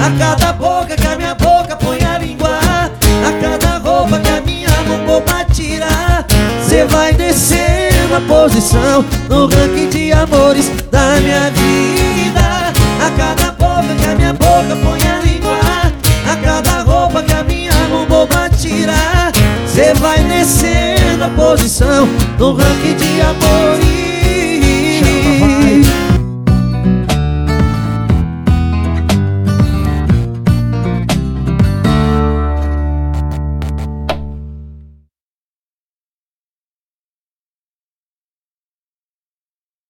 A 0.04 0.10
cada 0.18 0.54
boca 0.54 0.96
que 0.96 1.08
a 1.08 1.16
minha 1.16 1.36
boca 1.36 1.76
põe 1.76 2.04
a 2.04 2.18
língua, 2.18 2.60
a 2.60 3.32
cada 3.40 3.78
roupa 3.78 4.20
que 4.20 4.30
a 4.30 4.42
minha 4.42 4.70
mão 4.88 5.06
boba 5.06 5.46
tirar, 5.46 6.26
cê 6.68 6.86
vai 6.86 7.14
descendo 7.14 8.16
a 8.16 8.22
posição 8.22 9.06
no 9.30 9.46
ranking 9.46 9.90
de 9.90 10.12
amores 10.12 10.72
da 10.90 11.20
minha 11.22 11.52
vida. 11.52 12.74
A 13.06 13.12
cada 13.16 13.52
boca 13.52 13.96
que 14.00 14.06
a 14.06 14.16
minha 14.16 14.34
boca 14.34 14.76
põe 14.84 15.02
a 15.08 15.20
língua, 15.20 15.60
a 16.32 16.36
cada 16.38 16.82
roupa 16.82 17.22
que 17.22 17.34
a 17.34 17.44
minha 17.44 17.74
mão 17.90 18.06
boba 18.06 18.50
tirar, 18.50 19.32
cê 19.68 19.94
vai 19.94 20.24
descendo 20.24 21.24
a 21.24 21.30
posição 21.30 22.08
no 22.40 22.54
ranking 22.54 22.96
de 22.96 23.22
amores 23.22 24.11